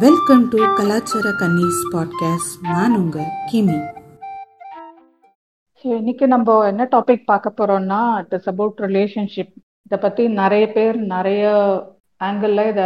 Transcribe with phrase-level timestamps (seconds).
[0.00, 3.76] Welcome to கலாச்சார கன்னிஸ் podcast நான் உங்க கிமி.
[5.80, 9.52] ஸோ இன்னைக்கு நம்ம என்ன டாபிக் பார்க்க போறோம்னா இட் இஸ் அபவுட் ரிலேஷன்ஷிப்
[9.82, 11.50] இதை பத்தி நிறைய பேர் நிறைய
[12.24, 12.84] ஆங்கிள் இதை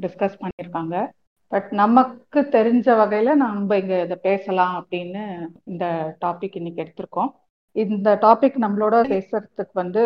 [0.00, 1.08] டிஸ்கஸ் பண்ணியிருக்காங்க.
[1.48, 7.30] பட் நமக்கு தெரிஞ்ச வகையில நம்ம இங்க இதை பேசலாம் அப்படின்னு இந்த டாபிக் இன்னைக்கு எடுத்திருக்கோம்.
[7.72, 10.04] இந்த டாபிக் நம்மளோட பேசுறதுக்கு வந்து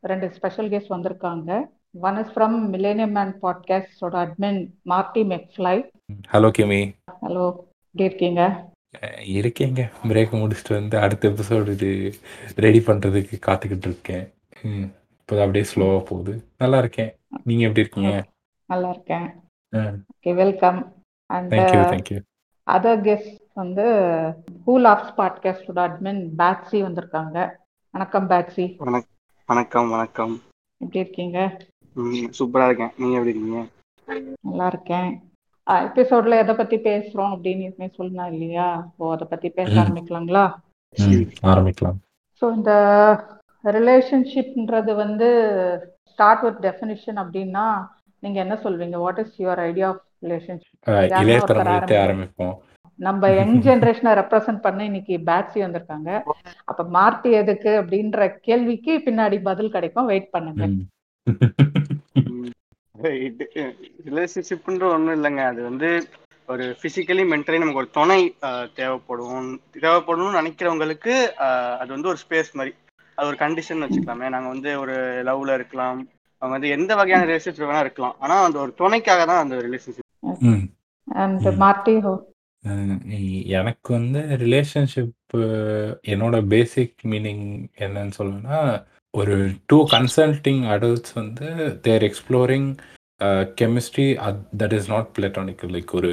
[0.00, 1.74] ரெண்டு ஸ்பெஷல் கெஸ்ட் வந்திருக்காங்க.
[2.00, 5.88] One is from millennium man பாட்காஸ்டோட admin Marty McFly
[6.32, 7.44] hello கிமி ஹலோ
[7.90, 8.42] எப்படி இருக்கீங்க?
[9.38, 9.82] இருக்கேங்க.
[10.08, 12.14] பிரேக் முடிச்சுட்டு வந்து அடுத்த எபிசோடு இது
[12.56, 14.32] ரெடி பண்ணுறதுக்கு காத்துக்கிட்டு இருக்கேன்.
[14.62, 14.88] ம்
[15.18, 16.44] இப்போ அப்படியே ஸ்லோவாக போகுது.
[16.58, 17.14] நல்லா இருக்கேன்.
[17.44, 18.24] நீங்கள் எப்படி இருக்கீங்க?
[18.66, 19.28] நல்லா இருக்கேன்.
[19.72, 20.92] Okay welcome
[21.26, 22.20] and thank you thank you
[22.66, 23.86] other guest வந்து
[24.66, 27.48] ஹூல் ஆஃப்ஸ் பாட்காஸ்டோட அட்மின் பேட்ஸி வந்திருக்காங்க.
[27.90, 28.76] வணக்கம் பேட்ஸி
[29.48, 30.42] வணக்கம் வணக்கம்.
[30.78, 31.56] எப்படி இருக்கீங்க?
[31.96, 32.92] ம் சூப்பரா இருக்கேன்.
[32.98, 33.62] நீங்க எப்படி இருக்கீங்க?
[34.48, 35.08] நல்லா இருக்கேன்
[35.66, 38.66] எபிசோட்ல எதை பத்தி பேசுறோம் அப்படின்னு சொல்லணும் இல்லையா?
[38.96, 39.70] ஸோ அதை பத்தி பேச.
[39.82, 40.44] ஆரம்பிக்கலாங்களா?
[41.52, 41.98] ஆரம்பிக்கலாம்.
[42.42, 42.72] ஸோ இந்த
[43.64, 45.28] ரிலேஷன்ஷிப்ன்றது வந்து
[46.10, 47.64] ஸ்டார்ட் வித் டெஃபினிஷன் அப்படின்னா
[48.22, 48.96] நீங்க என்ன சொல்வீங்க?
[49.04, 50.78] What is your idea of relationship.
[52.04, 52.54] ஆரம்பிப்போம்.
[52.98, 56.10] நம்ம யங் ஜெனரேஷனை ரெப்ரசென்ட் பண்ண இன்னைக்கு பேட்ஸி வந்திருக்காங்க.
[56.64, 60.10] அப்ப மார்டி எதுக்கு அப்படின்ற கேள்விக்கு பின்னாடி பதில் கிடைக்கும்.
[60.12, 60.64] வெயிட் பண்ணுங்க.
[64.08, 65.42] ரிலேஷன்ஷிப்ன்ற ஒன்றும் இல்லைங்க.
[65.50, 65.88] அது வந்து
[66.48, 68.20] ஒரு பிசிக்கலி மென்டலி நமக்கு ஒரு துணை
[68.74, 69.48] தேவைப்படும்.
[69.80, 71.14] தேவைப்படணும்னு நினைக்கிறவங்களுக்கு
[71.80, 72.72] அது வந்து ஒரு ஸ்பேஸ் மாதிரி.
[73.18, 74.28] அது ஒரு கண்டிஷன் வச்சுக்கலாமே.
[74.34, 74.94] நாங்கள் வந்து ஒரு
[75.28, 75.98] லவ்ல இருக்கலாம்.
[76.42, 78.16] அவங்க வந்து எந்த வகையான ரிலேஷன்ஷிப் வேணா இருக்கலாம்.
[78.18, 80.02] ஆனா அந்த ஒரு துணைக்காக தான் அந்த ரிலேஷன்ஷிப்
[83.56, 85.34] எனக்கு வந்து ரிலேஷன்ஷிப்
[86.12, 87.46] என்னோட பேசிக் மீனிங்
[87.78, 88.58] என்னன்னு சொல்லணும்னா
[89.20, 89.36] ஒரு
[89.66, 91.46] டூ கன்சல்டிங் அடல்ட்ஸ் வந்து
[91.80, 92.68] their exploring
[93.60, 94.06] chemistry
[94.60, 96.12] that is not platonic like ஒரு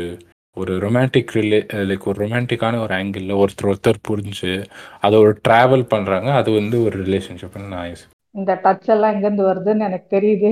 [0.57, 1.59] ஒரு ரொமான்டிக் ரிலே
[1.89, 4.51] லைக் ஒரு ரொமான்டிக்கான ஒரு ஆங்கிளில் ஒருத்தர் ஒருத்தர் புரிஞ்சு
[4.99, 8.03] அதை ஒரு ட்ராவல் பண்ணுறாங்க அது வந்து ஒரு ரிலேஷன்ஷிப்னு நான்.
[8.35, 10.51] இந்த டச் எல்லாம் எங்கேருந்து வருதுன்னு எனக்கு தெரியுது.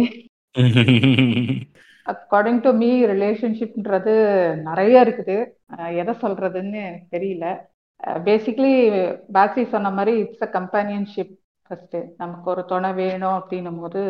[2.05, 4.13] அக்கார்டிங் டு மீ ரிலேஷன்ஷிப்ன்றது
[4.69, 5.37] நிறைய இருக்குது.
[6.01, 7.45] எதை சொல்றதுன்னு எனக்கு தெரியல
[8.27, 8.73] பேசிக்லி
[9.31, 11.33] பேசி சொன்ன மாதிரி இட்ஸ் அ கம்பேனியன்ஷிப்
[11.71, 14.01] ஃபர்ஸ்ட் நமக்கு ஒரு துணை வேணும் அப்படின்னும் போது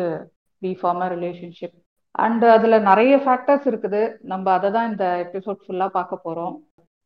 [0.62, 1.76] வி ஃபார்ம் ரிலேஷன்ஷிப்
[2.24, 4.00] அண்ட் அதுல நிறைய ஃபேக்டர்ஸ் இருக்குது.
[4.30, 6.54] நம்ம அதை தான் இந்த எபிசோட் ஃபுல்லா பார்க்க போறோம்.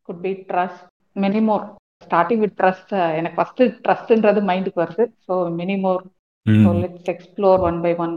[0.09, 1.65] குட் பி ட்ரஸ்ட் மினிமோர்
[2.05, 5.05] ஸ்டார்டிங் வித் ட்ரஸ்ட் எனக்கு ஃபர்ஸ்ட் ட்ரஸ்ட்ன்றது மைண்டுக்கு வருது.
[5.27, 6.03] So many more
[6.47, 8.17] so let's explore one by one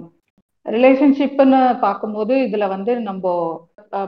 [0.66, 3.28] ரிலேஷன்ஷிப்னு பார்க்கும்போது இதுல வந்து நம்ம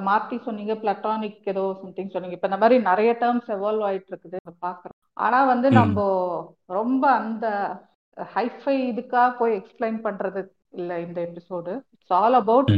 [0.09, 2.35] மார்ட்டி சொன்னீங்க பிளட்டானிக் ஏதோ சம்திங் சொன்னீங்க.
[2.37, 4.37] இப்ப இந்த மாதிரி நிறைய டேர்ம்ஸ் எவால்வ் ஆயிட்டு இருக்குது.
[4.45, 4.97] நம்ம பார்க்குறோம்.
[5.25, 5.67] ஆனா வந்து.
[5.79, 6.03] நம்ம
[6.79, 7.45] ரொம்ப அந்த
[8.17, 10.41] ஹைஃபை இதுக்கா போய் எக்ஸ்பிளைன் பண்றது
[10.71, 12.71] இல்ல இந்த எபிசோடு இட்ஸ் ஆல் அபவுட்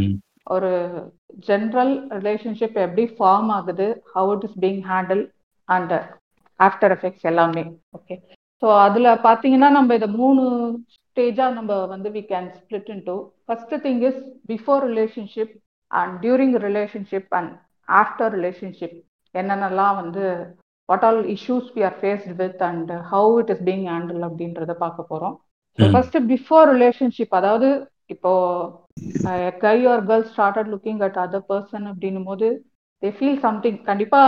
[0.47, 0.69] ஒரு
[1.47, 5.23] ஜென்ரல் ரிலேஷன்ஷிப் எப்படி ஃபார்ம் ஆகுது how it is being handle
[5.69, 5.93] and
[6.59, 7.63] after effects எல்லாமே.
[7.97, 8.15] ஓகே
[8.61, 10.43] ஸோ அதில் பார்த்தீங்கன்னா நம்ம இதை மூணு
[10.95, 15.53] ஸ்டேஜாக நம்ம வந்து we can split into first thing is before relationship
[15.91, 17.51] and during relationship and
[17.87, 18.97] after relationship
[19.35, 20.23] என்னென்னலாம் வந்து
[20.89, 25.09] what all issues we are faced with and how it is being handle அப்படின்றத பார்க்க
[25.11, 25.35] போகிறோம்
[25.79, 25.93] ஸோ ம்.
[25.93, 27.69] ஃபர்ஸ்ட் பிஃபோர் ரிலேஷன்ஷிப் அதாவது
[28.13, 28.31] இப்போ
[29.61, 32.47] guy or girl started looking at other person அப்படின்னும் போது
[33.03, 34.21] தே ஃபீல் சம்திங் கண்டிப்பா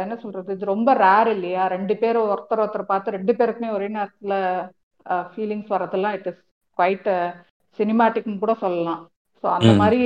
[0.00, 1.64] என்ன சொல்றது இது ரொம்ப ரேர் இல்லையா?
[1.74, 4.34] ரெண்டு பேரும் ஒருத்தர் ஒருத்தர் பார்த்து ரெண்டு பேருக்குமே ஒரே நேரத்துல
[5.28, 6.40] ஃபீலிங்ஸ் வரதெல்லாம் இட் இஸ்
[6.78, 7.08] குவைட்
[7.78, 9.02] சினிமாட்டிக்னு கூட சொல்லலாம்.
[9.44, 9.78] ஸோ அந்த ம்.
[9.82, 10.00] மாதிரி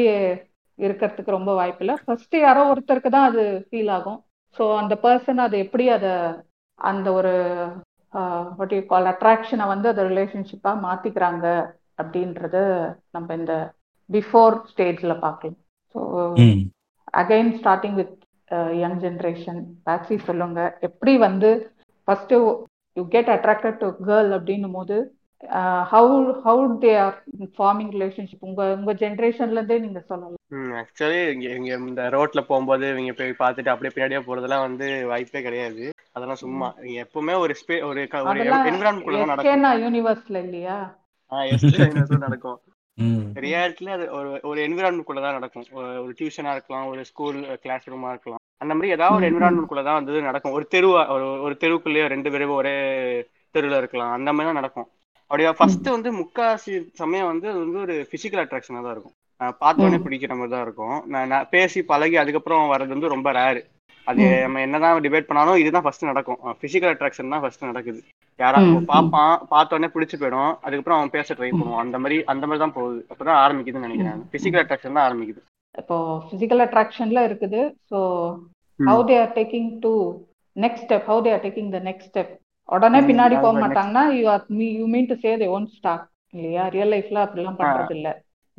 [0.78, 1.96] இருக்கிறதுக்கு ரொம்ப வாய்ப்பு இல்லை.
[2.04, 4.18] ஃபர்ஸ்ட் யாரோ ஒருத்தருக்கு தான் அது ஃபீல் ஆகும்.
[4.56, 6.12] ஸோ அந்த பர்சன் அது எப்படி அதை
[6.78, 7.32] அந்த ஒரு
[8.58, 11.46] வாட் யூ கால் அட்ராக்ஷனை வந்து அதை ரிலேஷன்ஷிப்பா மாத்திக்கிறாங்க
[12.00, 12.56] அப்படின்றத
[13.16, 13.54] நம்ம இந்த
[14.10, 15.58] பிஃபோர் ஸ்டேஜ்ல பார்க்கலாம்.
[15.94, 16.00] So.
[17.20, 18.14] Again starting with
[18.82, 20.60] young generation பேக்ஸி சொல்லுங்க.
[20.88, 21.50] எப்படி வந்து
[22.08, 22.34] first
[22.96, 24.96] you get attracted to girl அப்படின்னும் போது
[25.92, 26.14] how
[26.46, 27.16] how they are
[27.58, 30.37] forming relationship உங்க உங்க ஜென்ரேஷன்ல இருந்தே நீங்க சொல்லலாம்.
[30.52, 35.90] ஆக்சுவலி இங்க இங்க இந்த ரோட்ல போகும்போது இவங்க போய் பார்த்துட்டு அப்படியே பின்னாடியே போறதெல்லாம் வந்து வாய்ப்பே கிடையாது.
[36.12, 36.74] அதெல்லாம் சும்மா.
[36.82, 39.94] இங்க எப்பவுமே ஒரு ஸ்பே ஒரு ஒரு என்விரான்மெண்ட் குள்ள தான் நடக்கும்.
[39.94, 40.98] யூனிவர்ஸ்ல இல்லையா?
[42.18, 42.60] நடக்கும்.
[42.94, 43.20] ம்.
[43.34, 45.64] ரியாலிட்டில அது ஒரு ஒரு என்விரான்மெண்ட் குள்ள தான் நடக்கும்.
[45.74, 48.38] ஒரு- டியூஷனா இருக்கலாம் ஒரு ஸ்கூல் கிளாஸ் ரூமா இருக்கலாம்.
[48.56, 49.26] அந்த மாதிரி ஏதாவது ஒரு.
[49.26, 50.52] என்விரான்மெண்ட் குள்ள தான் வந்து நடக்கும்.
[50.52, 54.10] ஒரு தெருவா ஒரு ஒரு தெருவுக்குள்ளேயே ரெண்டு பேரும் ஒரே தெருவில் இருக்கலாம்.
[54.10, 54.88] அந்த மாதிரி தான் நடக்கும்.
[55.22, 59.12] அப்படியே ஃபர்ஸ்ட் வந்து முக்காசி சமயம் வந்து அது வந்து ஒரு பிசிக்கல் அட்ராக்ஷனாக தான் இருக்கும்.
[59.40, 60.04] அஹ் பார்த்த உடனே ம்.
[60.04, 60.96] பிடிக்கிற மாதிரி தான் இருக்கும்.
[61.14, 63.60] நான் பேசி பழகி அதுக்கப்புறம் வர்றது வந்து ரொம்ப ரேரு
[64.06, 64.38] அது ம்.
[64.42, 66.38] நம்ம என்னதான் டிபேட் பண்ணாலும் இதுதான் ஃபர்ஸ்ட் நடக்கும்.
[66.62, 68.00] பிசிக்கல் அட்ராக்ஷன் தான் ஃபர்ஸ்ட் நடக்குது.
[68.40, 70.52] யாரா ம், பார்ப்பான் பார்த்த உடனே பிடிச்சு போயிடும்.
[70.64, 71.58] அதுக்கப்புறம் அவன் பேச ட்ரை ம்.
[71.58, 71.82] பண்ணுவான்.
[71.84, 73.00] அந்த மாதிரி அந்த மாதிரி தான் போகுது.
[73.10, 75.40] அப்பதான் ஆரம்பிக்குதுன்னு நினைக்கிறேன் பிசிக்கல் அட்ராக்ஷன் தான் ஆரம்பிக்குது.
[75.74, 75.96] இப்போ
[76.30, 77.60] பிசிக்கல் அட்ராக்ஷன்ல இருக்குது.
[77.90, 77.98] ஸோ
[78.80, 78.88] ம்.
[78.88, 79.92] How they are taking to
[80.56, 82.32] next step how they are taking the next step
[82.68, 84.42] உடனே ம், பின்னாடி போக மாட்டாங்கன்னா you are
[84.72, 86.04] you mean to say they want stalk
[86.34, 86.64] இல்லையா?
[86.72, 88.08] ரியல் லைஃப்ல அப்படிலாம் பண்றது இல்ல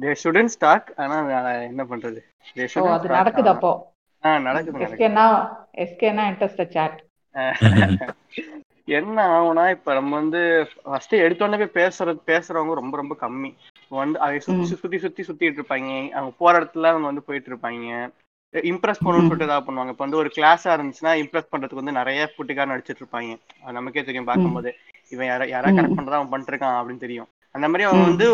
[0.02, 1.16] தே ஷுடன் ஸ்டாக் ஆனா
[1.52, 2.20] என்ன பண்றது?
[2.56, 3.72] தே அது நடக்குது அப்போ.
[4.26, 5.26] ஆ நடக்குது எஸ்கேனா
[5.84, 7.04] எஸ்கேனா இன்ட்ரெஸ்ட் சாட்
[8.98, 10.42] என்ன ஆகும்னா இப்ப நம்ம வந்து
[10.84, 13.52] ஃபர்ஸ்ட் எடுத்தோடனே போய் பேசுறது பேசுறவங்க ரொம்ப ரொம்ப கம்மி.
[13.90, 14.66] வந்து அதை சுத்தி.
[14.66, 15.92] சுத்தி சுத்தி சுத்திட்டு இருப்பாங்க.
[16.10, 18.10] அவங்க போற இடத்துல அவங்க வந்து போயிட்டு இருப்பாங்க.
[18.72, 19.30] இம்ப்ரெஸ் பண்ணணும்னு.
[19.30, 19.94] சொல்லிட்டு ஏதாவது பண்ணுவாங்க.
[19.94, 23.34] இப்போ வந்து ஒரு கிளாஸா இருந்துச்சுன்னா இம்ப்ரெஸ் பண்றதுக்கு வந்து நிறைய குட்டிக்காரன் நடிச்சிட்டு இருப்பாங்க.
[23.72, 24.72] நமக்கே தெரியும் பார்க்கும்போது.
[25.10, 25.70] இவன் யாரா யாரா.
[25.70, 27.30] கரெக்ட் பண்றதா அவன் பண்ணிட்டு இருக்கான் அப்படின்னு தெரியும்.
[27.56, 28.06] அந்த மாதிரி அவங்க.
[28.06, 28.28] வந்து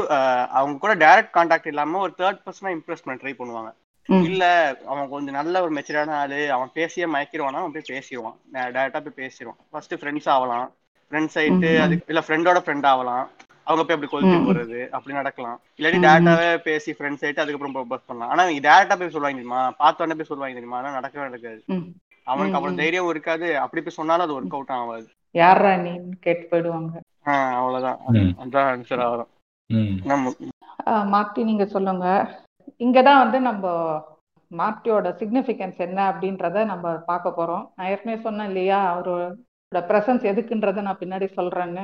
[0.49, 3.71] அவங்க கூட டைரக்ட் கான்டாக்ட் இல்லாம ஒரு தேர்ட் பர்சனா இம்ப்ரெஸ் பண்ண ட்ரை பண்ணுவாங்க.
[4.09, 4.43] இல்ல
[4.85, 8.35] அவன் கொஞ்சம் நல்ல ஒரு மெச்சூரான ஆளு அவன் பேசியே மயக்கிடுவானா அவன் போய் பேசிடுவான்
[8.75, 10.67] டேரக்டா போய் பேசிடுவான் ஃபர்ஸ்ட் ஃப்ரெண்ட்ஸ் ஆகலாம்
[11.11, 11.71] ஃப்ரெண்ட்ஸ் ஆயிட்டு.
[11.79, 13.25] அது இல்ல ஃப்ரெண்டோட ஃப்ரெண்ட் ஆகலாம்
[13.67, 14.45] அவங்க போய் அப்படி ம்.
[14.47, 15.57] போடுறது அப்படி நடக்கலாம்.
[15.77, 18.31] இல்லாட்டி டேரக்டாவே பேசி ஃப்ரெண்ட்ஸ் ஆயிட்டு அதுக்கப்புறம் ப்ரொபோஸ் பண்ணலாம்.
[18.31, 19.71] ஆனா இவங்க டேரக்டா போய் சொல்லுவாங்க தெரியுமா?
[19.71, 20.77] பார்த்த உடனே போய் சொல்லுவாங்க தெரியுமா?
[20.77, 21.61] ஆனா நடக்கவே நடக்காது.
[22.27, 22.79] அவனுக்கு அவ்வளவு.
[22.81, 23.47] தைரியம் இருக்காது.
[23.59, 25.07] அப்படி போய் சொன்னாலும் அது ஒர்க் அவுட் ஆகாது.
[25.35, 26.93] யாரா நீன்னு கேட்டு போயிடுவாங்க.
[27.25, 27.99] ஆஹ் அவ்வளவுதான்.
[28.07, 28.35] ம்.
[28.39, 29.27] அதான் ஆன்சர் ஆகும்
[29.69, 29.95] ம்.
[30.05, 30.33] நம்ம
[30.85, 32.05] ஆஹ் மார்த்தி நீங்க சொல்லுங்க.
[32.77, 33.65] இங்கதான் வந்து நம்ம
[34.51, 37.65] மார்த்தியோட சிக்னிஃபிகன்ஸ் என்ன அப்படின்றத நம்ம பார்க்க போறோம்.
[37.75, 39.35] நான் ஏற்கனவே சொன்னேன் இல்லையா அவரோட
[39.71, 41.83] பிரசன்ஸ் எதுக்குன்றத நான் பின்னாடி சொல்றேன்னு.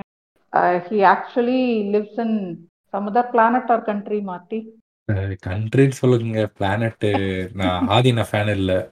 [0.53, 1.61] He actually
[1.93, 4.59] lives in some other planet or country Marty?
[5.45, 6.47] கண்ட்ரின்னு சொல்லுங்க.
[6.57, 7.05] பிளானட்
[7.53, 8.91] நான் ஆதின ஃபேன் இல்ல.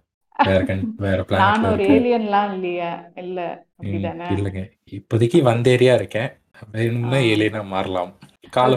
[0.97, 1.23] வேற
[1.71, 2.91] ஒரு ஏலியன்லாம் இல்லையா.
[3.15, 4.27] இல்ல அப்படிதானே?
[4.33, 4.61] இல்லைங்க.
[4.91, 6.29] இப்போதைக்கு வந்தேரியா இருக்கேன்.
[6.73, 7.19] வேணும்னா.
[7.31, 8.11] ஏலியனா மாறலாம்.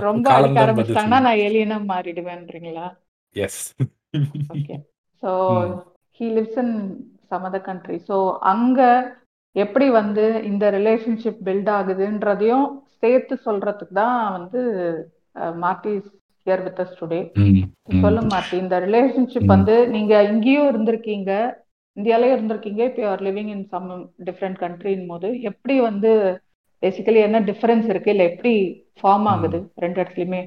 [0.00, 2.86] ரொம்ப அடிக்க காலம் தான் பதில் ஆரம்பிச்சிட்டாங்கன்னா சொல்லும் நான் ஏலியனா மாறிடுவேன்றீங்களா?
[3.36, 3.62] எஸ்
[4.54, 4.76] ஓகே
[5.22, 5.30] ஸோ
[5.60, 5.74] ம்.
[6.20, 6.74] He lives in
[7.30, 8.16] some other country so
[8.52, 8.80] அங்க
[9.56, 12.66] எப்படி வந்து இந்த ரிலேஷன்ஷிப் பில்ட் ஆகுதுன்றதையும்
[13.00, 14.60] சேர்த்து சொல்றதுக்கு தான் வந்து
[15.64, 15.92] Marty
[16.46, 17.58] here with us today ம்,
[17.94, 19.52] ம், மார்ட்டி இந்த ரிலேஷன்ஷிப் ம்.
[19.54, 21.32] வந்து நீங்க இங்கேயும் இருந்திருக்கீங்க
[21.96, 23.88] இந்தியாலயும் இருந்திருக்கீங்க இப்போ are living in some
[24.28, 26.12] different கண்ட்ரின் போது எப்படி வந்து
[26.82, 28.10] பேசிக்கலி என்ன டிஃபரன்ஸ் இருக்கு?
[28.10, 28.54] இல்ல எப்படி
[28.98, 29.28] ஃபார்ம்.
[29.32, 29.58] ஆகுது?
[29.76, 30.40] ரெண்டு இடத்துலயுமே.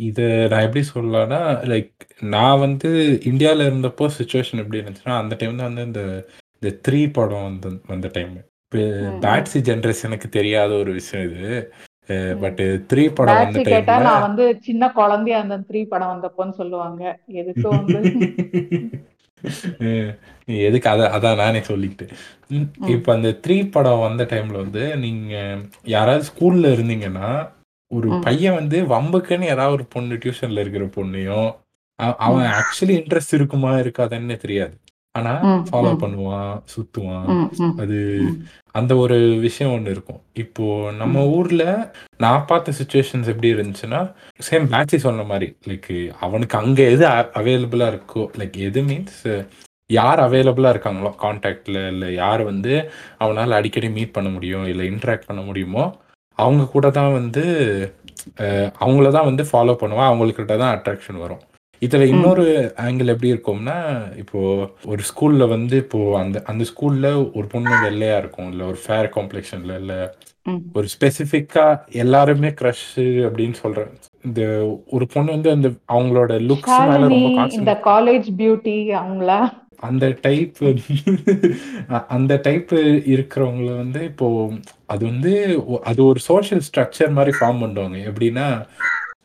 [0.00, 0.20] இத
[0.50, 1.40] நான் எப்படி சொல்லலாம்னா
[1.72, 1.92] லைக்
[2.34, 2.90] நான் வந்து
[3.24, 6.02] இந்தியாவில் இருந்தப்போ சுச்சுவேஷன் எப்படி இருந்துச்சுன்னா அந்த டைம் தான் வந்து இந்த
[6.62, 8.34] இந்த த்ரீ படம் வந்து வந்த டைம்
[9.24, 11.50] பேட்ஸி ஜென்ரேஷனுக்கு தெரியாத ஒரு விஷயம் இது.
[12.40, 12.60] பட்
[12.90, 17.02] த்ரீ படம் வந்த டைம்ல நான் வந்து சின்ன குழந்தையா அந்த த்ரீ படம் வந்தப்போன்னு சொல்லுவாங்க.
[17.40, 17.98] எதுக்கு வந்து.
[20.62, 22.06] எதுக்கு அத அதான் நானே சொல்லிக்கிட்டு
[22.50, 25.34] ம், ம், இப்ப அந்த த்ரீ படம் வந்த டைம்ல வந்து நீங்க
[25.86, 27.30] யாராவது ஸ்கூல்ல இருந்தீங்கன்னா
[27.90, 31.50] ஒரு பையன் வந்து வம்புக்குன்னு ஏதாவது ஒரு பொண்ணு டியூஷன்ல இருக்கிற பொண்ணையும்
[31.98, 34.74] அவ- அவன் ஆக்சுவலி இன்ட்ரெஸ்ட் இருக்குமா இருக்காதுன்னு தெரியாது.
[35.16, 35.32] ஆனா
[35.68, 37.28] ஃபாலோ பண்ணுவான் சுத்துவான்
[37.82, 37.98] அது
[38.78, 40.20] அந்த ஒரு விஷயம் ஒன்று இருக்கும்.
[40.42, 40.64] இப்போ
[41.00, 41.64] நம்ம ஊர்ல
[42.24, 44.00] நான் பார்த்த சுச்சுவேஷன்ஸ் எப்படி இருந்துச்சுன்னா
[44.48, 47.06] சேம் பேட்சி சொன்ன மாதிரி லைக் அவனுக்கு அங்க எது
[47.40, 49.22] அவைலபிளா இருக்கோ லைக் எது மீன்ஸ்
[49.90, 52.72] யார் அவைலபிளா இருக்காங்களோ காண்டாக்ட்ல இல்லை யார் வந்து
[53.24, 55.84] அவனால அடிக்கடி மீட் பண்ண முடியும் இல்லை இன்ட்ராக்ட் பண்ண முடியுமோ
[56.38, 57.42] அவங்க கூட தான் வந்து
[58.84, 61.42] அவங்கள தான் வந்து ஃபாலோ பண்ணுவான் அவங்கக்கிட்ட தான் அட்ராக்ஷன் வரும்.
[61.82, 62.44] இதுல இன்னொரு
[62.84, 63.76] ஆங்கிள் எப்படி இருக்கும்னா
[64.22, 64.40] இப்போ
[64.86, 69.74] ஒரு ஸ்கூல்ல வந்து இப்போ அந்த அந்த ஸ்கூல்ல ஒரு பொண்ணு வெள்ளையா இருக்கும் இல்ல ஒரு ஃபேர் காம்ப்ளெக்ஷன்ல
[69.82, 69.94] இல்ல.
[70.76, 71.66] ஒரு ஸ்பெசிஃபிக்கா
[72.00, 72.88] எல்லாருமே க்ரஷ்
[73.26, 73.90] அப்படின்னு சொல்றேன்.
[74.24, 74.42] இந்த
[74.94, 79.38] ஒரு பொண்ணு வந்து அந்த அவங்களோட லுக்ஸ் மேல ரொம்ப இந்த காலேஜ் பியூட்டி அவங்களா?
[79.82, 80.58] அந்த டைப்
[82.16, 82.70] அந்த டைப்
[83.12, 84.28] இருக்கிறவங்கள வந்து இப்போ
[84.86, 85.32] அது வந்து
[85.84, 87.96] அது ஒரு சோஷியல் ஸ்ட்ரக்சர் மாதிரி ஃபார்ம் பண்ணுவாங்க.
[88.10, 88.46] எப்படின்னா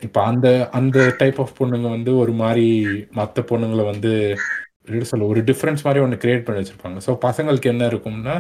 [0.01, 2.67] இப்போ அந்த அந்த டைப் ஆஃப் பொண்ணுங்க வந்து ஒரு மாதிரி
[3.12, 4.12] மற்ற பொண்ணுங்களை வந்து
[4.81, 7.00] எப்படி சொல்ல ஒரு டிஃப்ரென்ஸ் மாதிரி ஒன்று கிரியேட் பண்ணி வச்சிருப்பாங்க.
[7.08, 8.36] ஸோ பசங்களுக்கு என்ன இருக்கும்னா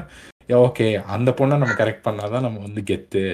[0.67, 3.25] ஓகே அந்த பொண்ணை நம்ம கரெக்ட் பண்ணாதான் நம்ம வந்து கெத்து.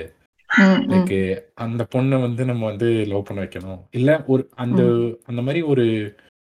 [0.91, 1.15] லைக்
[1.53, 3.79] அந்த பொண்ணை வந்து நம்ம வந்து லவ் பண்ண வைக்கணும்.
[3.91, 4.81] இல்ல ஒரு அந்த
[5.25, 5.86] அந்த மாதிரி ஒரு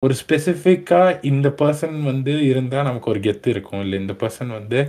[0.02, 3.80] ஒரு ஸ்பெசிஃபிக்கா இந்த பர்சன் வந்து இருந்தா நமக்கு ஒரு கெத்து இருக்கும்.
[3.80, 4.80] இல்ல இந்த பர்சன் வந்து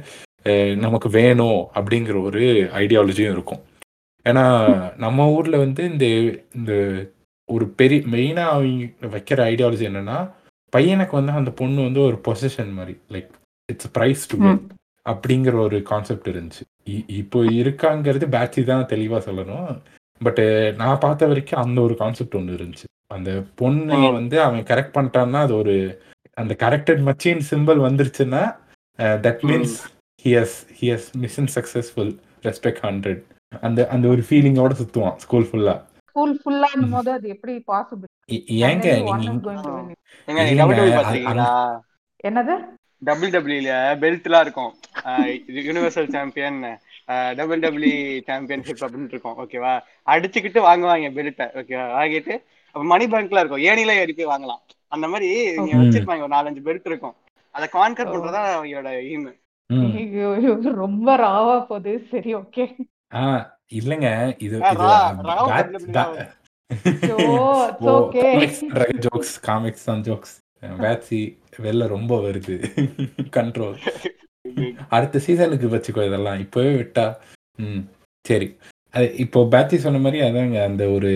[0.75, 2.41] நமக்கு வேணும் அப்படிங்கிற ஒரு
[2.81, 3.61] ஐடியாலஜியும் இருக்கும்.
[4.29, 4.45] ஏன்னா
[5.03, 6.05] நம்ம ஊர்ல வந்து இந்த
[6.57, 6.73] இந்த
[7.49, 10.17] ஒரு பெரிய மெயினா அவங்க வைக்கிற ஐடியாலஜி என்னன்னா
[10.73, 13.29] பையனுக்கு வந்து அந்த பொண்ணு வந்து ஒரு பொசிஷன் மாதிரி லைக்
[13.69, 14.37] இட்ஸ் ப்ரைஸ் டு
[15.05, 16.63] அப்படிங்கிற ஒரு கான்செப்ட் இருந்துச்சு.
[17.19, 19.69] இப்போ இருக்காங்கிறது பேட்சி தான் தெளிவா சொல்லணும்.
[20.21, 20.41] பட்
[20.79, 22.87] நான் பார்த்த வரைக்கும் அந்த ஒரு கான்செப்ட் ஒன்று இருந்துச்சு.
[23.15, 25.75] அந்த பொண்ணைய வந்து அவன் கரெக்ட் பண்ணிட்டான்னா அது ஒரு
[26.41, 28.43] அந்த கரெக்டட் மச்சின் சிம்பிள் வந்துருச்சுன்னா
[29.25, 29.77] that means
[30.25, 32.11] he's he's mission successful
[32.47, 35.75] respect hundred அந்த அந்த ஒரு ஃபீலிங்கோட சுத்துவான் ஸ்கூல் ஃபுல்லா
[36.09, 38.13] ஸ்கூல் ஃபுல்லா போது அது எப்படி பாசிபிள்
[38.67, 38.87] ஏங்க
[40.27, 40.43] நீங்க
[42.27, 42.53] என்னது?
[43.01, 44.71] டபுள் டபிள்யூல பெல்ட் எல்லாம் இருக்கும்.
[45.65, 46.57] Universal champion
[47.39, 47.91] double W
[48.29, 49.73] championship அப்படின்னு இருக்கும் ஓகேவா
[50.13, 52.33] அடிச்சுக்கிட்டு வாங்குவாங்க பெல்ட்டை ஓகேவா வாங்கிட்டு
[52.75, 53.63] அப்ப மணி பேங்க்ல இருக்கும்.
[53.69, 54.61] ஏனில ஏறி போய் வாங்கலாம்.
[54.91, 55.75] அந்த மாதிரி நீங்க.
[55.81, 57.15] வச்சிருப்பாங்க ஒரு நாலஞ்சு பெல்ட் இருக்கும்.
[57.55, 58.11] அதை கான்கர்.
[58.13, 59.29] பண்றதா அவங்களோட எய்ம்
[60.83, 61.93] ரொம்ப ராவா போகுது.
[62.11, 62.65] சரி ஓகே
[63.11, 63.23] ஆ
[63.71, 64.09] இல்லைங்க.
[64.41, 64.95] இது ஆ, இது Raw
[65.29, 65.49] Raw
[67.25, 67.35] oh
[67.91, 68.63] okay comics
[69.05, 70.33] jokes comics தான் ஜோக்ஸ்
[70.79, 71.19] பேட்சி
[71.65, 72.55] வெளில ரொம்ப வருது.
[73.37, 73.75] கண்ட்ரோல்
[74.95, 76.41] அடுத்த சீசனுக்கு வச்சுக்கோ இதெல்லாம்.
[76.45, 77.05] இப்போவே விட்டா
[77.59, 77.83] ம்
[78.25, 78.47] சரி.
[78.93, 81.11] அது இப்போ பேத்தி சொன்ன மாதிரி அதாங்க அந்த ஒரு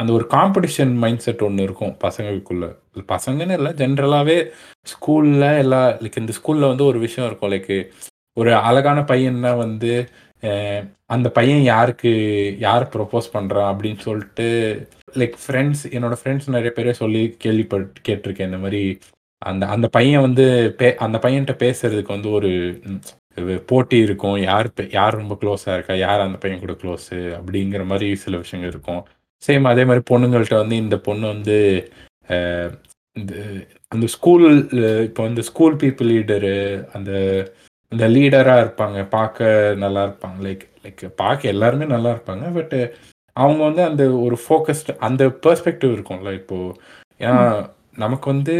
[0.00, 2.66] அந்த ஒரு காம்படிஷன் மைண்ட் செட் ஒன்று இருக்கும் பசங்களுக்குள்ள.
[3.08, 4.36] பசங்கன்னு இல்லை ஜென்ரலாகவே
[4.86, 7.52] ஸ்கூலில் எல்லா லைக் இந்த ஸ்கூலில் வந்து ஒரு விஷயம் இருக்கும்.
[7.54, 7.72] லைக்
[8.36, 9.92] ஒரு அழகான பையன்னா வந்து
[11.06, 12.12] அந்த பையன் யாருக்கு
[12.58, 18.40] யார் ப்ரொப்போஸ் பண்ணுறான் அப்படின்னு சொல்லிட்டு லைக் ஃப்ரெண்ட்ஸ் என்னோட ஃப்ரெண்ட்ஸ் நிறைய பேரே சொல்லி கேள்விப்பட்டு கேட்டிருக்கேன்.
[18.40, 18.98] இந்த மாதிரி
[19.38, 22.80] அந்த அந்த பையன் வந்து பே அந்த பையன்கிட்ட பேசுறதுக்கு வந்து ஒரு
[23.66, 24.36] போட்டி இருக்கும்.
[24.42, 25.94] யார் பே- யார் ரொம்ப க்ளோஸாக இருக்கா?
[25.94, 29.06] யார் அந்த பையன் கூட க்ளோஸு அப்படிங்கிற மாதிரி சில விஷயங்கள் இருக்கும்.
[29.46, 31.88] சேம் அதே மாதிரி பொண்ணுங்கள்கிட்ட வந்து இந்த பொண்ணு வந்து
[33.12, 33.34] இந்த
[33.88, 34.70] அந்த ஸ்கூல்
[35.02, 37.10] இப்போ வந்து ஸ்கூல் பீப்புள் லீடரு அந்த
[37.92, 39.46] இந்த லீடராக இருப்பாங்க பார்க்க
[39.84, 40.38] நல்லா இருப்பாங்க.
[40.46, 42.76] லைக் லைக் பார்க்க எல்லாருமே நல்லா இருப்பாங்க பட்
[43.36, 46.56] அவங்க வந்து அந்த ஒரு ஃபோக்கஸ்ட் அந்த பெர்ஸ்பெக்டிவ் இருக்கும்ல இப்போ
[47.20, 47.42] ஏன்னா
[47.96, 48.54] நமக்கு வந்து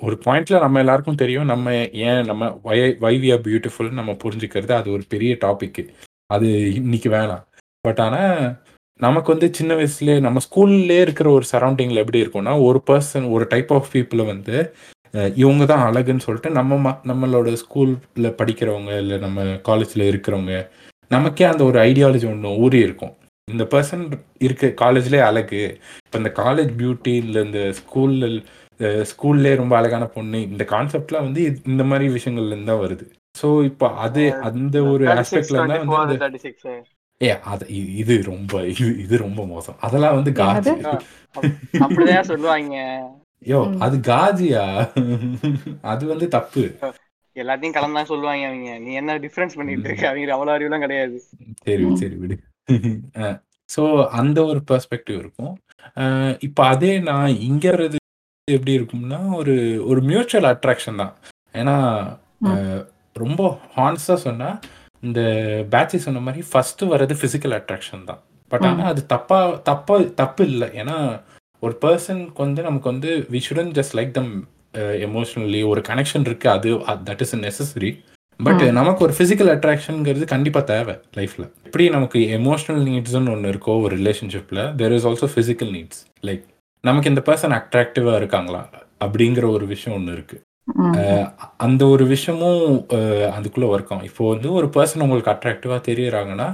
[0.00, 1.74] ஒரு பாயிண்ட்ல நம்ம எல்லாருக்கும் தெரியும் நம்ம
[2.06, 5.80] ஏன் நம்ம why why we are beautiful நம்ம புரிஞ்சுக்கிறது அது ஒரு பெரிய டாபிக்
[6.26, 6.48] அது
[6.80, 7.44] இன்னைக்கு வேணாம்.
[7.84, 8.38] பட் ஆனால்
[9.00, 13.72] நமக்கு வந்து சின்ன வயசுலேயே நம்ம ஸ்கூல்லே இருக்கிற ஒரு சரௌண்டிங்கில் எப்படி இருக்கும்னா ஒரு பர்சன் ஒரு டைப்
[13.72, 14.56] ஆஃப் பீப்புளை வந்து
[15.36, 17.98] இவங்க தான் அழகுன்னு சொல்லிட்டு நம்ம ம- நம்மளோட ஸ்கூலில்
[18.38, 20.54] படிக்கிறவங்க இல்லை நம்ம காலேஜில் இருக்கிறவங்க
[21.10, 23.14] நமக்கே அந்த ஒரு ஐடியாலஜி ஒன்று ஊறி இருக்கும்.
[23.48, 24.04] இந்த பர்சன்
[24.38, 25.60] இருக்க காலேஜ்லேயே அழகு.
[26.04, 28.38] இப்போ இந்த காலேஜ் பியூட்டி இல்லை இந்த ஸ்கூலில்
[29.10, 33.04] ஸ்கூல்லே ரொம்ப அழகான பொண்ணு இந்த கான்செப்ட்லாம் வந்து இந்த மாதிரி விஷயங்கள்ல இருந்து தான் வருது.
[33.38, 36.16] ஸோ இப்போ அது அந்த ஒரு ஆஸ்பெக்ட்ல தான் வந்து
[37.20, 37.64] ஏ அது
[37.96, 39.76] இது ரொம்ப இது இது ரொம்ப மோசம்.
[39.80, 40.72] அதெல்லாம் வந்து காஜி?
[41.84, 42.74] அப்படிதான் சொல்லுவாங்க.
[43.52, 43.60] யோ.
[43.84, 44.64] அது காஜியா?
[45.92, 46.64] அது வந்து தப்பு.
[47.36, 48.72] எல்லாத்தையும் கலந்தான் சொல்லுவாங்க அவங்க.
[48.84, 50.04] நீ என்ன டிஃபரன்ஸ் பண்ணிட்டு இருக்க?
[50.10, 51.16] அவங்க அவ்வளவு அறிவுலாம் கிடையாது.
[51.66, 51.86] சரி.
[52.02, 52.36] சரி விடு.
[53.70, 53.82] ஸோ
[54.20, 55.54] அந்த ஒரு பெர்ஸ்பெக்டிவ் இருக்கும்.
[56.46, 57.98] இப்போ அதே நான் இங்க வர்றது
[58.48, 59.54] எப்படி இருக்கும்னா ஒரு
[59.90, 61.14] ஒரு மியூச்சுவல் அட்ராக்ஷன் தான்.
[61.60, 61.76] ஏன்னா
[63.16, 63.42] ரொம்ப
[63.76, 64.48] ஹான்ஸாக சொன்னா
[65.02, 65.20] இந்த
[65.72, 68.20] பேட்சி சொன்ன மாதிரி ஃபர்ஸ்ட் வர்றது ஃபிசிக்கல் அட்ராக்ஷன் தான்.
[68.52, 68.66] பட்.
[68.70, 70.68] ஆனால் அது தப்பா தப்பா தப்பு இல்லை.
[70.80, 70.96] ஏன்னா
[71.64, 74.32] ஒரு பர்சனுக்கு வந்து நமக்கு வந்து we shouldn't just like them
[75.06, 76.70] emotionally ஒரு கனெக்ஷன் இருக்கு அது
[77.08, 77.90] தட் இஸ் நெசசரி
[78.40, 78.62] பட்.
[78.76, 84.62] நமக்கு ஒரு ஃபிசிக்கல் அட்ராக்ஷனுங்கிறது கண்டிப்பாக தேவை லைஃப்பில் எப்படி நமக்கு எமோஷனல் நீட்ஸ்னு ஒன்று இருக்கோ ஒரு ரிலேஷன்ஷிப்பில்
[84.80, 86.42] there is also physical needs like
[86.84, 88.62] நமக்கு இந்த பர்சன் அட்ராக்டிவாக இருக்காங்களா
[89.00, 90.36] அப்படிங்கிற ஒரு விஷயம் ஒன்று இருக்கு.
[90.76, 90.92] ம்.
[90.98, 91.28] அஹ்
[91.64, 92.60] அந்த ஒரு விஷயமும்
[92.96, 94.06] அஹ், அதுக்குள்ள ஒர்க் ஆகும்.
[94.08, 96.48] இப்போ வந்து ஒரு பர்சன் உங்களுக்கு அட்ராக்டிவா தெரியறாங்கன்னா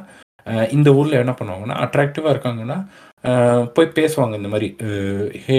[0.47, 2.79] அஹ், இந்த ஊர்ல என்ன பண்ணுவாங்கன்னா அட்ராக்டிவா இருக்காங்கன்னா
[3.75, 4.69] போய் பேசுவாங்க இந்த மாதிரி
[5.47, 5.59] ஹே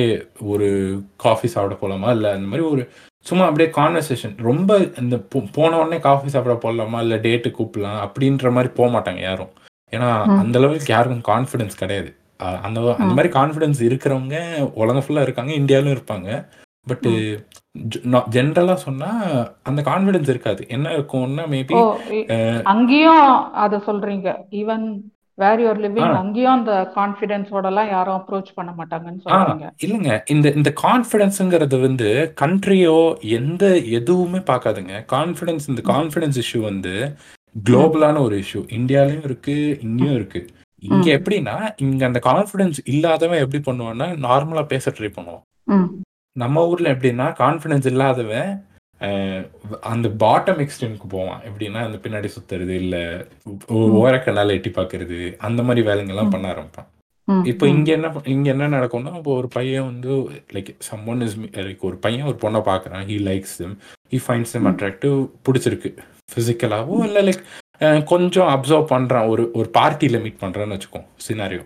[0.53, 0.69] ஒரு
[1.15, 2.09] காஃபி சாப்பிட போலாமா?
[2.15, 2.83] இல்லை அந்த மாதிரி ஒரு
[3.19, 5.17] சும்மா அப்படியே கான்வர்சேஷன் ரொம்ப இந்த
[5.57, 7.99] போன உடனே காஃபி சாப்பிட போகலாமா இல்லை டேட்டு கூப்பிடலாம்?
[8.05, 9.53] அப்படின்ற மாதிரி போக மாட்டாங்க யாரும்.
[9.91, 10.09] ஏன்னா.
[10.37, 12.11] அந்த லெவலுக்கு யாருக்கும் கான்ஃபிடன்ஸ் கிடையாது.
[12.37, 13.13] அந்த அந்த.
[13.17, 14.35] மாதிரி கான்ஃபிடன்ஸ் இருக்கிறவங்க
[14.73, 16.29] உலகம் ஃபுல்லாக இருக்காங்க இந்தியாவிலும் இருப்பாங்க.
[16.89, 17.07] பட்
[18.35, 19.09] ஜென்ரலா சொன்னா
[19.63, 20.61] அந்த கான்ஃபிடன்ஸ் இருக்காது.
[20.69, 24.29] என்ன இருக்கும்னா மேபி அங்கேயும் அத சொல்றீங்க.
[24.51, 24.85] Even
[25.43, 26.13] where your living.
[26.21, 29.67] அங்கேயும் அந்த கான்ஃபிடென்ஸோட எல்லாம் யாரும் அப்ரோச் பண்ண மாட்டாங்கன்னு சொல்றீங்க.
[29.85, 30.13] இல்லைங்க.
[30.35, 32.09] இந்த இந்த கான்ஃபிடன்ஸுங்கிறது வந்து
[32.41, 32.97] கண்ட்ரியோ
[33.39, 33.65] எந்த
[33.99, 34.95] எதுவுமே பார்க்காதுங்க.
[35.15, 36.95] கான்ஃபிடன்ஸ் இந்த கான்ஃபிடன்ஸ் இஷ்யூ வந்து
[37.55, 39.55] குளோபலான ஒரு இஷ்யூ இந்தியாலயும் இருக்கு
[39.85, 40.41] இங்கேயும் இருக்கு.
[40.89, 41.07] இங்க.
[41.17, 41.55] எப்படின்னா
[41.85, 45.43] இங்க அந்த கான்ஃபிடன்ஸ் இல்லாதவன் எப்படி பண்ணுவான்னா நார்மலா பேச ட்ரை பண்ணுவான்.
[46.35, 48.51] நம்ம ஊர்ல எப்படின்னா கான்ஃபிடன்ஸ் இல்லாதவன்
[49.91, 51.41] அந்த பாட்டம் எக்ஸ்டென்ட்க்கு போவான்.
[51.49, 52.97] எப்படின்னா அந்த பின்னாடி சுத்துறது இல்ல.
[54.01, 56.33] ஓரக்கண்ணால எட்டி பார்க்கிறது அந்த மாதிரி வேலைங்கெல்லாம்.
[56.35, 56.89] பண்ண ஆரம்பிப்பான்.
[57.43, 60.11] இப்போ இங்க என்ன இங்க என்ன நடக்கும்னா இப்போ ஒரு பையன் வந்து
[60.53, 63.03] லைக் சம்மன் இஸ் லைக் ஒரு பையன் ஒரு பொண்ணை பார்க்கறான்.
[63.11, 63.73] He likes them.
[64.11, 64.69] He finds them ம்.
[64.71, 65.91] அட்ராக்டிவ் பிடிச்சிருக்கு.
[66.31, 67.43] ஃபிசிக்கலாவோ இல்லை லைக்
[68.03, 69.27] கொஞ்சம் அப்சர்வ் பண்றான்.
[69.27, 71.63] ஒரு ஒரு பார்ட்டியில மீட் பண்றான்னு வச்சுக்கோ சினாரியோ.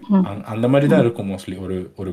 [0.54, 2.12] அந்த மாதிரி தான் இருக்கும் மோஸ்ட்லி ஒரு ஒரு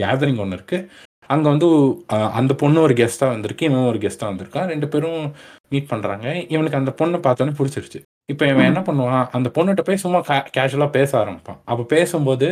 [0.00, 0.78] கேதரிங் ஒன்று இருக்கு.
[1.26, 1.68] அங்க வந்து
[2.08, 4.66] அந்த பொண்ணு ஒரு கெஸ்டா வந்திருக்கு இவன் ஒரு கெஸ்டா வந்திருக்கான்.
[4.66, 5.32] ரெண்டு பேரும்
[5.68, 6.26] மீட் பண்றாங்க.
[6.54, 8.00] இவனுக்கு அந்த பொண்ணை பார்த்தோன்னே பிடிச்சிருச்சு.
[8.32, 8.68] இப்போ இவன்.
[8.70, 9.26] என்ன பண்ணுவான்?
[9.36, 10.20] அந்த பொண்ணுகிட்ட போய் சும்மா
[10.56, 11.58] கேஷுவலா பேச ஆரம்பிப்பான்.
[11.64, 12.46] அப்போ பேசும்போது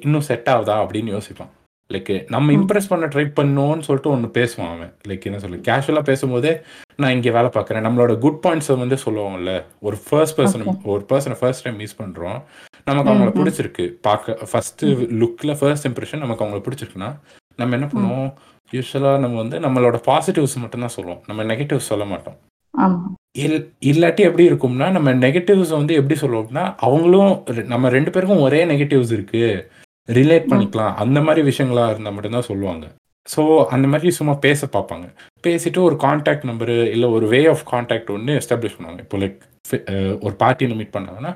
[0.00, 0.76] இன்னும் செட் ஆகுதா?
[0.84, 1.50] அப்படின்னு யோசிப்பான்.
[1.94, 2.52] லைக் நம்ம.
[2.52, 4.92] இம்ப்ரெஸ் பண்ண ட்ரை பண்ணோன்னு சொல்லிட்டு ஒன்று பேசுவான் அவன்.
[5.08, 6.52] லைக் என்ன சொல்லு கேஷுவலாக பேசும்போதே
[6.96, 7.86] நான் இங்கே வேலை பார்க்குறேன்.
[7.86, 9.64] நம்மளோட குட் பாயிண்ட்ஸை வந்து சொல்லுவோம்ல.
[9.80, 12.40] ஒரு ஃபர்ஸ்ட் பர்சன் ஒரு பர்சனை ஃபர்ஸ்ட் டைம் மீட் பண்ணுறோம்
[12.84, 13.86] நமக்கு அவங்கள பிடிச்சிருக்கு.
[14.08, 14.84] பார்க்க ஃபர்ஸ்ட்
[15.22, 17.10] லுக்கில் ஃபர்ஸ்ட் இம்ப்ரெஷன் நமக்கு அவங்கள பிடிச்சிருக்குன்னா
[17.60, 18.30] நம்ம என்ன பண்ணுவோம்?
[18.76, 21.20] யூஸ்வலாக நம்ம வந்து நம்மளோட பாசிட்டிவ்ஸ் மட்டும்தான் சொல்லுவோம்.
[21.28, 22.38] நம்ம நெகட்டிவ்ஸ் சொல்ல மாட்டோம்.
[23.44, 27.32] இல் இல்லாட்டி எப்படி இருக்கும்னா நம்ம நெகட்டிவ்ஸ் வந்து எப்படி சொல்லுவோம்னா அவங்களும்
[27.74, 29.44] நம்ம ரெண்டு பேருக்கும் ஒரே நெகட்டிவ்ஸ் இருக்கு.
[30.18, 30.94] ரிலேட் பண்ணிக்கலாம்.
[31.02, 32.86] அந்த மாதிரி விஷயங்களா இருந்தால் மட்டும்தான் சொல்லுவாங்க.
[33.32, 33.42] ஸோ
[33.74, 35.06] அந்த மாதிரி சும்மா பேச பார்ப்பாங்க.
[35.46, 39.02] பேசிட்டு ஒரு காண்டாக்ட் நம்பரு இல்லை ஒரு வே ஆஃப் காண்டாக்ட் ஒன்று எஸ்டாப்ளிஷ் பண்ணுவாங்க.
[39.06, 39.38] இப்போ லைக்
[40.26, 41.32] ஒரு பார்ட்டியில் மீட் பண்ணாங்கன்னா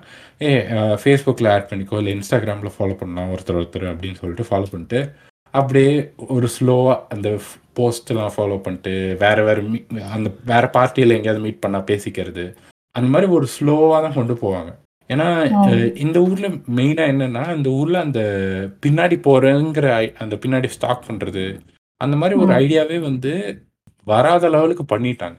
[0.47, 0.51] ஏ
[1.03, 5.01] ஃபேஸ்புக்கில் ஆட் பண்ணிக்கோ இல்லை இன்ஸ்டாகிராமில் ஃபாலோ பண்ணலாம் ஒருத்தர் ஒருத்தர் அப்படின்னு சொல்லிட்டு ஃபாலோ பண்ணிட்டு
[5.61, 5.93] அப்படியே
[6.37, 7.29] ஒரு ஸ்லோவாக அந்த
[7.79, 9.79] போஸ்ட்லாம் ஃபாலோ பண்ணிட்டு வேற வேற மீ
[10.17, 12.45] அந்த வேற பார்ட்டியில் எங்கேயாவது மீட் பண்ணால் பேசிக்கிறது
[12.95, 14.71] அந்த மாதிரி ஒரு ஸ்லோவாக தான் கொண்டு போவாங்க.
[15.11, 15.27] ஏன்னா
[16.05, 16.47] இந்த ஊர்ல
[16.79, 18.21] மெயினா என்னன்னா இந்த ஊர்ல அந்த
[18.85, 19.89] பின்னாடி போறேங்கிற
[20.25, 21.45] அந்த பின்னாடி ஸ்டாக் பண்றது
[22.01, 22.51] அந்த மாதிரி ஒரு.
[22.63, 23.33] ஐடியாவே வந்து
[24.07, 25.37] வராத லெவலுக்கு பண்ணிட்டாங்க.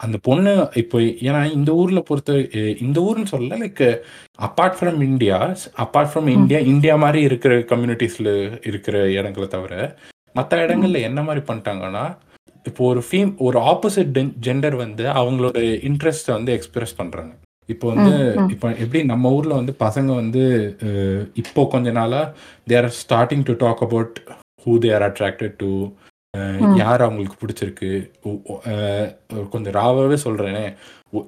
[0.00, 0.98] அந்த பொண்ணு இப்போ
[1.28, 2.32] ஏன்னா இந்த ஊர்ல பொறுத்த
[2.86, 3.82] இந்த ஊர்னு சொல்லல like
[4.38, 5.38] apart from India
[5.84, 8.30] apart from India India மாதிரி இருக்கிற கம்யூனிட்டிஸ்ல
[8.70, 9.74] இருக்கிற இடங்களை தவிர
[10.34, 12.04] மற்ற இடங்கள்ல என்ன மாதிரி பண்ணிட்டாங்கன்னா
[12.66, 17.32] இப்போ ஒரு ஃபீம் ஒரு ஆப்போசிட் ஜெண்டர் வந்து அவங்களோட இன்ட்ரெஸ்ட்டை வந்து எக்ஸ்பிரஸ் பண்றாங்க
[17.68, 18.12] இப்போ வந்து.
[18.54, 20.42] இப்போ எப்படி நம்ம ஊர்ல வந்து பசங்க வந்து
[21.42, 22.20] இப்போ கொஞ்ச நாளா
[22.66, 24.18] there are starting to talk about
[24.64, 25.70] who they are attracted to.
[26.76, 27.90] யார் அவங்களுக்கு பிடிச்சிருக்கு?
[29.48, 30.66] கொஞ்சம் ராவாவே சொல்றேனே.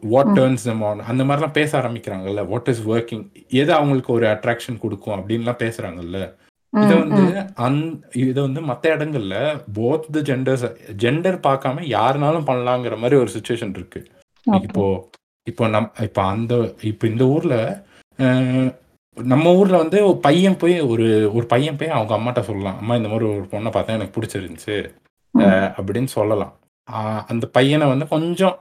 [0.03, 0.33] வாட்.
[0.39, 0.99] Turns them on?
[1.01, 2.47] அந்த மாதிரிலாம் பேச ஆரம்பிக்கிறாங்கல்ல.
[2.47, 6.21] வாட் இஸ் ஒர்க்கிங் எது அவங்களுக்கு ஒரு அட்ராக்ஷன் கொடுக்கும் அப்படின்லாம் பேசுறாங்கல்ல.
[6.73, 7.23] இதை வந்து.
[7.55, 7.83] அந்
[8.15, 9.37] இதை வந்து மற்ற இடங்கள்ல
[9.75, 10.67] போத் த ஜெண்டர்ஸ்
[11.05, 14.03] ஜெண்டர் பார்க்காம யாருனாலும் பண்ணலாங்கிற மாதிரி ஒரு சுச்சுவேஷன் இருக்கு.
[14.63, 15.11] இப்போ
[15.51, 17.55] இப்போ நம் இப்போ அந்த இப்போ இந்த ஊர்ல
[19.23, 22.79] நம்ம ஊர்ல வந்து ஒரு பையன் போய் ஒரு ஒரு பையன் போய் அவங்க அம்மாட்ட சொல்லலாம்.
[22.79, 24.91] அம்மா இந்த மாதிரி ஒரு பொண்ணை பார்த்தா எனக்கு பிடிச்சிருந்துச்சு.
[25.79, 26.57] அப்படின்னு சொல்லலாம்.
[26.93, 28.59] ஆஹ், அந்த பையனை வந்து கொஞ்சம்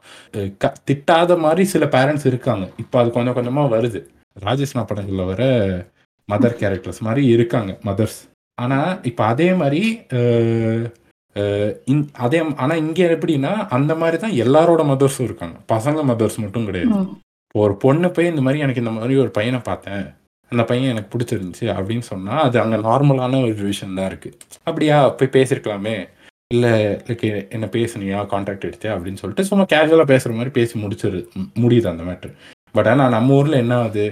[0.58, 2.70] க- திட்டாத மாதிரி சில பேரண்ட்ஸ் இருக்காங்க.
[2.78, 4.06] இப்போ அது கொஞ்சம் கொஞ்சமா வருது.
[4.46, 5.44] ராஜேஷ்னா படங்கள்ல வர
[6.32, 8.18] மதர் கேரக்டர்ஸ் மாதிரி இருக்காங்க மதர்ஸ்
[8.62, 10.02] ஆனா இப்போ அதே மாதிரி
[11.86, 15.58] இந்- அதே ஆனா இங்க எப்படின்னா அந்த மாதிரி தான் எல்லாரோட மதர்ஸும் இருக்காங்க.
[15.72, 16.94] பசங்க மதர்ஸ் மட்டும் கிடையாது.
[17.48, 20.06] இப்போ ஒரு பொண்ணு போய் இந்த மாதிரி எனக்கு இந்த மாதிரி ஒரு பையனை பார்த்தேன்.
[20.52, 25.36] அந்த பையன் எனக்கு பிடிச்சிருந்துச்சு அப்படின்னு சொன்னால் அது அங்கே நார்மலான ஒரு விஷயம் தான் இருக்குது அப்படியா போய்
[25.38, 25.96] பேசியிருக்கலாமே
[26.54, 26.74] இல்லை
[27.08, 27.26] லைக்
[27.56, 31.20] என்ன பேசுனியா கான்டாக்ட் எடுத்தியா அப்படின்னு சொல்லிட்டு சும்மா கேஷுவலாக பேசுற மாதிரி பேசி முடிச்சிரு
[31.64, 32.32] முடியுது அந்த மேட்ரு
[32.76, 34.06] பட் ஆனால் நம்ம ஊரில் என்ன ஆகுது?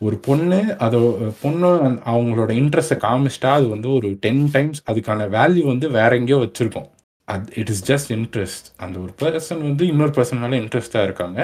[0.00, 0.98] ஒரு பொண்ணு அதோ
[1.42, 1.68] பொண்ணு
[2.12, 6.88] அவங்களோட இன்ட்ரெஸ்ட்டை காமிச்சிட்டா அது வந்து ஒரு டென் டைம்ஸ் அதுக்கான வேல்யூ வந்து வேற எங்கேயோ வச்சுருக்கோம்.
[7.28, 11.40] அது இட் இஸ் ஜஸ்ட் இன்ட்ரெஸ்ட் அந்த ஒரு பர்சன் வந்து இன்னொரு பர்சன் மேலே இன்ட்ரெஸ்டாக இருக்காங்க.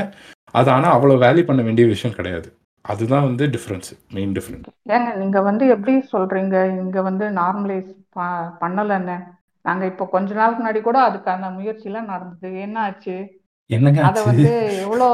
[0.51, 2.49] அது ஆனால் அவ்வளோ வேல்யூ பண்ண வேண்டிய விஷயம் கிடையாது.
[2.87, 6.57] அதுதான் வந்து டிஃப்ரென்ஸ் மெயின் டிஃப்ரென்ஸ் ஏங்க நீங்க வந்து எப்படி சொல்றீங்க?
[6.79, 7.91] இங்க வந்து நார்மலைஸ்
[8.61, 9.17] பண்ணலன்னு.
[9.63, 12.61] நாங்க இப்போ கொஞ்ச நாளுக்கு முன்னாடி கூட அதுக்கான முயற்சி எல்லாம் நடந்தது.
[12.61, 13.17] என்ன ஆச்சு
[13.71, 14.31] என்னங்க அத ஆச்சு?
[14.31, 15.07] வந்து எவ்வளோ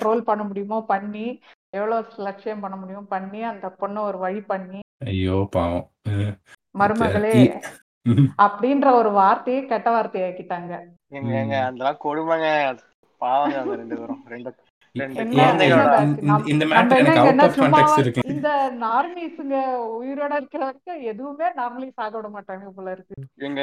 [0.00, 1.26] ட்ரோல் பண்ண முடியுமோ பண்ணி
[1.68, 4.80] எவ்வளோ லட்சியம் பண்ண முடியுமோ பண்ணி அந்த பொண்ணை ஒரு வழி பண்ணி.
[5.04, 5.86] ஐயோ பாவம்.
[6.08, 6.34] அஹ்
[6.78, 7.60] மருமகளே.
[8.38, 10.72] அப்படின்ற ஒரு வார்த்தையே கெட்ட வார்த்தையாக்கிட்டாங்க.
[11.08, 11.64] எங்க.
[11.64, 12.78] அதெல்லாம் கொடுமைங்க.
[13.20, 14.22] பாவங்க அந்த ரெண்டு பேரும்.
[14.26, 14.54] ரெண்டு
[18.24, 19.56] இந்த- நார்மலிஸுங்க
[20.02, 23.14] உயிரோட இருக்கிற வரைக்கும் எதுவுமே நார்மலைஸ் ஆக விட மாட்டாங்க போல இருக்கு.
[23.34, 23.62] எங்க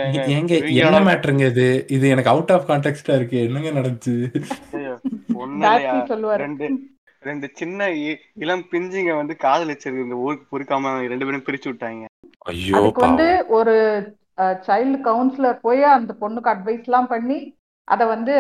[0.56, 1.86] என்ன மேட்டருங்க இது?
[1.88, 3.44] இது எனக்கு அவுட் ஆஃப் கான்டெக்ட்டா இருக்கு.
[3.44, 4.44] என்னங்க நடந்துச்சு?
[6.36, 6.80] ரெண்டு
[7.20, 7.92] ரெண்டு சின்ன
[8.36, 10.04] இளம் பிஞ்சுங்க வந்து காதலிச்சிருக்கு.
[10.04, 12.06] இந்த ஊருக்கு பொறுக்காம ரெண்டு பேரும் பிரிச்சு விட்டாங்க.
[12.38, 13.76] ஐயோ வந்து ஒரு
[14.38, 17.57] சைல்டு கவுன்சிலர் போய் அந்த பொண்ணுக்கு அட்வைஸ் எல்லாம் பண்ணி
[17.88, 18.36] அதை வந்து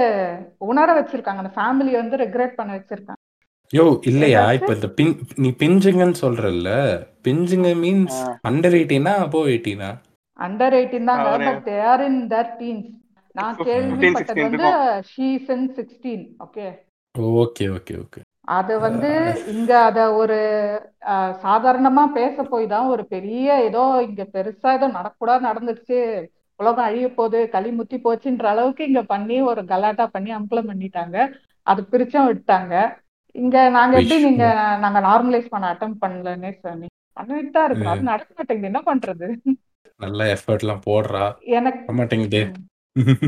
[0.70, 1.42] உணர வச்சிருக்காங்க.
[1.44, 3.22] அந்த ஃபேமிலி வந்து ரெக்ரெட் பண்ண வச்சிருக்காங்க.
[3.74, 4.42] யோ இல்லையா?
[4.58, 6.70] இப்ப இந்த பின் நீ பிஞ்சுங்கன்னு சொல்றல்ல?
[7.26, 9.90] பிஞ்சுங்க மீன்ஸ் அண்டர் எயிட்டீனா அப்போ எயிட்டீனா
[10.40, 12.90] அண்டர் எயிட்டீன் ஒரு but they are in their teens
[13.36, 14.70] நான் கேள்விப்பட்டது வந்து
[15.12, 16.68] she's in sixteen okay
[17.44, 18.20] okay okay okay.
[18.58, 19.10] அது வந்து
[19.54, 20.38] இங்க அத ஒரு
[21.44, 26.00] சாதாரணமா பேச போய் தான் ஒரு பெரிய ஏதோ இங்க பெருசா ஏதோ நடக்கூடாது நடந்துருச்சு.
[26.60, 31.18] உலகம் அழிய போகுது களி முத்தி போச்சுன்ற அளவுக்கு இங்க பண்ணி ஒரு கலாட்டா பண்ணி அம்பலம் பண்ணிட்டாங்க.
[31.68, 32.74] அது பிரிச்சும் விட்டாங்க
[33.36, 34.46] இங்க நாங்க எப்படி நீங்க
[34.84, 36.94] நாங்க நார்மலைஸ் பண்ண அட்டம் பண்ணலன்னே சொன்னீங்க.
[37.14, 37.94] பண்ணிட்டு தான் இருக்கோம்.
[37.94, 38.70] அது நடக்க மாட்டேங்குது.
[38.72, 39.28] என்ன பண்றது?
[40.00, 41.26] நல்ல எஃபர்ட்லாம் போடுறா.
[41.58, 42.42] எனக்கு மாட்டேங்குதே.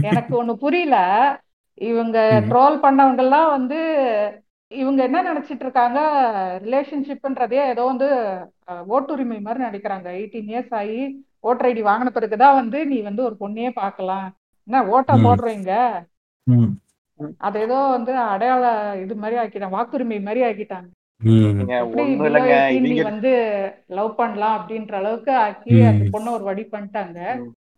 [0.09, 0.97] எனக்கு ஒண்ணு புரியல.
[1.91, 2.17] இவங்க.
[2.49, 3.79] ட்ரோல் பண்ணவங்க எல்லாம் வந்து
[4.71, 5.99] இவங்க என்ன நினைச்சிட்டு இருக்காங்க?
[6.65, 8.07] ரிலேஷன்ஷிப்ன்றதே ஏதோ வந்து
[8.95, 10.99] ஓட்டுரிமை மாதிரி நினைக்கிறாங்க எயிட்டீன் இயர்ஸ் ஆகி
[11.43, 14.28] ஓட்டர் ஐடி வாங்கின பிறகுதான் வந்து நீ வந்து ஒரு பொண்ணையே பார்க்கலாம்
[14.67, 15.13] என்ன ஓட்டா.
[15.25, 15.71] போடுறீங்க.
[17.41, 18.65] அது ஏதோ வந்து அடையாள
[19.02, 20.89] இது மாதிரி ஆக்கிட்டாங்க வாக்குரிமை மாதிரி ஆக்கிட்டாங்க
[23.10, 23.32] வந்து
[23.95, 26.04] லவ் பண்ணலாம் அப்படின்ற அளவுக்கு ஆக்கி அந்த.
[26.13, 27.17] பொண்ணை ஒரு வழி பண்ணிட்டாங்க.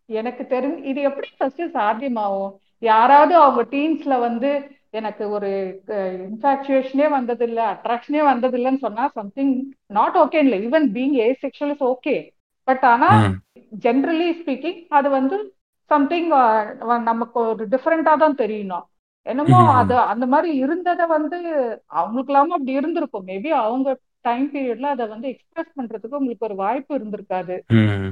[0.08, 4.50] எனக்கு தெரிஞ்சு இது எப்படி ஃபர்ஸ்ட் சாத்தியமாகும் யாராவது அவங்க டீன்ஸ்ல வந்து
[4.90, 5.50] எனக்கு ஒரு
[6.26, 9.52] இன்ஃபாக்சுவேஷனே வந்தது இல்ல அட்ராக்ஷனே வந்தது இல்லைன்னு சொன்னா சம்திங்
[9.90, 12.16] நாட் ஓகே இல்லை even being asexual is okay
[12.68, 13.08] but ஆனா.
[13.80, 15.36] ஜென்ரலி ஸ்பீக்கிங் அது வந்து
[15.90, 16.28] சம்திங்
[17.02, 18.86] நமக்கு ஒரு டிஃப்ரெண்டா தான் தெரியணும்.
[19.26, 19.58] என்னமோ.
[19.72, 21.38] அது அந்த மாதிரி இருந்ததை வந்து
[21.96, 23.26] அவங்களுக்கெல்லாம அப்படி இருந்திருக்கும்.
[23.26, 27.54] மேபி அவங்க டைம் பீரியட்ல அதை வந்து எக்ஸ்பிரஸ் பண்றதுக்கு உங்களுக்கு ஒரு வாய்ப்பு இருந்திருக்காது.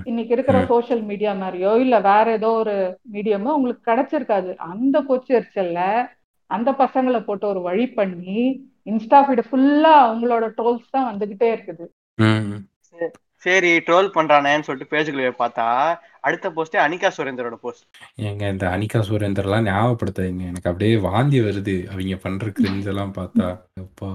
[0.04, 0.66] இன்னைக்கு இருக்கிற ம்.
[0.66, 2.74] சோஷியல் மீடியா மாதிரியோ இல்ல வேற ஏதோ ஒரு
[3.12, 4.56] மீடியமோ உங்களுக்கு கிடைச்சிருக்காது.
[4.66, 5.82] அந்த கொச்சரிச்சல்ல
[6.50, 8.42] அந்த பசங்களை போட்டு ஒரு வழி பண்ணி
[8.86, 11.86] இன்ஸ்டா ஃபீடு ஃபுல்லா அவங்களோட ட்ரோல்ஸ் தான் வந்துகிட்டே இருக்குது.
[13.40, 15.66] சரி ட்ரோல் பண்றானேன்னு சொல்லிட்டு பேஜுக்குள்ள பார்த்தா
[16.20, 17.84] அடுத்த போஸ்டே அனிகா சுரேந்தரோட போஸ்ட்
[18.20, 20.44] ஏங்க இந்த அனிகா சுரேந்தர்லாம் ஞாபகப்படுத்தாதீங்க.
[20.50, 21.76] எனக்கு அப்படியே வாந்தி வருது.
[21.86, 23.48] அவங்க பண்ற கிரிஞ்ச் எல்லாம் பார்த்தா.
[23.84, 24.10] அப்பா.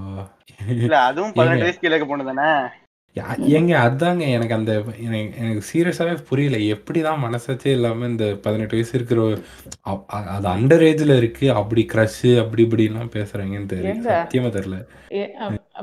[0.68, 2.50] இல்ல அதுவும் பதினெட்டு வயசு கீழே பொண்ணு தானே?
[3.16, 6.56] யா- ஏங்க அதாங்க எனக்கு அந்த எனக்கு எனக்கு சீரியஸாவே புரியல.
[6.74, 9.20] எப்படிதான் மனசாச்சே இல்லாம இந்த பதினெட்டு வயசு இருக்கிற
[9.88, 11.52] அ- அ- அது அண்டர் ஏஜ்ல இருக்கு.
[11.52, 14.78] அப்படி க்ரஷ் அப்படி இப்படிலாம் பேசுறாங்கன்னு தெரியல ஏங்க சத்தியமா தெரியல.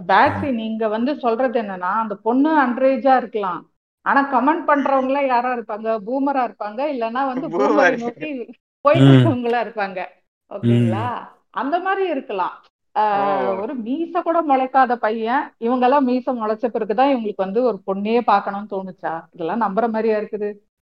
[0.07, 3.61] பேட்ரி நீங்க வந்து சொல்றது என்னன்னா அந்த பொண்ணு அண்டரேஜா இருக்கலாம்.
[4.05, 5.89] ஆனா கமெண்ட் பண்றவங்க எல்லாம் யாரா இருப்பாங்க?
[6.07, 6.81] பூமரா இருப்பாங்க.
[6.93, 8.29] இல்லைன்னா வந்து பூமரை பூமர் நோக்கி
[8.85, 9.11] போயிட்டு ம்.
[9.11, 9.99] இருக்கவங்களா இருப்பாங்க.
[10.51, 10.53] ம்.
[10.53, 11.05] ஓகேங்களா
[11.51, 12.55] அந்த மாதிரி இருக்கலாம்.
[13.61, 15.45] ஒரு மீச கூட முளைக்காத பையன்.
[15.57, 19.13] இவங்க எல்லாம் மீச முளைச்ச பிறகுதான் இவங்களுக்கு வந்து ஒரு பொண்ணையே பார்க்கணும்னு தோணுச்சா?
[19.31, 20.51] இதெல்லாம் நம்புற மாதிரியா இருக்குது.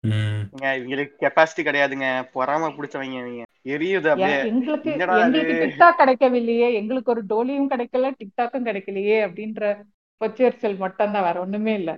[0.03, 2.07] இவங்களுக்கு கெப்பாசிட்டி கிடையாதுங்க.
[2.37, 3.43] பொறாம பிடிச்சவங்க இவங்க.
[3.65, 4.09] எரியுது
[4.45, 4.91] எங்களுக்கு
[5.25, 6.73] எங்களுக்கு டிக்டாக் கிடைக்கவில்லையே.
[6.73, 9.75] எங்களுக்கு ஒரு டோலியும் கிடைக்கல டிக்டாக்கும் கிடைக்கலையே அப்படின்ற
[10.21, 11.23] பொச்சரிச்சல் மட்டும்தான்.
[11.23, 11.91] வேற ஒண்ணுமே இல்ல.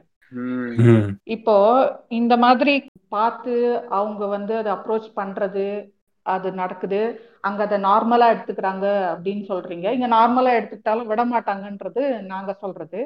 [1.24, 1.56] இப்போ
[2.20, 2.74] இந்த மாதிரி
[3.08, 3.54] பார்த்து
[3.90, 5.66] அவங்க வந்து அதை அப்ரோச் பண்றது
[6.26, 7.00] அது நடக்குது.
[7.42, 9.88] அங்க அதை நார்மலா எடுத்துக்கிறாங்க அப்படின்னு சொல்றீங்க.
[9.92, 13.02] இங்க நார்மலா எடுத்துக்கிட்டாலும் விட மாட்டாங்கன்றது நாங்க சொல்றது.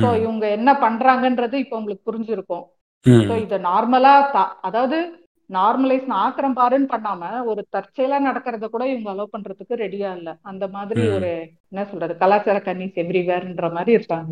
[0.00, 2.64] ஸோ இவங்க என்ன பண்றாங்கன்றது இப்போ உங்களுக்கு புரிஞ்சிருக்கும்.
[3.22, 4.14] ஸோ இதை நார்மலா
[4.68, 4.98] அதாவது
[5.50, 10.30] நார்மலைஸ் ஆக்கிரம் பாருன்னு பண்ணாம ஒரு தற்செயலா நடக்கிறத கூட இவங்க அலோவ் பண்றதுக்கு ரெடியா இல்ல.
[10.50, 11.30] அந்த மாதிரி ஒரு
[11.72, 12.14] என்ன சொல்றது?
[12.22, 14.30] கலாச்சார கன்னிஸ் எவ்ரிவேர்ன்ற மாதிரி இருக்காங்க.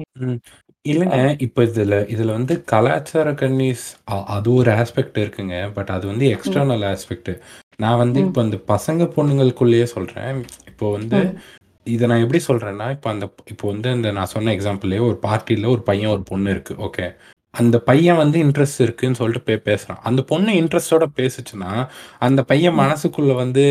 [0.88, 1.18] இல்லைங்க.
[1.38, 5.70] இப்போ இதுல இதுல வந்து கலாச்சார கன்னிஸ் அ- அது ஒரு ஆஸ்பெக்ட் இருக்குங்க.
[5.74, 7.30] பட் அது வந்து ம் எக்ஸ்டர்னல் ஆஸ்பெக்ட்
[7.76, 8.26] நான் வந்து ம்.
[8.26, 10.38] இப்போ இந்த பசங்க பொண்ணுங்களுக்குள்ளேயே சொல்றேன்.
[10.66, 11.38] இப்போ வந்து ம்.
[11.86, 15.82] இதை நான் எப்படி சொல்றேன்னா இப்போ அந்த இப்போ வந்து இந்த நான் சொன்ன எக்ஸாம்பிள்லயே ஒரு பார்ட்டியில் ஒரு
[15.82, 16.74] பையன் ஒரு பொண்ணு இருக்கு.
[16.78, 17.06] ஓகே
[17.54, 20.00] அந்த பையன் வந்து இன்ட்ரெஸ்ட் இருக்குன்னு சொல்லிட்டு போய் பேசுறான்.
[20.02, 21.70] அந்த பொண்ணு இன்ட்ரெஸ்டோட பேசுச்சுன்னா
[22.18, 22.80] அந்த பையன் ம்.
[22.80, 23.64] மனசுக்குள்ள வந்து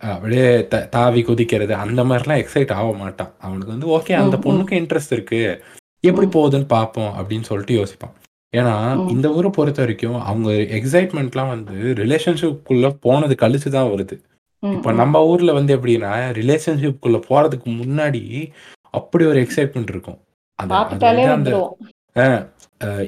[0.00, 3.32] அப்படியே த தாவி குதிக்கிறது அந்த மாதிரிலாம் எக்ஸைட் ஆக மாட்டான்.
[3.40, 5.42] அவனுக்கு வந்து ஓகே அந்த பொண்ணுக்கு இன்ட்ரெஸ்ட் இருக்கு.
[6.06, 8.14] எப்படி போகுதுன்னு பார்ப்போம் அப்படின்னு சொல்லிட்டு யோசிப்பான்
[8.56, 14.20] ஏன்னா இந்த ஊரை பொறுத்த வரைக்கும் அவங்க எக்ஸைட்மெண்ட்லாம் வந்து ரிலேஷன்ஷிப்குள்ள போனது கழிச்சு தான் வருது.
[14.72, 18.50] இப்போ நம்ம ஊர்ல வந்து எப்படின்னா ரிலேஷன்ஷிப்குள்ள போறதுக்கு முன்னாடி
[18.90, 20.18] அப்படி ஒரு எக்ஸைட்மெண்ட் இருக்கும்.
[20.58, 22.48] அந்த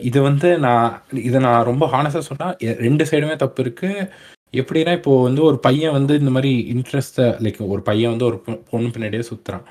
[0.02, 4.08] இது வந்து நான் இதை நான் ரொம்ப ஹானஸ்டா சொன்னா எ- ரெண்டு சைடுமே தப்பு இருக்கு.
[4.52, 8.38] எப்படின்னா இப்போ வந்து ஒரு பையன் வந்து இந்த மாதிரி இன்ட்ரெஸ்ட லைக் ஒரு பையன் வந்து ஒரு
[8.70, 9.62] பொண்ணு பின்னாடியே சுத்துறான்.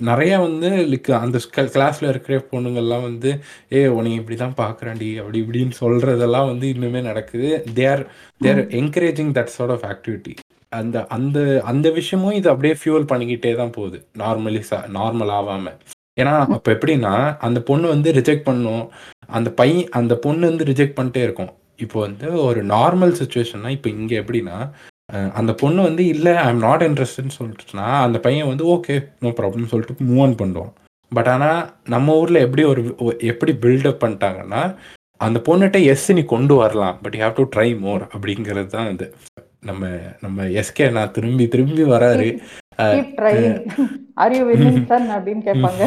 [0.00, 1.38] நிறைய வந்து லைக் அந்த
[1.74, 3.30] கிளாஸ்ல இருக்கிற பொண்ணுங்கள்லாம் வந்து
[3.76, 7.50] ஏ உன்னை இப்படி தான் பார்க்குறாண்டி அப்படி இப்படின்னு சொல்றதெல்லாம் வந்து இன்னுமே நடக்குது.
[7.78, 8.02] There
[8.40, 10.34] there encouraging that sort of activity
[10.72, 11.38] அந்த அந்த
[11.70, 13.98] அந்த விஷயமும் இது அப்படியே ஃபியூல் பண்ணிக்கிட்டே தான் போகுது.
[14.22, 14.62] நார்மலி
[14.98, 15.72] நார்மல் ஆகாம
[16.20, 17.14] ஏன்னா அப்போ எப்படின்னா
[17.46, 18.84] அந்த பொண்ணு வந்து ரிஜெக்ட் பண்ணும்.
[19.38, 21.52] அந்த பையன் அந்த பொண்ணு வந்து ரிஜெக்ட் பண்ணிட்டே இருக்கும்.
[21.84, 24.58] இப்போ வந்து ஒரு நார்மல் சுச்சுவேஷன்னா இப்போ இங்கே எப்படின்னா
[25.08, 29.28] அஹ், அந்த பொண்ணு வந்து இல்லை ஐ எம் நாட் இன்ட்ரெஸ்ட்னு சொல்லிட்டுனா அந்த பையன் வந்து ஓகே நோ
[29.36, 30.72] ப்ராப்ளம் சொல்லிட்டு மூவ் ஆன் பண்ணுவான்.
[31.12, 34.62] பட் ஆனால் நம்ம ஊரில் எப்படி ஒரு ஒ- எப்படி பில்டப் பண்ணிட்டாங்கன்னா
[35.20, 39.06] அந்த பொண்ணுகிட்ட எஸ் நீ கொண்டு வரலாம் but you have to try more அப்படிங்கிறது தான் இது.
[39.60, 39.84] நம்ம
[40.20, 42.28] நம்ம எஸ்கே நான் திரும்பி திரும்பி வராரு.
[42.78, 43.14] கீப்
[44.16, 44.42] ஆர் யூ
[44.84, 45.82] சன் அப்படின்னு கேட்பாங்க.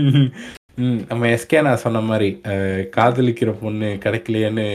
[0.82, 4.66] ம், நம்ம எஸ்கே நான் சொன்ன மாதிரி அஹ், காதலிக்கிற பொண்ணு கிடைக்கலையேன்னு.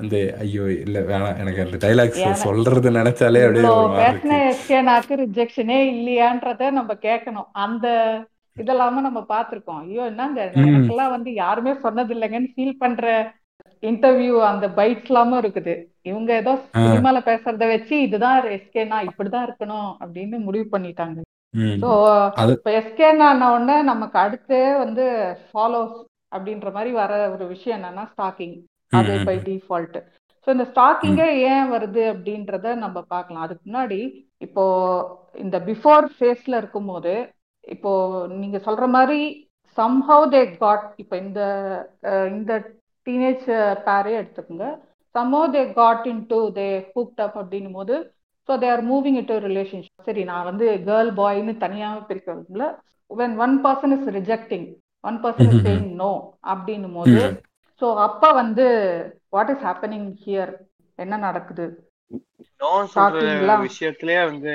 [0.00, 1.36] அந்த ஐயோ இல்ல வேணாம்.
[1.42, 7.48] எனக்கு அந்த டைலாக்ஸ் சொல்றது நினைச்சாலே அப்படியே பேசின எஸ்கேனாக்கு ரிஜெக்ஷனே இல்லையான்றத நம்ம கேட்கணும்.
[7.66, 7.86] அந்த
[8.56, 9.82] இதெல்லாம நம்ம பார்த்திருக்கோம்.
[9.86, 10.40] ஐயோ என்னங்க?
[10.62, 13.12] எனக்கெல்லாம் வந்து யாருமே சொன்னது இல்லைங்கன்னு ஃபீல் பண்ற
[13.82, 15.74] இன்டர்வியூ அந்த பைட்ஸ் எல்லாமும் இருக்குது.
[16.10, 16.52] இவங்க ஏதோ
[16.84, 21.18] சினிமால பேசுறத வச்சு இதுதான் எஸ்கேனா இப்படிதான் இருக்கணும் அப்படின்னு முடிவு பண்ணிட்டாங்க.
[21.82, 21.90] ஸோ
[22.54, 25.04] இப்போ எஸ்கேனா உடனே நமக்கு அடுத்து வந்து
[25.50, 25.96] ஃபாலோஸ்
[26.36, 28.56] அப்படின்ற மாதிரி வர ஒரு விஷயம் என்னன்னா ஸ்டாக்கிங்
[28.92, 29.98] அது பை டிஃபால்ட்
[30.46, 33.44] ஸோ இந்த ஸ்டாக்கிங்கே ஏன் வருது அப்படின்றத நம்ம பார்க்கலாம்.
[33.46, 34.00] அதுக்கு முன்னாடி
[34.46, 34.64] இப்போ
[35.44, 37.14] இந்த பிஃபோர் ஃபேஸ்ல இருக்கும்போது
[37.74, 37.92] இப்போ
[38.42, 39.20] நீங்க சொல்ற மாதிரி
[39.78, 41.40] somehow they got இப்போ இந்த
[42.36, 42.52] இந்த
[43.06, 43.44] டீனேஜ்
[43.88, 44.68] பேரே எடுத்துக்கோங்க.
[45.14, 47.96] Somehow they got into they hooked up அப்படின்னும் போது
[48.48, 52.66] so they are moving it relationship சரி நான் வந்து கேர்ள் பாய்னு தனியாக பிரிக்கிறதுல
[53.10, 54.66] when one person is rejecting
[55.04, 56.12] one person is saying no
[56.54, 57.20] அப்படின்னும் போது
[57.82, 58.66] ஸோ அப்போ வந்து
[59.28, 60.52] வாட் இஸ் ஹேப்பனிங் ஹியர்
[60.98, 61.66] என்ன நடக்குது?
[62.60, 63.18] நோ சொல்ற
[63.64, 64.52] விஷயத்திலேயே வந்து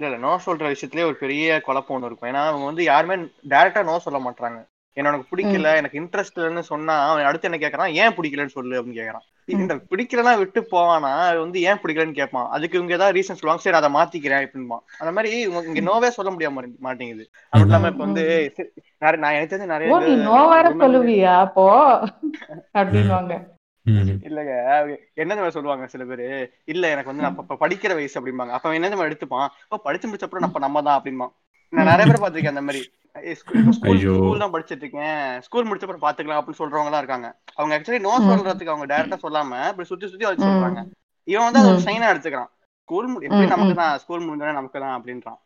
[0.00, 2.30] இல்ல இல்ல நோ சொல்ற விஷயத்திலேயே ஒரு பெரிய குழப்பம் ஒன்று இருக்கும்.
[2.30, 3.16] ஏன்னா அவங்க வந்து யாருமே
[3.48, 4.58] டைரக்டா நோ சொல்ல மாட்டாங்க
[4.98, 7.92] என்ன உனக்கு பிடிக்கல எனக்கு இன்ட்ரெஸ்ட் இல்லைன்னு சொன்னா அவன் அடுத்து என்ன கேக்குறான்?
[8.02, 9.26] ஏன் பிடிக்கலன்னு சொல்லு அப்படின்னு கேக்குறான்.
[9.56, 11.10] இந்த பிடிக்கலன்னா விட்டு போவானா?
[11.28, 12.48] அது வந்து ஏன் பிடிக்கலன்னு கேட்பான்.
[12.54, 13.64] அதுக்கு இவங்க ஏதாவது ரீசன் சொல்லுவாங்க.
[13.66, 15.30] சரி அதை மாத்திக்கிறேன் அப்படின்பா அந்த மாதிரி
[15.68, 17.26] இங்க நோவே சொல்ல முடியாம மாட்டேங்குது.
[17.52, 18.24] அதுவும் இல்லாம இப்ப வந்து
[19.22, 19.88] நான் எனக்கு தெரிஞ்ச நிறைய
[21.44, 21.66] அப்போ
[22.80, 23.34] அப்படின்வாங்க.
[24.28, 24.54] இல்லங்க.
[25.22, 26.26] என்ன சொல்லுவாங்க சில பேரு?
[26.72, 28.54] இல்ல எனக்கு வந்து நான் படிக்கிற வயசு அப்படிம்பாங்க.
[28.56, 29.48] அப்ப என்ன எடுத்துப்பான்?
[29.86, 31.32] படிச்சு முடிச்ச அப்புறம் நம்ம நம்ம தான் அப்படிம்பான்.
[31.72, 32.82] நான் நிறைய பேர் பாத்திருக்கேன் அந்த மாதிரி.
[33.40, 37.28] ஸ்கூல் தான் படிச்சிட்டு இருக்கேன் ஸ்கூல் முடிச்ச அப்புறம் பாத்துக்கலாம் அப்படின்னு சொல்றவங்க எல்லாம் இருக்காங்க.
[37.54, 40.82] அவங்க ஆக்சுவலி நோ சொல்றதுக்கு அவங்க டைரக்டா சொல்லாம இப்படி சுத்தி சுத்தி வச்சு சொல்றாங்க.
[41.28, 42.50] இவன் வந்து அதை ஒரு சைனா எடுத்துக்கிறான்.
[42.84, 43.74] ஸ்கூல் முடி எப்படி நமக்கு.
[43.74, 45.40] தான் ஸ்கூல் முடிஞ்சோடனே நமக்கு தான் அப்படின்றான்.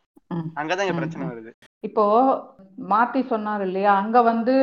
[0.59, 1.25] அங்கதான் இங்க பிரச்சனை.
[1.27, 1.51] வருது.
[1.79, 2.03] இப்போ
[2.89, 3.91] மாத்தி சொன்னார் இல்லையா?
[3.95, 4.55] அங்க வந்து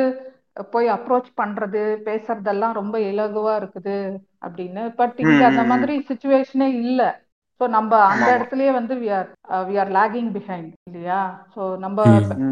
[0.70, 3.96] போய் அப்ரோச் பண்றது பேசுறதெல்லாம் ரொம்ப இலகுவா இருக்குது
[4.46, 4.82] அப்படின்னு.
[4.94, 5.62] பட் இங்க அந்த.
[5.72, 7.02] மாதிரி சுச்சுவேஷனே இல்ல.
[7.60, 8.28] சோ நம்ம அந்த.
[8.34, 9.28] இடத்துலயே வந்து we are
[9.68, 11.20] we are lagging behind இல்லையா?
[11.54, 11.98] சோ நம்ம.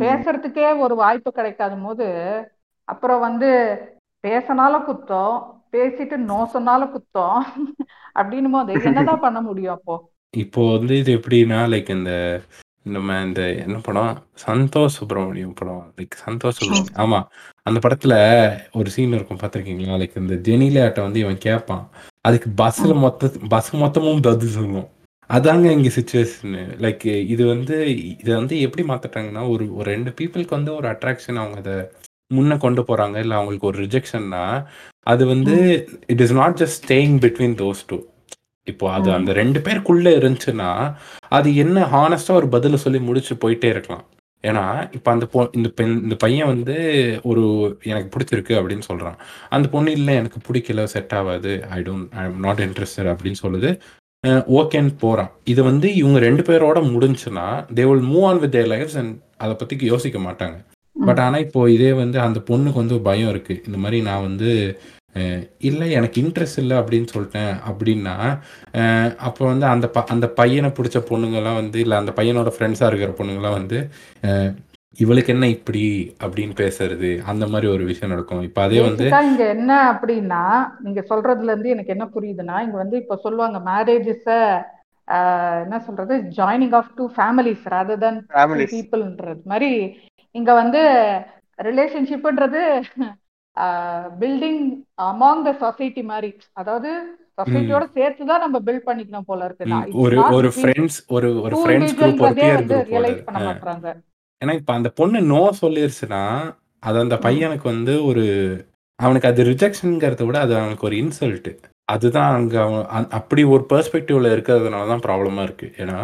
[0.03, 2.09] பேசுறதுக்கே ஒரு வாய்ப்பு கிடைக்காத போது
[2.89, 3.49] அப்புறம் வந்து
[4.25, 5.35] பேசினாலும் குத்தம்
[5.73, 7.39] பேசிட்டு நோ சொன்னாலும் குத்தம்
[8.21, 9.97] அப்படின்னும் போது என்னதான் பண்ண முடியும் அப்போ?
[10.35, 12.13] இப்போ வந்து இது எப்படின்னா லைக் இந்த
[12.91, 14.13] நம்ம இந்த என்ன படம்?
[14.45, 15.83] சந்தோஷ் சுப்ரமணியம் படம்.
[15.97, 17.19] லைக் சந்தோஷ் சுப்ரமணியம் ஆமா.
[17.67, 18.15] அந்த படத்துல
[18.75, 19.99] ஒரு சீன் இருக்கும் பார்த்திருக்கீங்களா?
[20.01, 21.85] லைக் இந்த ஜெனிலியாட்ட வந்து இவன் கேட்பான்
[22.25, 24.89] அதுக்கு பஸ்ல மொத்த பஸ் மொத்தமும் பதில் சொல்லும்.
[25.31, 27.77] அதாங்க இங்க சுச்சுவேஷன் லைக் இது வந்து
[28.23, 31.77] இதை வந்து எப்படி மாத்திட்டாங்கன்னா ஒரு ஒரு ரெண்டு பீப்புளுக்கு வந்து ஒரு அட்ராக்ஷன் அவங்க அதை
[32.35, 34.45] முன்ன கொண்டு போறாங்க இல்ல அவங்களுக்கு ஒரு ரிஜெக்ஷன்னா
[35.07, 35.57] அது வந்து
[36.07, 37.99] it is not just staying between those two
[38.67, 39.13] இப்போ அது.
[39.13, 40.71] அந்த ரெண்டு பேருக்குள்ள இருந்துச்சுன்னா
[41.29, 44.05] அது என்ன ஹானஸ்டா ஒரு பதில சொல்லி முடிச்சு போயிட்டே இருக்கலாம்.
[44.45, 46.75] ஏன்னா இப்ப அந்த பொ இந்த பெண் இந்த பையன் வந்து
[47.23, 47.45] ஒரு
[47.83, 49.17] எனக்கு பிடிச்சிருக்கு அப்படின்னு சொல்றான்.
[49.49, 51.53] அந்த பொண்ணு இல்லை எனக்கு பிடிக்கல செட் ஆகாது.
[51.71, 53.71] I don't I am not interested அப்படின்னு சொல்லுது.
[54.59, 58.97] ஓகேன்னு போகிறான் இது வந்து இவங்க ரெண்டு பேரோட முடிஞ்சுன்னா they will move on with their lifes
[58.97, 60.57] and அதை பற்றி யோசிக்க மாட்டாங்க.
[60.97, 64.51] பட் ஆனால் இப்போ இதே வந்து அந்த பொண்ணுக்கு வந்து பயம் இருக்குது இந்த மாதிரி நான் வந்து
[65.59, 68.17] இல்லை எனக்கு இன்ட்ரெஸ்ட் இல்லை அப்படின்னு சொல்லிட்டேன் அப்படின்னா
[69.29, 73.59] அப்போ வந்து அந்த ப அந்த பையனை பிடிச்ச பொண்ணுங்கள்லாம் வந்து இல்லை அந்த பையனோட ஃப்ரெண்ட்ஸாக இருக்கிற பொண்ணுங்கள்லாம்
[73.61, 73.79] வந்து
[75.03, 75.83] இவளுக்கு என்ன இப்படி
[76.25, 78.43] அப்படின்னு பேசுறது அந்த மாதிரி ஒரு விஷயம் நடக்கும்.
[78.49, 80.43] இப்போ அதே வந்து இங்க என்ன அப்படின்னா
[80.85, 84.31] நீங்க சொல்றதுல இருந்து எனக்கு என்ன புரியுதுன்னா இங்க வந்து இப்ப சொல்லுவாங்க மேரேஜ் இஸ்
[85.65, 88.71] என்ன சொல்றது joining of two families rather than two Families.
[88.75, 89.71] பீப்புள்ன்றது மாதிரி
[90.35, 90.83] இங்க வந்து
[91.59, 92.63] ரிலேஷன்ஷிப்ன்றது
[94.21, 94.61] பில்டிங்
[95.11, 96.31] அமாங் த சொசைட்டி மாதிரி.
[96.61, 96.91] அதாவது
[97.39, 99.65] சொசைட்டியோட சேர்த்து தான் நம்ம பில்ட் பண்ணிக்கணும் போல இருக்கு.
[100.05, 103.89] ஒரு ஒரு ஃப்ரெண்ட்ஸ் ஒரு ஒரு ஃப்ரெண்ட்ஸ் குரூப் ஒரு பியர் ரியலைஸ் பண்ண மாட்டாங்க
[104.43, 106.23] ஏன்னா இப்ப அந்த பொண்ணு நோ சொல்லிருச்சுன்னா
[106.83, 107.23] அது அந்த ம்.
[107.23, 108.25] பையனுக்கு வந்து ஒரு
[108.99, 111.51] அவனுக்கு அது ரிஜெக்ஷனுங்கிறத விட அது அவனுக்கு ஒரு இன்சல்ட்.
[111.89, 115.69] அதுதான் அங்க அவன் அ- அப்படி ஒரு பெர்ஸ்பெக்டிவ்ல இருக்கிறதுனால தான் ப்ராப்ளமா இருக்கு.
[115.79, 115.99] ஏன்னா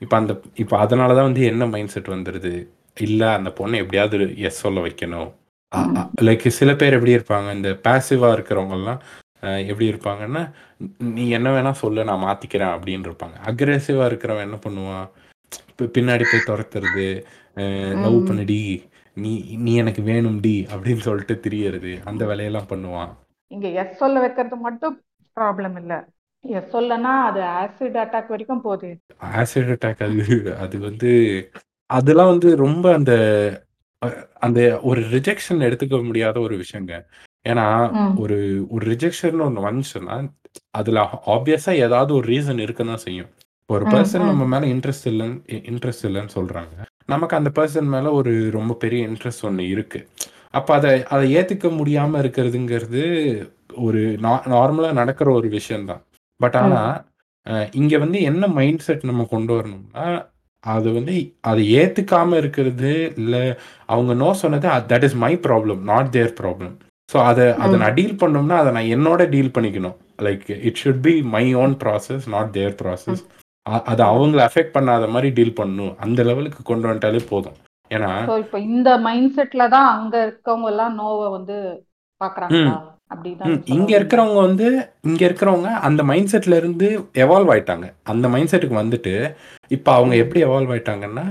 [0.00, 2.52] இப்ப அந்த இப்ப அதனால தான் வந்து என்ன மைண்ட் செட் வந்துடுது
[2.96, 5.28] இல்ல அந்த பொண்ணை எப்படியாவது எஸ் சொல்ல வைக்கணும்.
[6.22, 7.54] லைக் சில பேர் எப்படி இருப்பாங்க?
[7.54, 9.00] இந்த பாசிவா இருக்கிறவங்க எல்லாம்
[9.42, 10.40] அஹ், எப்படி இருப்பாங்கன்னா
[11.12, 13.36] நீ என்ன வேணா சொல்லு நான் மாத்திக்கிறேன் அப்படின்னு இருப்பாங்க.
[13.46, 15.06] அக்ரெசிவா இருக்கிறவன் என்ன பண்ணுவான்?
[15.78, 17.06] பி- பின்னாடி போய் துரத்துறது.
[17.56, 18.28] லவ்.
[18.28, 18.88] பண்ணுடி.
[19.14, 22.02] நீ நீ எனக்கு வேணும்டி அப்படின்னு சொல்லிட்டு திரியறது.
[22.04, 23.10] அந்த வேலையெல்லாம் பண்ணுவான்.
[23.46, 25.02] இங்க எஸ் சொல்ல வைக்கிறது மட்டும்
[25.36, 26.08] ப்ராப்ளம் இல்ல.
[26.40, 29.00] எஸ் சொல்லனா அது ஆசிட் அட்டாக் வரைக்கும் போகுது.
[29.36, 31.10] ஆசிட் அட்டாக் அது அது வந்து
[31.86, 33.12] அதெல்லாம் வந்து ரொம்ப அந்த
[34.38, 36.92] அந்த ஒரு ரிஜெக்ஷன் எடுத்துக்க முடியாத ஒரு விஷயங்க.
[37.48, 37.66] ஏன்னா.
[38.16, 40.16] ஒரு ஒரு ரிஜெக்ஷன் ஒன்று வந்துச்சுன்னா
[40.70, 43.28] அதுல ஆப்வியஸா ஏதாவது ஒரு ரீசன் இருக்குன்னு தான் செய்யும்
[43.66, 44.26] ஒரு பர்சன்.
[44.26, 45.36] நம்ம மேல இன்ட்ரெஸ்ட் இல்லைன்னு
[45.70, 46.74] இன்ட்ரெஸ்ட் இல்லைன்னு சொல்றாங்க.
[47.10, 50.00] நமக்கு அந்த பர்சன் மேல ஒரு ரொம்ப பெரிய இன்ட்ரெஸ்ட் ஒன்று இருக்கு.
[50.52, 53.02] அப்ப அதை அதை ஏத்துக்க முடியாம இருக்கிறதுங்கிறது
[53.80, 54.00] ஒரு
[54.52, 56.02] நார்மலா நடக்கிற ஒரு விஷயம்தான்.
[56.40, 56.82] பட் ஆனா
[57.46, 60.06] அஹ், இங்க வந்து என்ன மைண்ட் செட் நம்ம கொண்டு வரணும்னா
[60.64, 63.34] அது வந்து அதை ஏத்துக்காம இருக்கிறது இல்ல
[63.88, 66.74] அவங்க நோ சொன்னது that is my problem not their problem
[67.08, 69.96] so அதை அதை நான் டீல் பண்ணோம்னா அதை நான் என்னோட டீல் பண்ணிக்கணும்.
[70.26, 73.22] Like it should be my own process not their process
[73.90, 77.58] அது அவங்கள அஃபெக்ட் பண்ணாத மாதிரி டீல் பண்ணணும் அந்த லெவலுக்கு கொண்டு வந்துட்டாலே போதும்.
[77.90, 81.56] ஏன்னா சோ இப்போ இந்த மைண்ட் செட்ல தான் அங்க இருக்கவங்க எல்லாம் நோவை வந்து
[82.20, 82.74] பாக்குறாங்களா?
[83.12, 83.98] ம், சொல்ல இங்க வரீங்க.
[83.98, 84.66] இருக்கிறவங்க வந்து
[85.08, 86.88] இங்க இருக்கிறவங்க அந்த மைண்ட் செட்ல இருந்து
[87.24, 87.86] எவால்வ் ஆயிட்டாங்க.
[88.12, 89.14] அந்த மைண்ட் செட்டுக்கு வந்துட்டு
[89.70, 91.24] இப்போ அவங்க எப்படி எவால்வ் ஆயிட்டாங்கன்னா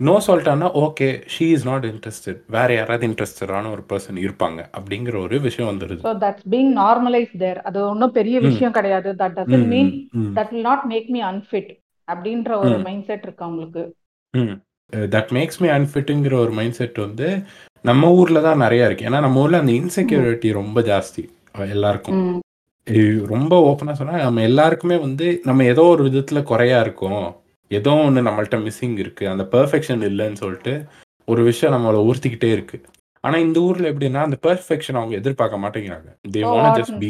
[0.00, 5.40] no சொல்லிட்டான்னா okay she is not interested வேற யாராவது இன்ட்ரெஸ்டடான ஒரு பர்சன் இருப்பாங்க அப்படிங்கிற ஒரு
[5.40, 7.58] விஷயம் வந்துடுது So that's being normalized there.
[7.62, 8.42] அது ஒன்றும் பெரிய ம்.
[8.42, 9.10] விஷயம் கிடையாது.
[9.14, 11.68] That ம், doesn't mean ம், that will not make me unfit.
[12.08, 12.82] அப்படின்ற ஒரு ம்.
[12.82, 13.84] மைண்ட் செட் இருக்கு அவங்களுக்கு.
[14.34, 14.54] ம்
[15.14, 17.28] தட் மேக்ஸ் மீ அன்ஃபிட்டுங்கிற ஒரு மைண்ட் செட் வந்து
[17.84, 21.22] நம்ம ஊர்ல தான் நிறைய இருக்கு ஏன்னா நம்ம ஊர்ல அந்த இன்செக்யூரிட்டி ரொம்ப ஜாஸ்தி
[21.70, 22.38] எல்லாருக்கும் ம்.
[23.28, 27.24] ரொம்ப ஓப்பனா சொன்னா நம்ம எல்லாருக்குமே வந்து நம்ம ஏதோ ஒரு விதத்துல குறையா இருக்கோம்
[27.70, 29.24] ஏதோ ஒன்று நம்மள்ட்ட மிஸ்ஸிங் இருக்கு.
[29.28, 30.72] அந்த பெர்ஃபெக்ஷன் இல்லைன்னு சொல்லிட்டு
[31.28, 32.78] ஒரு விஷயம் நம்மளை உறுத்திக்கிட்டே இருக்கு.
[33.24, 36.08] ஆனா இந்த ஊர்ல எப்படின்னா அந்த பெர்ஃபெக்ஷன் அவங்க எதிர்பார்க்க மாட்டேங்கிறாங்க.
[36.34, 37.08] தே வாண்ட் ஜஸ்ட் பி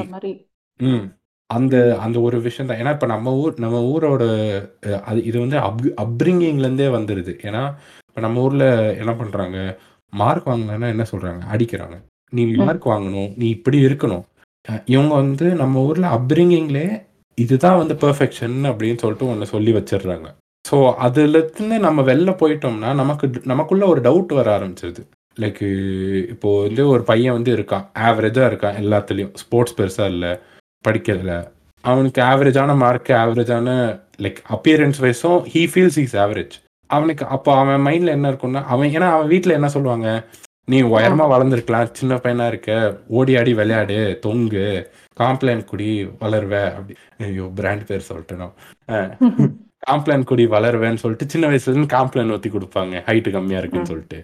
[0.81, 1.05] ம்.
[1.51, 2.79] அந்த அந்த ஒரு விஷயம் தான்.
[2.81, 4.23] ஏன்னா இப்போ நம்ம ஊர் நம்ம ஊரோட
[5.05, 7.62] அது இது வந்து அப் அப்ரிங்கிங்லேருந்தே வந்துடுது ஏன்னா
[8.09, 8.66] இப்போ நம்ம ஊரில்
[9.03, 9.59] என்ன பண்ணுறாங்க
[10.12, 11.97] மார்க் வாங்கலைன்னா என்ன சொல்கிறாங்க அடிக்கிறாங்க.
[12.33, 13.31] நீ மார்க் வாங்கணும்.
[13.37, 14.25] நீ இப்படி இருக்கணும்.
[14.87, 16.87] இவங்க வந்து நம்ம ஊரில் அப்ரிங்கிங்லே
[17.38, 20.29] இதுதான் வந்து பெர்ஃபெக்ஷன் அப்படின்னு சொல்லிட்டு ஒன்று சொல்லி வச்சிடுறாங்க.
[20.66, 20.76] ஸோ
[21.07, 25.02] அதுலேருந்து நம்ம வெளில போயிட்டோம்னா நமக்கு நமக்குள்ள ஒரு டவுட் வர ஆரம்பிச்சிருது.
[25.37, 25.62] லைக்
[26.35, 27.85] இப்போ வந்து ஒரு பையன் வந்து இருக்கான்.
[28.09, 29.35] ஆவரேஜாக இருக்கான் எல்லாத்துலேயும்.
[29.42, 30.33] ஸ்போர்ட்ஸ் பெருசாக இல்லை.
[30.85, 31.35] படிக்கிறதுல
[31.85, 33.68] அவனுக்கு ஆவரேஜான மார்க் ஆவரேஜான
[34.24, 36.55] லைக் அப்பியரன்ஸ் வைஸும் ஹீ ஃபீல்ஸ் இஸ் ஆவரேஜ்
[36.90, 40.09] அவனுக்கு அப்போ அவன் மைண்டில் என்ன இருக்கும்னா அவன் ஏன்னா அவன் வீட்டில் என்ன சொல்லுவாங்க?
[40.68, 41.90] நீ உயரமா வளர்ந்துருக்கலாம்.
[41.92, 42.70] சின்ன பையனா இருக்க.
[43.11, 43.98] ஓடி ஆடி விளையாடு.
[44.20, 44.64] தொங்கு.
[45.16, 45.90] காம்ப்ளைன் குடி.
[46.20, 46.55] வளருவ.
[46.70, 46.94] அப்படி.
[47.20, 48.52] ஐயோ பிராண்ட் பேர் சொல்லிட்டேன்.
[49.87, 52.94] காம்ப்ளைன் குடி வளருவேன்னு சொல்லிட்டு சின்ன வயசுல இருந்து காம்ப்ளைன் ஊத்தி கொடுப்பாங்க.
[53.09, 54.18] ஹைட் கம்மியா இருக்குன்னு சொல்லிட்டு.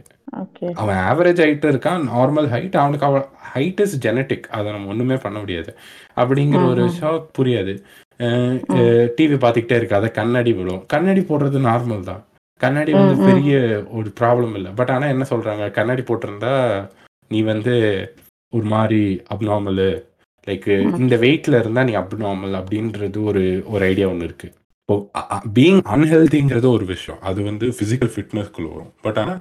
[0.83, 2.03] அவன் ஆவரேஜ் ஹைட் இருக்கான்.
[2.13, 5.71] நார்மல் ஹைட் அவனுக்கு அவன் ஹைட் இஸ் ஜெனட்டிக் அதை நம்ம ஒண்ணுமே பண்ண முடியாது.
[6.23, 6.83] அப்படிங்கிற ஒரு.
[6.91, 7.75] விஷயம் புரியாது.
[9.19, 10.07] டிவி பார்த்துக்கிட்டே இருக்காத.
[10.19, 10.83] கண்ணாடி விழும்.
[10.93, 12.23] கண்ணாடி போடுறது நார்மல் தான்.
[12.61, 13.17] கண்ணாடி வந்து.
[13.29, 13.55] பெரிய
[13.99, 14.73] ஒரு ப்ராப்ளம் இல்லை.
[14.81, 15.67] பட் ஆனா என்ன சொல்றாங்க?
[15.79, 16.55] கண்ணாடி போட்டிருந்தா
[17.35, 17.75] நீ வந்து
[18.53, 19.03] ஒரு மாதிரி
[19.35, 19.91] அப்நார்மலு
[20.47, 20.69] லைக்.
[21.03, 23.45] இந்த வெயிட்ல இருந்தா நீ அப்நார்மல் அப்படின்றது ஒரு
[23.75, 24.49] ஒரு ஐடியா ஒன்று இருக்கு.
[24.83, 24.95] இப்போ
[25.57, 27.19] பீயிங் அன்ஹெல்திங்கிறது ஒரு விஷயம்.
[27.29, 28.93] அது வந்து ஃபிசிக்கல் ஃபிட்னஸ்க்குள்ள வரும்.
[29.05, 29.39] பட் ஆனால்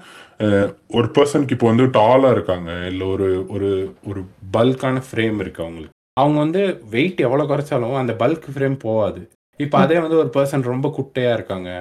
[0.97, 3.69] ஒரு பர்சனுக்கு இப்போ வந்து டாலாக இருக்காங்க இல்லை ஒரு ஒரு
[4.09, 4.21] ஒரு
[4.55, 5.95] பல்கான ஃப்ரேம் இருக்கு அவங்களுக்கு.
[6.21, 6.61] அவங்க வந்து
[6.93, 9.21] வெயிட் எவ்வளோ குறைச்சாலும் அந்த பல்க் ஃப்ரேம் போகாது.
[9.59, 11.71] இப்போ அதே வந்து ஒரு பர்சன் ரொம்ப குட்டையாக இருக்காங்க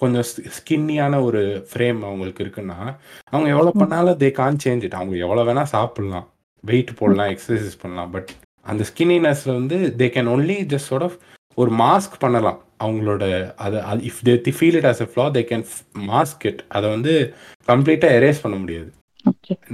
[0.00, 0.26] கொஞ்சம்
[0.58, 2.78] ஸ்கின்னியான ஒரு ஃப்ரேம் அவங்களுக்கு இருக்குன்னா
[3.32, 6.26] அவங்க எவ்வளோ பண்ணாலும் தே கான் சேஞ்ச் இட் அவங்க எவ்வளோ வேணால் சாப்பிட்லாம்
[6.64, 8.10] வெயிட் போடலாம் எக்ஸசைஸ் பண்ணலாம்.
[8.16, 8.32] பட்
[8.72, 11.16] அந்த ஸ்கின்னினஸ்ல வந்து they can only just sort of
[11.58, 12.58] ஒரு மாஸ்க் பண்ணலாம்.
[12.84, 13.24] அவங்களோட
[13.64, 13.78] அதை
[14.10, 15.64] if they feel it as a flaw they can
[16.12, 17.14] mask it அதை வந்து
[17.70, 18.90] கம்ப்ளீட்டாக எரேஸ் பண்ண முடியாது.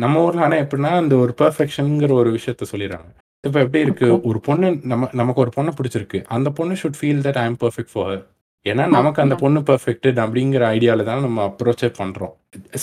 [0.02, 3.10] நம்ம ஊர்ல ஆனால் எப்படின்னா அந்த ஒரு பெர்ஃபெக்ஷனுங்கிற ஒரு விஷயத்த சொல்லிடுறாங்க.
[3.46, 4.08] இப்போ எப்படி இருக்கு.
[4.30, 6.18] ஒரு பொண்ணு நம்ம நமக்கு ஒரு பொண்ணை பிடிச்சிருக்கு.
[6.36, 8.24] அந்த பொண்ணு should feel that I am perfect for her
[8.66, 9.34] ஏன்னா நமக்கு அந்த.
[9.42, 12.34] பொண்ணு பெர்ஃபெக்ட் அப்படிங்கிற ஐடியால தான் நம்ம அப்ரோச்சே பண்றோம்.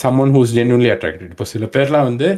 [0.04, 2.30] சம்மன் ஹூஸ் ஜென்யூன்லி அட்ராக்டட் இப்போ சில பேர்லாம் வந்து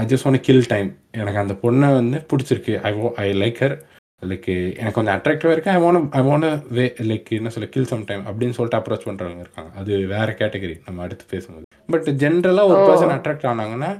[0.00, 2.74] I just want kill time எனக்கு அந்த பொண்ணை வந்து பிடிச்சிருக்கு.
[2.88, 2.92] I
[3.24, 3.76] I like her
[4.22, 8.04] like எனக்கு கொஞ்சம் அட்ராக்டிவாக இருக்கு I want I want way like என்ன சொல்ல கில் சம்
[8.04, 9.70] டைம் அப்படின்னு சொல்லிட்டு அப்ரோச் பண்ணுறவங்க இருக்காங்க.
[9.76, 11.64] அது வேற கேட்டகரி நம்ம அடுத்து பேசும்போது.
[11.88, 12.86] பட் ஜென்ரலாக ஒரு Oh.
[12.88, 13.90] பர்சன் அட்ராக்ட் ஆனாங்கன்னா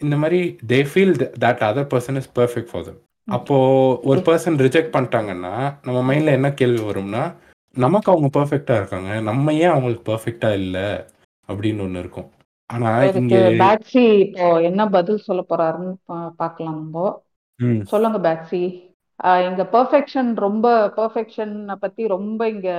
[0.00, 3.56] இந்த மாதிரி they feel that other person is perfect for them அப்போ
[4.02, 5.52] ஒரு பர்சன் ரிஜெக்ட் பண்ணிட்டாங்கன்னா
[5.86, 7.22] நம்ம மைண்ட்ல என்ன கேள்வி வரும்னா
[7.76, 9.10] நமக்கு அவங்க பெர்ஃபெக்டா இருக்காங்க.
[9.22, 10.78] நம்ம ஏன் அவங்களுக்கு பெர்ஃபெக்டா இல்ல?
[11.48, 12.28] அப்படின்னு ஒண்ணு இருக்கும்.
[12.70, 15.92] ஆனா இங்க பேட்சி இப்போ என்ன பதில் சொல்ல போறாருன்னு
[16.36, 17.06] பார்க்கலாம் நம்ம.
[17.84, 18.30] சொல்லுங்க ஆஹ்
[19.48, 22.70] இங்க பெர்ஃபெக்ஷன் ரொம்ப பெர்ஃபெக்ஷன் பத்தி ரொம்ப இங்க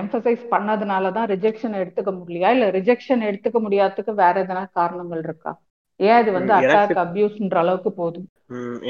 [0.00, 2.50] எம்பசைஸ் பண்ணதுனால தான் ரிஜெக்ஷன் எடுத்துக்க முடியலையா?
[2.56, 5.52] இல்ல ரிஜெக்ஷன் எடுத்துக்க முடியாததுக்கு வேற எதனா காரணங்கள் இருக்கா?
[6.00, 8.26] ஏன் இது வந்து அட்டாக் அபியூஸ்ன்ற அளவுக்கு போதும்?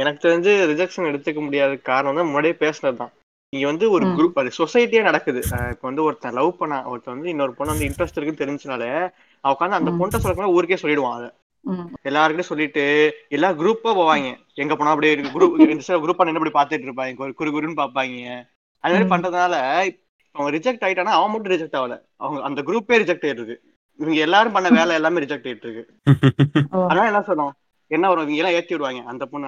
[0.00, 3.12] எனக்கு தெரிஞ்சு ரிஜெக்ஷன் எடுத்துக்க முடியாத காரணம் தான் முன்னாடியே பேசுனது தான்.
[3.52, 4.04] இங்க வந்து ஒரு.
[4.16, 5.40] குரூப் அது சொசைட்டியா நடக்குது.
[5.72, 8.84] இப்ப வந்து ஒருத்தன் லவ் பண்ண ஒருத்தன் வந்து இன்னொரு பொண்ணு வந்து இன்ட்ரெஸ்ட் இருக்குன்னு தெரிஞ்சனால
[9.44, 9.92] அவன் உட்காந்து அந்த.
[10.00, 11.28] பொண்ணை சொல்லக்கூட ஊருக்கே சொல்லிடுவான் அதை.
[11.64, 11.88] ம்.
[12.04, 12.84] எல்லாருக்கிட்டும் சொல்லிட்டு
[13.28, 14.28] எல்லா குரூப்பா போவாங்க.
[14.54, 17.32] எங்க போனா அப்படியே குரூப் இந்த குரூப் என்ன இப்படி பாத்துட்டு இருப்பாங்க?
[17.40, 18.16] குறு குருன்னு பாப்பாங்க
[18.84, 19.10] அது மாதிரி.
[19.12, 19.54] பண்றதுனால
[20.34, 21.94] அவன் ரிஜெக்ட் ஆயிட்டானா அவன் மட்டும் ரிஜெக்ட் ஆகல.
[22.16, 23.56] அவங்க அந்த குரூப்பே ரிஜெக்ட் ஆயிருக்கு
[23.98, 25.84] இவங்க எல்லாரும் பண்ண வேலை எல்லாமே ரிஜெக்ட் ஆயிட்டு இருக்கு.
[26.88, 27.52] அதனால என்ன சொன்னோம்
[27.90, 28.24] என்ன வரும்?
[28.24, 29.00] இவங்க எல்லாம் ஏத்தி விடுவாங்க.
[29.06, 29.46] அந்த பொண்ணு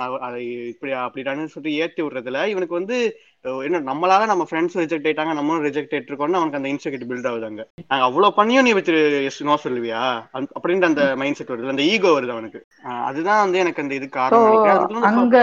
[0.73, 2.97] இப்படி அப்படிடான்னு சொல்லிட்டு ஏத்தி விடுறதுல இவனுக்கு வந்து
[3.45, 8.05] என்ன நம்மளால நம்ம ஃப்ரெண்ட்ஸ் ரிஜெக்ட் ஆயிட்டாங்க நம்மளும் ரிஜெக்ட் ஆயிட்டு அவனுக்கு அந்த இன்செக்யூரிட்டி பில்ட் ஆகுதாங்க நாங்க
[8.05, 10.03] அவ்வளவு பண்ணியும் நீ வச்சு எஸ் நோ சொல்லுவியா?
[10.57, 11.75] அப்படின்ற அந்த மைண்ட் செட் வருது.
[11.75, 12.61] அந்த ஈகோ வருது அவனுக்கு.
[13.09, 15.05] அதுதான் வந்து எனக்கு அந்த இது காரணம்.
[15.05, 15.37] அங்க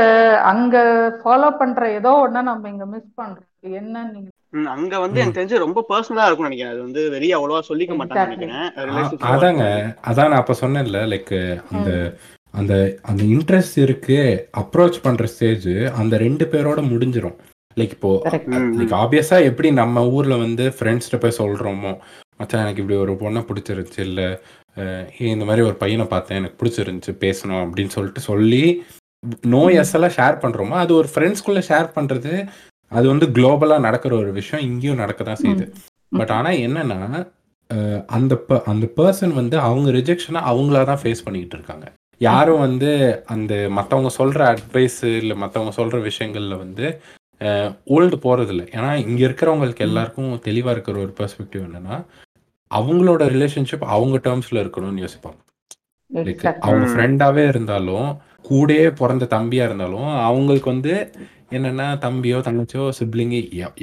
[0.43, 0.75] அங்க
[1.23, 3.47] ஃபாலோ பண்ற ஏதோ ஒண்ண நம்ம இங்க மிஸ் பண்றோம்.
[3.79, 6.73] என்ன நீங்க ம், அங்க வந்து எனக்கு தெரிஞ்சு ரொம்ப பர்சனலா இருக்கும்னு நினைக்கிறேன்.
[6.73, 8.23] அது வந்து வெளியே அவ்வளவா சொல்லிக்க.
[8.23, 8.65] நினைக்கிறேன்.
[8.87, 9.65] relationship அதாங்க.
[10.05, 11.35] அதான் நான் அப்ப சொன்னேன்ல லைக்
[11.71, 11.91] அந்த.
[12.53, 17.37] அந்த அந்த இன்ட்ரெஸ்ட் இருக்கு அப்ரோச் பண்ற ஸ்டேஜ் அந்த ரெண்டு பேரோட முடிஞ்சிரும்.
[17.79, 18.11] லைக் இப்போ.
[18.79, 21.93] லைக் ஆப்வியஸா எப்படி நம்ம ஊர்ல வந்து ஃப்ரெண்ட்ஸ்கிட்ட போய் சொல்றோமோ
[22.39, 24.21] மச்சான் எனக்கு இப்படி ஒரு பொண்ணை பிடிச்சிருந்துச்சு இல்ல
[25.33, 28.63] இந்த மாதிரி ஒரு பையனை பார்த்தேன் எனக்கு பிடிச்சிருந்துச்சு பேசணும் அப்படின்னு சொல்லிட்டு சொல்லி
[29.53, 32.33] நோ எஸ் எல்லாம் ஷேர் பண்றோமோ அது ஒரு ஃப்ரெண்ட்ஸ்குள்ள ஷேர் பண்றது
[32.91, 35.65] அது வந்து குளோபலா நடக்கிற ஒரு விஷயம் இங்கேயும் நடக்க தான் செய்யுது.
[36.11, 36.99] பட் ஆனா என்னன்னா
[38.15, 38.33] அந்த
[38.71, 41.85] அந்த பர்சன் வந்து அவங்க ரிஜெக்ஷனை அவங்களா தான் ஃபேஸ் பண்ணிக்கிட்டு இருக்காங்க.
[42.21, 42.89] யாரும் வந்து
[43.33, 46.85] அந்த மற்றவங்க சொல்ற அட்வைஸ் இல்லை மற்றவங்க சொல்ற விஷயங்கள்ல வந்து
[47.91, 51.97] ஓல்டு போறதில்ல ஏன்னா இங்க இருக்கிறவங்களுக்கு எல்லாருக்கும் தெளிவா இருக்கிற ஒரு பெர்ஸ்பெக்டிவ் என்னன்னா
[52.71, 55.39] அவங்களோட ரிலேஷன்ஷிப் அவங்க டேர்ம்ஸ்ல இருக்கணும்னு யோசிப்பாங்க
[56.11, 56.45] லைக்.
[56.63, 56.91] அவங்க ம்.
[56.91, 58.07] ஃப்ரெண்டாவே இருந்தாலும்
[58.47, 60.93] கூடயே பிறந்த தம்பியா இருந்தாலும் அவங்களுக்கு வந்து
[61.51, 63.39] என்னன்னா தம்பியோ தங்கச்சியோ சிப்ளிங்கு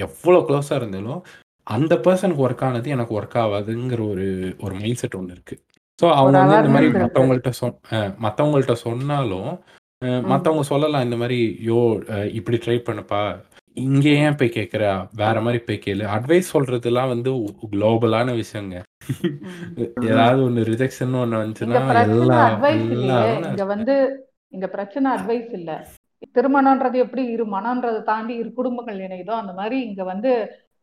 [0.06, 1.20] எவ்வளோ க்ளோஸா இருந்தாலும்
[1.66, 4.26] அந்த பர்சனுக்கு ஒர்க் ஆனது எனக்கு ஒர்க் ஆகாதுங்கிற ஒரு
[4.61, 5.56] ஒரு மைண்ட் செட் ஒன்று இருக்கு
[5.98, 7.74] ஸோ அவங்க வந்து இந்த மாதிரி மற்றவங்கள்ட்ட சொன்
[8.22, 9.50] மற்றவங்கள்ட்ட சொன்னாலும்
[10.03, 11.38] ம் மற்றவங்க சொல்லலாம் இந்த மாதிரி
[11.68, 11.78] யோ
[12.38, 13.22] இப்படி ட்ரை பண்ணுப்பா.
[13.86, 14.84] இங்கே ஏன் போய் கேட்குற
[15.20, 16.05] வேற மாதிரி போய் கேளு.
[16.16, 17.30] அட்வைஸ் சொல்றதுலாம் வந்து
[17.72, 18.76] குளோபலான விஷயங்க.
[19.78, 23.09] ம் ஏதாவது ஒன்று ரிஜெக்ஷன் இங்க வந்துச்சுன்னா பிரச்சனை எல்லா அட்வைஸ் இல்லையே.
[23.09, 23.96] எல்லாரும் இங்க வந்து
[24.57, 25.72] இங்க பிரச்சனை அட்வைஸ் இல்ல.
[26.36, 30.30] திருமணம்ன்றது எப்படி இரு மனம்ன்றதை தாண்டி இரு குடும்பங்கள் இணையுதோ அந்த மாதிரி இங்க வந்து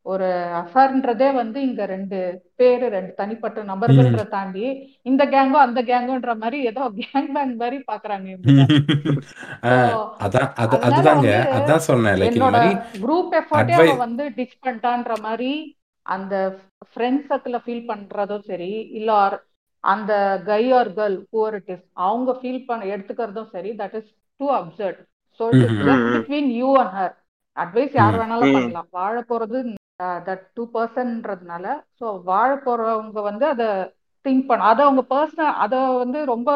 [0.06, 0.28] ஒரு
[0.60, 2.18] அஃபேர்ன்றதே வந்து இங்க ரெண்டு
[2.60, 3.60] பேரு ரெண்டு தனிப்பட்ட.
[3.72, 4.66] நபர்கள்ன்ற தாண்டி
[5.10, 8.28] இந்த கேங்கோ அந்த கேங்கோன்ற மாதிரி ஏதோ கேங் பேங் மாதிரி பாக்குறாங்க
[12.28, 13.76] என்னோட மாதிரி குரூப் எஃபர்ட்டே
[14.06, 15.52] வந்து டிச் பண்ணிட்டான்ற மாதிரி
[16.06, 16.36] அந்த
[16.90, 19.32] ஃப்ரெண்ட் சர்க்கிள ஃபீல் பண்றதும் சரி இல்ல or
[19.84, 20.12] அந்த
[20.48, 25.00] guy or girl whoever it is அவங்க ஃபீல் பண்ண எடுத்துக்கிறதும் சரி that is too absurd
[25.40, 25.82] so just
[26.14, 27.14] between you and her
[27.58, 28.56] advice யார் வேணாலும்.
[28.56, 28.90] பண்ணலாம்.
[28.98, 29.58] வாழ போறது
[30.00, 31.66] தட் டூ பர்சன்ட்றதுனால
[32.00, 33.68] ஸோ வாழ போறவங்க வந்து அதை
[34.26, 36.50] திங்க் பண்ண அதை அவங்க பர்சனல் அதை வந்து ரொம்ப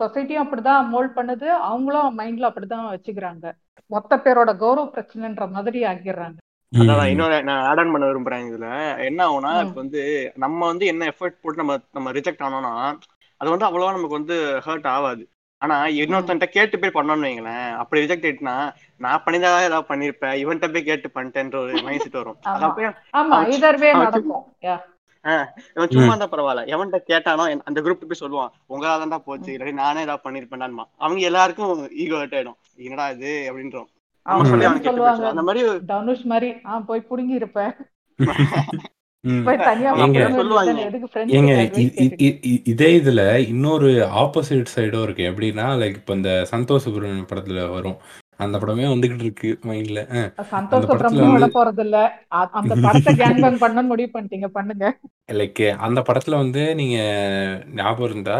[0.00, 3.46] சொசைட்டியும் அப்படிதான் மோல்ட் பண்ணுது அவங்களும் மைண்ட்ல அப்படிதான் வச்சுக்கிறாங்க.
[3.90, 6.36] மொத்த பேரோட கௌரவ பிரச்சனைன்ற மாதிரி ஆக்கிடுறாங்க.
[6.72, 8.68] அதான் இன்னொரு நான் ஆட் ஆன் பண்ண விரும்புறேன் இதுல.
[9.08, 9.52] என்ன ஆகும்னா.
[9.64, 10.00] இப்ப வந்து
[10.36, 12.72] நம்ம வந்து என்ன எஃபர்ட் போட்டு நம்ம நம்ம ரிஜெக்ட் ஆனோம்னா
[13.40, 14.36] அது வந்து அவ்வளவா நமக்கு வந்து
[14.66, 15.24] ஹர்ட் ஆகாது.
[15.62, 17.74] ஆனா இன்னொருத்தன்ட்ட கேட்டு போய் பண்ணோம்னு வைங்களேன்.
[17.82, 18.54] அப்படி ரிஜெக்ட் ஆயிட்டுனா
[19.04, 20.34] நான் பண்ணிதான் ஏதாவது பண்ணிருப்பேன்.
[20.42, 22.38] இவன்ட்ட போய் கேட்டு பண்ணிட்டேன்ற ஒரு மைண்ட் செட் வரும்.
[25.76, 26.62] இவன் சும்மா இருந்தா பரவாயில்ல.
[26.74, 29.50] எவன்கிட்ட கேட்டானோ அந்த குரூப் போய் சொல்லுவான் உங்களால தான்டா போச்சு.
[29.56, 30.84] இல்லாட்டி நானே ஏதாவது பண்ணிருப்பேன்டான்மா.
[30.96, 32.58] அவங்க எல்லாருக்கும் ஈகோ ஹர்ட் ஆயிடும்.
[32.86, 33.32] என்னடா இது?
[33.50, 33.88] அப்படின்றோம்.
[35.30, 37.58] அந்த மாதிரி தனுஷ் மாதிரி ஆ போய் புடுங்கி இருப்ப
[42.72, 43.22] இதே இதுல
[43.52, 43.90] இன்னொரு
[44.22, 45.24] ஆப்போசிட் சைடும் இருக்கு.
[45.30, 47.98] எப்படின்னா லைக் இப்போ இந்த சந்தோஷ் சுப்ரமணியம் படத்துல வரும்.
[48.36, 51.98] அந்த படமே வந்துகிட்டு இருக்கு மைண்ட்ல சந்தோஷ் அந்த படத்துல சுப்ரமணியம் போறது இல்ல
[52.60, 54.48] அந்த படத்தை கேங் பேங் பண்ணணும்னு முடிவு பண்ணிட்டீங்க.
[54.58, 54.86] பண்ணுங்க.
[55.32, 56.98] லைக் அந்த படத்துல வந்து நீங்க
[57.74, 58.38] ஞாபகம் இருந்தா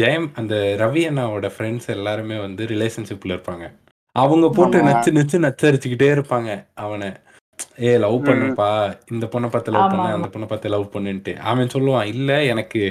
[0.00, 3.66] ஜெயம் அந்த ரவி அண்ணாவோட ஃப்ரெண்ட்ஸ் எல்லாருமே வந்து ரிலேஷன்ஷிப்ல இருப்பாங்க.
[4.16, 6.50] அவங்க போட்டு நச்சு நச்சு நச்சரிச்சுக்கிட்டே இருப்பாங்க.
[6.74, 7.08] அவனை.
[7.82, 8.68] ஏ லவ் ம், பண்ணுப்பா
[9.10, 11.32] இந்த பொண்ணை பார்த்து லவ் பண்ணு ஆமா அந்த பொண்ணை பார்த்து லவ் பண்ணுன்ட்டு.
[11.42, 12.82] அவன் சொல்லுவான் இல்ல எனக்கு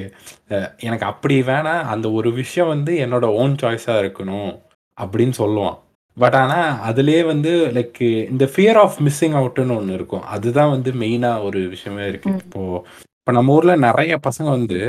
[0.81, 1.83] எனக்கு அப்படி வேணாம்.
[1.85, 4.51] அந்த ஒரு விஷயம் வந்து என்னோட ஓன் சாய்ஸா இருக்கணும்.
[4.97, 5.77] அப்படின்னு சொல்லுவான்.
[6.17, 6.59] பட் ஆனா
[6.89, 10.23] அதுலயே வந்து லைக் இந்த ஃபியர் ஆஃப் மிஸ்ஸிங் அவுட்னு ஒன்று இருக்கும்.
[10.27, 12.29] அதுதான் வந்து மெயினா ஒரு விஷயமே இருக்கு.
[12.29, 12.39] ம்.
[12.39, 12.61] இப்போ
[13.19, 14.79] இப்போ நம்ம ஊர்ல நிறைய பசங்க வந்து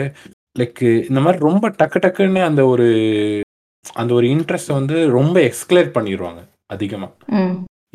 [0.58, 2.86] லைக் இந்த மாதிரி ரொம்ப டக்கு டக்குன்னு அந்த ஒரு
[3.96, 7.08] அந்த ஒரு இன்ட்ரெஸ்ட் வந்து ரொம்ப எக்ஸ்கலேட் பண்ணிடுவாங்க அதிகமா.
[7.32, 7.54] ம்.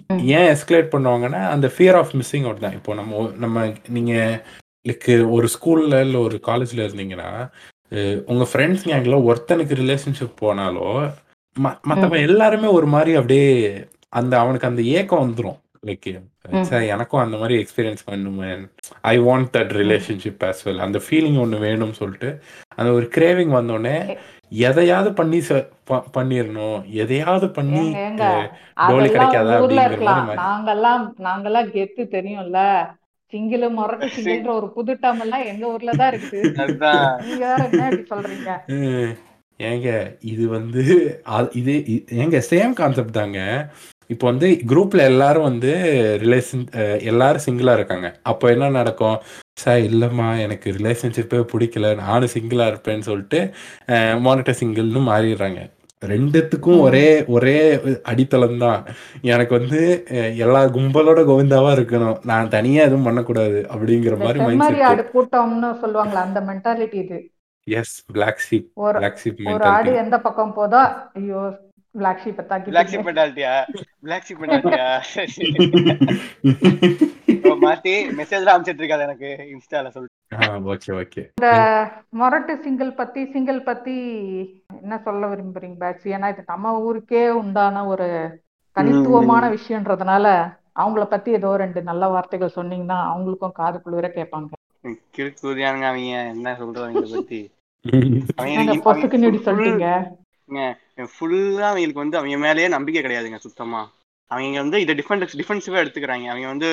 [0.10, 2.74] ஏன் எஸ்கலேட் பண்ணுவாங்கன்னா அந்த ஃபியர் ஆஃப் மிஸ்ஸிங் அவுட் தான்.
[2.74, 3.58] இப்போ நம்ம நம்ம
[3.90, 4.14] நீங்க
[4.86, 7.30] லைக் ஒரு ஸ்கூல்ல இல்லை ஒரு காலேஜ்ல இருந்தீங்கன்னா
[8.26, 10.88] உங்க ஃப்ரெண்ட்ஸ் கேங்ல ஒருத்தனுக்கு ரிலேஷன்ஷிப் போனாலோ
[11.56, 11.90] ம- ம்.
[11.90, 13.48] மத்தவன் எல்லாருமே ஒரு மாதிரி அப்படியே
[14.10, 16.08] அந்த அவனுக்கு அந்த ஏக்கம் வந்துடும் லைக்
[16.64, 18.64] சார் எனக்கும் அந்த மாதிரி எக்ஸ்பீரியன்ஸ் பண்ணுவேன்
[19.06, 20.80] I want that relationship as well.
[20.80, 22.30] அந்த ஃபீலிங் ஒன்று வேணும்னு சொல்லிட்டு
[22.76, 23.98] அந்த ஒரு கிரேவிங் வந்தோடனே
[24.62, 28.48] எதையாவது பண்ணி ச- ப- பண்ணிடணும் எதையாவது பண்ணி ஏங்க ஏங்க அஹ்,
[28.90, 30.28] டோலி அதெல்லாம் கிடைக்காதா உங்க ஊர்ல அப்படிங்கிற மாதிரி இருக்கலாம்.
[30.28, 32.60] மாறி நாங்கெல்லாம் நாங்கெல்லாம் கெத்து தெரியும்ல.
[33.34, 36.52] சிங்கிள் மொரட்டு சிங்கிள்ன்ற ஒரு புது டேர்ம் எல்லாம் எங்க ஊர்ல தான் இருக்குது.
[36.58, 38.52] அதுதான் நீங்க வேற என்ன இப்படி சொல்றீங்க?
[38.68, 39.14] ஹம்,
[39.60, 39.90] ஏங்க
[40.24, 40.84] இது வந்து
[41.30, 41.74] அ- இது
[42.18, 43.40] ஏங்க சேம் கான்செப்ட் தாங்க.
[44.14, 45.72] இப்போ வந்து குரூப்ல எல்லாரும் வந்து
[46.24, 46.64] ரிலேஷன்
[47.12, 48.10] எல்லாரும் சிங்கிளா இருக்காங்க.
[48.32, 49.18] அப்போ என்ன நடக்கும்?
[49.62, 51.90] சார் இல்லைம்மா எனக்கு ரிலேஷன்ஷிப்பே பிடிக்கல.
[52.04, 53.40] நானும் சிங்கிளா இருப்பேன்னு சொல்லிட்டு
[54.28, 55.62] மானிட்டர் சிங்கிள்னு மாறிடுறாங்க.
[56.02, 57.58] ரெண்டுத்துக்கும் ஒரே ஒரே
[58.12, 58.82] அடித்தளம் தான்.
[59.34, 59.82] எனக்கு வந்து
[60.46, 62.18] எல்லா கும்பலோட கோவிந்தாவா இருக்கணும்.
[62.32, 64.40] நான் தனியா எதுவும் பண்ணக்கூடாது அப்படிங்கிற மாதிரி
[65.14, 67.20] கூட்டம்னு சொல்லுவாங்களா அந்த மென்டாலிட்டி இது.
[67.68, 68.42] எஸ் பிளாக்
[68.86, 70.82] ஒரு பிளாக் ஷீப் ஒரு ஆடு எந்த பக்கம் போதோ
[71.20, 71.42] ஐயோ
[71.96, 72.92] பிளாக் ஷீப்பை பிளாக் தாக்கிட்டீங்க.
[72.92, 73.54] ஷிப் மென்டாலிட்டியா
[74.00, 74.88] பிளாக் ஷிப் மென்டாலிட்டியா
[77.64, 80.12] மாத்தி மெசேஜ்லாம் அனுப்பிச்சிட்டு இருக்காது எனக்கு இன்ஸ்டால சொல்லிட்டு
[80.74, 81.50] ஓகே ஓகே இந்த
[82.20, 83.96] மொரட்டு சிங்கிள் பத்தி சிங்கிள் பத்தி
[84.82, 88.08] என்ன சொல்ல விரும்புறீங்க பேட்ச் ஏன்னா இது நம்ம ஊருக்கே உண்டான ஒரு
[88.78, 90.28] தனித்துவமான விஷயம்ன்றதுனால
[90.76, 94.50] அவங்கள பத்தி ஏதோ ரெண்டு நல்ல வார்த்தைகள் சொன்னீங்கன்னா அவங்களுக்கும் காது குளிர கேட்பாங்க.
[95.16, 97.42] கிறுக்குதியானுங்க அவங்க என்ன சொல்றது அவங்கள பத்தி?
[99.48, 99.88] சொல்லிட்டீங்க.
[100.98, 103.82] ஃபுல்லா அவங்களுக்கு வந்து அவங்க மேலேயே நம்பிக்கை கிடையாதுங்க சுத்தமா.
[104.32, 106.26] அவங்க வந்து இதை டிஃபென்ஸ் டிஃபென்சிவா எடுத்துக்கிறாங்க.
[106.28, 106.70] அவங்க வந்து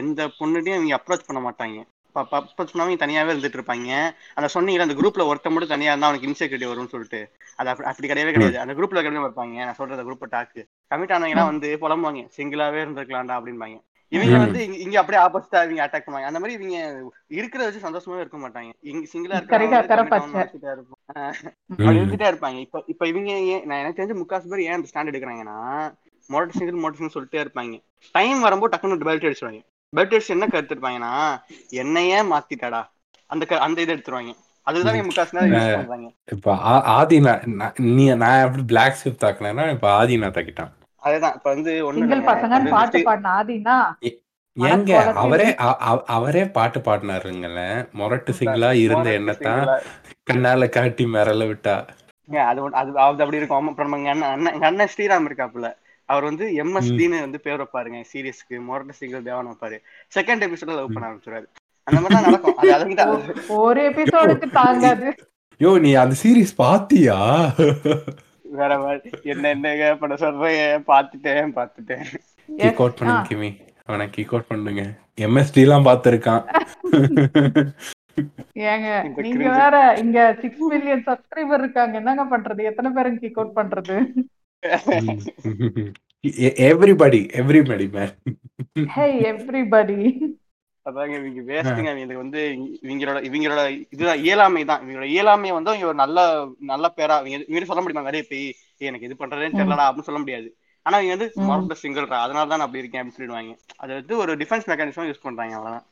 [0.00, 1.78] எந்த பொண்ணுட்டையும் அவங்க அப்ரோச் பண்ண மாட்டாங்க.
[2.16, 3.90] அப்ரோச் பண்ணாம அவங்க தனியாவே இருந்துட்டு இருப்பாங்க.
[4.38, 7.20] அந்த சொன்னீங்கல்ல அந்த குரூப்ல ஒருத்த மட்டும் தனியா இருந்தா அவனுக்கு இன்செக்யூரிட்டி வரும்னு சொல்லிட்டு.
[7.58, 8.56] அது அப்படி அப்படி கிடையவே கிடையாது.
[8.62, 9.56] அந்த குரூப்ல கிடையாது இருப்பாங்க.
[9.60, 12.22] நான் சொல்றது குரூப் டாக்கு கமிட் ஆனவங்க வந்து புலம்புவாங்க.
[12.36, 13.78] சிங்கிளாவே இருந்திருக்கலாம்டா அப்படின்பாங்க
[14.10, 14.36] இவங்க.
[14.38, 16.24] வந்து இங்க- இங்க அப்படியே ஆப்போசிட்டா இவங்க அட்டாக் பண்ணுவாங்க.
[16.24, 18.72] அந்த மாதிரி இவங்க இருக்கிறத வச்சு சந்தோஷமாவே இருக்க மாட்டாங்க.
[18.80, 19.40] இங்க சிங்கிளா
[21.78, 22.58] இருந்துட்டே இருப்பாங்க.
[22.58, 25.92] இப்ப இப்ப இவங்க நான் எனக்கு தெரிஞ்ச முக்காசு பேர் ஏன் ஸ்டாண்ட் எடுக்கிறாங்கன்னா
[26.26, 27.82] மோட்டர் சிங்கிள் மோட்டர் சிங்கிள் சொல்லிட்டே இருப்பாங்க.
[28.12, 29.60] டைம் வரும்போது டக்குன்னு பெல்ட் அடிச்சிருவாங்க.
[29.96, 32.86] பெல்ட் அடிச்சு என்ன கருத்து இருப்பாங்கன்னா என்னையே மாத்திட்டாடா.
[33.26, 34.34] அந்த க- அந்த இதை எடுத்துருவாங்க.
[36.32, 40.70] இப்ப ஆ- ஆதினா நான் நீ நான் எப்படி பிளாக் ஷிப் தாக்கினேன்னா இப்ப ஆதினா தாக்கிட்டான்.
[41.00, 41.34] அதுதான்.
[41.34, 43.92] இப்ப வந்து ஒண்ணு பசங்கன்னு பாட்டு பாடின ஆதினா
[44.60, 45.54] ஏங்க அவரே
[46.06, 49.78] அவரே பாட்டு பாடினாருங்களே மொரட்டு சிங்கிளா இருந்த எண்ணத்தான்.
[50.32, 51.86] கண்ணால காட்டி மிரள விட்டா.
[52.38, 53.68] அது அது அது அப்படி இருக்கும்.
[53.68, 55.74] அப்புறம் எங்க அண்ணன் அண்ணன் எங்க அண்ணன் ஸ்ரீராம் இருக்காப்புல.
[56.04, 58.60] அவர் வந்து எம்எஸ்டின்னு வந்து பேர் வைப்பாருங்க சீரியஸ்க்கு.
[58.70, 59.78] மொரட்டு சிங்கிள் தேவன் வைப்பாரு.
[60.14, 61.44] செகண்ட் எபிசோட லவ் பண்ண ஆரம்பிச்சிருவாரு.
[61.82, 62.56] அந்த மாதிரி தான் நடக்கும்.
[62.56, 65.14] அது அது- ஒரு எபிசோடுக்கு தாங்காது.
[65.58, 67.50] யோ நீ அந்த சீரிஸ் பாத்தியா?
[68.58, 69.10] வேற மாதிரி.
[69.32, 70.64] என்ன என்னங்க பண்ண சொல்றீங்க?
[70.90, 72.04] பாத்துட்டேன் பாத்துட்டேன்
[72.48, 73.50] கிக் அவுட் பண்ணுங்க கிமி.
[73.88, 74.82] அவனை கிக் அவுட் பண்ணுங்க
[75.26, 76.42] எம்எஸ்டி எல்லாம் பார்த்திருக்கான்.
[78.70, 78.88] ஏங்க
[79.24, 79.46] நீங்க.
[79.60, 81.94] வேற இங்க சிக்ஸ் மில்லியன் சப்ஸ்கிரைபர் இருக்காங்க.
[82.00, 82.62] என்னங்க பண்றது?
[82.70, 83.96] எத்தனை பேரும் கிக் அவுட் பண்றது
[86.68, 88.14] everybody everybody man
[88.96, 89.98] hey everybody
[90.86, 91.90] அதாங்க இவங்க வேஸ்ட்டுங்க.
[91.94, 92.40] இவங்களுக்கு வந்து
[92.84, 93.62] இவங்களோட இவங்களோட
[93.94, 94.82] இதுதான் இயலாமை தான்.
[94.84, 96.18] இவங்களோட இயலாமை வந்து இவங்க நல்ல
[96.70, 98.08] நல்ல பேரா இவங்க இவங்க சொல்ல முடியுமா?
[98.08, 98.44] நிறைய போய்
[98.80, 100.48] "ஏய், எனக்கு இது பண்றதே தெரியலடா அப்படின்னு சொல்ல முடியாது.
[100.86, 101.28] ஆனா இவங்க வந்து.
[101.48, 103.52] மொரட்ட சிங்கிள்ரா அதனால தான் நான் அப்படி இருக்கேன் அப்படின்னு சொல்லிடுவாங்க.
[103.78, 105.86] அது வந்து ஒரு டிஃபென்ஸ் மெக்கானிசம் யூஸ் பண்றாங்க அவ்வளவுதான்.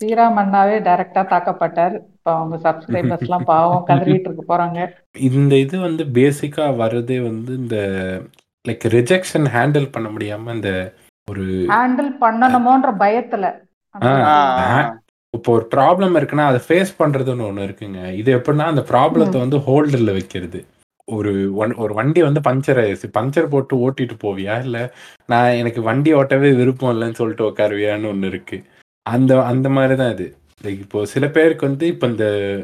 [0.00, 1.94] ஸ்ரீராம் அண்ணாவே டைரக்டா தாக்கப்பட்டார்.
[2.14, 4.78] இப்ப அவங்க சப்ஸ்கிரைபர்ஸ் எல்லாம் பாவம் கதறிட்டு இருக்க போறாங்க.
[5.28, 7.76] இந்த இது வந்து பேசிக்கா வர்றதே வந்து இந்த
[8.64, 10.70] லைக் ரிஜெக்ஷன் ஹேண்டில் பண்ண முடியாம இந்த
[11.28, 13.46] ஒரு ஹேண்டில் பண்ணணுமோன்ற பயத்துல.
[15.30, 18.12] இப்போ ஒரு ப்ராப்ளம் இருக்குன்னா அதை ஃபேஸ் பண்றதுன்னு ஒண்ணு இருக்குங்க.
[18.12, 20.64] இது எப்படின்னா அந்த ப்ராப்ளத்தை வந்து ஹோல்டர்ல வைக்கிறது.
[21.04, 24.62] ஒரு ஒன்- ஒரு வண்டி வந்து பஞ்சர் ஆயிடுச்சு பஞ்சர் போட்டு ஓட்டிட்டு போவியா?
[24.62, 24.94] இல்ல
[25.26, 28.62] நான் எனக்கு வண்டி ஓட்டவே விருப்பம் இல்லைன்னு சொல்லிட்டு உட்காருவியான்னு ஒண்ணு இருக்கு.
[29.02, 30.36] அந்த அந்த மாதிரி தான் இது.
[30.62, 32.58] லைக் இப்போ சில பேருக்கு வந்து இப்போ இந்த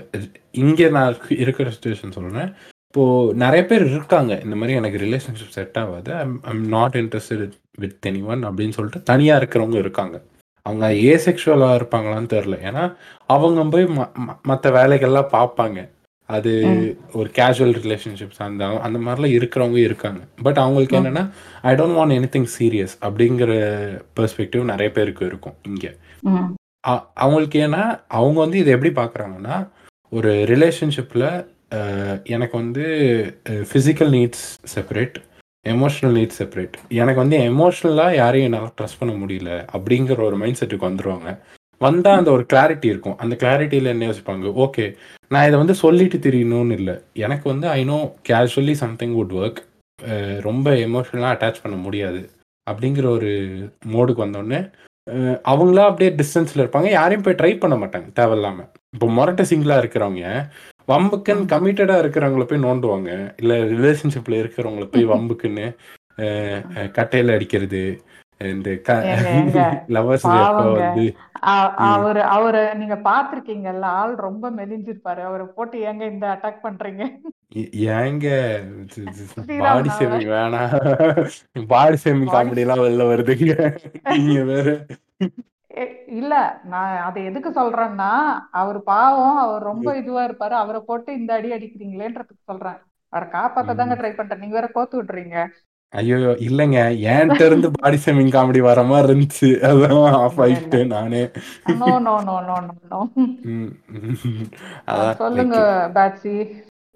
[0.53, 2.55] இங்கே நான் இருக்கிற சுச்சுவேஷன் சொல்றேன்.
[2.87, 4.41] இப்போ நிறைய பேர் இருக்காங்க.
[4.45, 6.15] இந்த மாதிரி எனக்கு ரிலேஷன்ஷிப் செட் ஆகாது.
[6.15, 10.23] I'm not interested with anyone அப்படின்னு சொல்லிட்டு தனியா இருக்கிறவங்க இருக்காங்க.
[10.63, 12.85] அவங்க ஏசெக்ஷுவலாக இருப்பாங்களான்னு தெரில ஏன்னா
[13.27, 13.87] அவங்க போய்
[14.43, 15.89] மற்ற வேலைகள்லாம் பார்ப்பாங்க.
[16.29, 17.17] அது ம்.
[17.17, 20.21] ஒரு கேஷுவல் ரிலேஷன்ஷிப்ஸ் அந்த அந்த மாதிரிலாம் இருக்கிறவங்க இருக்காங்க.
[20.43, 21.05] பட் அவங்களுக்கு ம்.
[21.05, 21.31] என்னன்னா
[21.63, 23.53] I don't want anything serious அப்படிங்கிற
[24.17, 25.97] பெர்ஸ்பெக்டிவ் நிறைய பேருக்கு இருக்கும் இங்கே.
[26.21, 26.55] ம்,
[26.89, 29.69] அ- அவங்களுக்கு ஏன்னா அவங்க வந்து இதை எப்படி பார்க்குறாங்கன்னா
[30.11, 31.47] ஒரு ரிலேஷன்ஷிப்பில்
[32.25, 32.85] எனக்கு வந்து
[33.47, 35.15] physical needs separate
[35.67, 40.89] emotional need separate எனக்கு வந்து எமோஷ்னலாக யாரையும் என்னால் ட்ரஸ்ட் பண்ண முடியல அப்படிங்கிற ஒரு மைண்ட் செட்டுக்கு
[40.89, 41.31] வந்துடுவாங்க
[41.81, 43.17] வந்தால் அந்த ஒரு கிளாரிட்டி இருக்கும்.
[43.23, 44.51] அந்த கிளாரிட்டியில் என்ன யோசிப்பாங்க?
[44.65, 44.85] ஓகே
[45.33, 46.95] நான் இதை வந்து சொல்லிட்டு தெரியணும்னு இல்லை.
[47.25, 47.99] எனக்கு வந்து I know
[48.29, 49.61] casually something would work
[50.49, 52.21] ரொம்ப எமோஷ்னலாக அட்டாச் பண்ண முடியாது
[52.67, 53.31] அப்படிங்கிற ஒரு
[53.95, 54.61] மோடுக்கு வந்தோடனே
[55.53, 56.89] அவங்களா அப்படியே டிஸ்டன்ஸில் இருப்பாங்க.
[56.99, 58.09] யாரையும் போய் ட்ரை பண்ண மாட்டாங்க.
[58.19, 60.25] தேவையில்லாமல் இப்போ மொரட்ட சிங்கிளாக இருக்கிறவங்க
[60.91, 65.67] வம்புக்குன்னு கமிட்டடா இருக்கிறவங்கள போய் நோண்டுவாங்க இல்ல ரிலேஷன்ஷிப்ல இருக்கிறவங்கள போய் வம்புக்குன்னு
[66.97, 67.83] கட்டையில அடிக்கிறது
[68.41, 68.69] இந்த
[69.95, 70.25] லவர்ஸ்.
[70.77, 71.05] வந்து.
[71.89, 77.03] அவரு அவரு நீங்க பாத்திருக்கீங்கல்ல ஆள் ரொம்ப மெலிஞ்சிருப்பாரு அவரை போட்டு ஏங்க இந்த அட்டாக் பண்றீங்க
[77.95, 78.27] ஏங்க
[79.61, 79.91] பாடி.
[79.97, 80.75] ஷேமிங் வேணாம்
[81.71, 83.55] பாடி ஷேமிங் காமெடி எல்லாம் வெளில வருதுங்க
[84.13, 84.69] நீங்க வேற
[86.19, 88.11] இல்ல நான் அதை எதுக்கு சொல்றேன்னா
[88.61, 90.55] அவர் பாவம் அவர் ரொம்ப இதுவா இருப்பாரு.
[90.63, 92.79] அவரை போட்டு இந்த அடி அடிக்கிறீங்களேன்றதுக்கு சொல்றேன்.
[93.13, 94.43] அவரை காப்பாத்த தாங்க ட்ரை பண்றேன்.
[94.43, 95.37] நீங்க வேற கோத்து விடுறீங்க
[95.93, 96.17] ஐயோ
[96.47, 96.81] இல்லைங்க.
[97.13, 99.49] என்கிட்ட இருந்து பாடி ஷேமிங் காமெடி வர மாதிரி இருந்துச்சு.
[99.69, 101.23] அதான் ஆஃப் ஆயிட்டு நானே.
[101.81, 102.57] No no no no
[102.93, 103.01] no
[105.21, 105.57] சொல்லுங்க
[105.97, 106.35] பேட்சி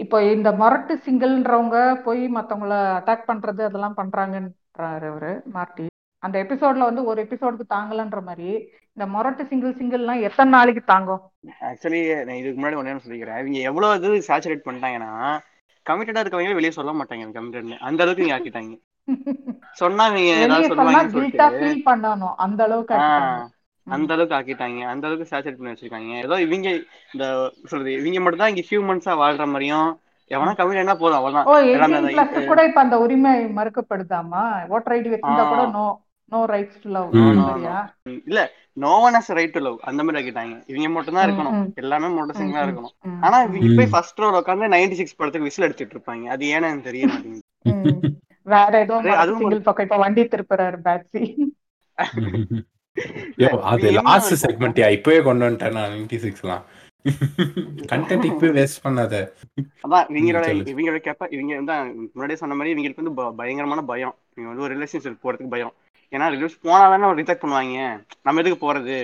[0.01, 5.87] இப்போ இந்த மொரட்டு சிங்கிள்ன்றவங்க போய் மத்தவங்கள அட்டாக் பண்றது அதெல்லாம் பண்றாங்கன்றாரு அவரு மார்ட்டி.
[6.25, 8.51] அந்த எபிசோட்ல வந்து ஒரு எபிசோடுக்கு தாங்கலன்ற மாதிரி
[8.97, 11.22] இந்த மொரட்டு சிங்கிள் சிங்கிள்லாம் எத்தனை நாளைக்கு தாங்கும்?
[11.68, 13.41] ஆக்சுவலி நான் இதுக்கு முன்னாடி ஒண்ணு சொல்லிக்கிறேன்.
[13.43, 15.12] இவங்க எவ்வளவு இது சேச்சுரேட் பண்ணிட்டாங்கன்னா
[15.87, 18.75] கமிட்டடா இருக்கவங்க வெளியே சொல்ல மாட்டாங்க கமிட்டட்னு அந்த அளவுக்கு இங்க ஆக்கிட்டாங்க.
[19.81, 22.37] சொன்னா இவங்க வெளியே ஏதாவது சொன்னா சொல்லுவாங்கன்னு கில்ட்டா சொல்லிட்டு ஃபீல் பண்ணணும்.
[22.45, 22.95] அந்த அளவுக்கு
[23.87, 24.81] அந்த அளவுக்கு ஆக்கிட்டாங்க.
[24.93, 26.12] அந்த அளவுக்கு சேச்சுரேட் பண்ணி வச்சிருக்காங்க.
[26.27, 26.68] ஏதோ இவங்க
[27.14, 27.25] இந்த
[27.70, 29.91] சொல்றது இவங்க மட்டும் தான் இங்க ஹியூமன்ஸா வாழ்ற மாதிரியும்
[30.31, 31.49] எவனா கமிட் என்ன போதும் அவ்வளவுதான்.
[32.51, 34.43] கூட இப்ப அந்த உரிமை மறுக்கப்படுதாமா?
[34.75, 35.85] ஓட்டர் ஐடி வச்சிருந்தா கூட no
[36.25, 37.12] no rights to love.
[37.12, 37.93] அந்த
[38.25, 40.62] இல்ல no one has right to love அந்த மாதிரி ஆக்கிட்டாங்க.
[40.66, 41.75] இவங்க மட்டும் தான் ம், இருக்கணும்.
[41.75, 43.18] எல்லாமே மட்டும் சிங்கிளா ம், இருக்கணும்.
[43.20, 43.75] ஆனா இவங்க.
[43.77, 46.22] போய் ஃபர்ஸ்ட் ரோல உட்காந்து நைன்டி சிக்ஸ் படத்துக்கு விசில் எடுத்துட்டு இருப்பாங்க.
[46.22, 47.43] அது ஏன்னு எனக்கு தெரிய மாட்டேங்குது.
[47.62, 48.16] ம்.
[48.43, 49.85] வேற ஏதோ அது- அதுவும் சிங்கிள் பக்கம்.
[49.85, 51.55] இப்ப வண்டி திருப்புறாரு பேட்சி
[53.37, 54.47] யோ அது லாஸ்ட்?
[54.47, 56.62] செக்மெண்ட்யா இப்பவே கொண்டு வந்துட்டேன் நான் நைன்டி சிக்ஸ்லாம்
[57.93, 59.14] கண்டென்ட் இப்பவே வேஸ்ட் பண்ணாத.
[59.89, 60.47] அதான் இவங்களோட.
[60.72, 64.14] இவங்களோட கேப்ப இவங்க வந்து முன்னாடியே சொன்ன மாதிரி இவங்களுக்கு வந்து பயங்கரமான பயம்.
[64.37, 65.72] இவங்க வந்து ஒரு ரிலேஷன்ஷிப் போறதுக்கு பயம்.
[66.15, 67.85] ஏன்னா ரிலேஷன் போனா தானே ரிஜெக்ட் பண்ணுவாங்க.
[68.27, 68.99] நம்ம எதுக்கு போறது?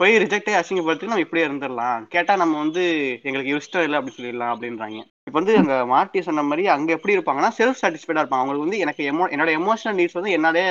[0.00, 2.04] போய் ரிஜெக்டே அசிங்கப்படுறதுக்கு நம்ம இப்படியே இருந்துடலாம்.
[2.14, 2.84] கேட்டா நம்ம வந்து
[3.22, 5.00] எங்களுக்கு இஷ்டம் இல்லை அப்படி சொல்லிடலாம் அப்படின்றாங்க.
[5.28, 9.02] இப்போ வந்து அங்க மார்ட்டி சொன்ன மாதிரி அங்க எப்படி இருப்பாங்கன்னா செல்ஃப் சாட்டிஸ்ஃபைடா இருப்பாங்க அவங்களுக்கு வந்து எனக்கு
[9.10, 10.64] எமோ என்னோட எமோஷனல் நீட்ஸ் வந்து என்னாலே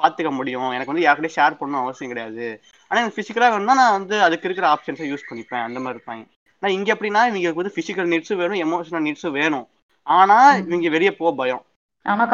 [0.00, 0.70] பாத்துக்க முடியும்.
[0.70, 2.46] எனக்கு வந்து யார்கிட்டயும் ஷேர் பண்ணணும் அவசியம் கிடையாது.
[2.90, 5.66] ஆனா எனக்கு பிசிக்கலா வேணும்னா நான் வந்து அதுக்கு இருக்கிற ஆப்ஷன்ஸை யூஸ் பண்ணிப்பேன்.
[5.68, 6.24] அந்த மாதிரி இருப்பாங்க.
[6.62, 9.66] நான் இங்க எப்படின்னா இவங்களுக்கு வந்து பிசிக்கல் நீட்ஸும் வேணும் எமோஷனல் நீட்ஸும் வேணும்.
[10.06, 11.62] ஆனா இவங்க வெளியே போக பயம்.
[12.06, 12.24] ஆனா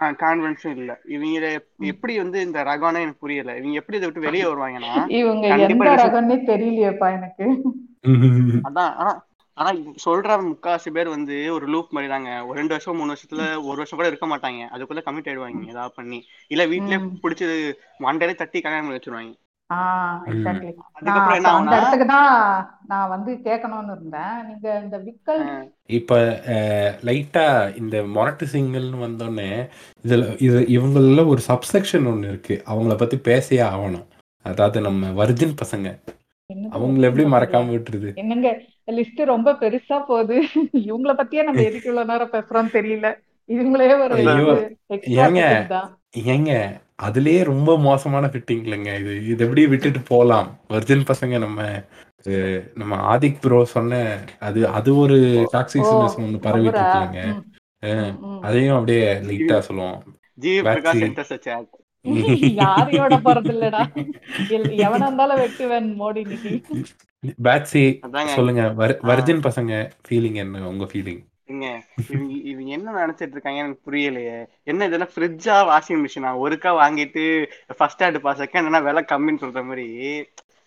[0.00, 1.00] கான்வென்ஷன் இல்ல.
[1.04, 1.48] இவங்க
[1.78, 3.56] எப்படி வந்து இந்த ரகம்னே எனக்கு புரியல.
[3.56, 7.46] இவங்க எப்படி இதை விட்டு வெளியே வருவாங்கன்னா இவங்க கண்டிப்பா எந்த ரகம்னே தெரியலையேப்பா எனக்கு.
[8.68, 9.12] அதான் ஆனா
[9.56, 9.70] ஆனா
[10.04, 13.98] சொல்ற முக்காவாசி பேர் வந்து ஒரு லூப் மாதிரி தாங்க ஒரு ரெண்டு வருஷம் மூணு வருஷத்துல ஒரு வருஷம்
[13.98, 14.60] கூட இருக்க மாட்டாங்க.
[14.72, 15.68] அதுக்குள்ள கமிட் ஆயிடுவாங்க.
[15.68, 16.18] ஏதாவது பண்ணி.
[16.48, 17.10] இல்ல வீட்லயே ம்.
[17.22, 17.46] பிடிச்சி
[18.00, 19.34] மண்டையிலே தட்டி கல்யாணம் பண்ணி வச்சிருவாங்க.
[19.70, 20.28] ஆஹ் ம்.
[20.30, 20.70] எக்ஸாக்ட்லி
[21.06, 21.18] நான்
[21.50, 22.32] அந்த இடத்துக்கு தான்
[23.10, 24.36] வந்து கேட்கணும்னு இருந்தேன்.
[24.46, 25.42] நீங்க இந்த விக்கல்
[25.90, 26.16] இப்போ
[27.08, 27.44] லைட்டா
[27.76, 29.50] இந்த மொரட்டு சிங்கிள்னு வந்தோடனே
[30.04, 32.56] இதுல இது இவங்கள ஒரு சப்செக்ஷன் ஒன்று இருக்கு.
[32.66, 34.06] அவங்கள பத்தி பேசியே ஆகணும்.
[34.46, 35.88] அதாவது நம்ம வர்ஜின் பசங்க.
[36.74, 37.24] அவங்கள எப்படி?
[37.32, 38.48] மறக்காம விட்டுருது என்னங்க
[38.90, 40.36] லிஸ்ட் ரொம்ப பெருசா போகுது.
[40.84, 43.08] இவங்கள பத்தியே நம்ம எதுக்கு இவ்வளவு நேரம் பேசுறோம்னு தெரியல.
[43.48, 44.16] இவங்களே ஒரு
[45.20, 45.42] ஏங்க?
[46.28, 46.52] ஏங்க
[47.02, 49.00] அதுலயே ரொம்ப மோசமான ஃபிட்டிங் இல்லைங்க.
[49.00, 50.60] இது இது எப்படி விட்டுட்டு போலாம்.
[50.68, 51.60] வர்ஜின் பசங்க நம்ம
[52.74, 54.00] நம்ம ஆதிக் ப்ரோ சொன்ன
[54.38, 55.16] அது அது ஒரு
[55.52, 56.82] டாக்ஸிக்னஸ் ஒன்று பரவிட்டு
[58.20, 58.40] ம்.
[58.40, 59.98] அதையும் அப்படியே லைட்டா சொல்லுவோம்.
[62.56, 63.82] யாரையோட போறது இல்லடா
[64.50, 66.22] எவனா இருந்தாலும் வெட்டுவேன் மோடி
[68.28, 68.62] சொல்லுங்க.
[68.78, 69.72] வர்- வர்ஜின் பசங்க
[70.04, 70.68] ஃபீலிங் என்ன?
[70.68, 71.22] உங்க ஃபீலிங்
[71.52, 71.66] இங்க
[72.10, 74.36] இவங்க இவங்க என்ன நினைச்சிட்டு இருக்காங்க எனக்கு புரியலையே.
[74.70, 77.24] என்ன இதெல்லாம் ஃப்ரிட்ஜா வாஷிங் மிஷினா ஒருக்கா வாங்கிட்டு
[77.78, 79.86] ஃபர்ஸ்ட் ஹேண்ட் பா செகண்ட் ஹேண்ட்னா விலை கம்மின்னு சொல்ற மாதிரி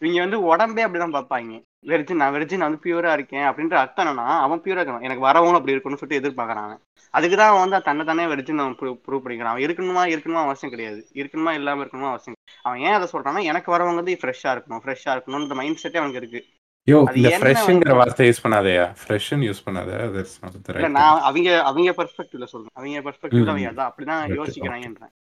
[0.02, 1.52] இவங்க வந்து உடம்பே அப்படிதான் பார்ப்பாங்க.
[1.92, 5.60] வெறிஜின் நான் வெறிஜின் நான் வந்து பியூரா இருக்கேன் அப்படின்ற அர்த்தம் என்னன்னா அவன் பியூரா இருக்கான் எனக்கு வரவங்களும்
[5.60, 6.74] அப்படி இருக்கணும்னு சொல்லிட்டு எதிர்பார்க்கறான்
[7.14, 9.52] அதுக்கு தான் அவன் வந்து தன்னை தானே வெறிஜின் அவன் ப்ரூவ் பண்ணிக்கிறான்.
[9.54, 11.00] அவன் இருக்கணுமா இருக்கணுமா அவசியம் கிடையாது.
[11.22, 15.58] இருக்கணுமா இல்லாம இருக்கணுமா அவசியம் அவன் ஏன் அதை சொல்றான்னா எனக்கு வரவங்க வந்து ஃப்ரெஷ்ஷா இருக்கணும் ஃப்ரெஷ்ஷா இருக்கணும்ன்ற
[15.62, 16.42] மைண்ட் செட்டே அவனுக்கு இருக்கு.
[16.88, 20.24] யோ அது இந்த ஃப்ரெஷ்ங்கிற வார்த்தை யூஸ் பண்ணாதயா ஃப்ரெஷ்னு யூஸ் பண்ணாத the
[20.70, 22.74] இல்ல right நான் அவங்க அவங்க பெர்ஸ்பெக்டிவ்ல சொல்றேன்.
[22.74, 23.52] அவங்க பெர்ஸ்பெக்டிவ்ல.
[23.52, 25.14] அவங்க அதான் அப்படிதான் Okay, யோசிக்கிறாங்கன்றேன்.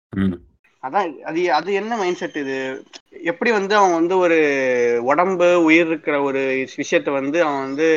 [0.83, 2.55] அதான் அது அது என்ன மைண்ட் செட் இது?
[3.23, 4.37] எப்படி வந்து அவன் வந்து ஒரு
[5.03, 6.41] உடம்பு உயிர் இருக்கிற ஒரு
[6.77, 7.87] விஷயத்த வந்து அவன் வந்து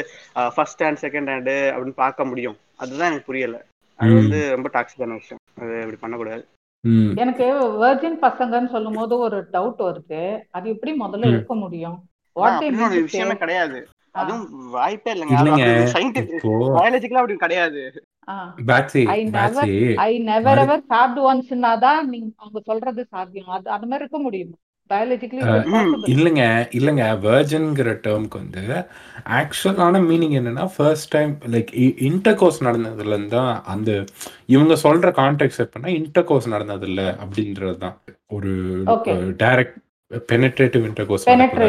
[0.55, 2.57] ஃபர்ஸ்ட் ஹேண்ட் செகண்ட் ஹேண்டு அப்படின்னு பார்க்க முடியும்.
[2.77, 3.59] அதுதான் எனக்கு புரியல.
[3.99, 4.15] அது.
[4.15, 5.41] வந்து ரொம்ப டாக்ஸிக்கான விஷயம்.
[5.61, 6.43] அது இப்படி பண்ணக்கூடாது.
[7.17, 7.45] எனக்கு
[7.83, 10.23] வெர்ஜின் பசங்கன்னு சொல்லும் போது ஒரு டவுட் வருது.
[10.51, 11.27] அது எப்படி முதல்ல.
[11.27, 11.97] இருக்க முடியும்?
[12.37, 13.79] ஒரு விஷயமே கிடையாது.
[14.15, 15.69] அதுவும் வாய்ப்பே இல்லைங்க.
[15.95, 16.45] சயின்டிபிக்
[16.79, 17.81] பயாலஜிக்கலா அப்படி கிடையாது.
[20.05, 23.51] ஐ நெவர் எவர் சாப்ட் ஒன்ஸ்னா தான் நீங்க அவங்க சொல்றது சாத்தியம்.
[23.57, 24.57] அது அந்த மாதிரி இருக்க முடியுமா.
[26.15, 26.43] இல்லைங்க
[26.79, 27.05] இல்லைங்க.
[27.27, 28.63] வேர்ஜன்ங்கிற டேர்முக்கு வந்து
[29.39, 31.71] ஆக்சுவலான மீனிங் என்னன்னா first time like
[32.09, 33.91] intercourse நடந்ததுலேருந்து தான் அந்த
[34.55, 37.97] இவங்க சொல்ற கான்டெக்ட் எப்படின்னா இன்டர் கோர்ஸ் நடந்ததில்ல அப்படின்றது தான்
[38.37, 38.53] ஒரு.
[39.43, 39.79] டைரக்ட்
[40.31, 41.69] பெனட்ரேட்டிவ் இன்டர் கோர்ஸ் நடக்கல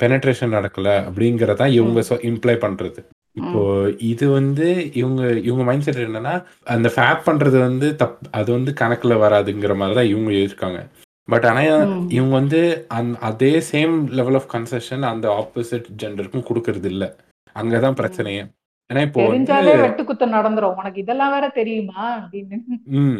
[0.00, 2.00] பெனட்ரேஷன் நடக்கல அப்படிங்கறத இவங்க
[2.30, 3.00] இம்ப்ளை பண்றது.
[3.36, 3.60] இப்போ
[4.08, 6.32] இது வந்து இவங்க இவங்க மைண்ட் செட் என்னன்னா
[6.66, 10.80] அந்த ஃபேப் பண்றது வந்து தப் அது வந்து கணக்குல வராதுங்கிற மாதிரி தான் இவங்க யோசிக்காங்க
[11.28, 11.62] பட் ஆனா.
[12.08, 17.04] இவங்க வந்து அந் அதே சேம் லெவல் ஆஃப் கன்செஷன் அந்த ஆப்போசிட் ஜெண்டருக்கும் கொடுக்கறது இல்ல.
[17.56, 18.42] அங்கதான் பிரச்சனையே.
[18.90, 19.22] ஏன்னா இப்போ
[19.82, 20.74] வெட்டுக்குத்து நடந்துரும்.
[20.74, 22.58] உனக்கு இதெல்லாம் வேற தெரியுமா அப்படின்னு.
[23.00, 23.18] ம்.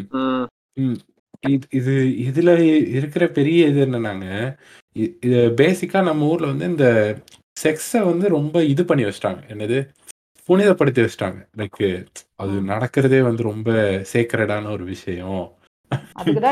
[0.76, 0.98] ம்.
[1.40, 1.92] இது இது
[2.28, 2.58] இதுல
[2.88, 4.56] இருக்கிற பெரிய இது என்னன்னாங்க
[4.98, 7.16] இ- இது பேசிக்கா நம்ம ஊர்ல வந்து இந்த
[7.62, 9.38] செக்ஸை வந்து ரொம்ப இது பண்ணி வச்சிட்டாங்க.
[9.48, 9.88] என்னது?
[10.48, 11.48] புனிதப்படுத்தி வச்சிட்டாங்க.
[11.56, 12.50] லைக் அது.
[12.50, 13.72] நடக்கிறதே வந்து ரொம்ப
[14.12, 15.52] சேக்கரடான ஒரு விஷயம்.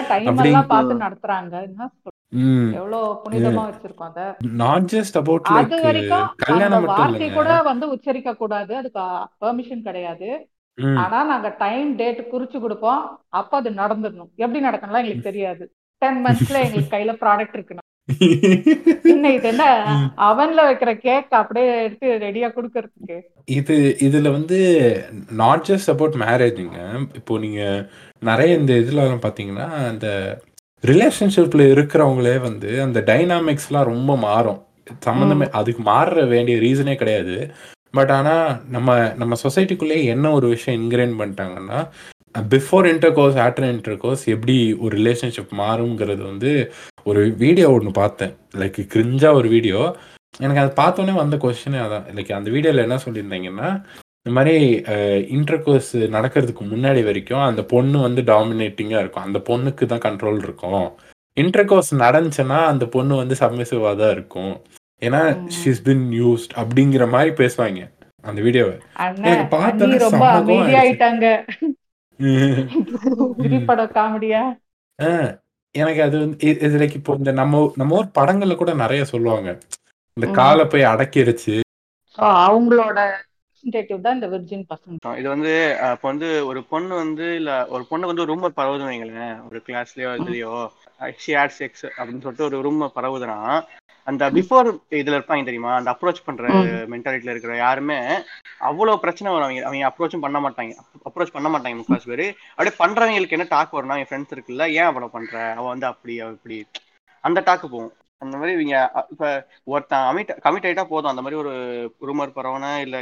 [0.08, 1.62] டைம் எல்லாம் பார்த்து நடத்துறாங்க.
[1.62, 2.28] என்ன சொல்ற?
[2.28, 2.72] ம்.
[2.72, 4.36] எவ்வளவு புனிதமா வச்சிருக்கோம் அத.
[4.52, 7.34] நாட் ஜஸ்ட் அபவுட் அது லைக் வரைக்கும் அந்த கல்யாணம் மட்டும் வார்த்தை இல்லைங்க.
[7.34, 8.76] கூட வந்து உச்சரிக்க கூடாது.
[8.76, 9.00] அதுக்கு
[9.40, 10.48] பெர்மிஷன் கிடையாது.
[10.78, 10.96] ம்.
[10.96, 13.02] ஆனா நாங்க டைம் டேட் குறிச்சு கொடுப்போம்.
[13.28, 14.30] அப்ப அது நடந்துடணும்.
[14.36, 15.64] எப்படி நடக்கணும்லாம் எங்களுக்கு தெரியாது.
[16.02, 17.82] டென் மந்த்ஸ்ல எங்களுக்கு கையில ப்ராடக்ட் இருக்கணும்
[19.06, 19.64] இன்னும் இது என்ன.
[20.16, 23.16] அவன்ல வைக்கிற கேக் அப்படியே எடுத்து ரெடியா கொடுக்கறதுக்கு.
[23.58, 24.58] இது இதுல வந்து
[25.30, 26.78] நாட் ஜஸ்ட் அபவுட் மேரேஜுங்க
[27.14, 27.62] இப்போ நீங்க
[28.18, 30.08] நிறைய இந்த இதுல பாத்தீங்கன்னா அந்த
[30.84, 34.60] ரிலேஷன்ஷிப்ல இருக்கிறவங்களே வந்து அந்த டைனாமிக்ஸ்லாம் ரொம்ப மாறும்.
[35.06, 37.36] சம்மந்தமே அதுக்கு மாற வேண்டிய ரீசனே கிடையாது.
[37.96, 41.80] பட் ஆனால் நம்ம நம்ம சொசைட்டிக்குள்ளேயே என்ன ஒரு விஷயம் இன்கிரைன் பண்ணிட்டாங்கன்னா
[42.54, 46.50] before intercourse after intercourse எப்படி ஒரு ரிலேஷன்ஷிப் மாறுங்கிறது வந்து
[47.10, 48.34] ஒரு வீடியோ ஒன்று பார்த்தேன்.
[48.60, 49.80] லைக் கிரிஞ்சாக ஒரு வீடியோ
[50.44, 52.06] எனக்கு அதை பார்த்தோன்னே வந்த கொஸ்டினே அதான்.
[52.16, 53.68] லைக் அந்த வீடியோவில் என்ன சொல்லியிருந்தீங்கன்னா
[54.20, 54.54] இந்த மாதிரி
[55.36, 59.26] இன்டர் கோர்ஸ் நடக்கிறதுக்கு முன்னாடி வரைக்கும் அந்த பொண்ணு வந்து டாமினேட்டிங்காக இருக்கும்.
[59.28, 60.86] அந்த பொண்ணுக்கு தான் கண்ட்ரோல் இருக்கும்.
[61.36, 64.54] இன்டர் கோர்ஸ் நடந்துச்சுன்னா அந்த பொண்ணு வந்து சப்மிசிவாக தான் இருக்கும்.
[65.02, 65.20] ஏன்னா.
[65.56, 67.80] ஷிஸ் பின் யூஸ்ட் அப்படிங்கிற மாதிரி பேசுவாங்க
[68.24, 68.76] அந்த வீடியோவை.
[69.24, 71.26] எனக்கு அண்ணி ரொம்ப அமைதியாயிட்டாங்க
[73.96, 74.42] காமெடியா?
[75.74, 79.48] எனக்கு அது வந்து இது லைக் இப்போ இந்த நம்ம நம்ம ஊர் படங்கள்ல கூட நிறைய சொல்லுவாங்க.
[80.16, 80.26] இந்த.
[80.38, 81.54] காலை போய் அடக்கிருச்சு.
[82.18, 82.98] So, அவங்களோட
[84.04, 85.12] தான் இந்த விர்ஜின் பசங்க.
[85.18, 85.52] இது வந்து
[85.86, 89.34] இப்ப வந்து ஒரு பொண்ணு வந்து இல்ல ஒரு பொண்ணு வந்து ரூம் பரவுதுன்னு வைங்களேன்.
[89.48, 90.54] ஒரு கிளாஸ்லயோ இதுலயோ.
[91.18, 93.38] ஷி ஆட் செக்ஸ் அப்படின்னு சொல்லிட்டு ஒரு ரூம் பரவுதுன்னா
[94.06, 95.72] அந்த பிஃபோர் இதுல இருப்பாங்க தெரியுமா?
[95.78, 96.44] அந்த அப்ரோச் பண்ற.
[96.92, 97.96] மென்டாலிட்டில இருக்கிற யாருமே
[98.68, 99.46] அவ்வளவு பிரச்சனை வரும்.
[99.48, 100.74] அவங்க அவங்க அப்ரோச்சும் பண்ண மாட்டாங்க.
[101.08, 102.26] அப்ரோச் பண்ண மாட்டாங்க முக்காசு பேரு.
[102.56, 105.34] அப்படியே பண்றவங்களுக்கு என்ன டாக் வரும்னா என் ஃப்ரெண்ட்ஸ் இருக்குல்ல ஏன் அவ்வளவு பண்ற?
[105.58, 106.58] அவ வந்து அப்படி இப்படி.
[107.24, 107.92] அந்த டாக்கு போகும்.
[108.22, 108.76] அந்த மாதிரி இவங்க
[109.12, 109.24] இப்ப
[109.66, 111.12] ஒருத்தன் அமிட் கமிட் ஆயிட்டா போதும்.
[111.12, 111.52] அந்த மாதிரி ஒரு
[112.08, 112.96] ரூமர் பரவன இல்ல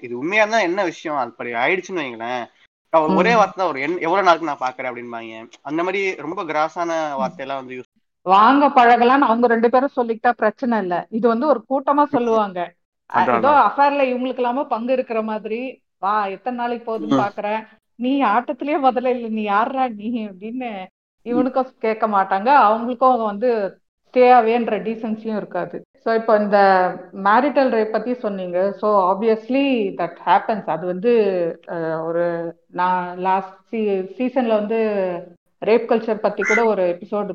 [0.00, 1.18] இது உண்மையா இருந்தா என்ன விஷயம்?
[1.24, 2.44] அப்படி ஆயிடுச்சுன்னு வைங்களேன்.
[3.16, 3.32] ஒரே.
[3.34, 5.38] வார்த்தை தான் ஒரு எவ்வளவு நாளுக்கு நான் பாக்குறேன் அப்படின்பாங்க
[5.70, 6.90] அந்த மாதிரி ரொம்ப கிராஸான
[7.20, 7.90] வார்த்தையெல்லாம் வந்து யூஸ்
[8.26, 10.94] வாங்க பழகலாம்னு அவங்க ரெண்டு பேரும் சொல்லிக்கிட்டா பிரச்சனை இல்ல.
[11.10, 12.60] இது வந்து ஒரு கூட்டமா சொல்லுவாங்க.
[13.32, 15.60] ஏதோ அஃபேர்ல இவங்களுக்கு இல்லாம பங்கு இருக்கிற மாதிரி
[16.02, 17.22] வா எத்தனை நாளைக்கு போகுதுன்னு.
[17.24, 17.60] பாக்குறேன்.
[17.98, 20.08] நீ ஆட்டத்திலேயே முதல்ல இல்ல நீ யாருடா நீ?
[20.28, 20.70] அப்படின்னு
[21.26, 22.50] இவனுக்கும் கேட்க மாட்டாங்க.
[22.64, 23.50] அவங்களுக்கும் அவங்க வந்து
[24.06, 25.76] ஸ்டேவேன்ற டீசன்சியும் இருக்காது.
[26.04, 26.58] ஸோ இப்போ இந்த
[27.26, 28.58] மேரிட்டல் ரேப் பத்தி சொன்னீங்க.
[28.80, 29.64] ஸோ ஆப்வியஸ்லி
[30.00, 31.12] தட் ஹேப்பன்ஸ் அது வந்து
[32.08, 32.24] ஒரு
[32.80, 33.80] நான் லாஸ்ட் சீ
[34.18, 34.80] சீசன்ல வந்து
[35.62, 37.34] ரேப் கல்ச்சர் பத்தி கூட ஒரு எபிசோடு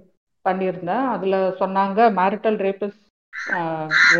[0.49, 1.05] பண்ணியிருந்தேன்.
[1.15, 2.99] அதுல சொன்னாங்க marital rape is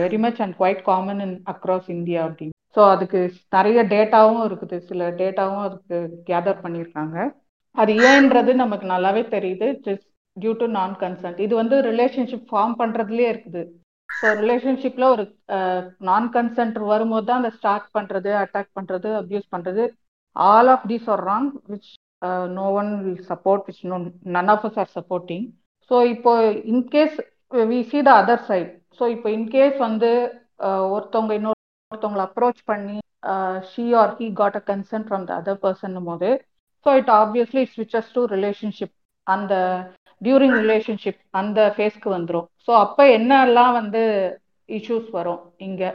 [0.02, 2.56] very much and quite common in across India அப்படின்னு.
[2.76, 3.20] ஸோ அதுக்கு
[3.56, 4.78] நிறைய டேட்டாவும் இருக்குது.
[4.90, 5.98] சில டேட்டாவும் அதுக்கு
[6.30, 7.18] கேதர் பண்ணியிருக்காங்க.
[7.76, 9.68] அது ஏன்றது நமக்கு நல்லாவே தெரியுது.
[9.88, 10.08] Just
[10.38, 13.62] due to non consent இது வந்து ரிலேஷன்ஷிப் ஃபார்ம் பண்ணுறதுலேயே இருக்குது.
[14.10, 15.24] ஸோ ரிலேஷன்ஷிப்ல ஒரு
[15.56, 19.84] uh, நான் கன்சென்ட் வரும்போது தான் அந்த ஸ்டார்ட் பண்றது அட்டாக் பண்றது அப்யூஸ் பண்றது.
[20.36, 21.90] All of these are wrong which
[22.58, 23.98] no one will support which no
[24.38, 25.46] none of us are supporting
[25.92, 26.32] so இப்போ
[26.72, 27.18] in case
[27.70, 30.12] we see the other side so இப்போ in case வந்து
[30.64, 32.98] eh, ஒருத்தவங்க இன்னொருத்தவங்களை approach பண்ணி
[33.70, 36.30] she or he got a consent from the other person போது
[36.86, 38.94] so it obviously switches to relationship
[39.28, 39.54] அந்த
[40.22, 44.02] during relationship அந்த ஃபேஸ்க்கு வந்துடும் ஸோ அப்போ என்னெல்லாம் வந்து
[44.70, 45.90] இஷ்யூஸ் வரும் இங்கே?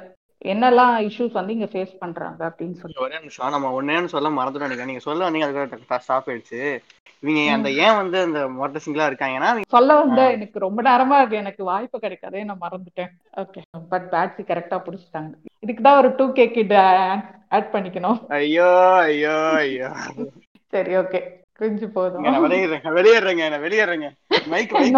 [0.53, 4.91] என்னெல்லாம் இஷ்யூஸ் வந்து இங்க ஃபேஸ் பண்றாங்க அப்படின்னு சொல்லி ஒரே நிமிஷம் நம்ம ஒன்னேன்னு சொல்ல மறந்துட்டோம் நினைக்கிறேன்.
[4.93, 6.61] நீங்க சொல்ல நீங்க அதுக்கு ஸ்டாப் ஆயிடுச்சு.
[7.23, 7.69] இவங்க அந்த.
[7.85, 12.43] ஏன் வந்து அந்த மொட்டை சிங்கிளா இருக்காங்கன்னா சொல்ல வந்த எனக்கு ரொம்ப நேரமா அது எனக்கு வாய்ப்பு கிடைக்காதே
[12.49, 13.13] நான் மறந்துட்டேன்.
[13.43, 13.61] ஓகே
[13.93, 15.33] பட் பேட்ஸி கரெக்டா பிடிச்சிட்டாங்க.
[15.65, 16.75] இதுக்கு தான் ஒரு டூ கே கிட்
[17.57, 18.19] ஆட் பண்ணிக்கணும்.
[18.41, 18.69] ஐயோ
[19.09, 19.91] ஐயோ ஐயோ.
[20.73, 21.21] சரி ஓகே
[21.59, 22.29] கிரிஞ்சு போதும்.
[22.47, 24.11] வெளியேறேங்க வெளியேறேங்க வெளியேறேங்க.
[24.55, 24.91] மைக் மைக்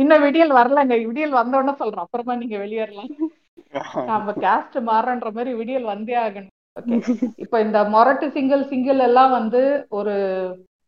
[0.00, 0.94] இன்னும் விடியல் வரலங்க.
[1.08, 2.04] விடியல் வந்த உடனே சொல்றேன்.
[2.04, 3.10] அப்புறமா நீங்க வெளியேறலாம்.
[4.10, 6.52] நம்ம கேஸ்ட் மாறன்ற மாதிரி விடியல் வந்தே ஆகணும்.
[7.44, 9.60] இப்ப இந்த மொரட்டு சிங்கிள் சிங்கிள் எல்லாம் வந்து
[9.98, 10.14] ஒரு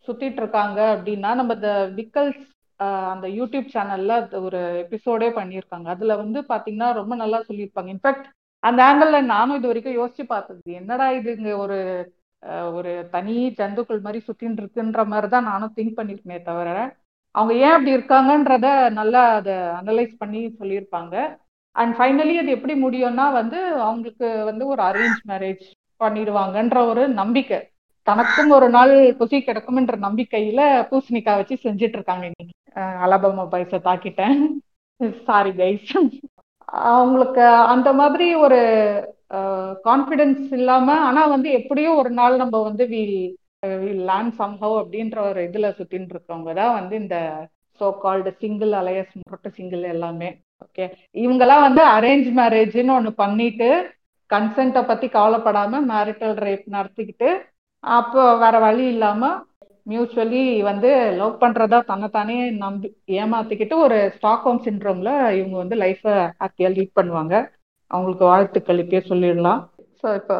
[0.08, 2.40] சுத்திட்டு இருக்காங்க அப்படின்னா நம்ம இந்த விக்கல்ஸ்
[3.12, 4.14] அந்த யூடியூப் சேனல்ல
[4.46, 5.88] ஒரு எபிசோடே பண்ணியிருக்காங்க.
[5.94, 7.90] அதுல வந்து பாத்தீங்கன்னா ரொம்ப நல்லா சொல்லியிருப்பாங்க.
[7.94, 8.26] இன்ஃபேக்ட்
[8.62, 10.62] அந்த ஆங்கிள் நானும் இது வரைக்கும் யோசிச்சு பார்த்தது.
[10.80, 11.78] என்னடா இது இங்க ஒரு
[12.78, 16.68] ஒரு தனி ஜந்துக்கள் மாதிரி சுத்தின்னு இருக்குன்ற மாதிரி தான் நானும் திங்க் பண்ணிருக்கேனே தவிர
[17.34, 18.66] அவங்க ஏன் அப்படி இருக்காங்கன்றத
[18.98, 21.14] நல்லா அதை அனலைஸ் பண்ணி சொல்லியிருப்பாங்க.
[21.76, 25.64] அண்ட் ஃபைனலி அது எப்படி முடியும்னா வந்து அவங்களுக்கு வந்து ஒரு அரேஞ்ச் மேரேஜ்
[26.00, 27.58] பண்ணிடுவாங்கன்ற ஒரு நம்பிக்கை.
[28.06, 30.60] தனக்கும் ஒரு நாள் குசி கிடக்கும்ன்ற நம்பிக்கையில
[30.90, 32.54] பூசணிக்காய் வச்சு செஞ்சுட்டு இருக்காங்க இன்னைக்கு.
[32.76, 33.44] அஹ் அலபாமா
[33.88, 34.38] தாக்கிட்டேன்.
[35.24, 35.90] சாரி கைஸ்
[36.88, 38.58] அவங்களுக்கு அந்த மாதிரி ஒரு
[39.84, 43.18] கான்ஃபிடென்ஸ் இல்லாம ஆனா வந்து எப்படியோ ஒரு நாள் நம்ம வந்து வில்
[43.82, 47.16] வில் லேர்ன் சம்ஹவ் அப்படின்ற ஒரு இதுல சுத்தின்னு இருக்கவங்க தான் வந்து இந்த
[47.80, 50.28] சோ கால்டு சிங்கிள் அலையஸ் முரட்டு சிங்கிள் எல்லாமே.
[50.62, 50.84] ஓகே
[51.16, 53.68] இவங்கெல்லாம் வந்து அரேஞ்ச் மேரேஜ்னு ஒண்ணு பண்ணிட்டு
[54.30, 57.28] கன்சென்ட்டை பத்தி கவலைப்படாம மேரிட்டல் ரேப் நடத்திக்கிட்டு
[57.84, 59.22] அப்போ வேற வழி இல்லாம
[59.86, 60.88] மியூச்சுவலி வந்து
[61.18, 62.88] லவ் பண்றதா தன்னைத்தானே நம்பி
[63.18, 67.34] ஏமாத்திக்கிட்டு ஒரு ஸ்டாக்ஹோம் சின்ரோம்ல இவங்க வந்து லைஃபை ஹாப்பியா லீட் பண்ணுவாங்க.
[67.90, 69.60] அவங்களுக்கு வாழ்த்துக்கள் இப்பயே சொல்லிடலாம்.
[70.00, 70.36] ஸோ இப்போ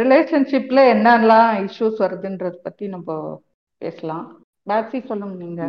[0.00, 3.08] ரிலேஷன்ஷிப்ல என்னெல்லாம் இஷ்யூஸ் வருதுன்றத பத்தி நம்ம
[3.80, 4.26] பேசலாம்.
[4.66, 5.62] பேட்ஸி சொல்லுங்க நீங்க.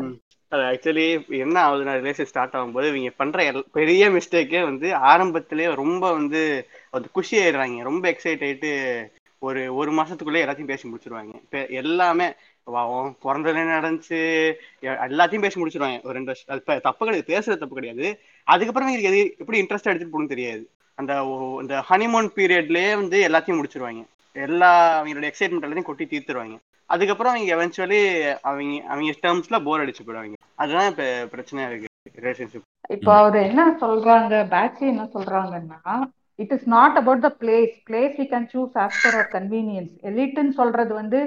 [0.49, 6.11] அது ஆக்சுவலி என்ன ஆகுதுன்னா ரிலேஷன் ஸ்டார்ட் ஆகும்போது இவங்க பண்ற எல்- பெரிய மிஸ்டேக்கே வந்து ஆரம்பத்திலேயே ரொம்ப
[6.11, 7.81] வந்து அது குஷி ஆயிடுறாங்க.
[7.81, 9.03] ரொம்ப எக்ஸைட் ஆயிட்டு
[9.39, 11.33] ஒரு ஒரு மாசத்துக்குள்ளே எல்லாத்தையும் பேசி முடிச்சிருவாங்க.
[11.33, 12.33] இப்ப எல்லாமே
[12.63, 14.53] பாவம் பிறந்ததுல என்ன நடந்துச்சு?
[14.83, 16.01] எ- எல்லாத்தையும் பேசி முடிச்சிருவாங்க.
[16.03, 18.19] ஒரு ரெண்டு வருஷம் அது இப்ப தப்பு கிடையாது பேசுறது தப்பு கிடையாது.
[18.43, 20.69] அதுக்கப்புறம் இவங்களுக்கு எது எப்படி இன்ட்ரெஸ்ட் எடுத்துட்டு போகணும்னு தெரியாது.
[20.95, 24.05] அந்த ஒ- இந்த ஹனிமூன் பீரியட்லயே வந்து எல்லாத்தையும் முடிச்சிருவாங்க.
[24.33, 26.57] எல்லா அவங்களோட எக்ஸைட்மெண்ட் எல்லாத்தையும் கொட்டி தீர்த்துருவாங்க.
[26.89, 28.01] அதுக்கப்புறம் அவங்க எவென்ச்சுவலி
[28.43, 30.37] அவங்க அவங்க டேர்ம்ஸ்ல போர் அடிச்சு போயிடுவாங்க.
[30.55, 31.85] அதுதான் இப்ப பிரச்சனையா இருக்கு
[32.19, 32.65] ரிலேஷன்ஷிப்
[32.95, 35.95] இப்போ அவர் என்ன சொல்றாங்க பேட்சி என்ன சொல்றாங்கன்னா
[36.39, 40.93] it is not about the place place we can choose after our convenience எலிட்னு சொல்றது
[41.01, 41.19] வந்து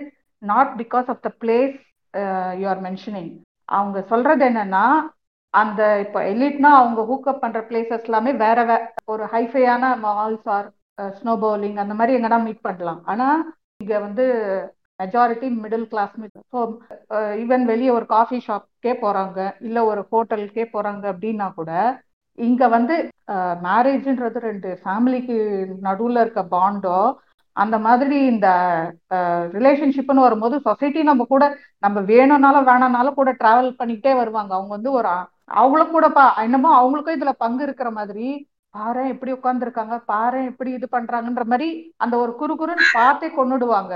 [0.42, 1.76] not because of the place
[2.60, 3.30] you are mentioning
[3.68, 4.84] அவங்க சொல்றது என்னன்னா
[5.54, 8.76] அந்த இப்போ எலிட்னா அவங்க ஹூக்கப் பண்ற பிளேசஸ் எல்லாமே வேற வே
[9.12, 10.68] ஒரு ஹைஃபையான மால்ஸ் ஆர்
[11.16, 13.00] ஸ்னோ பவுலிங் அந்த மாதிரி எங்கன்னா மீட் பண்ணலாம்.
[13.06, 13.26] ஆனா
[13.80, 14.24] இங்க வந்து
[15.00, 16.14] majority middle class
[16.52, 16.60] so
[17.42, 21.72] even வெளியே ஒரு காஃபி ஷாப்க்கே போறாங்க இல்ல ஒரு ஹோட்டலுக்கே போறாங்க அப்படின்னா கூட
[22.38, 22.94] இங்க வந்து
[23.32, 25.36] uh, மேரேஜ்ன்றது ரெண்டு ஃபேமிலிக்கு
[25.86, 26.98] நடுவுல இருக்க பாண்டோ
[27.56, 28.48] அந்த மாதிரி இந்த
[29.16, 31.44] uh, ரிலேஷன்ஷிப்னு வரும்போது சொசைட்டி நம்ம கூட
[31.82, 34.52] நம்ம வேணும்னாலும் வேணாம்னாலும் கூட டிராவல் பண்ணிக்கிட்டே வருவாங்க.
[34.58, 35.10] அவங்க வந்து ஒரு
[35.60, 38.26] அவங்களும் பா என்னமோ அவங்களுக்கும் இதுல பங்கு இருக்கிற மாதிரி
[38.74, 41.68] பாரு எப்படி உட்காந்துருக்காங்க பாரு எப்படி இது பண்றாங்கன்ற மாதிரி
[42.04, 43.94] அந்த ஒரு குறுகுறுன்னு பார்த்தே கொண்டுடுவாங்க.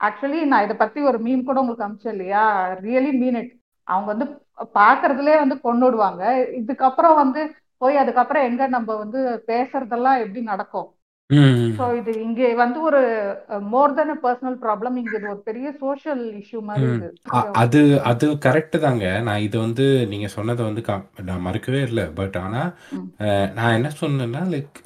[0.00, 2.42] ஆக்சுவலி நான் இதை பத்தி ஒரு மீன் கூட உங்களுக்கு அமிச்சேன் இல்லையா?
[2.82, 3.52] ரியலி மீன் இட்
[3.88, 4.26] அவங்க வந்து
[4.78, 6.22] பாக்குறதுலே வந்து கொண்டுடுவாங்க
[6.60, 7.40] இதுக்கப்புறம் வந்து
[7.82, 10.88] போய் அதுக்கப்புறம் எங்க நம்ம வந்து பேசுறதெல்லாம் எப்படி நடக்கும்?
[11.76, 13.00] சோ இது இங்க வந்து ஒரு
[13.70, 16.86] மோர் தென் பர்சனல் ப்ராப்ளம் இங்க இது ஒரு பெரிய சோஷியல் இஷ்யூ மாதிரி
[17.62, 17.80] அது
[18.10, 19.06] அது கரெக்ட்டு தாங்க.
[19.22, 20.82] நான் இது வந்து நீங்க சொன்னத வந்து
[21.28, 22.02] நான் மறுக்கவே இல்ல.
[22.20, 22.62] பட் ஆனா,
[23.56, 24.78] நான் என்ன சொன்னேன்னா, லைக்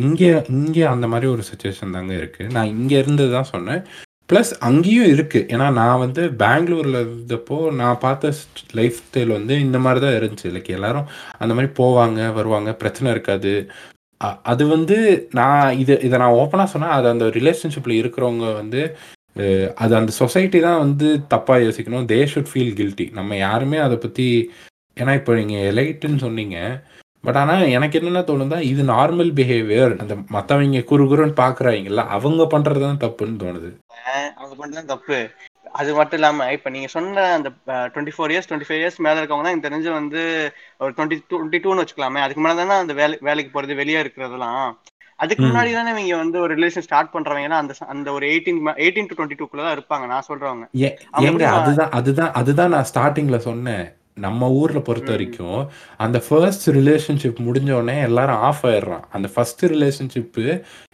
[0.00, 0.22] இங்க
[0.54, 2.44] இங்க அந்த மாரி ஒரு சிச்சுவேஷன் தாங்க இருக்கு.
[2.56, 3.82] நான் இங்க இருந்து தான் சொன்னேன்.
[4.30, 8.42] ப்ளஸ் அங்கேயும் இருக்குது ஏன்னா நான் வந்து பெங்களூரில் இருந்தப்போ நான் பார்த்த ஸ்
[8.78, 10.48] லைஃப் ஸ்டைல் வந்து இந்த மாதிரி தான் இருந்துச்சு.
[10.56, 11.08] லைக் எல்லாரும்
[11.42, 12.72] அந்த மாதிரி போவாங்க, வருவாங்க.
[12.82, 13.54] பிரச்சனை இருக்காது.
[14.52, 14.96] அது வந்து
[15.38, 18.82] நான் இது இதை நான் ஓப்பனாக சொன்னால் அது அந்த ரிலேஷன்ஷிப்பில் இருக்கிறவங்க வந்து
[19.82, 22.08] அது அந்த சொசைட்டி தான் வந்து தப்பாக யோசிக்கணும்.
[22.12, 23.06] They should feel guilty.
[23.18, 24.26] நம்ம யாருமே அதை பற்றி
[25.00, 26.56] ஏன்னா இப்போ நீங்கள் எலைட்டுன்னு சொன்னீங்க.
[27.26, 29.94] பட் ஆனால் எனக்கு என்னென்ன தோணுதா இது நார்மல் பிஹேவியர்.
[30.02, 33.70] அந்த மற்றவங்க குறுகுறுன்னு பார்க்குறாங்கல்ல அவங்க பண்ணுறது தான் தப்புன்னு தோணுது.
[34.36, 35.18] அவங்க பண்றது தப்பு.
[35.74, 39.52] அது மட்டும் இல்லாம இப்ப நீங்க சொன்ன அந்த அ 24 இயர்ஸ், 25 இயர்ஸ் மேல இருக்கவங்க தான்
[39.52, 40.20] எனக்கு தெரிஞ்சு வந்து
[40.80, 42.20] ஒரு 22 22ன்னு வச்சுக்கலாமே.
[42.20, 44.64] அதுக்கு மேல தானே அந்த வேலை வேலைக்கு போறது, வெளிய இருக்கிறதெல்லாம்.
[45.18, 45.42] அதுக்கு.
[45.46, 49.16] முன்னாடி தானே இவங்க வந்து ஒரு ரிலேஷன் ஸ்டார்ட் பண்றவங்கலாம் அந்த அந்த ஒரு 18 ம 18 டூ
[49.18, 50.06] 22க்குள்ள தான் இருப்பாங்க.
[50.06, 50.66] நான் சொல்றவங்க.
[51.60, 53.84] அதுதான் அதுதான் அதுதான் நான் ஸ்டார்ட்டிங்ல சொன்னேன்.
[54.16, 54.84] நம்ம ஊர்ல ம்.
[54.84, 55.60] பொறுத்தவரைக்கும்,
[55.96, 59.04] அந்த ஃபர்ஸ்ட் ரிலேஷன்ஷிப் முடிஞ்ச உடனே எல்லாரும் ஆஃப் ஆயிடுறான்.
[59.10, 60.44] அந்த ஃபர்ஸ்ட் ரிலேஷன்ஷிப்பு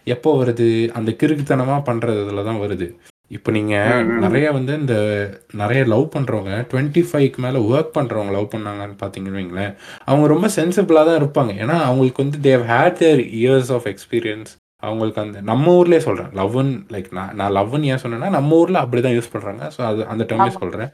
[0.07, 0.69] எப்போ வருது?
[0.93, 2.87] அந்த கிறுக்குத்தனமா பண்றதுல தான் வருது.
[3.31, 4.19] இப்ப நீங்க ம், ம்.
[4.23, 4.95] நெறைய வந்து இந்த
[5.57, 9.73] நெறைய லவ் பண்றவங்க 25க்கு மேல வொர்க் பண்றவங்க லவ் பண்ணாங்கன்னு பார்த்தீங்கன்னு வைங்களேன்,
[10.05, 11.53] அவங்க ரொம்ப சென்சிபிளா தான் இருப்பாங்க.
[11.63, 14.53] ஏன்னா அவங்களுக்கு வந்து they have had their years of experience.
[14.87, 16.31] அவங்களுக்கு அந்த நம்ம ஊர்லயே சொல்றேன்.
[16.35, 19.63] லவ்வுன்னு லைக் நான் நான் லவ்வுன்னு ஏன் சொன்னேன்னா, நம்ம ஊர்ல அப்படிதான் யூஸ் பண்றாங்க.
[19.75, 20.57] ஸோ அது அந்த டெர்மே ஆமா.
[20.57, 20.91] சொல்றேன்.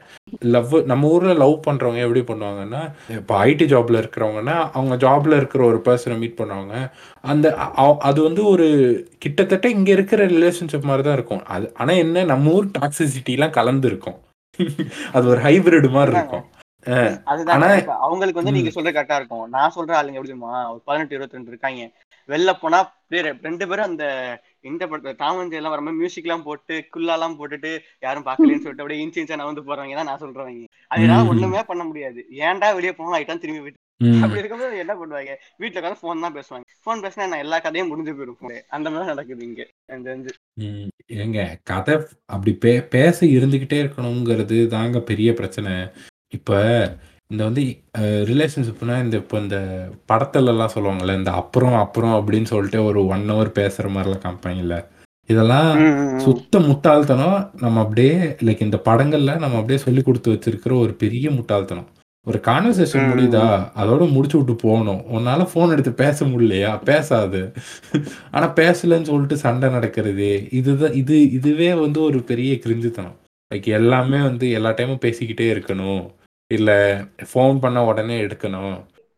[0.52, 2.82] லவ் நம்ம ஊர்ல லவ் பண்றவங்க எப்படி பண்ணுவாங்கன்னா,
[3.16, 6.74] இப்போ ஐடி ஜாப்ல இருக்கிறவங்கன்னா, அவங்க ஜாப்ல இருக்கிற ஒரு பெர்சன மீட் பண்ணுவாங்க.
[7.24, 7.46] அந்த
[8.04, 8.68] அது வந்து ஒரு
[9.18, 11.44] கிட்டத்தட்ட இங்க இருக்கிற ரிலேஷன்ஷிப் மாரி தான் இருக்கும்.
[11.54, 14.18] அது ஆனா என்ன நம்ம ஊர் டாக்ஸிசிட்டிலாம் கலந்து இருக்கும்.
[15.14, 16.14] அது ஒரு ஹைபிரிட் அதுதாங்க.
[16.14, 16.44] இருக்கும்.
[16.86, 16.96] அ
[17.32, 17.56] அதுதாங்க.
[17.56, 18.54] ஆனா இப்ப அவங்களுக்கு வந்து.
[18.56, 19.44] நீங்க சொல்றது கரெக்ட்டா இருக்கும்.
[19.54, 20.54] நான் சொல்ற ஆளுங்க எப்படி தெரியுமா?
[20.72, 21.84] ஒரு 18, 22 இருக்காய்ங்க.
[22.28, 22.78] வெளில போனா
[23.14, 24.04] 2 பேரும் அந்த
[24.68, 27.70] இந்த படத்துல டாம் அண்ட் ஜெர்ரிலாம் வர மாரி மியூசிக்லாம் போட்டு, குல்லாலாம் போட்டுட்டு,
[28.04, 30.62] யாரும் பார்க்கலையேன்னு சொல்லிட்டு அப்படியே இன்ச் இன்ச்சா நகர்ந்து போறவங்க தான் நான் சொல்றவங்க.
[30.90, 31.32] அது என்னால ம்ஹ்ம்.
[31.32, 32.20] ஒண்ணுமே பண்ண முடியாது.
[32.46, 34.22] ஏன்டா வெளிய போனோம் ஆயிட்டான் திரும்பி வீட்டுக்கு ம்.
[34.22, 35.32] அப்படி இருக்கும்போது என்ன பண்ணுவாங்க?
[35.62, 36.64] வீட்ல உட்கார்ந்து ஃபோன் தான் பேசுவாங்க.
[36.84, 38.62] ஃபோன் பேசினா என்ன எல்லா கதையும் முடிஞ்சு ஃபோன்லயே.
[38.76, 39.62] அந்த மாரி தான் நடக்குது இங்க.
[41.22, 41.38] ஏங்க
[41.70, 41.94] கதை
[42.34, 45.74] அப்படி பே பேச இருந்துகிட்டே இருக்கணுங்கிறது தாங்க பெரிய பிரச்சனை.
[46.32, 46.52] இப்ப
[47.34, 47.62] இந்த வந்து
[48.30, 49.58] ரிலேஷன்ஷிப்னா இந்த இப்ப இந்த
[50.10, 54.76] படத்துலலாம் சொல்லுவாங்கல்ல, இந்த அப்புறம் அப்புறம் அப்படின்னு சொல்லிட்டு ஒரு 1 ஹவர் பேசுற மாரிலாம் காமிப்பாங்கல்ல.
[55.28, 55.68] இதெல்லாம்.
[56.24, 57.36] சுத்த முட்டாள்தனம்.
[57.62, 58.14] நம்ம அப்படியே
[58.46, 61.88] லைக் இந்த படங்கள்ல நம்ம அப்படியே சொல்லிக் குடுத்து வச்சிருக்கிற ஒரு பெரிய முட்டாள்தனம்.
[62.26, 63.46] ஒரு கான்வர்சேஷன் முடியுதா?
[63.80, 65.00] அதோட முடிச்சு விட்டு போணும்.
[65.16, 66.72] உன்னால ஃபோன் எடுத்து பேச முடியலையா?
[66.88, 67.42] பேசாத.
[68.34, 70.28] ஆனா பேசலன்னு சொல்லிட்டு சண்டை நடக்கிறது.
[70.58, 73.16] இதுதான் இது இதுவே வந்து ஒரு பெரிய கிரிஞ்சுத்தனம்.
[73.50, 76.04] லைக் எல்லாமே வந்து எல்லா டைமும் பேசிக்கிட்டே இருக்கணும்.
[76.50, 76.70] இல்ல
[77.28, 78.74] ஃபோன் பண்ணா உடனே எடுக்கணும்.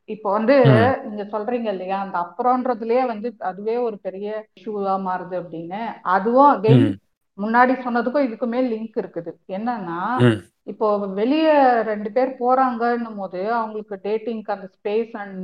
[0.09, 0.93] இப்போ வந்து ம்.
[1.07, 5.81] நீங்க சொல்றீங்க இல்லையா அந்த அப்புறம்ன்றதுலயே வந்து அதுவே ஒரு பெரிய இஷ்யூவா மாறுது அப்படின்னு
[6.12, 6.95] அதுவும் அகைன் ம்.
[7.39, 10.39] முன்னாடி சொன்னதுக்கும் இதுக்குமே லிங்க் இருக்குது என்னன்னா ம்.
[10.66, 11.49] இப்போ வெளிய
[11.89, 15.43] ரெண்டு பேர் போறாங்கன்னும் போது அவங்களுக்கு டேட்டிங்க்கு அந்த ஸ்பேஸ் அண்ட்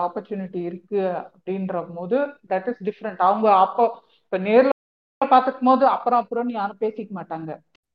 [0.00, 2.18] ஆப்பர்ச்சுனிட்டி இருக்கு அப்படின்ற போது
[2.50, 3.84] தட் இஸ் டிஃப்ரெண்ட் அவங்க அப்போ
[4.22, 4.70] இப்ப நேர்ல
[5.20, 7.50] பார்த்துக்கும் போது அப்புறம் அப்புறம் யாரும் பேசிக்க மாட்டாங்க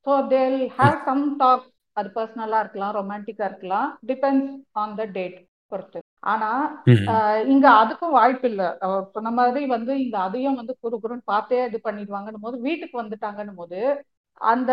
[0.05, 1.65] so they'll have some talk
[1.99, 5.37] அது பர்சனலா இருக்கலாம் ரொமான்டிக்கா இருக்கலாம் டிபெண்ட்ஸ் ஆன் த டேட்
[5.71, 5.99] பொறுத்து.
[6.33, 6.49] ஆனா
[7.53, 8.67] இங்க அதுக்கும் வாய்ப்பு இல்லை.
[9.15, 13.81] சொன்ன மாதிரி வந்து இங்க அதையும் வந்து குறு குறுன்னு பார்த்தே இது பண்ணிடுவாங்கன்னும் போது வீட்டுக்கு வந்துட்டாங்கன்னும் போது
[14.41, 14.71] அந்த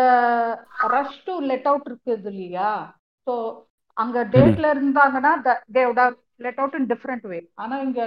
[0.95, 2.71] ரஷ் டு லெட் அவுட் இருக்குது இல்லையா?
[3.27, 3.33] ஸோ
[3.97, 4.17] அங்க.
[4.35, 5.33] டேட்ல இருந்தாங்கன்னா
[6.45, 7.41] let out in different way.
[7.63, 8.01] ஆனா இங்க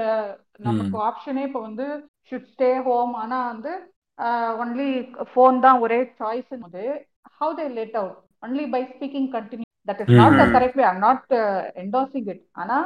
[0.67, 0.97] நமக்கு.
[1.09, 1.87] ஆப்ஷனே இப்போ வந்து
[2.29, 3.73] ஷுட் ஸ்டே ஹோம் ஆனா வந்து
[4.63, 4.89] ஒன்லி
[5.31, 6.85] ஃபோன் தான் ஒரே சாய்ஸ் போது
[7.39, 10.47] how they let out only by speaking continue that is not the.
[10.55, 11.33] Correct way I'm not
[11.83, 12.77] endorsing it ஆனா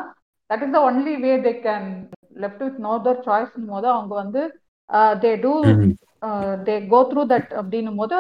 [0.51, 1.89] that is the only way they can
[2.37, 4.43] left with no other choice போது அவங்க வந்து
[5.23, 5.53] they do.
[6.67, 8.17] They go through that அப்படின்னும் போது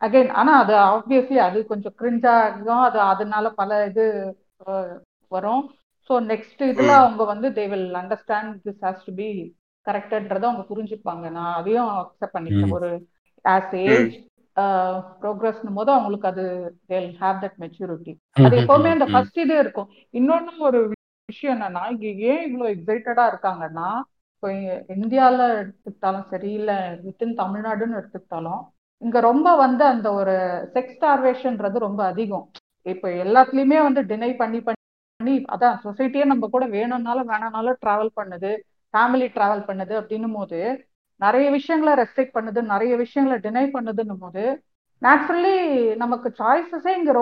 [0.00, 4.04] again ஆனா அது obviously அது கொஞ்சம் கிரிஞ்சா இருக்கும் அது அதனால பல இது
[4.66, 4.94] அஹ்,
[5.32, 5.64] வரும்
[6.10, 7.00] ஸோ நெக்ஸ்ட் இதுல ம்.
[7.00, 9.28] அவங்க வந்து they will understand this has to be
[9.86, 12.76] கரெக்டன்றதை அவங்க புரிஞ்சுப்பாங்க நான் அதையும் அக்செப்ட் பண்ணிக்கிறேன் ம்.
[12.78, 12.90] ஒரு
[13.44, 13.74] ஆஸ்.
[13.86, 14.14] ஏஜ்
[15.22, 16.44] ப்ரோக்ரஸ்னும் போது அவங்களுக்கு அது
[16.86, 19.06] தேல் ஹேவ் தட் மெச்சூரிட்டி அது எப்பவுமே அந்த.
[19.12, 19.88] ஃபர்ஸ்ட் இது இருக்கும்.
[20.14, 20.80] இன்னொன்னு ஒரு
[21.28, 23.88] விஷயம் என்னன்னா இங்க ஏன் இவ்வளவு எக்ஸைட்டடா இருக்காங்கன்னா
[24.34, 24.48] இப்போ
[24.96, 26.72] இந்தியால எடுத்துக்கிட்டாலும் சரி இல்ல
[27.04, 28.62] வித்தின் தமிழ்நாடுன்னு எடுத்துக்கிட்டாலும்
[29.02, 30.34] இங்க ரொம்ப வந்து அந்த ஒரு
[30.74, 32.46] செக்ஸ் ஸ்டார்வேஷன்ன்றது ரொம்ப அதிகம்.
[32.86, 34.80] இப்போ எல்லாத்துலயுமே வந்து டினை பண்ணி பண்ணி
[35.20, 38.50] பண்ணி அதான் சொசைட்டியே நம்ம கூட வேணும்னாலும் வேணாம்னாலும் டிராவல் பண்ணுது
[38.94, 40.58] ஃபேமிலி டிராவல் பண்ணுது அப்படின்னும் போது
[41.20, 44.44] நிறைய விஷயங்களை ரெஸ்ட்ரிக்ட் பண்ணுது நிறைய விஷயங்களை டினை பண்ணுதுன்னும் போது
[45.02, 45.56] நேச்சுரலி
[45.96, 47.12] நமக்கு சாய்ஸஸே இங்க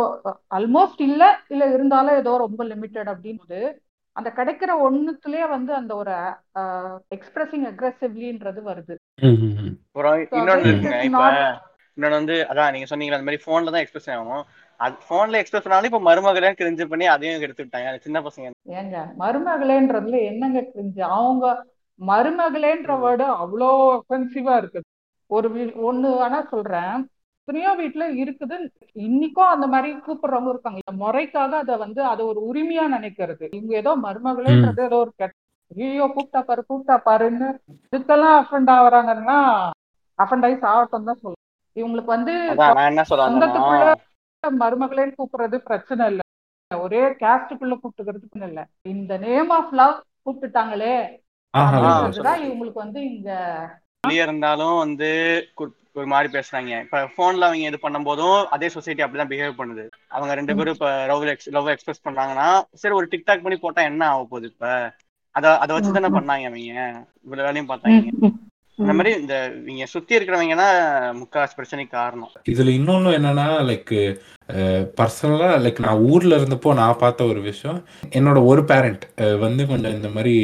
[0.55, 3.73] ஆல்மோஸ்ட் இல்ல இல்ல இருந்தாலும் ஏதோ ரொம்ப லிமிட்டட் அப்படின்னும்
[4.17, 6.15] அந்த கிடைக்கிற ஒண்ணுத்துலயே வந்து அந்த ஒரு
[7.11, 8.95] எக்ஸ்பிரஸிங் அக்ரெசிவ்லின்றது வருது.
[11.97, 14.45] இன்னொன்னு வந்து அதான் நீங்க சொன்னீங்களா அந்த மாதிரி போன்ல தான் எக்ஸ்பிரஸ் ஆகும்
[14.81, 18.47] அது போன்ல எக்ஸ்பிரஸ் பண்ணாலும் இப்ப மருமகளே கிரிஞ்சு பண்ணி அதையும் எடுத்து விட்டாங்க சின்ன பசங்க.
[18.79, 21.45] ஏங்க மருமகளேன்றதுல என்னங்க கிரிஞ்சு அவங்க
[22.07, 25.15] மருமகளேன்ற வேர்டு அவ்வளோ ஒஃபென்சிவா இருக்குது.
[25.27, 27.11] ஒரு வீ- ஒண்ணு வேணா சொல்றேன்.
[27.45, 28.69] எத்தனையோ வீட்டுல இருக்குது.
[28.95, 30.81] இன்னைக்கும் அந்த மாதிரி கூப்பிடுறவங்க இருக்காங்க.
[30.99, 33.55] முறைக்காக அதை வந்து அதை ஒரு உரிமையா நினைக்கிறது.
[33.55, 35.35] இவங்க ஏதோ மருமகளேன்றது ஏதோ ஒரு கெட்ட
[35.77, 37.59] ஐயோ கூப்பிட்டா பாரு கூப்பிட்டா பாருன்னு
[37.91, 39.71] இதுக்கெல்லாம் அஃபண்ட் ஆகுறாங்கன்னா
[40.19, 41.61] அஃபண்ட் ஆகி சாகட்டும் தான் சொல்லுவேன்.
[41.75, 42.33] இவங்களுக்கு வந்து
[43.31, 43.95] சொந்தத்துக்குள்ள
[44.61, 46.21] மருமகளேன்னு கூப்பிடுறது பிரச்சனை இல்ல.
[46.77, 48.67] ஒரே கேஸ்டுக்குள்ள கூப்பிட்டுக்கிறது இல்ல.
[48.83, 51.22] இந்த நேம் ஆஃப் லவ் கூப்பிட்டுட்டாங்களே
[52.45, 53.31] இவங்களுக்கு வந்து இங்க
[54.05, 55.09] வெளியே இருந்தாலும் வந்து
[55.93, 56.71] ஒரு மாதிரி பேசுறாங்க.
[56.81, 59.85] இப்ப போன்ல அவங்க இது பண்ணும் போதும் அதே சொசைட்டி அப்படிதான் பிஹேவ் பண்ணுது.
[60.09, 64.25] அவங்க ரெண்டு பேரும் இப்ப லவ் லவ் எக்ஸ்பிரஸ் பண்ணாங்கன்னா சரி ஒரு டிக்டாக் பண்ணி போட்டா என்ன ஆக
[64.25, 64.67] போகுது இப்ப?
[65.35, 66.73] அத அத வச்சு தானே பண்ணாங்க அவங்க.
[67.27, 68.01] இவ்வளவு வேலையும் பார்த்தாங்க.
[68.83, 69.35] அந்த மாதிரி இந்த
[69.67, 70.77] இவங்க சுத்தி இருக்கிறவங்க தான்
[71.21, 72.31] முக்காவாசி பிரச்சனைக்கு காரணம்.
[72.53, 73.95] இதுல இன்னொன்னு என்னன்னா லைக்
[74.99, 77.79] பர்சனலா லைக் நான் ஊர்ல இருந்தப்போ நான் பார்த்த ஒரு விஷயம்
[78.19, 79.05] என்னோட ஒரு பேரண்ட்
[79.45, 80.35] வந்து கொஞ்சம் இந்த மாதிரி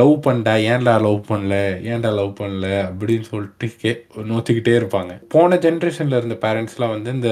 [0.00, 1.56] லவ் பண்ணடா ஏன்டா லவ் பண்ணல
[1.90, 2.66] ஏன்டா லவ் பண்ணல?
[2.88, 3.92] அப்படின்னு சொல்லிட்டு கே
[4.30, 5.12] நோத்திக்கிட்டே இருப்பாங்க.
[5.34, 7.30] போன ஜென்ரேஷன்ல இருந்த பேரண்ட்ஸ்லாம் வந்து இந்த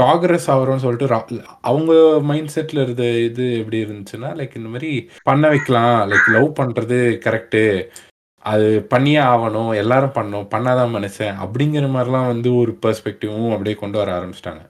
[0.00, 1.92] ப்ராக்ரஸ் ஆகிறோம்னு சொல்லிட்டு அவங்க
[2.30, 4.92] மைண்ட் செட்ல இருந்த இது எப்படி இருந்துச்சுன்னா லைக் இந்த மாதிரி
[5.22, 7.62] பண்ண வைக்கலாம் லைக் லவ் பண்றது கரெக்டு
[8.50, 14.10] அது பண்ணியே ஆகணும் எல்லாரும் பண்ணணும் பண்ணாதான் மனுஷன் அப்படிங்கிற மாதிரிலாம் வந்து ஒரு பெர்ஸ்பெக்டிவும் அப்படியே கொண்டு வர
[14.18, 14.62] ஆரம்பிச்சிட்டாங்க.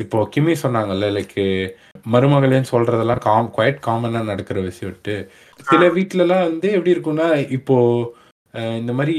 [0.00, 1.38] இப்போ கிமி சொன்னாங்கல்ல லைக்
[2.12, 5.14] மருமகளேன்னு சொல்றதெல்லாம் காம் குவைட் காமனா நடக்கிற விஷயம்ட்டு
[5.60, 7.76] சில வீட்லலாம் வந்து எப்படி இருக்கும்னா இப்போ
[8.80, 9.16] இந்த மாதிரி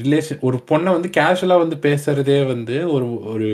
[0.00, 3.50] ரிலேஷன் ஒரு பொண்ணை வந்து கேஷுவலா வந்து பேசுறதே வந்து ஒரு ஒரு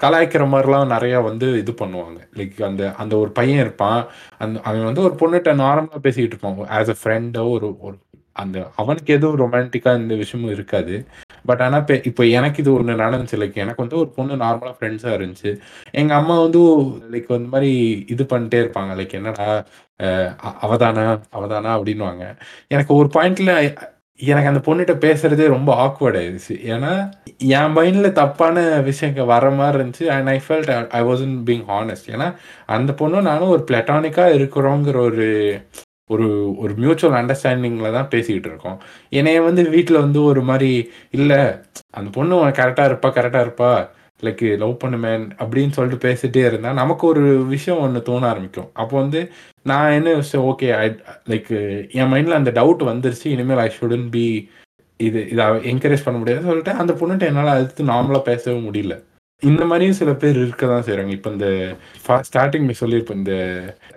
[0.00, 2.18] கலாய்க்கிற மாதிரிலாம் நிறைய வந்து இது பண்ணுவாங்க.
[2.38, 4.00] லைக் அந்த அந்த ஒரு பையன் இருப்பான்
[4.42, 6.70] அந்த அவன் வந்து ஒரு பொண்ணுகிட்ட நார்மலா பேசிக்கிட்டு இருப்பான்.
[6.78, 7.96] ஆஸ் அ ஃப்ரெண்டோ ஒரு ஒரு
[8.42, 10.96] அந்த அவனுக்கு எதுவும் ரொமான்டிக்கா இந்த விஷயமும் இருக்காது.
[11.48, 13.38] பட் ஆனால் இப்போ இப்போ எனக்கு இது ஒன்று நடந்துச்சு.
[13.42, 15.52] லைக் எனக்கு வந்து ஒரு பொண்ணு நார்மலாக ஃப்ரெண்ட்ஸாக இருந்துச்சு.
[16.00, 16.62] எங்கள் அம்மா வந்து
[17.14, 17.72] லைக் இந்த மாதிரி
[18.14, 18.92] இது பண்ணிட்டே இருப்பாங்க.
[19.00, 19.48] லைக் என்னடா
[20.66, 21.06] அவதானா
[21.38, 22.26] அவதானா அப்படின்னுவாங்க.
[22.74, 23.54] எனக்கு ஒரு பாயிண்ட்ல
[24.20, 26.54] எனக்கு அந்த பொண்ணுகிட்ட பேசுறதே ரொம்ப ஆக்வர்ட் ஆயிடுச்சு.
[26.72, 26.90] ஏன்னா
[27.58, 30.06] என் மைண்ட்ல தப்பான விஷயங்கள் வர மாதிரி இருந்துச்சு.
[30.14, 32.28] And I felt I wasn't being honest ஏன்னா
[32.76, 35.28] அந்த பொண்ணும் நானும் ஒரு பிளட்டானிக்காக இருக்கிறோங்கிற ஒரு
[36.14, 36.26] ஒரு
[36.62, 38.78] ஒரு மியூச்சுவல் அண்டர்ஸ்டாண்டிங்கில் தான் பேசிக்கிட்டு இருக்கோம்.
[39.18, 40.70] என்னைய வந்து வீட்டில் வந்து ஒரு மாதிரி
[41.18, 41.40] இல்லை
[41.98, 43.72] அந்த பொண்ணு கரெக்டாக இருப்பா கரெக்டாக இருப்பா
[44.22, 47.22] லைக் லவ் பண்ணுமேன் அப்படின்னு சொல்லிட்டு பேசிட்டே இருந்தால் நமக்கு ஒரு
[47.54, 48.70] விஷயம் ஒன்று தோண ஆரம்பிக்கும்.
[48.82, 49.20] அப்போ வந்து
[49.70, 50.86] நான் என்ன யோசிச்சேன் ஓகே ஐ
[51.32, 51.50] லைக்
[52.00, 54.26] என் மைண்டில் அந்த டவுட் வந்துருச்சு இனிமேல் ஐ ஷுடன் பி
[55.00, 58.96] இது இதை என்கரேஜ் பண்ண முடியாதுன்னு சொல்லிட்டு அந்த பொண்ணுகிட்ட என்னால் அடுத்து நார்மலாக பேசவே முடியல.
[59.42, 61.46] இந்த மாதிரியும் சில பேர் இருக்க தான் செய்கிறாங்க இப்போ இந்த
[62.28, 63.34] ஸ்டார்டிங் சொல்லியிருப்பேன் இந்த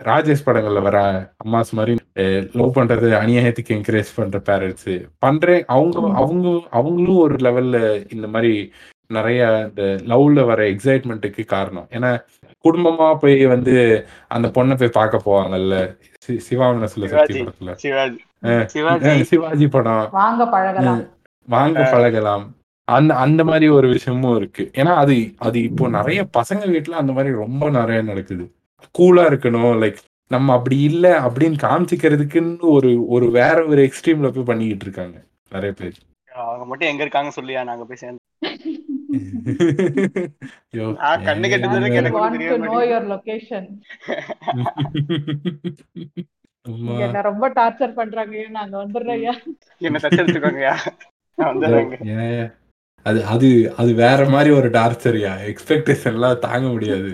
[0.04, 7.16] ராஜேஷ் படங்கள்ல வர அம்மாஸ் மாதிரி லவ் பண்றது அநியாயத்துக்கு என்கரேஜ் பண்ற பேரண்ட்ஸ் பண்றேன் அவங்க அவங்க அவங்களும்
[7.16, 8.72] ஒரு லெவல்ல இந்த மாதிரி
[9.08, 11.88] நிறைய இந்த லவ்ல வர எக்ஸைட்மெண்ட்டுக்கு காரணம்.
[11.92, 12.24] ஏன்னா
[12.64, 15.98] குடும்பமா போய் வந்து அந்த பொண்ணை போய் பார்க்க போவாங்கல்ல
[16.28, 17.46] சி- சிவாமனசுல சக்தி
[17.76, 20.08] சிவாஜி படத்துல சிவாஜி படம்.
[20.12, 21.04] வாங்க பழகலாம்.
[21.48, 22.56] வாங்க பழகலாம்.
[22.84, 24.72] அந்த அந்த மாதிரி ஒரு விஷயமும் இருக்கு.
[24.74, 28.52] ஏன்னா அது அது இப்போ நிறைய பசங்க வீட்டுல அந்த மாதிரி ரொம்ப நிறைய நடக்குது.
[29.00, 29.78] கூலா இருக்கணும்.
[29.78, 35.74] லைக் நம்ம அப்படி இல்ல அப்படின்னு காமிச்சிக்கிறதுக்குன்னு ஒரு ஒரு வேற ஒரு எக்ஸ்ட்ரீம்ல போய் பண்ணிக்கிட்டு இருக்காங்க நிறைய
[35.74, 35.94] பேர்.
[36.34, 37.64] அவங்க மட்டும் எங்க இருக்காங்க சொல்லியா?
[37.64, 38.22] நாங்க போய் சேர்ந்து.
[40.76, 43.80] கண்ணு ஏன் கெட்டுறது இந்த- எனக்கு want தெரிய to know your location.
[46.62, 46.92] அம்மா.
[46.92, 49.38] இங்க என்ன ரொம்ப டார்ச்சர் பண்றாங்க நாங்க வந்துடுறோம்
[49.78, 49.98] என்ன
[51.38, 52.06] வந்துடுறேங்க.
[52.06, 52.54] ஏன்
[53.06, 53.48] அது அது
[53.78, 57.10] அது வேற மாதிரி ஒரு டார்ச்சரியா எக்ஸ்பெக்டேஷன் எல்லாம் தாங்க முடியாது.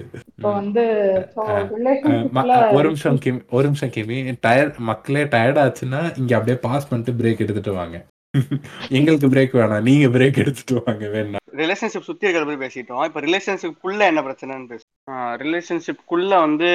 [2.77, 4.17] ஒரு நிமிஷம் கிமி ஒரு நிமிஷம் கிமி.
[4.39, 7.97] டயர் மக்களே டயர்ட் ஆச்சுன்னா இங்க அப்படியே பாஸ் பண்ணிட்டு பிரேக் எடுத்துட்டு வாங்க.
[8.97, 9.81] எங்களுக்கு பிரேக் வேணாம்.
[9.81, 11.39] நீங்க பிரேக் எடுத்துட்டு வாங்க வேணா.
[11.61, 16.69] ரிலேஷன்ஷிப் சுத்தி இருக்கிறத பத்தி பேசிட்டோம் இப்ப ரிலேஷன்ஷிப்குள்ள என்ன பிரச்சனைன்னு பேசுவோம் ரிலேஷன்ஷிப்குள்ள வந்து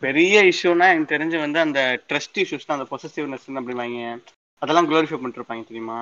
[0.00, 4.00] பெரிய இஷ்யூனா எனக்கு தெரிஞ்சு வந்து அந்த ட்ரஸ்ட் இஷ்யூஸ் தான் அந்த பொசசிவ்னஸ் அப்படிவாங்க
[4.62, 5.98] அதெல்லாம் குளோரிஃபை பண்ணிருப்பாங்க தெரியுமா?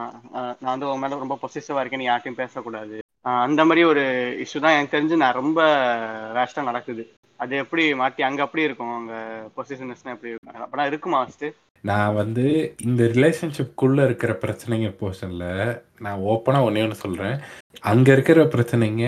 [0.62, 2.96] நான் வந்து உன் மேல ரொம்ப பொசிசிவா இருக்கேன் நீ யார்ட்டையும் பேசக்கூடாது
[3.46, 4.02] அந்த மாதிரி ஒரு
[4.44, 5.61] இஷ்யூ தான் எனக்கு தெரிஞ்சு நான் ரொம்ப
[6.36, 7.04] வேஸ்டா நடக்குது.
[7.40, 9.14] அது எப்படி மாத்தி அங்க அப்படி இருக்கும் அங்க
[9.57, 10.62] பொசிசிவ்னஸ்னா எப்படி இருக்கும்?
[10.66, 11.46] அப்பனா இருக்குமா ஃபர்ஸ்ட்
[11.84, 12.44] நான் வந்து
[12.88, 15.44] இந்த ரிலேஷன்ஷிப்குள்ள இருக்கிற பிரச்சனைங்க போர்ஷன்ல
[16.04, 17.36] நான் ஓப்பனா ஒன்னே ஒன்று சொல்றேன்.
[17.92, 19.04] அங்க இருக்கிற பிரச்சனைங்க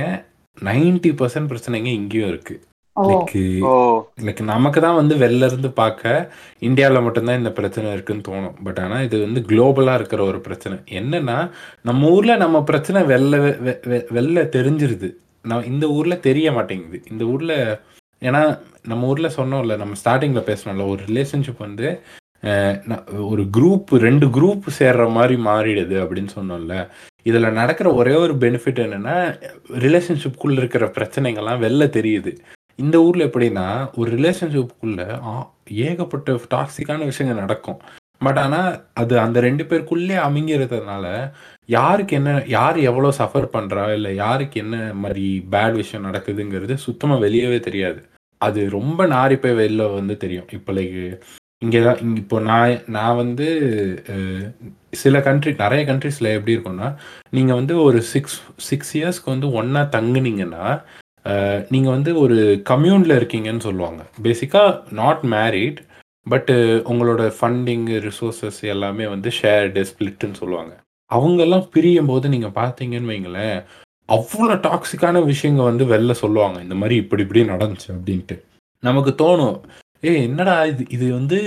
[0.56, 2.56] நைன்டி பர்சன்ட் பிரச்சனைங்க இங்கேயும் இருக்கு.
[2.98, 8.22] ஓ லைக் ஓ லைக் நமக்கு தான் வந்து வெளில இருந்து பார்க்க இந்தியாவில் மட்டும்தான் இந்த பிரச்சனை இருக்குன்னு
[8.28, 8.52] தோணும்.
[8.64, 10.78] பட் ஆனால் இது வந்து குளோபலாக இருக்கிற ஒரு பிரச்சனை.
[10.90, 11.50] என்னன்னா
[11.82, 15.12] நம்ம ஊரில் நம்ம பிரச்சனை வெளில வெ- வெ- வெளில தெரிஞ்சிருது.
[15.42, 17.02] நான் இந்த ஊரில் தெரிய மாட்டேங்குது.
[17.10, 17.78] இந்த ஊரில்
[18.20, 22.00] ஏன்னா நம்ம ஊரில் சொன்னோம்ல நம்ம ஸ்டார்டிங்கில் பேசணும்ல ஒரு ரிலேஷன்ஷிப் வந்து
[22.42, 26.88] அஹ், ந- ஒரு குரூப் ரெண்டு குரூப் சேர்ற மாதிரி மாறிடுது அப்படின்னு சொன்னோம்ல.
[27.22, 29.38] இதில் நடக்கிற ஒரே ஒரு பெனிஃபிட் என்னன்னா
[29.68, 32.36] ரிலேஷன்ஷிப்குள்ளே இருக்கிற பிரச்சனைகள்லாம் வெளில தெரியுது.
[32.78, 33.66] இந்த ஊரில் எப்படின்னா
[34.00, 35.00] ஒரு ரிலேஷன்ஷிப்புக்குள்ள
[35.86, 37.80] ஏகப்பட்ட டாக்ஸிக்கான விஷயங்கள் நடக்கும்.
[38.26, 38.70] பட் ஆனால்
[39.00, 41.06] அது அந்த ரெண்டு பேருக்குள்ளே அமைங்கிறதுனால
[41.76, 47.58] யாருக்கு என்ன யார் எவ்வளோ சஃபர் பண்ணுறா இல்லை யாருக்கு என்ன மாதிரி பேட் விஷயம் நடக்குதுங்கிறது சுத்தமாக வெளியவே
[47.68, 48.00] தெரியாது.
[48.40, 50.48] அது ரொம்ப நாரி போய் வெளில வந்து தெரியும்.
[50.58, 50.98] இப்போ லைக்
[51.64, 53.46] இங்கே தான் இங்கே இப்போ நான் நான் வந்து
[55.02, 56.88] சில கண்ட்ரி நிறைய கண்ட்ரீஸில் எப்படி இருக்கும்னா
[57.36, 58.36] நீங்கள் வந்து ஒரு சிக்ஸ்
[58.68, 60.66] சிக்ஸ் இயர்ஸ்க்கு வந்து ஒன்றா தங்குனீங்கன்னா
[61.68, 62.38] நீங்கள் வந்து ஒரு
[62.70, 64.02] கம்யூனில் இருக்கீங்கன்னு சொல்லுவாங்க.
[64.22, 65.80] பேசிக்காக நாட் மேரிட்
[66.26, 66.54] பட்டு
[66.90, 70.72] உங்களோட ஃபண்டிங் ரிசோர்ஸஸ் எல்லாமே வந்து ஷேர்டு ஸ்பிளிட்டுன்னு சொல்லுவாங்க.
[71.10, 73.58] அவங்கெல்லாம் பிரியும் போது நீங்கள் பார்த்தீங்கன்னு வைங்களேன்
[74.08, 76.58] அவ்வளோ டாக்ஸிக்கான விஷயங்கள் வந்து வெளில சொல்லுவாங்க.
[76.62, 78.36] இந்த மாதிரி இப்படி இப்படி நடந்துச்சு அப்படின்ட்டு.
[78.82, 79.56] நமக்கு தோணும்
[80.08, 80.82] ஏய் என்னடா இது?
[80.88, 81.38] இது வந்து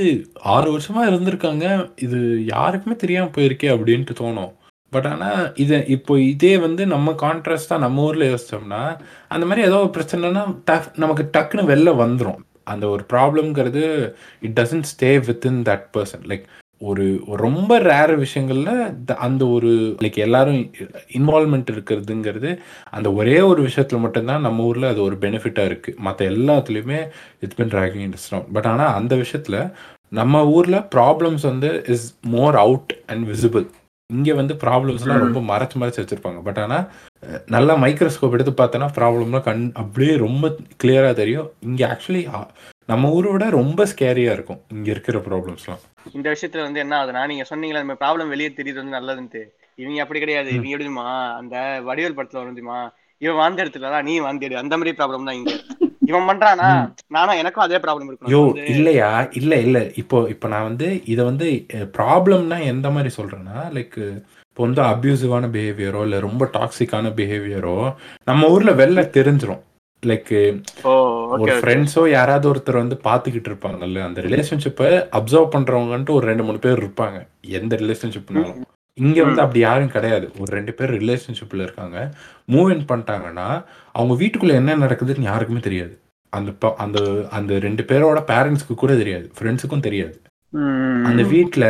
[0.53, 1.65] ஆறு வருஷமாக இருந்திருக்காங்க.
[2.05, 4.51] இது யாருக்குமே தெரியாமல் போயிருக்கே அப்படின்ட்டு தோணும்.
[4.93, 8.81] பட் ஆனால் இதை இப்போ இதே வந்து நம்ம கான்ட்ராஸ்டாக நம்ம ஊரில் யோசிச்சோம்னா
[9.29, 13.83] அந்த மாதிரி ஏதோ ஒரு பிரச்சனைனா டஃப் நமக்கு டக்குன்னு வெளில வந்துடும் அந்த ஒரு ப்ராப்ளம்ங்கிறது
[14.41, 16.45] it doesn't stay within that person like
[16.81, 17.03] ஒரு
[17.39, 18.69] ரொம்ப ரேர் விஷயங்களில்
[19.05, 20.61] த- அந்த ஒரு லைக் எல்லாரும்
[21.17, 22.51] இன்வால்மெண்ட் இருக்கிறதுங்கிறது
[22.91, 26.99] அந்த ஒரே ஒரு விஷயத்தில் மட்டும்தான் நம்ம ஊரில் அது ஒரு பெனிஃபிட்டாக இருக்குது மற்ற எல்லாத்துலேயுமே
[27.41, 29.59] it's been dragging interest but ஆனால் அந்த விஷயத்தில்
[30.13, 33.67] நம்ம ஊரில் ப்ராப்ளம்ஸ் வந்து is more out and visible
[34.11, 36.41] இங்க வந்து ப்ராப்ளம்ஸ்லாம் ரொம்ப மறைச்சு மறைச்சு வச்சிருப்பாங்க.
[36.43, 36.77] பட் ஆனா
[37.23, 40.45] அஹ், நல்லா மைக்ரோஸ்கோப் எடுத்து பார்த்தோன்னா ப்ராப்ளம்லாம் கண் அப்படியே ரொம்ப
[40.81, 41.49] கிளியரா தெரியும்.
[41.61, 42.23] இங்க ஆக்சுவலி
[42.89, 45.81] நம்ம ஊரை விட ரொம்ப ஸ்கேரியா இருக்கும் இங்க இருக்கிற ப்ராப்ளம்ஸ்லாம்
[46.11, 49.41] இந்த விஷயத்துல வந்து என்ன ஆகுதுன்னா நீங்க சொன்னீங்களா இந்த ப்ராப்ளம் வெளியே தெரியுது வந்து நல்லதுன்ட்டு.
[49.79, 50.49] இவங்க அப்படி கிடையாது.
[50.51, 51.05] இவங்க எப்படிமா
[51.37, 51.55] அந்த
[51.85, 52.79] வடிவேல் படத்துல வருதுமா
[53.21, 55.53] இவன் வாழ்ந்த இடத்துல நீ வாழ்ந்தேடு அந்த மாதிரி ப்ராப்ளம் தான் இங்க.
[56.01, 56.67] இவன் பண்றானா.
[57.15, 58.41] நானும் எனக்கும் அதே ப்ராப்ளம் இருக்கும் யோ
[58.73, 59.09] இல்லையா?
[59.39, 59.79] இல்ல இல்ல.
[60.01, 61.47] இப்போ இப்போ நான் வந்து இதை வந்து
[61.97, 63.97] ப்ராப்ளம்னா எந்த மாதிரி சொல்றேன்னா லைக்
[64.51, 67.75] இப்போ வந்து அப்யூசிவான பிஹேவியரோ இல்லை ரொம்ப டாக்ஸிக்கான பிஹேவியரோ
[68.29, 69.61] நம்ம ஊர்ல வெளில தெரிஞ்சிரும்.
[70.03, 70.31] லைக்
[71.41, 74.87] ஒரு ஃப்ரெண்ட்ஸோ யாராவது ஒருத்தர் வந்து பார்த்துக்கிட்டு இருப்பாங்கல்ல அந்த ரிலேஷன்ஷிப்பை
[75.19, 77.17] அப்சர்வ் பண்றவங்கன்ட்டு ஒரு ரெண்டு மூணு பேர் இருப்பாங்க.
[77.59, 78.61] எந்த ரிலேஷன்ஷிப்னாலும்
[79.05, 79.43] இங்க வந்து.
[79.45, 80.25] அப்படி யாரும் கிடையாது.
[80.41, 81.97] ஒரு ரெண்டு பேர் ரிலேஷன்ஷிப்ல இருக்காங்க.
[82.53, 83.47] மூவ் இன் பண்ணிட்டாங்கன்னா
[83.97, 85.93] அவங்க வீட்டுக்குள்ள என்ன நடக்குதுன்னு யாருக்குமே தெரியாது.
[86.33, 86.51] அந்த
[86.83, 86.99] அந்த
[87.37, 89.25] அந்த ரெண்டு பேரோட பேரண்ட்ஸ்க்கு கூட தெரியாது.
[89.37, 90.15] ஃப்ரெண்ட்ஸுக்கும் தெரியாது.
[91.09, 91.65] அந்த வீட்ல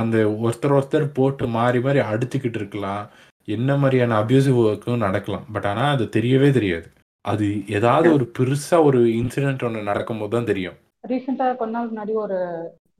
[0.00, 3.04] அந்த ஒருத்தர் ஒருத்தர் போட்டு மாறி மாறி அடிச்சுக்கிட்டு இருக்கலாம்.
[3.48, 5.46] என்ன மாதிரியான அபியூசிவ் ஒர்க்கும் நடக்கலாம்.
[5.54, 6.86] பட் ஆனா அது தெரியவே தெரியாது.
[7.24, 7.46] அது
[7.78, 10.78] ஏதாவது ஒரு பெருசா ஒரு இன்சிடென்ட் ஒன்று நடக்கும்போது தான் தெரியும்.
[11.10, 12.38] ரீசெண்டா கொஞ்ச நாள் முன்னாடி ஒரு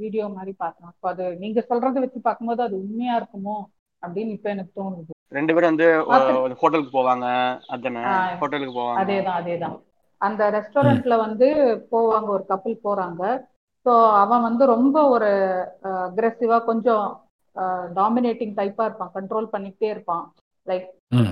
[0.01, 0.91] வீடியோ மாதிரி பார்த்தேன்.
[0.91, 3.57] அப்போ அது நீங்க சொல்றதை வச்சு பார்க்கும்போது அது உண்மையா இருக்குமோ
[4.03, 5.13] அப்படின்னு இப்ப எனக்கு தோணுது.
[5.29, 5.89] ரெண்டு பேரும் வந்து
[6.61, 7.27] ஹோட்டலுக்கு போவாங்க
[7.75, 8.03] அதானே?
[8.41, 9.01] ஹோட்டலுக்கு போவாங்க.
[9.03, 9.77] அதேதான் அதேதான்.
[10.21, 11.47] அந்த ரெஸ்டாரண்ட்ல வந்து
[11.93, 13.23] போவாங்க ஒரு கப்பல் போறாங்க.
[13.87, 15.31] ஸோ அவன் வந்து ரொம்ப ஒரு
[16.09, 17.07] அக்ரெசிவா கொஞ்சம்
[17.99, 19.15] டாமினேட்டிங் டைப்பா இருப்பான்.
[19.15, 20.25] கண்ட்ரோல் பண்ணிக்கிட்டே இருப்பான்.
[20.67, 20.87] Like.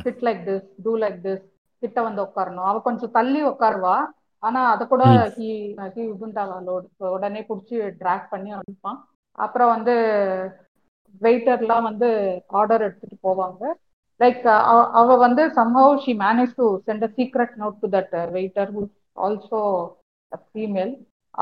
[0.05, 1.45] Sit like this do like this
[1.83, 2.69] கிட்ட வந்து உட்காரணும்.
[2.71, 3.97] அவ கொஞ்சம் தள்ளி உட்காருவா.
[4.43, 5.05] ஆனா அதை கூட.
[5.39, 5.49] ஹி
[5.97, 6.75] ஹி உடனே
[7.15, 8.99] உடனே பிடிச்சி ட்ராக் பண்ணி அனுப்பான்
[9.39, 9.95] அப்புறம் வந்து
[11.23, 12.09] வெயிட்டர்லாம் வந்து
[12.59, 13.63] ஆர்டர் எடுத்துட்டு போவாங்க.
[14.21, 14.43] லைக்
[15.01, 18.81] அவ வந்து somehow she managed to send a secret note to that uh, waiter who
[18.87, 19.61] is also
[20.33, 20.93] a female.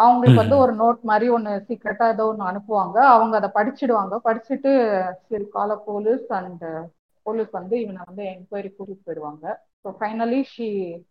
[0.03, 0.57] அவங்களுக்கு வந்து.
[0.65, 2.99] ஒரு நோட் மாதிரி ஒன்று சீக்ரெட்டா ஏதோ ஒன்று அனுப்புவாங்க.
[3.15, 4.15] அவங்க அதை படிச்சிடுவாங்க.
[4.29, 4.73] படிச்சுட்டு
[5.29, 6.67] சரி கால போலீஸ் அண்ட்
[7.27, 9.47] போலீஸ் வந்து இவனை வந்து என்கொயரி கூட்டிட்டு போயிடுவாங்க.
[9.83, 10.69] So finally she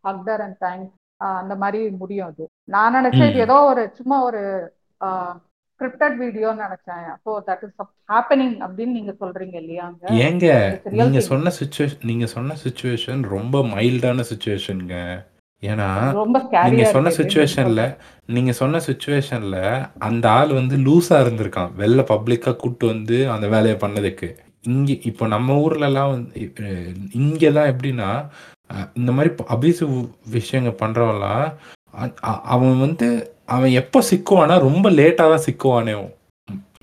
[0.07, 0.87] hugged her and thank
[1.21, 2.43] அந்த மாதிரி முடியும் அது.
[2.75, 3.45] நான் நினைச்சேன் இது.
[3.45, 4.41] ஏதோ ஒரு சும்மா ஒரு
[5.79, 7.07] ஸ்கிரிப்டட் வீடியோன்னு நினைச்சேன்.
[7.23, 7.75] ஸோ தட் இஸ்
[8.13, 9.85] ஹேப்பனிங் அப்படின்னு நீங்க சொல்றீங்க இல்லையா
[10.27, 10.47] ஏங்க
[10.99, 11.21] நீங்க.
[11.31, 14.97] சொன்ன சுச்சுவேஷன் நீங்க சொன்ன சுச்சுவேஷன் ரொம்ப மைல்டான சுச்சுவேஷனுங்க
[15.63, 15.89] ஏன்னா
[16.67, 17.83] நீங்க சொன்ன சுச்சுவேஷன்ல
[18.35, 19.59] நீங்க சொன்ன சுச்சுவேஷன்ல
[20.07, 21.71] அந்த ஆள் வந்து லூஸா இருந்திருக்கான்.
[21.81, 24.29] வெளில பப்ளிக்கா கூட்டு வந்து அந்த வேலையை பண்ணதுக்கு.
[24.65, 26.39] இங்க இப்போ நம்ம ஊர்ல எல்லாம் வந்து
[27.21, 28.09] இங்கெல்லாம் எப்படின்னா
[28.93, 29.93] இந்த மாதிரி அபியூசிவ்
[30.29, 30.79] விஷயங்கள்
[32.23, 33.07] அ- அவன் வந்து
[33.47, 35.93] அவன் எப்போ சிக்குவானா ரொம்ப லேட்டா தான் சிக்குவானே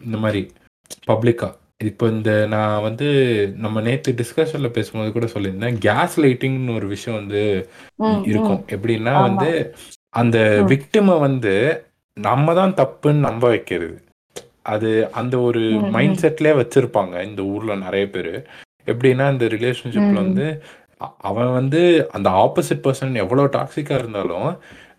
[0.04, 0.40] இந்த மாதிரி
[1.08, 1.48] பப்ளிக்கா
[1.84, 3.06] இப்போ இந்த நான் வந்து
[3.56, 7.42] நம்ம நேற்று டிஸ்கஷன்ல பேசும்போது கூட சொல்லியிருந்தேன் கேஸ் லைட்டிங்னு ஒரு விஷயம் வந்து.
[8.24, 9.14] இருக்கும் எப்படின்னா.
[9.22, 9.50] வந்து
[10.14, 10.38] அந்த.
[10.70, 11.54] விக்டிமை வந்து
[12.16, 13.96] நம்ம தான் தப்புன்னு நம்ப வைக்கிறது
[14.66, 15.62] அது அந்த ஒரு.
[15.90, 18.32] மைண்ட் செட்லயே வச்சிருப்பாங்க இந்த ஊர்ல நிறைய பேர்
[18.86, 20.22] எப்படின்னா இந்த ரிலேஷன்ஷிப்ல ம்.
[20.22, 20.46] வந்து
[21.04, 21.80] அ- அவன் வந்து
[22.12, 24.48] அந்த ஆப்போசிட் பர்சன் எவ்வளோ டாக்ஸிக்காக இருந்தாலும்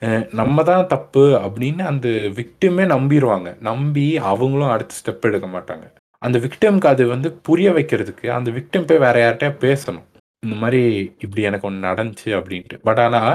[0.02, 2.08] அஹ், நம்ம தான் தப்பு அப்படின்னு அந்த
[2.38, 5.86] விக்டிமே நம்பிடுவாங்க நம்பி அவங்களும் அடுத்த ஸ்டெப் எடுக்க மாட்டாங்க.
[6.22, 10.06] அந்த விக்டிம்க்கு அது வந்து புரிய வைக்கிறதுக்கு அந்த விக்டிம் போய் வேற யார்கிட்டயா பேசணும்.
[10.44, 10.82] இந்த மாதிரி
[11.20, 12.78] இப்படி எனக்கு ஒன்று நடந்துச்சு அப்படின்ட்டு.
[12.84, 13.32] பட் ஆனால்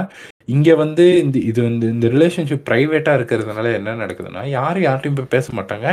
[0.47, 5.47] இங்கே வந்து இந்த இது வந்து இந்த ரிலேஷன்ஷிப் ப்ரைவேட்டாக இருக்கிறதுனால என்ன நடக்குதுன்னா யாரும் யார்கிட்டயும் போய் பேச
[5.53, 5.87] மாட்டாங்க.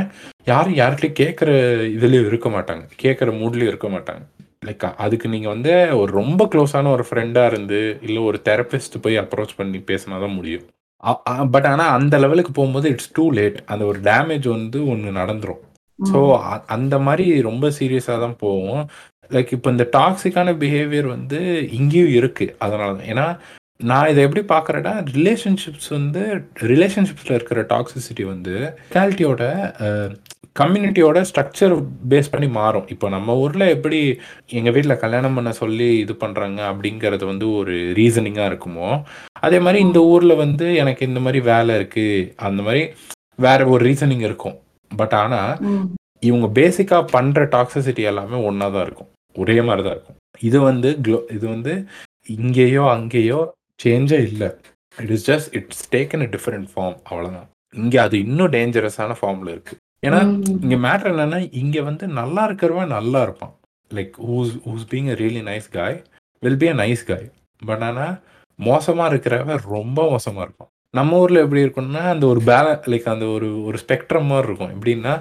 [0.46, 1.50] யாரும் யார்கிட்டயும் கேட்குற
[1.96, 2.84] இதுலேயும் இருக்க மாட்டாங்க.
[3.02, 4.22] கேட்குற மூட்லேயும் இருக்க மாட்டாங்க.
[4.62, 9.58] லைக் அதுக்கு நீங்கள் வந்து ஒரு ரொம்ப க்ளோஸான ஒரு ஃப்ரெண்டாக இருந்து இல்லை ஒரு தெரபிஸ்ட் போய் அப்ரோச்
[9.60, 10.66] பண்ணி பேசினா தான் முடியும்
[11.54, 15.60] பட் ஆனால் அந்த லெவலுக்கு போகும்போது இட்ஸ் டூ லேட் அந்த ஒரு டேமேஜ் வந்து ஒன்று நடந்துரும்.
[15.98, 16.18] ஸோ
[16.76, 18.82] அந்த மாதிரி ரொம்ப சீரியஸாக தான் போகும்.
[19.34, 21.38] லைக் இப்போ இந்த டாக்ஸிக்கான பிஹேவியர் வந்து
[21.78, 22.46] இங்கேயும் இருக்கு.
[22.64, 23.26] அதனால தான் ஏன்னா
[23.80, 26.22] நான் இதை எப்படி பார்க்குறேன்னா ரிலேஷன்ஷிப்ஸ் வந்து
[26.70, 29.42] ரிலேஷன்ஷிப்ஸில் இருக்கிற டாக்ஸிசிட்டி வந்து லொக்காலிட்டியோட
[30.60, 31.74] கம்யூனிட்டியோட ஸ்ட்ரக்சர்
[32.12, 32.86] பேஸ் பண்ணி மாறும்.
[32.94, 33.98] இப்போ நம்ம ஊரில் எப்படி
[34.58, 38.88] எங்கள் வீட்டில் கல்யாணம் பண்ண சொல்லி இது பண்ணுறாங்க அப்படிங்கிறது வந்து ஒரு ரீசனிங்காக இருக்குமோ
[39.46, 42.82] அதே மாதிரி இந்த ஊரில் வந்து எனக்கு இந்த மாதிரி வேலை இருக்குது அந்த மாதிரி
[43.46, 44.56] வேற ஒரு ரீசனிங் இருக்கும்.
[44.90, 45.52] பட் ஆனால்
[46.30, 49.10] இவங்க பேசிக்காக பண்ணுற டாக்ஸிசிட்டி எல்லாமே ஒன்றா தான் இருக்கும்.
[49.36, 50.18] ஒரே மாதிரி தான் இருக்கும்.
[50.48, 51.74] இது வந்து க்ளோ இது வந்து
[52.38, 53.38] இங்கேயோ அங்கேயோ
[53.82, 54.48] சேஞ்சே இல்லை.
[55.02, 57.48] It is just it's taken a different form அவ்வளோதான்
[57.82, 59.74] இங்கே அது இன்னும் டேஞ்சரஸான ஃபார்மில் இருக்கு.
[60.06, 60.20] ஏன்னா
[60.64, 63.54] இங்கே மேட்ரு என்னன்னா இங்கே வந்து நல்லா இருக்கிறவன் நல்லா இருப்பான்.
[63.90, 65.96] Like who's who's being a really nice guy
[66.42, 67.26] will be a nice guy
[67.62, 68.16] but ஆனால்
[68.58, 70.70] மோசமாக இருக்கிறவன் ரொம்ப மோசமாக இருப்பான்.
[70.98, 74.72] நம்ம ஊரில் எப்படி இருக்கும்னா அந்த ஒரு பேல லைக் அந்த ஒரு ஒரு ஸ்பெக்ட்ரம் மாதிரி இருக்கும்.
[74.76, 75.14] எப்படின்னா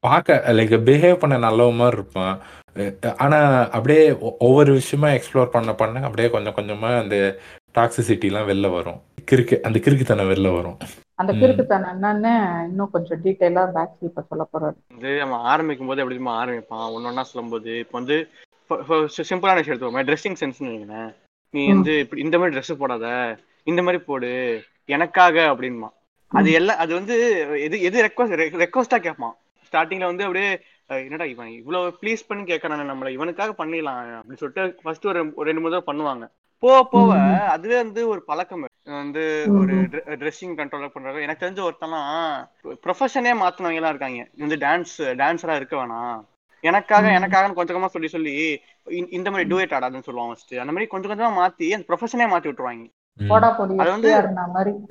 [0.00, 2.38] பார்க்க லைக் பிஹேவ் பண்ண நல்லவ மாதிரி இருப்பான்.
[2.74, 7.38] அஹ் ஆனா அப்படியே ஒவ்வொரு விஷயமா எக்ஸ்ப்ளோர் பண்ண பண்ண அப்படியே கொஞ்சம் கொஞ்சமா அந்த
[7.74, 9.02] டாக்ஸிசிட்டிலாம் வெளில வரும்.
[9.30, 10.76] கிறுக்கு அந்த கிறுக்குத்தனம் வெளில வரும்.
[11.14, 11.32] அந்த.
[11.32, 14.74] கிறுக்குத்தனம் என்னன்னு இன்னும் கொஞ்சம் டீட்டெயிலா பேக் இப்ப சொல்ல போறாரு.
[14.88, 16.94] வந்து நம்ம ஆரம்பிக்கும் போது எப்படி தெரியுமா ஆரம்பிப்பான்?
[16.96, 18.28] ஒன்னொன்னா சொல்லும்போது இப்போ வந்து
[18.68, 21.14] சிம்பிளான விஷயம் எடுத்துக்கோமே ட்ரெஸ்ஸிங் சென்ஸ்னு வைங்களேன்.
[21.50, 21.66] நீ.
[21.66, 23.36] வந்து இப்படி இந்த மாதிரி ட்ரெஸ் போடாத.
[23.62, 24.62] இந்த மாதிரி போடு.
[24.84, 25.88] எனக்காக அப்படின்மா
[26.28, 29.36] அது எல்லாம் அது வந்து எது எது ரெக்வஸ்ட் ரெக்வஸ்டா கேட்பான்.
[29.72, 33.08] ஸ்டார்டிங்ல வந்து அப்படியே என்னடா இவன் இவ்வளவு ப்ளீஸ் பண்ணி கேட்கறானே நம்மள.
[33.08, 36.30] இவனுக்காக பண்ணிடலாம் அப்படின்னு சொல்லிட்டு ஃபர்ஸ்ட் ஒரு ரெண்டு மூணு தடவை பண்ணுவாங்க.
[36.58, 37.14] போக போக.
[37.48, 38.68] அதுவே வந்து ஒரு பழக்கம்.
[38.84, 39.74] வந்து ஒரு
[40.18, 44.28] ட்ரெஸ்ஸிங் கண்ட்ரோல் பண்றாங்க எனக்கு தெரிஞ்ச ஒருத்தன்லாம் ப்ரொஃபஷனே மாத்தினவங்க எல்லாம் இருக்காங்க.
[44.38, 46.24] வந்து டான்ஸ் டான்ஸரா இருக்க வேணாம்.
[46.60, 47.10] எனக்காக.
[47.12, 51.18] எனக்காக கொஞ்சம் கொஞ்சமா சொல்லி சொல்லி இந்த- இந்த மாதிரி டூயட் ஆடாதுன்னு சொல்லுவாங்க ஃபர்ஸ்ட் அந்த மாதிரி கொஞ்சம்
[51.18, 52.90] கொஞ்சமா மாத்தி அந்த ப்ரொஃபஷனே மாத்தி விட்டுருவாங்க.
[53.28, 54.70] போடா பொடி அது வந்து- எஸ்டிஆர் இருந்த மாதிரி.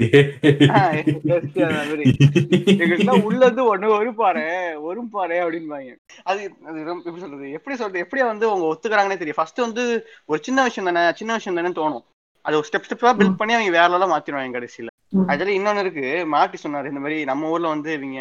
[0.67, 2.15] ஆஹ் ST அந்த மாதிரி.
[2.65, 7.51] எங்களுக்குலாம் உள்ள இருந்து ஒண்ணு ஒரு பாரு ஒரு பாரு அப்படின்பாங்க அது எப்படி சொல்றது?
[7.51, 7.99] எப்படி சொல்றது?
[7.99, 12.03] எப்படி வந்து அவங்க ஒத்துக்கிறாங்கன்னே தெரியும் ஃபர்ஸ்ட் வந்து ஒரு சின்ன விஷயம் தானே சின்ன விஷயம் தானே தோணும்.
[12.41, 14.87] அது ஒரு ஸ்டெப் ஸ்டெப்பா பில்ட் பண்ணி அவங்க வேற லெவலில் மாத்திடுவாங்க கடைசியில.
[15.27, 16.25] அதுல இன்னொன்னு இருக்கு.
[16.25, 18.19] மாட்டி சொன்னாரு இந்த மாதிரி நம்ம ஊர்ல வந்து இவங்க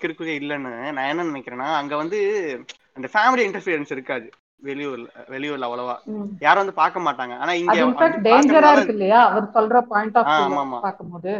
[0.00, 0.92] கிறுக்குதே இல்லைன்னு.
[0.92, 2.18] நான் என்ன நினைக்கிறேன்னா அங்க வந்து
[2.92, 4.30] அந்த ஃபேமிலி இன்டர்ஃபியரன்ஸ் இருக்காது.
[4.64, 5.94] வெளியூர்ல வெளியூர்ல அவ்வளவா.
[6.40, 7.36] யாரும் வந்து பார்க்க மாட்டாங்க.
[7.38, 7.74] ஆனா இங்க
[8.22, 9.28] டேஞ்சரா இருக்கு இல்லையா?
[9.28, 10.78] அவர் சொல்ற பாயிண்ட் ஆஃப் ஆமா, ஆமா.
[10.86, 11.32] பாக்கும்போது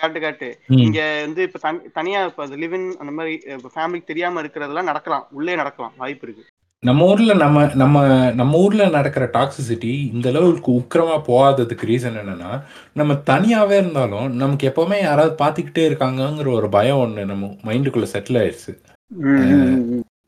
[0.00, 0.52] கரெக்ட் கரெக்ட்.
[0.66, 3.40] இங்க வந்து இப்ப தனி- தனியா இப்ப லிவின் அந்த மாதிரி
[3.74, 5.26] ஃபேமிலிக்கு தெரியாம இருக்கிறதெல்லாம் நடக்கலாம்.
[5.30, 5.92] உள்ளே நடக்கலாம்.
[5.96, 6.46] வாய்ப்பு இருக்கு.
[6.82, 12.62] நம்ம ஊர்ல நம்ம நம்ம நம்ம ஊர்ல நடக்கிற டாக்ஸிசிட்டி இந்த அளவுக்கு உக்கிரமா போகாததுக்கு ரீசன் என்னன்னா
[12.92, 18.74] நம்ம தனியாவே இருந்தாலும் நமக்கு எப்பவுமே யாராவது பாத்துக்கிட்டே இருக்காங்கங்கிற ஒரு பயம் ஒண்ணு நம்ம மைண்டுக்குள்ள செட்டில் ஆயிடுச்சு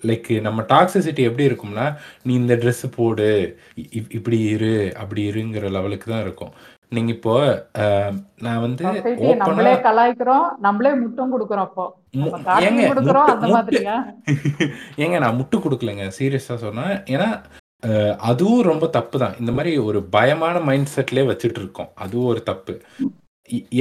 [0.08, 1.86] லைக் நம்ம டாக்ஸிசிட்டி எப்படி இருக்கும்னா
[2.26, 3.28] நீ இந்த Dress போடு
[4.18, 6.52] இப்படி இரு அப்படி இருங்கிற லெவலுக்கு தான் இருக்கும்.
[6.96, 7.34] நீங்க இப்போ
[8.44, 8.84] நான் வந்து
[9.42, 11.86] நம்மளே கலாய்க்கிறோம் நம்மளே முட்டும் கொடுக்குறோம் அப்போ
[15.02, 17.28] ஏங்க நான் முட்டு கொடுக்கலங்க சீரியஸா சொன்னா ஏன்னா
[18.30, 19.36] அதுவும் ரொம்ப தப்பு தான்.
[19.42, 21.90] இந்த மாதிரி ஒரு பயமான மைண்ட் செட்லயே வச்சுட்டு இருக்கோம்.
[22.04, 22.72] அதுவும் ஒரு தப்பு.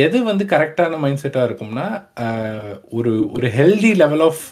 [0.05, 1.87] எது வந்து கரெக்டான மைண்ட் செட்டா இருக்கும்னா
[2.97, 4.43] ஒரு ஒரு healthy level of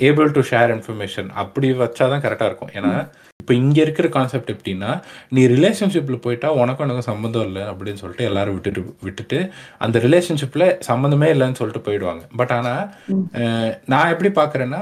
[0.00, 2.70] able to share information அப்படி வச்சாதான் கரெக்டா இருக்கும்.
[2.74, 2.92] ஏன்னா
[3.40, 4.90] இப்போ இங்க இருக்கிற கான்செப்ட் எப்படின்னா
[5.28, 9.38] நீ ரிலேஷன்ஷிப்ல போயிட்டா உனக்கும் எனக்கும் சம்மந்தம் இல்லை அப்படின்னு சொல்லிட்டு எல்லாரும் விட்டுட்டு விட்டுட்டு
[9.78, 12.22] அந்த ரிலேஷன்ஷிப்ல சம்மந்தமே இல்லைன்னு சொல்லிட்டு போயிடுவாங்க.
[12.36, 12.74] பட் ஆனா
[13.06, 13.24] ம்.
[13.34, 14.80] அஹ், நான் எப்படி பாக்குறேன்னா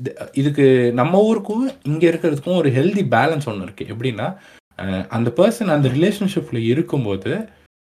[0.00, 3.84] இது- இதுக்கு நம்ம ஊருக்கும் இங்க இருக்கிறதுக்கும் ஒரு ஹெல்தி பேலன்ஸ் ஒன்று இருக்கு.
[3.94, 4.28] எப்படின்னா
[4.78, 7.32] அஹ், அந்த பர்சன் அந்த ரிலேஷன்ஷிப்ல இருக்கும்போது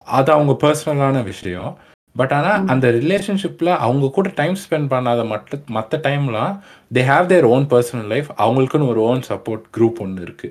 [0.08, 1.72] அது அவங்க பர்சனலான விஷயம்.
[2.16, 2.62] பட் ஆனால்.
[2.74, 6.54] அந்த ரிலேஷன்ஷிப்பில் அவங்க கூட டைம் ஸ்பெண்ட் பண்ணாத மற்ற மற்ற டைம்லாம்
[6.94, 10.50] they have their own personal life அவங்களுக்குன்னு ஒரு ஓன் சப்போர்ட் குரூப் ஒன்று இருக்கு.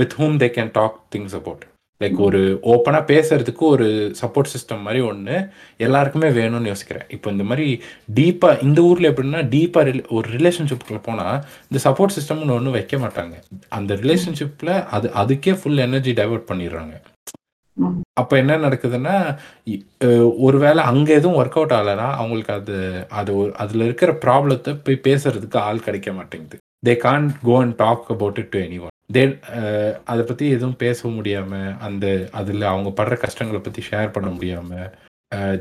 [0.00, 1.66] With whom they can talk things about
[2.00, 3.86] like ஒரு ஓப்பனாக பேசுறதுக்கு ஒரு
[4.20, 5.36] சப்போர்ட் சிஸ்டம் மாதிரி ஒன்று
[5.76, 7.06] எல்லாருக்குமே வேணும்னு யோசிக்கிறேன்.
[7.08, 7.82] இப்போ இந்த மாதிரி
[8.14, 11.38] டீப்பாக இந்த ஊரில் எப்படின்னா டீப்பாக ஒரு ரிலேஷன்ஷிப்புக்குள்ள போனால்
[11.70, 13.34] இந்த சப்போர்ட் சிஸ்டம்னு ஒன்று வைக்க மாட்டாங்க.
[13.68, 16.94] அந்த ரிலேஷன்ஷிப்பில் அது அதுக்கே ஃபுல் எனர்ஜி டைவர்ட் பண்ணிடுறாங்க.
[18.20, 19.14] அப்போ என்ன நடக்குதுன்னா
[20.46, 22.76] ஒருவேளை அங்கே எதுவும் ஒர்க் அவுட் ஆகலைன்னா அவங்களுக்கு அது
[23.20, 23.32] அது
[23.62, 26.56] அதுல இருக்கிற ப்ராப்ளத்தை போய் பேசுறதுக்கு ஆள் கிடைக்க மாட்டேங்குது.
[26.86, 29.22] They can't go and talk about it to anyone they
[30.10, 32.06] அதை பற்றி எதுவும் பேச முடியாமல் அந்த
[32.40, 34.90] அதில் அவங்க படுற கஷ்டங்களை பற்றி ஷேர் பண்ண முடியாமல்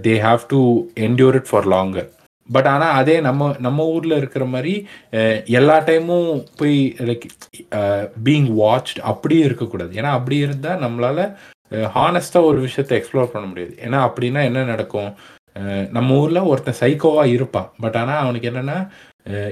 [0.08, 0.60] they have to
[1.08, 2.10] endure it for longer
[2.50, 4.74] but ஆனால் அதே நம்ம நம்ம ஊரில் இருக்கிற மாதிரி
[5.60, 6.30] எல்லா டைமும்
[6.60, 6.78] போய்
[7.10, 7.26] லைக்
[8.26, 9.92] பீங் வாட்ச்ட் அப்படியே இருக்கக்கூடாது.
[10.00, 11.28] ஏன்னா அப்படி இருந்தால் நம்மளால
[11.96, 13.74] ஹானஸ்டாக ஒரு விஷயத்தை எக்ஸ்ப்ளோர் பண்ண முடியாது.
[13.86, 15.12] ஏன்னா அப்படின்னா என்ன நடக்கும்?
[15.96, 17.70] நம்ம ஊரில் ஒருத்தன் சைக்கோவாக இருப்பான்.
[17.84, 18.78] பட் ஆனால் அவனுக்கு என்னென்னா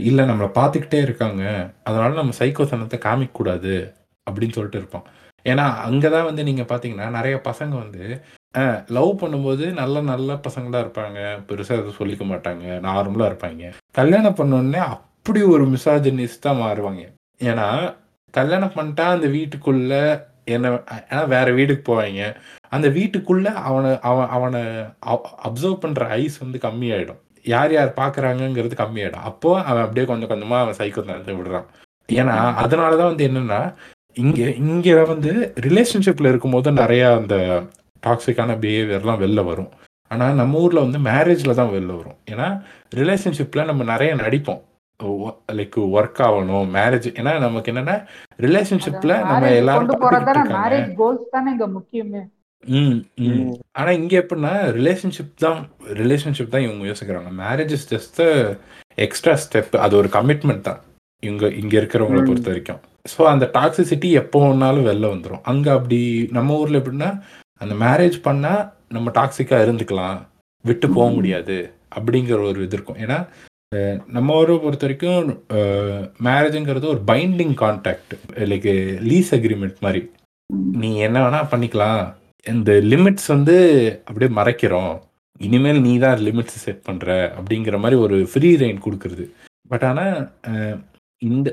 [0.10, 1.44] இல்லை நம்மளை பார்த்துக்கிட்டே இருக்காங்க.
[1.88, 3.74] அதனால் நம்ம சைக்கோத்தனத்தை காமிக்கக்கூடாது
[4.28, 5.08] அப்படின்னு சொல்லிட்டு இருப்பான்.
[5.46, 8.04] ஏன்னா அங்கே தான் வந்து நீங்கள் பார்த்தீங்கன்னா நிறைய பசங்க வந்து
[8.98, 11.20] லவ் பண்ணும்போது நல்ல நல்ல பசங்களாக இருப்பாங்க.
[11.50, 12.66] பெருசாக எதுவும் சொல்லிக்க மாட்டாங்க.
[12.88, 13.72] நார்மலாக இருப்பாங்க.
[14.00, 17.04] கல்யாணம் பண்ணோடனே அப்படி ஒரு மிசாஜினிஸ்டாக மாறுவாங்க.
[17.50, 17.68] ஏன்னா
[18.38, 20.02] கல்யாணம் பண்ணிட்டா அந்த வீட்டுக்குள்ளே
[20.56, 20.70] என்ன
[21.12, 22.24] ஏன்னா வேற வீடுக்கு போவாங்க.
[22.76, 24.62] அந்த வீட்டுக்குள்ள அவனை அவன் அவனை
[25.48, 27.20] அப்சர்வ் பண்ற ஐஸ் வந்து கம்மியாயிடும்.
[27.54, 29.26] யார் யார் பார்க்குறாங்கங்கிறது கம்மியாயிடும்.
[29.30, 31.68] அப்போ அவன் அப்படியே கொஞ்சம் கொஞ்சமா அவன் சைக்கோ நடந்து விடுறான்.
[32.10, 33.62] ஏன்னா அதனாலதான் வந்து என்னன்னா
[34.14, 35.32] இங்க இங்க வந்து
[35.68, 37.36] ரிலேஷன்ஷிப்ல இருக்கும்போது நிறைய அந்த
[38.04, 39.72] டாக்ஸிக்கான பிஹேவியர்லாம் வெளில வரும்.
[40.12, 42.18] ஆனால் நம்ம ஊரில் வந்து மேரேஜில் தான் வெளில வரும்.
[42.32, 42.48] ஏன்னா
[42.96, 44.62] ரிலேஷன்ஷிப்பில் நம்ம நிறைய நடிப்போம்.
[45.58, 47.96] லைக் ஒர்க் ஆகணும் மேரேஜ் ஏன்னா நமக்கு என்னன்னா
[48.40, 52.22] ரிலேஷன்ஷிப்ல நம்ம எல்லாரும் மேரேஜ் கோல்ஸ் தானே இங்க முக்கியமே.
[52.64, 53.52] ம் ம்.
[53.72, 55.60] ஆனா இங்க எப்படின்னா ரிலேஷன்ஷிப் தான்
[55.94, 57.32] ரிலேஷன்ஷிப் தான் இவங்க யோசிக்கிறாங்க.
[57.44, 58.22] Marriage is just
[58.98, 60.82] extra step அது ஒரு கமிட்மெண்ட் தான்.
[61.24, 62.24] இங்க இங்க இருக்கிறவங்கள.
[62.26, 62.82] பொறுத்த வரைக்கும்.
[63.08, 66.00] ஸோ அந்த டாக்ஸிசிட்டி எப்போ வேணாலும் வெளில வந்துடும் அங்க அப்படி
[66.32, 67.10] நம்ம ஊர்ல எப்படின்னா
[67.62, 68.54] அந்த மேரேஜ் பண்ணா
[68.88, 70.20] நம்ம டாக்ஸிக்கா இருந்துக்கலாம்.
[70.66, 71.08] விட்டு போக.
[71.10, 71.58] முடியாது.
[71.96, 72.98] அப்படிங்கிற ஒரு இது இருக்கும்.
[72.98, 73.18] ஏன்னா
[74.14, 75.26] நம்ம ஊரை பொறுத்த வரைக்கும்
[76.28, 78.14] மேரேஜுங்கிறது ஒரு binding contract
[78.52, 78.66] like
[79.10, 80.02] lease agreement மாதிரி.
[80.82, 82.02] நீ என்ன வேணா பண்ணிக்கலாம்.
[82.54, 83.56] இந்த லிமிட்ஸ் வந்து
[84.08, 84.96] அப்படியே மறைக்கிறோம்.
[85.48, 89.26] இனிமேல் நீ தான் லிமிட்ஸ் செட் பண்ற அப்படிங்கிற மாதிரி ஒரு ஃப்ரீ ரெயின் கொடுக்கறது.
[89.72, 90.18] பட் ஆனால்
[91.22, 91.50] இந்த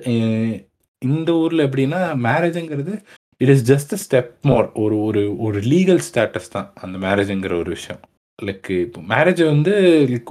[1.03, 2.95] இந்த ஊர்ல எப்படின்னா மேரேஜுங்கிறது
[3.43, 8.03] it is just step more ஒரு ஒரு ஒரு லீகல் ஸ்டேட்டஸ் தான் அந்த மேரேஜுங்கிற ஒரு விஷயம்.
[8.39, 9.73] லைக் இப்போ மேரேஜ் வந்து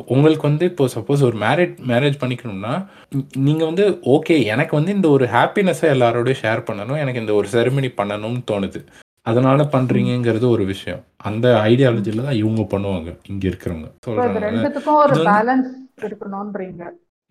[0.05, 2.73] உங்களுக்கு வந்து இப்போ சப்போஸ் ஒரு மேரேஜ் மேரேஜ் பண்ணிக்கணும்னா
[3.11, 7.47] நீ- நீங்க வந்து ஓகே எனக்கு வந்து இந்த ஒரு ஹாப்பினஸை எல்லாரோடய ஷேர் பண்ணணும் எனக்கு இந்த ஒரு
[7.51, 8.79] செரிமனி பண்ணணும்னு தோணுது.
[9.25, 11.01] அதனால பண்றீங்கங்கிறது ஒரு விஷயம்.
[11.23, 13.87] அந்த ஐடியாலஜில தான் இவங்க பண்ணுவாங்க இங்க இருக்கிறவங்க.
[14.05, 14.37] சொல்றாங்க
[15.31, 15.71] பேலன்ஸ்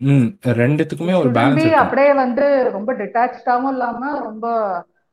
[0.01, 4.45] ம் ரெண்டுத்துக்குமே ஒரு பேலன்ஸ் அப்படியே வந்து ரொம்ப டிட்டாச்சாவும் இல்லாம ரொம்ப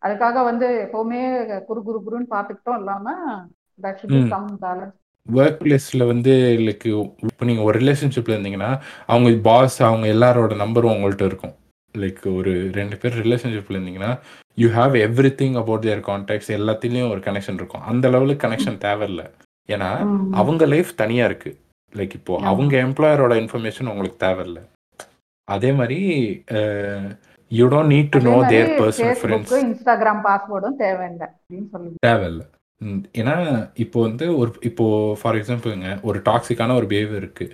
[0.02, 1.20] அதுக்காக வந்து எப்பவுமே
[1.64, 3.06] குரு குரு குருன்னு பாத்துக்கிட்டும் இல்லாம
[3.78, 4.30] that should be ம்.
[5.27, 6.32] ஒர்க் பிளேஸில் வந்து
[6.66, 6.86] லைக்
[7.28, 8.70] இப்போ நீங்கள் ஒரு ரிலேஷன்ஷிப்பில் இருந்தீங்கன்னா
[9.07, 11.55] அவங்க பாஸ் அவங்க எல்லாரோட நம்பரும் உங்கள்கிட்ட இருக்கும்.
[11.94, 14.11] லைக் ஒரு ரெண்டு பேர் ரிலேஷன்ஷிப்பில் இருந்தீங்கன்னா
[14.62, 14.94] you have
[15.40, 17.86] everything about their contacts எல்லாத்துலேயும் ஒரு கனெக்ஷன் இருக்கும்.
[17.93, 19.24] அந்த லெவலுக்கு கனெக்ஷன் தேவையில்ல.
[19.69, 19.90] ஏன்னா
[20.40, 21.51] அவங்க லைஃப் தனியாக இருக்கு.
[21.99, 22.44] லைக் இப்போ ஆமா.
[22.53, 24.61] அவங்க எம்ப்ளாயரோட இன்ஃபர்மேஷன் உங்களுக்கு தேவையில்ல.
[25.49, 26.01] அதே மாதிரி
[27.51, 31.97] யூ டோன்ட் நீட் டு அதே நோ மாதிரி தேர் பர்சனல் ஃப்ரெண்ட்ஸ் இன்ஸ்டாகிராம் பாஸ்வேர்டும் தேவையில்லை அப்படின்னு சொல்லுங்க.
[32.07, 32.43] தேவையில்ல.
[32.82, 33.34] ம், ஏன்னா
[33.76, 34.84] இப்போ வந்து ஒரு இப்போ
[35.20, 37.44] ஃபார் எக்ஸாம்பிள்ங்க ஒரு டாக்ஸிக்கான ஒரு பிஹேவியர் இருக்கு.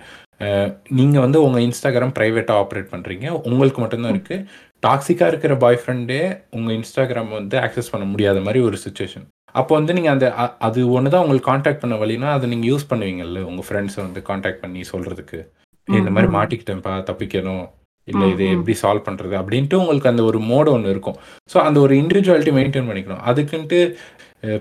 [0.41, 3.27] அஹ், நீங்க வந்து உங்க இன்ஸ்டாகிராம் பிரைவேட்டா ஆப்ரேட் பண்றீங்க.
[3.47, 4.37] உங்களுக்கு மட்டும்தான் இருக்கு.
[4.83, 6.19] டாக்ஸிக்கா இருக்கிற பாய் ஃப்ரெண்டே
[6.51, 9.25] உங்க இன்ஸ்டாகிராம் வந்து ஆக்சஸ் பண்ண முடியாத மாதிரி ஒரு சுச்சுவேஷன்
[9.55, 12.89] அப்போ வந்து நீங்க அந்த அ- அது ஒன்று தான் உங்களுக்கு காண்டாக்ட் பண்ண வழினா அதை நீங்க யூஸ்
[12.89, 15.39] பண்ணுவீங்கல்ல உங்க ஃப்ரெண்ட்ஸை வந்து காண்டாக்ட் பண்ணி சொல்றதுக்கு.
[15.87, 16.35] "ஏய், இந்த மாதிரி ம்.
[16.35, 17.65] மாட்டிக்கிட்டேன்ப்பா தப்பிக்கணும்.
[18.07, 18.53] இல்லை ம், இதை ம்.
[18.55, 19.35] எப்படி சால்வ் பண்றது?
[19.39, 21.17] அப்படின்ட்டு உங்களுக்கு அந்த ஒரு மோடு ஒன்று இருக்கும்.
[21.49, 23.23] ஸோ அந்த ஒரு இண்டிவிஜுவாலிட்டி மெயின்டைன் பண்ணிக்கணும்.
[23.25, 23.79] அதுக்குன்ட்டு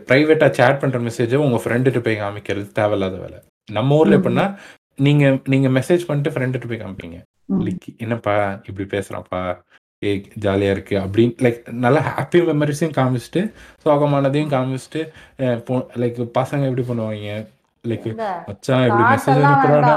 [0.09, 3.39] ப்ரைவேட்டாக சேட் பண்ணுற மெசேஜை உங்கள் ஃப்ரெண்டுகிட்ட போய் காமிக்கிறது தேவையில்லாத வேலை.
[3.79, 4.19] நம்ம ஊரில்.
[4.19, 4.47] எப்படின்னா
[5.07, 7.19] நீங்கள் நீங்கள் மெசேஜ் பண்ணிட்டு ஃப்ரெண்டுகிட்ட போய் காமிப்பீங்க.
[7.67, 8.35] லைக் என்னப்பா
[8.69, 9.43] இப்படி பேசுகிறான்ப்பா
[10.07, 10.11] ஏ
[10.45, 10.97] ஜாலியாக இருக்கு.
[11.05, 13.41] அப்படின்னு லைக் நல்லா ஹாப்பி மெமரிஸையும் காமிச்சிட்டு
[13.85, 15.01] சோகமானதையும் காமிச்சிட்டு
[16.03, 17.39] லைக் பசங்க எப்படி பண்ணுவாங்க?
[17.85, 18.07] லைக்
[18.49, 19.95] மச்சான் இப்படி மெசேஜ் அனுப்புறாடா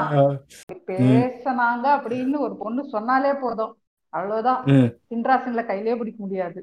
[0.89, 3.73] பேசினாங்க அப்படின்னு ஒரு பொண்ணு சொன்னாலே போதும்.
[4.13, 4.61] அவ்வளவுதான்.
[5.11, 6.59] சின்ராசின்ல கையிலே பிடிக்க முடியாது.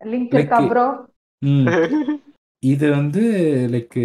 [0.00, 0.86] லிங்க் இருக்கா ப்ரோ
[1.42, 1.66] ம்.
[2.62, 3.22] இது வந்து
[3.72, 3.98] லைக்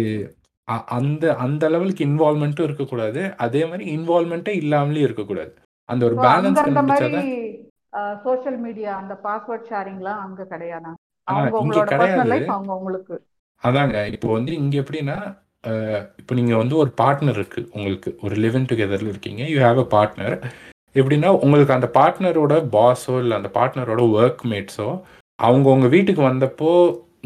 [0.96, 3.22] அந்த அந்த லெவலுக்கு இன்வால்மெண்ட்டும் இருக்கக்கூடாது.
[3.44, 5.52] அதே மாதிரி இன்வால்மெண்ட்டே இல்லாமலே இருக்கக்கூடாது.
[5.88, 10.90] அந்த ஒரு அங்க பேலன்ஸ் அந்த மாதிரி கண்டுபிடிச்சாதான் சோஷியல் மீடியா அந்த பாஸ்வேர்ட் ஷேரிங்லாம் அங்க கிடையாது?
[10.90, 10.94] ஆ,
[11.28, 12.28] அவங்க இங்க உங்களோட கிடையாது.
[12.32, 13.16] லைஃப் அவங்க உங்களுக்கு.
[13.62, 13.96] அதாங்க.
[14.14, 15.16] இப்போ வந்து இங்க எப்படின்னா
[15.64, 18.10] அஹ், இப்போ நீங்க வந்து ஒரு பார்ட்னர் இருக்கு உங்களுக்கு.
[18.24, 19.42] ஒரு லிவிங் டுகெதர்ல இருக்கீங்க.
[19.50, 20.34] யூ ஹேவ் அ பார்ட்னர்
[20.96, 24.88] எப்படின்னா உங்களுக்கு அந்த பார்ட்னரோட பாஸோ இல்லை அந்த பார்ட்னரோட ஒர்க் மேட்ஸோ
[25.38, 26.72] அவங்க உங்க வீட்டுக்கு வந்தப்போ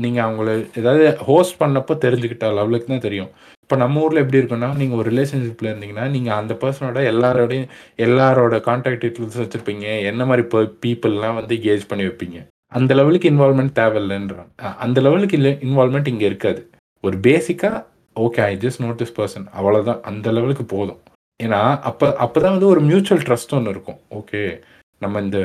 [0.05, 0.49] நீங்கள் அவங்கள
[0.81, 3.31] ஏதாவது ஹோஸ்ட் பண்ணப்போ தெரிஞ்சுக்கிட்ட லெவலுக்கு தான் தெரியும்.
[3.65, 7.71] இப்போ நம்ம ஊரில் எப்படி இருக்குன்னா நீங்கள் ஒரு ரிலேஷன்ஷிப்பில் இருந்தீங்கன்னா நீங்கள் அந்த பர்சனோட எல்லாரோடையும்
[8.07, 9.87] எல்லாரோட கான்டாக்ட் டீட்டெயில்ஸ் வச்சுருப்பீங்க.
[10.11, 10.45] என்ன மாதிரி
[10.85, 12.39] பீப்புள்லாம் வந்து கேஜ் பண்ணி வைப்பீங்க.
[12.79, 14.71] அந்த லெவலுக்கு இன்வால்மெண்ட் தேவையில்லைன்றாங்க.
[14.85, 16.63] அந்த லெவலுக்கு இல்லை இன்வால்மெண்ட் இங்கே இருக்காது.
[17.07, 17.83] ஒரு பேசிக்காக
[18.25, 21.01] okay I just note this person அவ்வளோதான் அந்த லெவலுக்கு போதும்.
[21.41, 24.01] ஏன்னா அப்போ அப்போ தான் வந்து ஒரு மியூச்சுவல் ட்ரஸ்ட் ஒன்று இருக்கும்.
[24.19, 24.41] ஓகே
[25.05, 25.41] நம்ம இந்த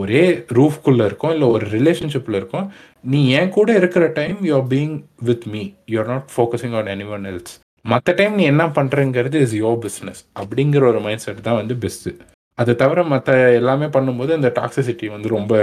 [0.00, 0.22] ஒரே
[0.58, 2.66] ரூஃப்குள்ளே இருக்கோம் இல்லை ஒரு ரிலேஷன்ஷிப்பில் இருக்கோம்.
[3.12, 6.88] நீ என் கூட இருக்கிற time you are being with me you are not focusing on
[7.08, 7.52] anyone else
[7.84, 12.12] மற்ற டைம் நீ என்ன பண்ணுறங்கிறது இஸ் யோர் பிஸ்னஸ் அப்படிங்கிற ஒரு மைண்ட் செட் தான் வந்து பெஸ்ட்டு
[12.58, 15.54] அதை தவிர மற்ற எல்லாமே பண்ணும்போது அந்த டாக்ஸிசிட்டி வந்து ரொம்ப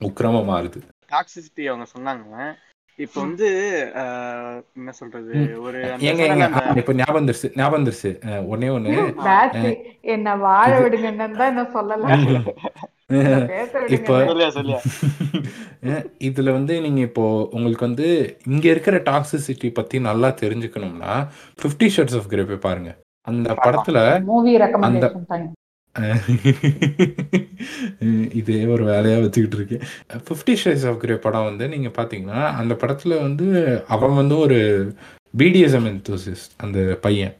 [0.00, 0.78] உக்கிரமாக மாறுது.
[1.10, 2.54] டாக்ஸிசிட்டி அவங்க சொன்னாங்க.
[3.02, 3.48] இப்போ வந்து
[4.76, 5.32] என்ன சொல்றது.
[5.62, 6.46] ஒரு அந்த ஏங்க அந்த
[6.80, 8.10] இப்போ ஞாபகம் வந்துருச்சு ஞாபகம் வந்துருச்சு.
[8.26, 8.68] அஹ், ஒண்ணே
[10.12, 12.10] என்ன வாழ விடுங்கன்னு தான் என்ன சொல்லல.
[13.14, 14.14] என்ன பேச இப்போ
[16.26, 18.06] இதுல வந்து நீங்க இப்போ உங்களுக்கு வந்து
[18.48, 21.14] இங்க இருக்கிற டாக்ஸிசிட்டி பத்தி நல்லா தெரிஞ்சுக்கணும்னா
[21.58, 22.92] ஃபிஃப்டி ஷேட்ஸ் ஆஃப் கிரே போய் பாருங்க.
[23.26, 23.98] அந்த படத்துல
[24.84, 25.50] அஹ்
[28.32, 29.82] இதே ஒரு வேலையா வச்சுக்கிட்டு இருக்கேன்
[30.26, 33.46] ஃபிஃப்டி ஷேட்ஸ் ஆஃப் கிரே படம் வந்து நீங்க பாத்தீங்கன்னா அந்த படத்துல வந்து
[33.88, 34.58] அவன் வந்து ஒரு
[35.38, 37.34] பிடிஎஸ்எம் enthusiast அந்த பையன்.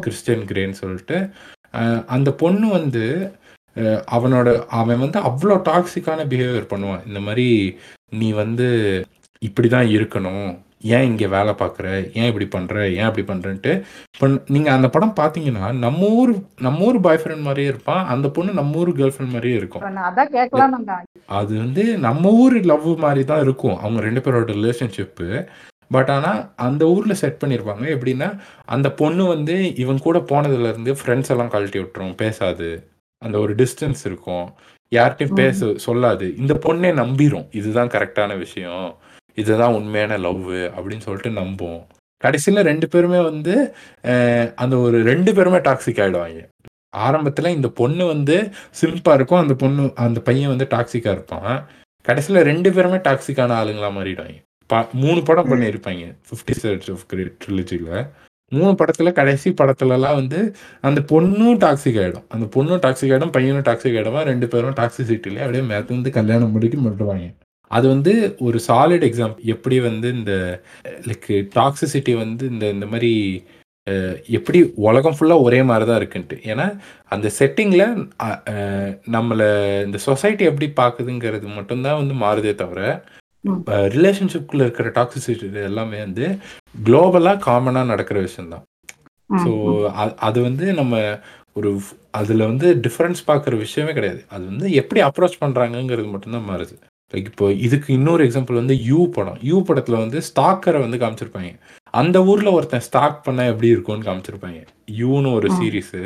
[0.00, 1.16] கிறிஸ்டியன் கிரேன்னு சொல்லிட்டு.
[2.06, 3.04] அந்த பொண்ணு வந்து
[4.16, 4.48] அவனோட
[4.80, 7.06] அவன் வந்து அவ்வளோ டாக்ஸிக்கான பிஹேவியர் பண்ணுவான்.
[7.06, 7.48] இந்த மாதிரி
[8.10, 8.68] நீ வந்து
[9.42, 10.50] இப்படி தான் இருக்கணும்.
[10.82, 11.86] ஏன் இங்கே வேலை பார்க்குற?
[12.18, 13.72] ஏன் இப்படி பண்ணுற ஏன் இப்படி பண்ணுறன்ட்டு
[14.14, 16.32] இப்போ நீங்கள் அந்த படம் பார்த்தீங்கன்னா நம்ம ஊர்
[16.66, 19.84] நம்ம ஊர் பாய் ஃப்ரெண்ட் மாதிரியே இருப்பான் அந்த பொண்ணு நம்ம ஊர் கேர்ள் ஃப்ரெண்ட் மாதிரியே இருக்கும்.
[21.24, 25.28] அது வந்து நம்ம ஊர் லவ் மாதிரி தான் இருக்கும் அவங்க ரெண்டு பேரோட ரிலேஷன்ஷிப்பு
[25.94, 28.28] பட் ஆனால் அந்த ஊரில் செட் பண்ணியிருப்பாங்க எப்படின்னா
[28.64, 32.68] அந்த பொண்ணு வந்து இவன் கூட போனதுலேருந்து ஃப்ரெண்ட்ஸ் எல்லாம் கழட்டி விட்டுரும் பேசாது.
[33.18, 34.46] அந்த ஒரு டிஸ்டன்ஸ் இருக்கும்.
[34.92, 36.26] யார்கிட்டயும் பேச சொல்லாது.
[36.36, 37.46] இந்த பொண்ணே நம்பிரும்.
[37.52, 38.88] இதுதான் கரெக்டான விஷயம்.
[39.36, 41.86] இதுதான் உண்மையான லவ் அப்படின்னு சொல்லிட்டு நம்புவோம்.
[42.16, 43.74] கடைசியில் ரெண்டு பேருமே வந்து
[44.56, 46.48] அந்த ஒரு ரெண்டு பேருமே டாக்ஸிக் ஆகிடுவாங்க
[46.96, 48.50] ஆரம்பத்தில் இந்த பொண்ணு வந்து
[48.80, 51.68] சிம்பாக இருக்கும் அந்த பொண்ணு அந்த பையன் வந்து டாக்ஸிக்காக இருப்பான்.
[52.02, 54.42] கடைசியில் ரெண்டு பேருமே டாக்ஸிக்கான ஆளுங்களா மாறிடுவாங்க.
[54.66, 56.16] ப- மூணு படம் பண்ணியிருப்பாங்க.
[56.28, 58.08] ஃபிஃப்டி செட்ஸ் ஆஃப் கிரேட் ட்ரிலிஜியில்
[58.48, 63.96] மூணு படத்தில் கடைசி படத்துலலாம் வந்து அந்த பொண்ணும் டாக்ஸிக் ஆகிடும் அந்த பொண்ணும் டாக்ஸிக் ஆகிடும் பையனும் டாக்ஸிக்
[63.96, 67.34] ஆயிடுமா ரெண்டு பேரும் டாக்ஸிசிட்டிலே அப்படியே மேத்து வந்து கல்யாணம் முடிக்க மட்டுவாங்க.
[67.70, 68.12] அது வந்து
[68.46, 70.32] ஒரு சாலிட் எக்ஸாம்பிள் எப்படி வந்து இந்த
[71.08, 71.28] லைக்
[71.58, 73.12] டாக்ஸிசிட்டி வந்து இந்த இந்த மாதிரி
[74.36, 76.36] எப்படி உலகம் ஃபுல்லாக ஒரே மாதிரி தான் இருக்குன்ட்டு.
[76.52, 76.64] ஏன்னா
[77.14, 77.84] அந்த செட்டிங்கில்
[79.16, 79.48] நம்மளை
[79.86, 82.80] இந்த சொசைட்டி எப்படி பார்க்குதுங்கிறது மட்டும்தான் வந்து மாறுதே தவிர.
[83.96, 86.26] ரிலேஷன்ஷிப்குள்ளே இருக்கிற டாக்ஸிசிட்டி எல்லாமே வந்து
[86.88, 88.64] குளோபலாக காமனாக நடக்கிற விஷயம்தான்.
[89.44, 89.52] ஸோ
[90.28, 90.96] அது வந்து நம்ம
[91.58, 91.70] ஒரு
[92.20, 94.20] அதில் வந்து டிஃப்ரென்ஸ் பார்க்குற விஷயமே கிடையாது.
[94.34, 96.74] அது வந்து எப்படி அப்ரோச் பண்ணுறாங்கங்கிறது மட்டும்தான் மாறுது.
[97.20, 99.38] இப்போ இதுக்கு இன்னொரு எக்ஸாம்பிள் வந்து யூ படம்.
[99.50, 101.50] யூ படத்தில் வந்து ஸ்டாக்கரை வந்து காமிச்சிருப்பாங்க.
[102.00, 104.60] அந்த ஊரில் ஒருத்தன் ஸ்டாக் பண்ண எப்படி இருக்கும்னு காமிச்சிருப்பாங்க.
[105.00, 105.48] யூன்னு ஒரு.
[105.58, 106.00] சீரீஸு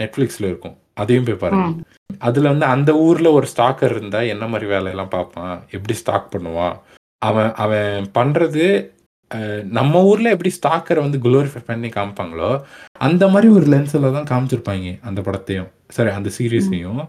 [0.00, 0.76] நெட்ஃப்ளிக்ஸில் இருக்கும்.
[1.02, 1.68] அதையும் போய் பாருங்க.
[2.28, 5.54] அதில் வந்து அந்த ஊரில் ஒரு ஸ்டாக்கர் இருந்தால் என்ன மாதிரி வேலையெல்லாம் பார்ப்பான்?
[5.76, 6.74] எப்படி ஸ்டாக் பண்ணுவான்?
[7.28, 8.66] அவன் அவன் பண்ணுறது
[9.78, 12.50] நம்ம ஊரில் எப்படி ஸ்டாக்கரை வந்து குளோரிஃபை பண்ணி காமிப்பாங்களோ
[13.06, 15.70] அந்த மாதிரி ஒரு லென்ஸில் தான் காமிச்சிருப்பாங்க அந்த படத்தையும்.
[15.96, 17.00] சரி அந்த சீரீஸையும்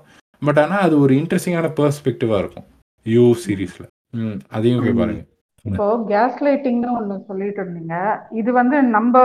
[0.42, 2.68] பட் ஆனால் அது ஒரு இன்ட்ரெஸ்டிங்கான பெர்ஸ்பெக்டிவாக இருக்கும்.
[3.06, 3.88] யூ சீரீஸில்
[4.22, 4.98] ம் அதையும் போய்.
[5.02, 5.22] பாருங்க.
[5.66, 7.96] இப்போ கேஸ் லைட்டிங்னு ஒண்ணு சொல்லிட்டு இருந்தீங்க.
[8.40, 9.16] இது வந்து நம்ம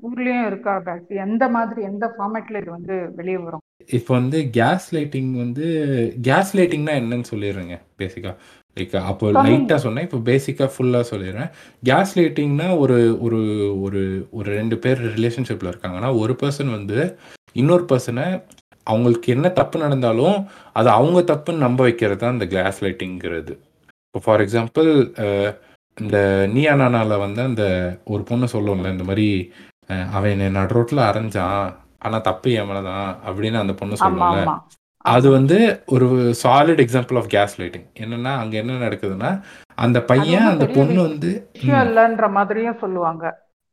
[0.00, 3.62] ஊர்லயும் இருக்கா பேஸ் எந்த மாதிரி எந்த ஃபார்மேட்ல இது வந்து வெளியே வரும்?
[3.96, 5.66] இப்போ வந்து கேஸ் லைட்டிங் வந்து
[6.28, 8.34] கேஸ் லைட்டிங்னா என்னன்னு சொல்லிடுறேங்க பேசிக்காக
[8.76, 9.26] லைக் அப்போ.
[9.46, 11.50] லைட்டாக சொன்னேன் இப்போ பேசிக்காக ஃபுல்லாக சொல்லிடுறேன்.
[11.88, 13.40] கேஸ் லைட்டிங்னா ஒரு ஒரு
[13.84, 14.02] ஒரு
[14.38, 16.98] ஒரு ரெண்டு பேர் ரிலேஷன்ஷிப்பில் இருக்காங்கன்னா ஒரு பர்சன் வந்து
[17.62, 18.26] இன்னொரு பர்சனை
[18.86, 20.36] அவங்களுக்கு என்ன தப்பு நடந்தாலும்
[20.76, 23.54] அது அவங்க தப்புன்னு நம்ப வைக்கிறது தான் இந்த கிளாஸ் லைட்டிங்கிறது
[24.04, 24.88] இப்போ ஃபார் எக்ஸாம்பிள்
[25.96, 26.18] இந்த
[26.52, 27.64] நீயா நானால வந்து அந்த
[28.06, 29.26] ஒரு பொண்ணு சொல்லுவோம்ல இந்த மாதிரி
[30.12, 31.64] அவன் என்னை நடு ரோட்டில் அரைஞ்சான்
[32.02, 34.56] ஆனால் தப்பு என் மேலே தான் அப்படின்னு அந்த பொண்ணு ஆமா
[35.04, 35.56] அது வந்து
[35.88, 36.06] ஒரு
[36.40, 39.30] solid example of case lighting என்னன்னா அங்க என்ன நடக்குதுன்னா
[39.78, 41.30] அந்த பையன் அந்த பொண்ணு வந்து
[41.62, 43.24] இல்லைன்ற மாதிரியும் சொல்லுவாங்க.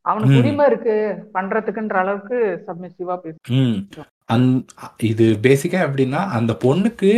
[0.06, 0.38] அவனுக்கு.
[0.40, 0.96] உரிமை இருக்கு
[1.36, 2.38] பண்றதுக்குன்ற அளவுக்கு
[2.68, 3.38] சப்மிசிவா பேசு
[4.34, 4.48] அந்
[5.12, 7.12] இது பேசிக்காக எப்படின்னா அந்த பொண்ணுக்கு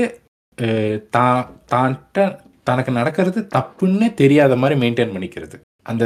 [1.15, 1.43] தான்
[1.73, 2.25] தான்ட்ட
[2.69, 5.55] தனக்கு நடக்கிறது தப்புன்னே தெரியாத மாதிரி மெயின்டைன் பண்ணிக்கிறது.
[5.91, 6.05] அந்த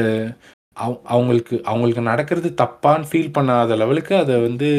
[1.15, 4.69] அவங்களுக்கு அவங்களுக்கு நடக்கிறது தப்பான்னு ஃபீல் பண்ணாத லெவலுக்கு அதை வந்து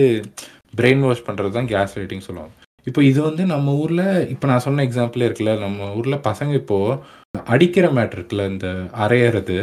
[0.79, 2.53] பிரெயின் வாஷ் பண்ணுறது தான் கேஸ் லைட்டிங் சொல்லுவாங்க.
[2.89, 6.99] இப்போ இது வந்து நம்ம ஊரில் இப்போ நான் சொன்ன எக்ஸாம்பிளே இருக்குல்ல நம்ம ஊரில் பசங்க இப்போது
[7.55, 8.69] அடிக்கிற மேட்ரு இருக்குல்ல இந்த
[9.05, 9.57] அரையிறது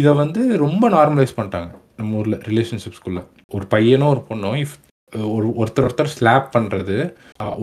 [0.00, 1.70] இதை வந்து ரொம்ப நார்மலைஸ் பண்ணிட்டாங்க.
[2.00, 3.22] நம்ம ஊரில் ரிலேஷன்ஷிப்ஸ்குள்ளே
[3.56, 4.76] ஒரு பையனோ ஒரு பொண்ணோ இஃப்
[5.36, 6.96] ஒரு ஒருத்தர் ஒருத்தர் ஸ்லாப் பண்ணுறது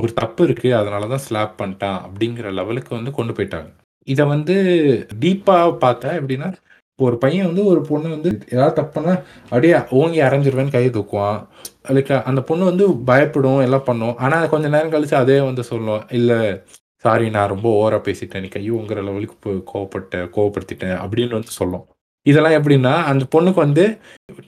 [0.02, 3.70] ஒரு தப்பு இருக்குது அதனால தான் ஸ்லாப் பண்ணிட்டான் அப்படிங்கிற லெவலுக்கு வந்து கொண்டு போயிட்டாங்க.
[4.08, 4.56] இதை வந்து
[5.24, 6.50] டீப்பாக பார்த்தா எப்படின்னா
[7.00, 9.14] ஒரு பையன் வந்து ஒரு பொண்ணு வந்து ஏதாவது தப்புனா
[9.52, 11.40] அப்படியே ஓங்கி அரைஞ்சிருவேன்னு கையை தூக்குவான்.
[11.96, 14.18] லைக் அந்த பொண்ணு வந்து பயப்படும் எல்லாம் பண்ணும்.
[14.26, 16.40] ஆனால் கொஞ்ச நேரம் கழிச்சு அதே வந்து சொல்லும் இல்லை
[17.06, 18.44] சாரி நான் ரொம்ப ஓவராக பேசிட்டேன்.
[18.44, 21.86] நீ கையோங்கிற லெவலுக்கு போய் கோவப்பட்டேன் கோவப்படுத்திட்டேன் அப்படின்னு வந்து சொல்லும்.
[22.26, 23.86] இதெல்லாம் எப்படின்னா அந்த பொண்ணுக்கு வந்து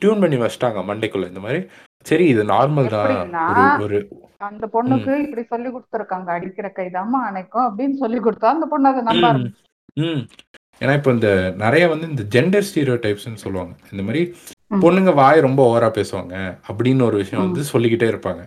[0.02, 1.62] டியூன் பண்ணி வச்சிட்டாங்க மண்டைக்குள்ள இந்த மாதிரி.
[2.06, 3.80] சரி இது நார்மல் தான்?
[3.80, 3.98] ஒரு
[4.38, 9.52] அந்த பொண்ணுக்கு இப்படி சொல்லி கொடுத்துருக்காங்க அடிக்கிற கைதாம்மா அணைக்கும் அப்படின்னு சொல்லி கொடுத்தா அந்த பொண்ணு அதை நம்ப.
[10.82, 13.76] ஏன்னா இப்போ இந்த நெறைய வந்து இந்த ஜெண்டர் ஸ்டீரியோ டைப்ஸ்ன்னு சொல்லுவாங்க.
[13.92, 14.36] இந்த மாரி
[14.68, 14.82] ம்.
[14.82, 16.36] பொண்ணுங்க வாய் ரொம்ப ஓவரா பேசுவாங்க
[16.68, 17.46] அப்படின்னு ஒரு விஷயம்.
[17.46, 18.42] வந்து சொல்லிக்கிட்டே இருப்பாங்க.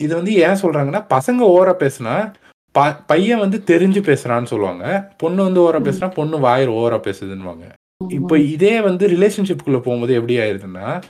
[0.00, 2.32] இது வந்து ஏன் சொல்றாங்கன்னா, பசங்க ஓவரா பேசுனா,
[2.74, 5.14] ப பையன் வந்து தெரிஞ்சு பேசுறான்னு சொல்லுவாங்க.
[5.16, 5.82] பொண்ணு வந்து ஓவரா.
[5.88, 7.64] பேசுனா, பொண்ணு வாய் ஓவரா பேசுதுன்னுவாங்க.
[8.08, 8.38] இப்ப.
[8.38, 11.00] இதே வந்து ரிலேஷன்ஷிப்குள்ள போகும்போது எப்படி ஆயிருதுன்னா,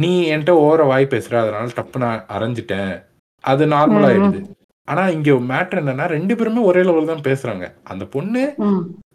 [0.00, 2.92] நீ என்ட்ட ஓவரா வாய் பேசுற, அதனால டப்புன்னு நான் அரைஞ்சுட்டேன்.
[3.44, 4.06] அது நார்மல்.
[4.08, 4.40] ஆயிடுது.
[4.88, 7.64] ஆனா இங்க மேட்டர் என்னன்னா, 2 பேருமே ஒரே லெவல் தான் பேசுறாங்க.
[7.84, 8.42] அந்த பொண்ணு.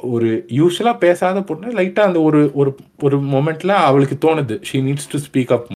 [0.10, 2.72] ஒரு யூசுவலா பேசாத பொண்ணு லைட்டா அந்த ஒரு ஒரு
[3.04, 4.58] ஒரு மொமெண்ட்ல அவளுக்கு தோணுது.
[4.70, 5.68] She needs to speak up.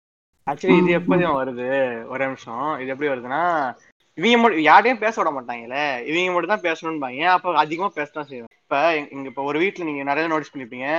[0.47, 0.95] Actually இது ம்.
[0.97, 1.13] எப்ப ம்.
[1.13, 1.67] தெரியுமா வருது
[2.13, 3.43] ஒரே நிமிஷம் இது எப்படி வருதுன்னா
[4.17, 5.77] இவங்க மட்டும் யாரையும் பேச விட மாட்டாங்கல்ல
[6.09, 8.77] இவங்க மட்டும் தான் பேசணும்பாங்க அப்ப அதிகமா பேசதான் செய்வோம் இப்ப
[9.13, 10.89] இங்க இப்ப ஒரு வீட்ல நீங்க நிறைய நோட்டீஸ் பண்ணிருப்பீங்க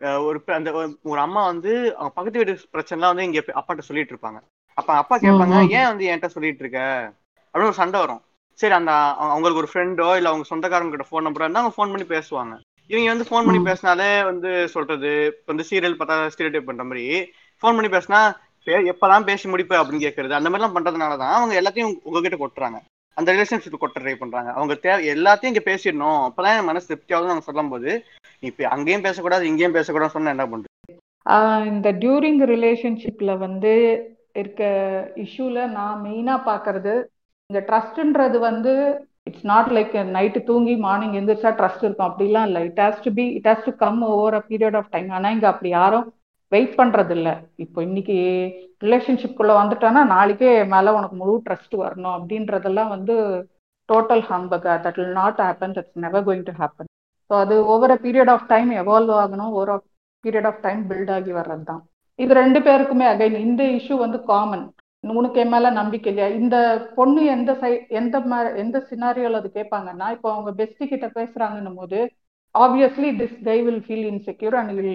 [0.00, 4.40] ஒரு அந்த ஒரு- அம்மா வந்து அவங்க பக்கத்து வீட்டு பிரச்சனைலாம் வந்து இங்க அப்பாட்ட சொல்லிட்டு இருப்பாங்க.
[4.74, 5.68] அப்ப அப்பா கேட்பாங்க.
[5.68, 7.12] ஏன் வந்து என்கிட்ட சொல்லிட்டு இருக்க?
[7.54, 8.22] அப்படின்னு ஒரு சண்டை வரும்.
[8.52, 11.96] சரி அந்த அவங்க- அவங்களுக்கு ஒரு ஃப்ரெண்டோ இல்ல அவங்க சொந்தக்காரங்க கிட்ட ஃபோன் நம்பரா இருந்தா அவங்க ஃபோன்
[11.96, 12.60] பண்ணி பேசுவாங்க.
[12.86, 13.62] இவங்க வந்து ஃபோன் பண்ணி.
[13.62, 17.20] பேசினாலே வந்து சொல்றது இப்ப வந்து சீரியல் பார்த்தா ஸ்டீரியோ பண்ற மாதிரி.
[17.56, 18.34] ஃபோன் பண்ணி பேசினா
[18.64, 19.52] எப்பதான் பேசி முடிப்ப?
[19.52, 22.80] அப்படின்னு கேக்குறது அந்த மாதிரிலாம் பண்றதுனாலதான் அவங்க எல்லாத்தையும் உங்க- உங்ககிட்ட கொட்டுறாங்க.
[23.16, 24.52] அந்த ரிலேஷன்ஷிப் கொட்ட ட்ரை பண்றாங்க.
[24.52, 26.20] அவங்க தேவை எல்லாத்தையும் இங்க பேசிடணும்.
[26.26, 27.90] அப்பதான் என் மனசு திருப்தியாவது நாங்க சொல்லும் போது
[28.40, 30.70] இப்ப அங்கேயும் பேசக்கூடாது இங்கேயும் பேசக்கூடாது சொன்னா என்ன பண்றது?
[31.26, 33.72] ஆஹ் இந்த டியூரிங் ரிலேஷன்ஷிப்ல வந்து
[34.32, 34.62] இருக்க
[35.16, 36.94] இஷ்யூல நான் மெயினா பாக்குறது
[37.50, 38.72] இந்த ட்ரஸ்ட்ன்றது வந்து
[39.22, 42.08] இட்ஸ் நாட் லைக் நைட்டு தூங்கி மார்னிங் எந்திரிச்சா ட்ரஸ்ட் இருக்கும்.
[42.08, 42.62] அப்படிலாம் இல்லை.
[42.62, 45.46] It has to be it has to come over a period of time ஆனா இங்க
[45.46, 46.06] அப்படி யாரும்
[46.54, 47.30] வெயிட் பண்றது இல்ல
[47.64, 48.16] இப்போ இன்னைக்கு
[48.84, 53.14] ரிலேஷன்ஷிப்குள்ள வந்துட்டானா நாளைக்கே மேல உனக்கு முழு ட்ரஸ்ட் வரணும் அப்படின்றதெல்லாம் வந்து
[53.88, 56.90] total humbug that will not happen that's never going to happen
[57.30, 59.82] so அது over period of time evolve ஆகணும் over
[60.24, 61.82] period of time build ஆகி வர்றது தான்
[62.18, 64.64] இது ரெண்டு பேருக்குமே அகைன் இந்த இஷ்யூ வந்து காமன்
[65.04, 66.28] உனக்கு என் மேல நம்பிக்கை இல்லையா?
[66.38, 66.56] இந்த
[66.96, 68.16] பொண்ணு எந்த சை எந்த
[68.62, 71.98] எந்த சினாரியோல அது கேட்பாங்கன்னா இப்போ அவங்க பெஸ்ட் கிட்ட பேசுறாங்கன்னும் போது
[72.54, 74.94] obviously this guy will feel insecure and will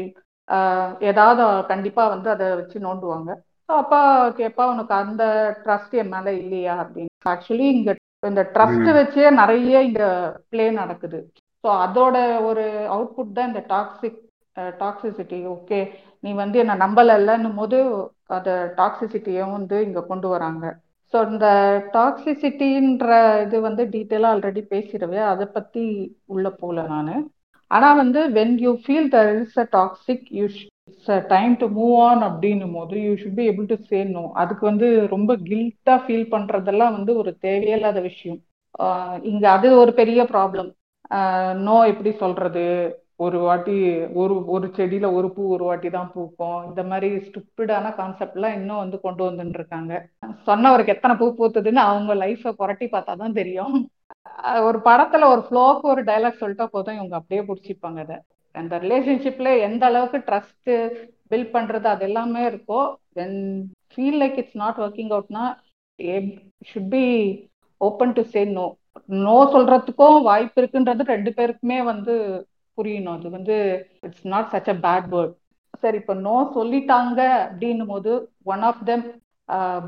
[1.10, 3.32] ஏதாவது கண்டிப்பா வந்து அதை வச்சு நோண்டுவாங்க.
[3.70, 4.00] ஸோ அப்பா
[4.40, 5.24] கேட்பா உனக்கு அந்த
[5.66, 7.14] ட்ரஸ்ட் என் மேல இல்லையா அப்படின்னு.
[7.34, 10.04] ஆக்சுவலி இங்க இந்த ட்ரஸ்ட் வச்சே நிறைய இங்க
[10.52, 11.20] ப்ளே நடக்குது.
[11.64, 12.16] ஸோ அதோட
[12.50, 12.66] ஒரு
[12.96, 14.20] அவுட்புட் தான் இந்த டாக்ஸிக்
[14.80, 15.80] டாக்ஸிசிட்டி ஓகே
[16.24, 17.78] நீ வந்து என்ன நம்பலைன்னும் போது
[18.38, 20.66] அதை டாக்ஸிசிட்டியும் வந்து இங்க கொண்டு வராங்க.
[21.14, 21.48] ஸோ இந்த
[21.94, 23.12] டாக்ஸிசிட்டின்ற
[23.46, 25.84] இது வந்து டீட்டெயிலாக ஆல்ரெடி பேசிடுவேன் அதை பத்தி
[26.26, 27.14] உள்ள போகல நான்.
[27.72, 30.46] ஆனா வந்து when you feel there is a toxic you
[30.92, 34.64] it's time to move on அப்படின்னும் போது you should be able to say no அதுக்கு
[34.66, 38.40] வந்து ரொம்ப கில்ட்டா ஃபீல் பண்றதெல்லாம் வந்து ஒரு தேவையில்லாத விஷயம்.
[38.80, 40.70] ஆஹ் இங்க அது ஒரு பெரிய ப்ராப்ளம்
[41.68, 42.64] நோ எப்படி சொல்றது?
[43.18, 43.76] ஒரு வாட்டி
[44.22, 46.60] ஒரு ஒரு செடியில ஒரு பூ ஒரு வாட்டி தான் பூக்கும்.
[46.70, 49.94] இந்த மாதிரி ஸ்டூப்பிடான கான்செப்ட்லாம் இன்னும் வந்து கொண்டு வந்துட்டு இருக்காங்க.
[50.48, 53.76] சொன்னவருக்கு எத்தனை பூ பூத்துதுன்னு அவங்க லைஃப்பை புரட்டி பார்த்தா தான் தெரியும்.
[54.68, 56.98] ஒரு படத்துல ஒரு ஃப்ளோக்கு ஒரு டைலாக் சொல்லிட்டா போதும்.
[56.98, 58.18] இவங்க அப்படியே பிடிச்சிப்பாங்க அதை.
[58.56, 60.70] அந்த ரிலேஷன்ஷிப்ல எந்த அளவுக்கு ட்ரஸ்ட்
[61.30, 62.80] பில்ட் பண்றது அது எல்லாமே இருக்கோ
[63.18, 63.38] then
[63.92, 65.44] feel like it's not working அவுட்னா
[66.70, 67.04] should be
[67.82, 68.66] open to say no
[69.20, 72.14] no சொல்றதுக்கும் வாய்ப்பு இருக்குன்றது ரெண்டு பேருக்குமே வந்து
[72.78, 73.18] புரியணும்.
[73.18, 73.56] அது வந்து
[74.08, 75.36] it's not such a bad word
[75.84, 78.12] சரி இப்போ நோ சொல்லிட்டாங்க அப்படின்னும் போது
[78.48, 79.06] one of them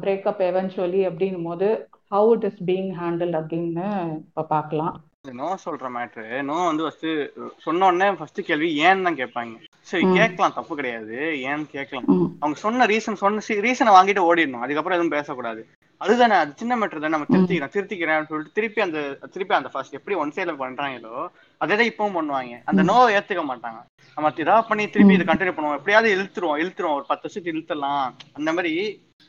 [0.01, 1.67] breakup eventually அப்படின்னும் போது
[2.11, 3.87] how it is being handle அப்படின்னு
[4.27, 4.95] இப்போ பார்க்கலாம்
[5.39, 7.09] நோ சொல்ற மேட்ரு நோ வந்து ஃபர்ஸ்ட்
[7.57, 9.53] சொன்ன உடனே ஃபர்ஸ்ட் கேள்வி ஏன்னு தான் கேட்பாங்க.
[9.89, 10.05] சரி.
[10.17, 11.17] கேட்கலாம் தப்பு கிடையாது.
[11.49, 12.07] ஏன்னு கேட்கலாம்.
[12.39, 14.63] அவங்க சொன்ன ரீசன் சொன்ன ரீசனை வாங்கிட்டு ஓடிடணும்.
[14.63, 15.61] அதுக்கப்புறம் எதுவும் பேசக்கூடாது.
[16.01, 17.27] அதுதானே அது சின்ன மேட்டர் தானே நம்ம.
[17.33, 18.99] திருத்திக்கிறேன் திருத்திக்கிறேன்னு சொல்லிட்டு திருப்பி அந்த
[19.33, 21.15] திருப்பி அந்த ஃபர்ஸ்ட் எப்படி ஒன் சைட்ல பண்றாங்களோ
[21.57, 22.55] அதே தான் இப்பவும் பண்ணுவாங்க.
[22.65, 22.83] அந்த.
[22.83, 23.81] நோவை ஏத்துக்க மாட்டாங்க.
[24.17, 25.13] நம்ம ஏதாவது பண்ணி திருப்பி.
[25.17, 25.77] இதை கண்டினியூ பண்ணுவோம்.
[25.79, 26.97] எப்படியாவது இழுத்துருவோம் இழுத்துருவோம்.
[26.99, 28.07] ஒரு பத்து வருஷத்துக்கு இழுத்துடலாம்.
[28.33, 28.73] அந்த மாதிரி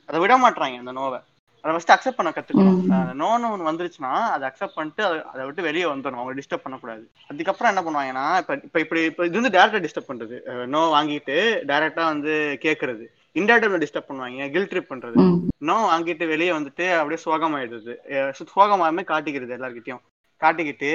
[0.08, 1.20] அதை விட மாட்டாங்க அந்த நோவை.
[1.62, 2.78] அதை ஃபர்ஸ்ட் அக்செப்ட் பண்ண கத்துக்கணும்.
[3.22, 6.20] நோன்னு ஒன்று வந்துருச்சுன்னா அதை அக்செப்ட் பண்ணிட்டு அதை விட்டு வெளியே வந்துடணும்.
[6.20, 7.10] அவங்க டிஸ்டர்ப் பண்ணக்கூடாது.
[7.28, 10.66] அதுக்கப்புறம் என்ன பண்ணுவாங்கன்னா இப்ப இப்ப இப்படி இப்ப இது வந்து டேரக்டா டிஸ்டர்ப் பண்றது.
[10.66, 11.36] நோ வாங்கிட்டு
[11.70, 13.04] டைரக்டா வந்து கேக்குறது.
[13.34, 15.20] இன்டேரக்டா டிஸ்டர்ப் பண்ணுவாங்க கில் ட்ரிப் பண்றது.
[15.58, 20.02] நோ வாங்கிட்டு வெளியே வந்துட்டு அப்படியே சோகமாயிடுது அஹ் சோகமாமே காட்டிக்கிறது எல்லார்கிட்டயும்.
[20.40, 20.90] காட்டிக்கிட்டு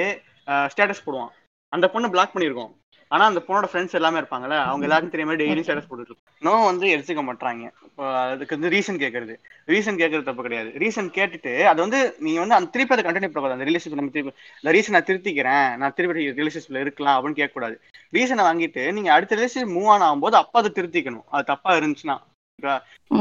[0.46, 1.32] ஸ்டேட்டஸ் போடுவான்.
[1.72, 2.72] அந்த பொண்ணு பிளாக் பண்ணிருக்கோம்.
[3.10, 7.22] ஆனா அந்த பொண்ணோட ஃப்ரெண்ட்ஸ் எல்லாமே இருப்பாங்கல்ல அவங்க எல்லாருக்கும் தெரியாம டெய்லி ஸ்டேட்டஸ் போட்டுட்டு நோ வந்து எடுத்துக்க
[7.28, 9.34] மாட்டாங்க இப்போ அதுக்கு வந்து ரீசன் கேட்கறது
[9.72, 10.70] ரீசன் கேட்கறது தப்பு கிடையாது.
[10.82, 13.56] ரீசன் கேட்டுட்டு அது வந்து நீங்க வந்து அந்த திருப்பி அதை கண்டினியூ பண்ணக்கூடாது.
[13.58, 17.76] அந்த ரிலேஷன்ஷிப் நம்ம திருப்பி இந்த ரீசன் நான் திருத்திக்கிறேன் நான் திருப்பி ரிலேஷன்ஷிப்ல இருக்கலாம் அப்படின்னு கேட்கக்கூடாது.
[18.16, 21.26] ரீசனை வாங்கிட்டு நீங்க அடுத்த ரிலேஷன் மூவ் ஆன் ஆகும்போது அப்ப அதை திருத்திக்கணும்.
[21.36, 22.16] அது தப்பா இருந்துச்சுன்னா.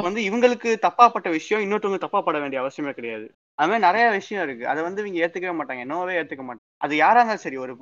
[0.05, 3.25] வந்து இவங்களுக்கு தப்பாப்பட்ட விஷயம் இன்னொருத்தவங்க தப்பா பட வேண்டிய அவசியமே கிடையாது.
[3.59, 4.63] அது மாதிரி நிறைய விஷயம் இருக்கு.
[4.71, 5.83] அதை வந்து இவங்க ஏத்துக்கவே மாட்டாங்க.
[5.93, 6.65] நோவே ஏத்துக்க மாட்டாங்க.
[6.85, 7.73] அது யாரா இருந்தாலும் சரி ஒரு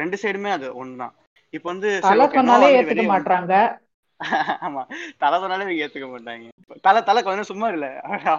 [0.00, 1.14] ரெண்டு சைடுமே அது ஒண்ணுதான்.
[1.54, 3.54] இப்ப வந்து வாங்கி ஏத்துக்க மாட்றாங்க.
[4.66, 4.82] ஆமா.
[5.22, 6.46] தலை சொன்னாலே இவங்க ஏத்துக்க மாட்டாங்க.
[6.86, 7.86] தலை தலை கொஞ்சம் சும்மா இல்ல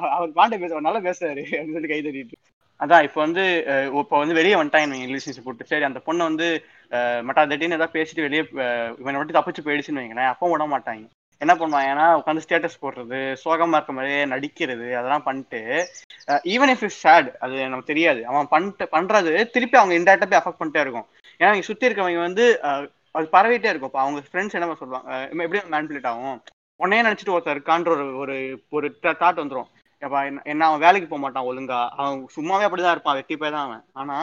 [0.09, 2.35] அவர் பாண்டே பேசுவார் நல்லா பேசுறாரு அப்படின்னு சொல்லி கை தட்டிட்டு.
[2.79, 3.43] அதான் இப்போ வந்து
[4.01, 5.69] இப்போ வந்து வெளியே வந்துட்டாங்க ரிலேஷன்ஷிப் போட்டு.
[5.71, 6.47] சரி அந்த பொண்ணு வந்து
[7.27, 8.43] மட்டா தட்டின்னு ஏதாவது பேசிட்டு வெளியே
[9.01, 10.31] இவனை மட்டும் தப்பிச்சு போயிடுச்சுன்னு வைங்களேன்.
[10.33, 11.03] அப்போ விட மாட்டாங்க.
[11.41, 15.61] என்ன பண்ணுவாங்கன்னா உட்காந்து ஸ்டேட்டஸ் போடுறது சோகமா இருக்க மாதிரியே நடிக்கிறது அதெல்லாம் பண்ணிட்டு
[16.53, 18.21] ஈவன் இஃப் இஸ் சேட் அது நமக்கு தெரியாது.
[18.31, 21.07] அவன் பண்ணிட்டு பண்றது திருப்பி அவங்க இன்டெரக்டா போய் அஃபெக்ட் பண்ணிட்டே இருக்கும்.
[21.39, 22.45] ஏன்னா இங்க சுத்தி இருக்கவங்க வந்து
[23.15, 23.91] அது பரவிட்டே இருக்கும்.
[23.91, 25.09] இப்போ அவங்க ஃப்ரெண்ட்ஸ் என்ன சொல்லுவாங்க?
[25.45, 26.37] எப்படி மேனிபுலேட் ஆகும்?
[26.79, 28.35] உன்னையே நினச்சிட்டு ஒருத்தர் இருக்கான்ற ஒரு ஒரு
[28.77, 29.69] ஒரு தாட் வந்துடும்
[30.01, 31.79] ஏப்பா என்ன என்ன அவன் வேலைக்கு போக மாட்டான் ஒழுங்கா?
[31.97, 33.83] அவன் சும்மாவே அப்படிதான் இருப்பான் வெட்டி போய் தான் அவன்.
[34.01, 34.15] ஆனா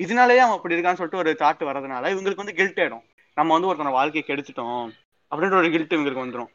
[0.00, 3.04] இதனாலேயே அவன் அப்படி இருக்கான்னு சொல்லிட்டு ஒரு தாட் வர்றதுனால இவங்களுக்கு வந்து கில்ட் ஆயிடும்.
[3.36, 4.84] நம்ம வந்து ஒருத்தன வாழ்க்கையை கெடுத்துட்டோம்
[5.32, 6.50] அப்படின்ற ஒரு கில்ட் இவங்களுக்கு வந்துடும்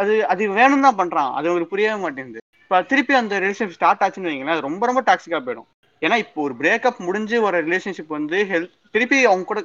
[0.00, 1.30] அது அது வேணும் தான் பண்றான்.
[1.36, 2.40] அது அவங்களுக்கு புரியவே மாட்டேங்குது.
[2.64, 5.68] இப்ப திருப்பி அந்த ரிலேஷன்ஷிப் ஸ்டார்ட் ஆச்சுன்னு வைங்களேன் அது ரொம்ப ரொம்ப டாக்ஸிக்கா போயிடும்.
[6.04, 9.60] ஏன்னா இப்போ ஒரு பிரேக்கப் முடிஞ்சு ஒரு ரிலேஷன்ஷிப் வந்து ஹெல்த் திருப்பி அவங்க கூட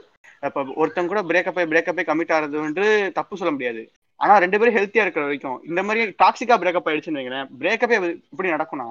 [0.47, 2.83] இப்போ ஒருத்தங்க கூட பிரேக்கப்பை பிரேக்கப்பை கமிட் ஆகிறது வந்து
[3.17, 3.81] தப்பு சொல்ல முடியாது.
[4.19, 7.97] ஆனா ரெண்டு பேரும் ஹெல்த்தியா இருக்கிற வரைக்கும் இந்த மாதிரி டாக்ஸிக்கா பிரேக்கப் ஆயிடுச்சுன்னு வைக்கிறேன் பிரேக்கப்பே
[8.33, 8.87] இப்படி நடக்கும்னா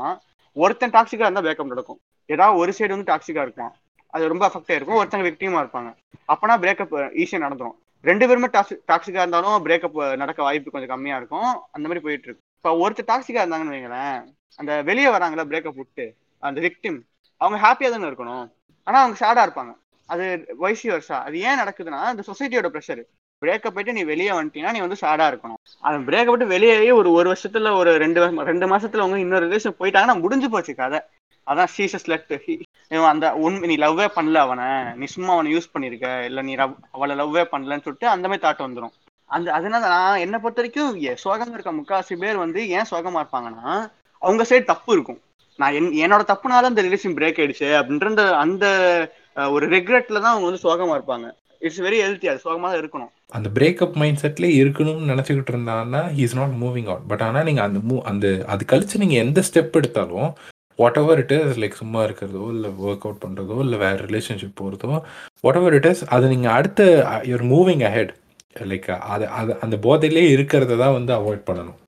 [0.57, 2.01] ஒருத்தன் டாக்ஸிக்கா இருந்தா பிரேக்கப் நடக்கும்.
[2.29, 3.73] ஏதாவது ஒரு சைடு வந்து டாக்ஸிக்கா இருக்கும்.
[4.15, 4.99] அது ரொம்ப அஃபெக்ட் ஆயிருக்கும்.
[5.01, 5.91] ஒருத்தங்க விக்டிமா இருப்பாங்க.
[6.33, 8.49] அப்பனா பிரேக்கப் ஈஸியா நடந்துடும் ரெண்டு பேருமே
[8.91, 11.51] டாக்ஸிக்கா இருந்தாலும் பிரேக்கப் நடக்க வாய்ப்பு கொஞ்சம் கம்மியா இருக்கும்.
[11.75, 12.45] அந்த மாதிரி போயிட்டு இருக்கு.
[12.59, 14.19] இப்போ ஒருத்தர் டாக்ஸிக்கா இருந்தாங்கன்னு வைங்களேன்
[14.61, 16.07] அந்த வெளியே வராங்களா பிரேக்கப் விட்டு
[16.43, 16.99] அந்த விக்டிம்
[17.39, 18.51] அவங்க ஹாப்பியா தானே இருக்கணும்.
[18.85, 19.75] ஆனா அவங்க சேடா இருப்பாங்க.
[20.07, 23.03] அது வயசு வருஷா அது ஏன் நடக்குதுன்னா இந்த சொசைட்டியோட ப்ரெஷர்
[23.41, 25.55] பிரேக்கப் போயிட்டு நீ வெளியே வந்துட்டீங்கன்னா நீ வந்து சேடா இருக்கணும்.
[25.81, 30.21] அந்த பிரேக்கப் போட்டு வெளியே ஒரு ஒரு வருஷத்துல ஒரு ரெண்டு ரெண்டு மாசத்துல அவங்க இன்னொரு ரிலேஷன் போயிட்டாங்கன்னா
[30.21, 31.01] முடிஞ்சு போச்சு கதை.
[31.47, 34.95] அதான் சீசஸ் லெட் அந்த உண்மை நீ லவ்வே பண்ணல அவனை.
[34.95, 36.25] நீ சும்மா அவனை யூஸ் பண்ணிருக்க.
[36.25, 36.55] இல்ல நீ
[36.93, 38.93] அவளை லவ்வே பண்ணலன்னு சொல்லிட்டு அந்த மாதிரி தாட் வந்துடும்
[39.25, 43.91] அந்த அதனால நான் என்னை பொறுத்த வரைக்கும் எ- சோகமா இருக்க முக்காசி பேர் வந்து ஏன் சோகமா இருப்பாங்கன்னா
[44.19, 45.21] அவங்க சைடு தப்பு இருக்கும்.
[45.59, 48.65] நான் என் என்னோட தப்புனால அந்த ரிலேஷன் பிரேக் ஆயிடுச்சு அப்படின்ற அந்த
[49.55, 51.27] ஒரு ரெக்ரெட்ல தான் அவங்க வந்து சோகமா இருப்பாங்க.
[51.63, 53.11] இட்ஸ் வெரி ஹெல்த்தி அது சோகமா தான் இருக்கணும்.
[53.37, 57.81] அந்த பிரேக்கப் மைண்ட் செட்லேயே இருக்கணும்னு நினச்சிக்கிட்டு இருந்தாங்கன்னா is not moving out but ஆனால் நீங்கள் அந்த
[57.89, 60.31] மூ அந்த அது கழிச்சு நீங்கள் எந்த ஸ்டெப் எடுத்தாலும்
[60.79, 64.99] whatever it is like சும்மா இருக்கிறதோ இல்லை ஒர்க் அவுட் பண்ணுறதோ இல்லை வேறு ரிலேஷன்ஷிப் போகிறதோ
[65.47, 66.83] வாட் எவர் இட் இஸ் அது நீங்கள் அடுத்த
[67.31, 68.13] யுவர் மூவிங் அஹெட்
[68.73, 71.79] லைக் அது அது அந்த போதையிலே இருக்கிறத தான் வந்து அவாய்ட் பண்ணணும்.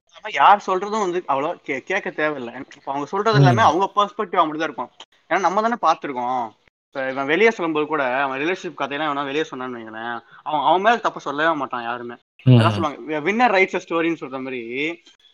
[0.41, 2.53] யார் சொல்றதும் வந்து அவ்வளோ கே கேட்க தேவையில்லை.
[2.77, 4.91] இப்போ அவங்க சொல்றது எல்லாமே அவங்க பெர்ஸ்பெக்டிவ் அப்படிதான் இருக்கும்.
[5.31, 6.43] ஏன்னா நம்ம தானே பார்த்துருக்கோம்.
[6.87, 11.03] இப்போ இவன் வெளியே சொல்லும்போது கூட அவன் ரிலேஷன்ஷிப் கதையெல்லாம் வேணா வெளியே சொன்னான்னு வைங்களேன் அவன் அவன் மேல
[11.07, 12.17] தப்ப சொல்லவே மாட்டான் யாருமே.
[12.47, 14.63] அதான் சொல்லுவாங்க வின்னர் ரைட்ஸ் ஸ்டோரின்னு சொல்ற மாதிரி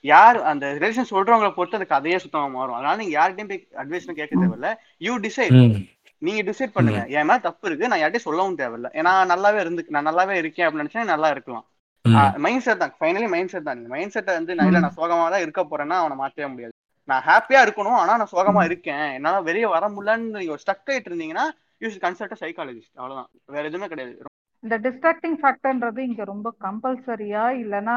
[0.05, 2.77] யார் அந்த ரிலேஷன் சொல்றவங்களை பொறுத்து அந்த கதையே சுத்தமா மாறும்.
[2.79, 4.71] அதனால நீங்க யார்கிட்டயும் போய் அட்வைஸ் கேட்க தேவையில்ல.
[5.07, 5.57] யூ டிசைட்
[6.23, 7.01] நீங்க டிசைட் பண்ணுங்க.
[7.17, 8.91] என் மேல தப்பு இருக்கு நான் யார்ட்டையும் சொல்லவும் தேவையில்ல.
[9.01, 11.65] ஏன்னா நல்லாவே இருந்து நான் நல்லாவே இருக்கேன் அப்படின்னு நினைச்சா நல்லா இருக்கலாம்.
[12.45, 12.95] மைண்ட் செட் தான்.
[13.01, 13.83] ஃபைனலி மைண்ட் செட் தான்.
[13.95, 16.75] மைண்ட் செட்டை வந்து நான் இல்ல நான் சோகமா தான் இருக்க போறேன்னா அவனை மாத்தவே முடியாது.
[17.09, 19.07] நான் ஹாப்பியா இருக்கணும் ஆனா நான் சோகமா இருக்கேன்.
[19.19, 21.47] என்னால வெளியே வர முடியலன்னு நீங்க ஸ்டக் ஆயிட்டு இருந்தீங்கன்னா
[21.83, 23.31] யூ கன்சல்ட் சைக்காலஜிஸ்ட் அவ்வளவுதான்.
[23.57, 24.15] வேற எதுவுமே கிடையாது.
[24.65, 27.97] இந்த டிஸ்ட்ராக்டிங் ஃபேக்டர்ன்றது இங்க ரொம்ப கம்பல்சரியா இல்லைன்னா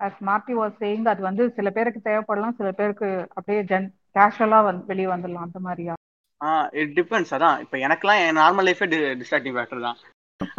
[0.00, 3.86] அஸ் மார்ட்டி வாஸ் சேயிங் அது வந்து சில பேருக்கு தேவைப்படலாம் சில பேருக்கு அப்படியே ஜென்
[4.16, 5.94] கேஷுவலா வந்து வெளியே வந்துடலாம் அந்த மாதிரியா?
[6.40, 6.50] ஆ
[6.80, 7.58] இட் டிபெண்ட்ஸ் அதான்.
[7.64, 8.88] இப்போ எனக்கெல்லாம் என் நார்மல் லைஃபே
[9.20, 9.98] டிஸ்ட்ராக்டிங் ஃபேக்டர் தான்.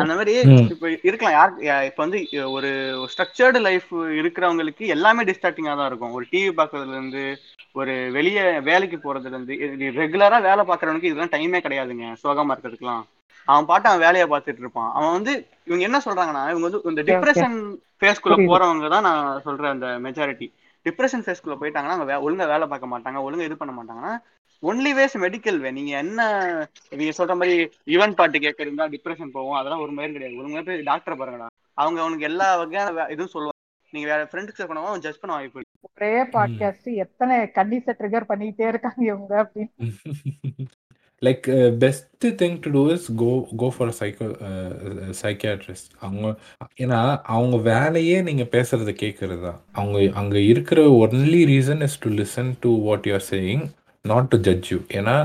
[0.02, 0.34] அந்த மாதிரி.
[0.74, 1.36] இப்போ இருக்கலாம்.
[1.38, 1.52] யார்
[1.90, 2.20] இப்போ வந்து
[2.56, 2.70] ஒரு
[3.12, 3.90] ஸ்ட்ரக்சர்டு லைஃப்
[4.20, 6.16] இருக்கிறவங்களுக்கு எல்லாமே டிஸ்ட்ராக்டிங்காக தான் இருக்கும்.
[6.18, 7.24] ஒரு டிவி பார்க்கறதுல இருந்து
[7.80, 9.56] ஒரு வெளியே வேலைக்கு போறதுல இருந்து
[10.02, 12.08] ரெகுலரா வேலை பார்க்கறவனுக்கு இதெல்லாம் டைமே கிடையாதுங்க.
[12.24, 13.04] சோகமா இருக்கிறதுக்குலாம்
[13.48, 14.90] அவன் பாட்டு அவன் வேலையை பார்த்துட்டு இருப்பான்.
[14.98, 15.34] அவன் வந்து
[15.68, 17.04] இவங்க என்ன சொல்றாங்கன்னா இவங்க வந்து இந்த.
[17.10, 17.58] டிப்ரெஷன்
[18.00, 18.52] ஃபேஸ்க்குள்ள புரியுது.
[18.54, 20.48] போறவங்க தான் நான் சொல்றேன் அந்த மெஜாரிட்டி
[20.86, 24.14] டிப்ரெஷன் ஃபேஸ்க்குள்ள போயிட்டாங்கன்னா அவங்க ஒழுங்கா வேலை பார்க்க மாட்டாங்க ஒழுங்கா இது பண்ண மாட்டாங்கன்னா
[24.64, 26.22] ஒன்லி வேஸ் மெடிக்கல் வே நீங்க என்ன
[26.92, 27.56] நீங்க சொல்ற மாதிரி
[27.88, 30.40] ஈவன் பாட்டு கேட்கறதா டிப்ரெஷன் போகும் அதெல்லாம் ஒரு மாதிரி கிடையாது.
[30.40, 31.48] ஒழுங்கா போய் டாக்டர் பாருங்கடா.
[31.78, 33.54] அவங்க அவனுக்கு எல்லா வகையான வே- இதுவும் சொல்லுவாங்க.
[33.94, 35.90] நீங்க வேற ஃப்ரெண்டுக்கு பண்ணவோ அவன் ஜட்ஜ் பண்ண வாய்ப்பு இருக்கு.
[35.92, 40.68] ஒரே பாட்காஸ்ட் எத்தனை கண்டிஸை ட்ரிகர் பண்ணிட்டே இருக்காங்க இவங்க அப்படின்னு.
[41.22, 41.46] Like
[41.78, 44.26] best thing to do is go go for psycho
[45.22, 46.28] psychiatrist அவங்க
[46.80, 52.54] ஏன்னா அவங்க வேலையே நீங்கள் பேசுகிறத கேட்குறது தான் அவங்க அங்கே இருக்கிற only reason is to listen
[52.60, 53.66] to what you're saying
[54.12, 55.16] not to judge you ஏன்னா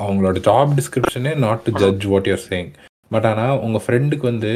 [0.00, 2.70] அவங்களோட job டிஸ்கிரிப்ஷனே not to judge what you're saying
[3.10, 4.52] but ஆனால் உங்கள் ஃப்ரெண்டுக்கு வந்து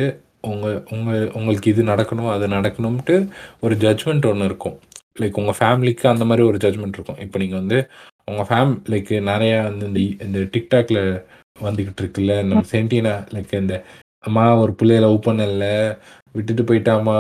[0.51, 3.17] உங்கள் உங்கள் உங்களுக்கு இது நடக்கணும் அது நடக்கணும்ட்டு
[3.65, 4.77] ஒரு ஜட்ஜ்மெண்ட் ஒன்று இருக்கும்.
[5.21, 7.21] லைக் உங்கள் ஃபேமிலிக்கு அந்த மாதிரி ஒரு ஜட்ஜ்மெண்ட் இருக்கும்.
[7.25, 7.79] இப்போ நீங்கள் வந்து
[8.31, 10.99] உங்கள் ஃபேம் லைக் நிறையா வந்து இந்த இந்த டிக்டாக்ல
[11.59, 13.77] வந்துக்கிட்டு இருக்குல்ல நம்ம சென்டினா லைக் இந்த
[14.25, 15.67] அம்மா ஒரு பிள்ளைய லவ் பண்ணல
[16.35, 17.19] விட்டுட்டு போயிட்டாமா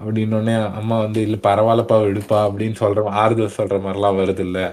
[0.00, 4.64] அப்படின்னோடனே அம்மா வந்து இல்லை பரவாயில்லப்பா விடுப்பா அப்படின்னு சொல்கிற ஆறுதல் சொல்கிற மாதிரிலாம் வருது இல்லை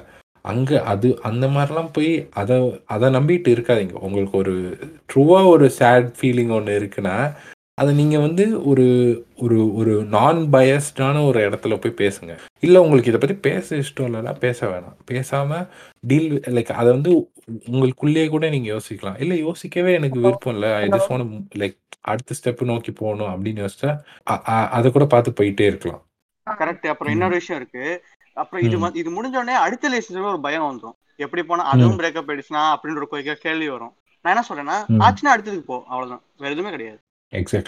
[0.51, 2.11] அங்கே அது அந்த மாதிரிலாம் போய்
[2.41, 2.57] அதை
[2.93, 3.95] அதை நம்பிட்டு இருக்காதீங்க.
[4.07, 4.55] உங்களுக்கு ஒரு
[5.09, 7.15] ட்ரூவாக ஒரு சேட் ஃபீலிங் ஒன்று இருக்குன்னா
[7.81, 8.85] அதை நீங்கள் வந்து ஒரு
[9.37, 12.33] ஒரு ஒரு நான் பயஸ்டான ஒரு இடத்துல போய் பேசுங்க.
[12.59, 14.97] இல்லை உங்களுக்கு இதை பற்றி பேச இஷ்டம் இல்லைன்னா பேச வேணாம்.
[15.05, 15.65] பேசாமல்
[16.07, 17.11] டீல் லைக் அதை வந்து
[17.71, 19.21] உங்களுக்குள்ளேயே கூட நீங்கள் யோசிக்கலாம்.
[19.21, 20.71] இல்லை யோசிக்கவே எனக்கு விருப்பம் இல்லை.
[20.73, 23.91] ஐ ஜஸ்ட் வாண்ட் லைக் அடுத்த ஸ்டெப் நோக்கி போகணும் அப்படின்னு யோசிச்சா
[24.77, 26.03] அதை கூட பார்த்து போயிட்டே இருக்கலாம்.
[26.47, 26.87] கரெக்ட்.
[26.87, 27.13] அப்புறம்.
[27.13, 27.85] இன்னொரு விஷயம் இருக்கு.
[28.41, 30.97] அப்புறம் இது இது முடிஞ்ச உடனே அடுத்த ரிலேஷன்ஷிப்ல ஒரு பயம் வந்துரும்.
[31.19, 33.93] எப்படி போனா அதுவும் பிரேக்கப் ஆயிடுச்சுனா அப்படின்ற ஒரு கேள்வி வரும்.
[34.25, 34.77] நான் என்ன சொல்றேன்னா.
[35.03, 36.23] ஆச்சுன்னா அடுத்ததுக்கு போ அவ்வளவுதான்.
[36.37, 36.99] வேற எதுவுமே கிடையாது.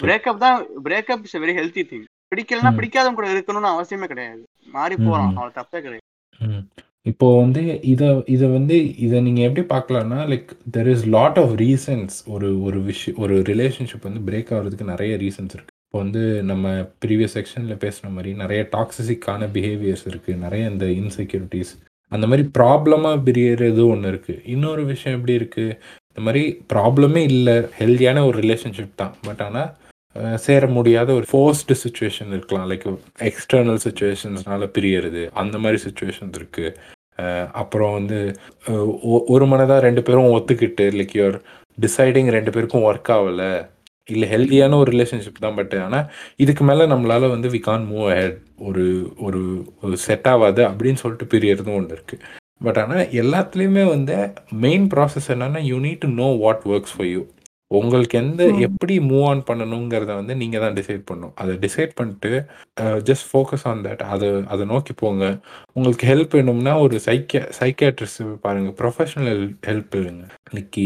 [0.06, 2.72] பிரேக்கப் தான் breakup is very healthy thing பிடிக்கலன்னா.
[2.78, 4.42] பிடிக்காதவங்க கூட இருக்கணும்னு அவசியமே கிடையாது.
[4.76, 5.36] மாறி ம், போறான் ம்.
[5.36, 6.06] அவன் தப்பே கிடையாது.
[7.10, 12.16] இப்போ வந்து இதை இதை வந்து இதை நீங்கள் எப்படி பார்க்கலாம்னா like there is lot of reasons
[12.34, 16.72] ஒரு ஒரு விஷயம் ஒரு ரிலேஷன்ஷிப் வந்து பிரேக் ஆகிறதுக்கு நிறைய ரீசன்ஸ் இருக்குது இப்போ வந்து நம்ம
[17.02, 21.72] ப்ரீவியஸ் செக்ஷனில் பேசுன மாதிரி நிறைய டாக்ஸிக்கான பிஹேவியர்ஸ் இருக்குது நிறைய இந்த இன்செக்யூரிட்டிஸ்
[22.12, 25.74] அந்த மாதிரி ப்ராப்ளமாக பிரியறது ஒன்று இருக்குது இன்னொரு விஷயம் எப்படி இருக்குது
[26.10, 26.42] இந்த மாதிரி
[26.72, 27.56] ப்ராப்ளமே இல்லை.
[27.80, 29.16] ஹெல்தியான ஒரு ரிலேஷன்ஷிப் தான்.
[29.26, 32.68] பட் ஆனால் சேர முடியாத ஒரு ஃபோர்ஸ்டு சுச்சுவேஷன் இருக்கலாம்.
[32.72, 32.86] லைக்
[33.30, 35.24] எக்ஸ்டர்னல் சுச்சுவேஷன்ஸ்னால பிரியறது.
[35.42, 36.72] அந்த மாதிரி சுச்சுவேஷன்ஸ் இருக்குது
[37.62, 38.20] அப்புறம் வந்து
[39.34, 41.38] ஒரு மனதாக ரெண்டு பேரும் ஒத்துக்கிட்டு லைக் யுவர்
[41.78, 43.52] டிசைடிங் ரெண்டு பேருக்கும் ஒர்க் ஆகலை.
[44.10, 46.06] இல்லை ஹெல்தியான ஒரு ரிலேஷன்ஷிப் தான் பட் ஆனால்
[46.38, 48.36] இதுக்கு மேலே நம்மளால வந்து வி கான் மூவ் ahead
[48.68, 48.84] ஒரு
[49.26, 49.42] ஒரு
[49.82, 52.24] ஒரு செட் ஆகாது அப்படின்னு சொல்லிட்டு பிரியறதும் ஒன்று இருக்குது
[52.60, 54.16] பட் ஆனால் எல்லாத்துலேயுமே வந்து
[54.64, 57.20] மெயின் ப்ராசஸ் என்னன்னா you need to know what works for you
[57.70, 58.56] உங்களுக்கு எந்த ம்.
[58.66, 61.34] எப்படி மூவ் ஆன் பண்ணணுங்கிறத வந்து நீங்கள் தான் டிசைட் பண்ணணும்.
[61.40, 62.30] அதை டிசைட் பண்ணிட்டு
[63.08, 65.24] ஜஸ்ட் ஃபோக்கஸ் ஆன் தட் அதை அதை நோக்கி போங்க.
[65.76, 70.84] உங்களுக்கு ஹெல்ப் வேணும்னா ஒரு சைக்கிய சைக்கியாட்ரிஸ்ட் பாருங்கள் ப்ரொஃபஷனல் ஹெல்ப் இல்லைங்க இன்னைக்கு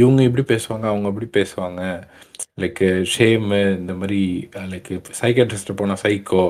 [0.00, 1.82] இவங்க இப்படி பேசுவாங்க அவங்க அப்படி பேசுவாங்க.
[2.58, 2.82] லைக்
[3.14, 4.20] ஷேமு இந்த மாதிரி
[4.72, 6.44] லைக் சைக்கியாட்ரிஸ்ட் போனால் சைக்கோ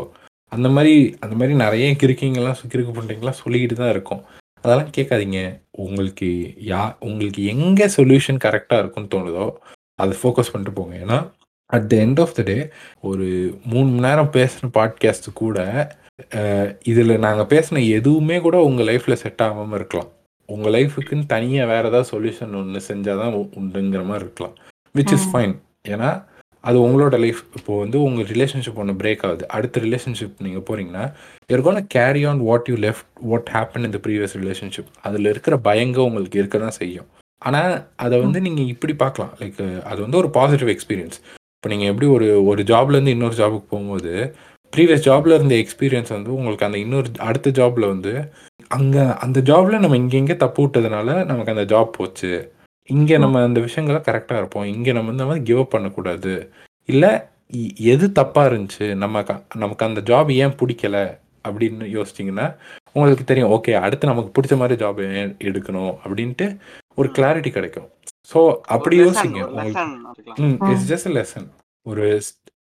[0.52, 4.22] அந்த மாதிரி அந்த மாதிரி நிறைய கிறுக்கிங்கெல்லாம் கிறுக்கு பண்ணுறீங்களாம் சொல்லிக்கிட்டு தான் இருக்கும்.
[4.64, 5.40] அதெல்லாம் கேட்காதீங்க.
[5.84, 6.28] உங்களுக்கு
[6.70, 9.46] யா உங்களுக்கு எங்கே சொல்யூஷன் கரெக்டாக இருக்குன்னு தோணுதோ
[10.02, 10.94] அதை ஃபோக்கஸ் பண்ணிட்டு போங்க.
[11.04, 11.18] ஏன்னா
[11.76, 12.56] at the end of the day
[13.10, 13.26] ஒரு
[13.72, 15.58] மூணு மணி நேரம் பேசுகிற பாட்காஸ்ட் கூட
[16.90, 20.10] இதில் நாங்கள் பேசின எதுவுமே கூட உங்கள் லைஃப்பில் செட் ஆகாமல் இருக்கலாம்.
[20.48, 24.56] உங்கள் லைஃபுக்குன்னு தனியாக வேறு ஏதாவது சொல்யூஷன் ஒன்று செஞ்சால் தான் உண்டுங்கிற மாதிரி இருக்கலாம்.
[24.98, 25.28] Which is.
[25.32, 25.54] ஃபைன்
[25.84, 26.10] ஏன்னா
[26.68, 29.44] அது உங்களோட லைஃப் இப்போ வந்து உங்கள் ரிலேஷன்ஷிப் ஒன்று பிரேக் ஆகுது.
[29.56, 31.04] அடுத்த ரிலேஷன்ஷிப் நீங்கள் போகிறீங்கன்னா
[31.48, 36.40] to carry on what you left what happen the previous relationship அதில் இருக்கிற பயங்க உங்களுக்கு
[36.42, 37.08] இருக்க தான் செய்யும்.
[37.42, 37.72] ஆனால்
[38.04, 39.32] அதை வந்து நீங்கள் இப்படி பார்க்கலாம்.
[39.40, 39.60] லைக்
[39.90, 41.18] அது வந்து ஒரு பாசிட்டிவ் எக்ஸ்பீரியன்ஸ்
[41.56, 44.14] இப்போ நீங்கள் எப்படி ஒரு ஒரு ஜாப்லேருந்து இன்னொரு ஜாபுக்கு போகும்போது
[44.72, 48.12] ப்ரீவியஸ் ஜாப்ல இருந்த எக்ஸ்பீரியன்ஸ் வந்து உங்களுக்கு அந்த இன்னொரு அடுத்த ஜாப்ல வந்து
[48.76, 52.32] அங்கே அந்த ஜாப்ல நம்ம இங்கே தப்பு விட்டதுனால நமக்கு அந்த ஜாப் போச்சு.
[52.84, 54.64] இங்கே நம்ம அந்த விஷயங்களை கரெக்டாக இருப்போம்.
[54.64, 56.52] இங்கே நம்ம இந்த மாதிரி கிவ் அப் பண்ணக்கூடாது.
[56.84, 57.10] இல்லை
[57.76, 58.94] எது தப்பாக இருந்துச்சு?
[58.94, 61.20] நம்ம க- நமக்கு அந்த ஜாப் ஏன் பிடிக்கல?
[61.48, 62.56] அப்படின்னு யோசிச்சிங்கன்னா
[62.92, 66.56] உங்களுக்கு தெரியும் ஓகே அடுத்து நமக்கு பிடிச்ச மாதிரி ஜாப் எடுக்கணும் அப்படின்ட்டு
[66.94, 67.88] ஒரு கிளாரிட்டி கிடைக்கும்.
[68.34, 69.42] ஸோ அப்படி யோசிங்க.
[69.42, 71.48] உங்களுக்கு லெசன் ம் இட்ஸ் ஜஸ்ட் லெசன்
[71.82, 72.22] ஒரு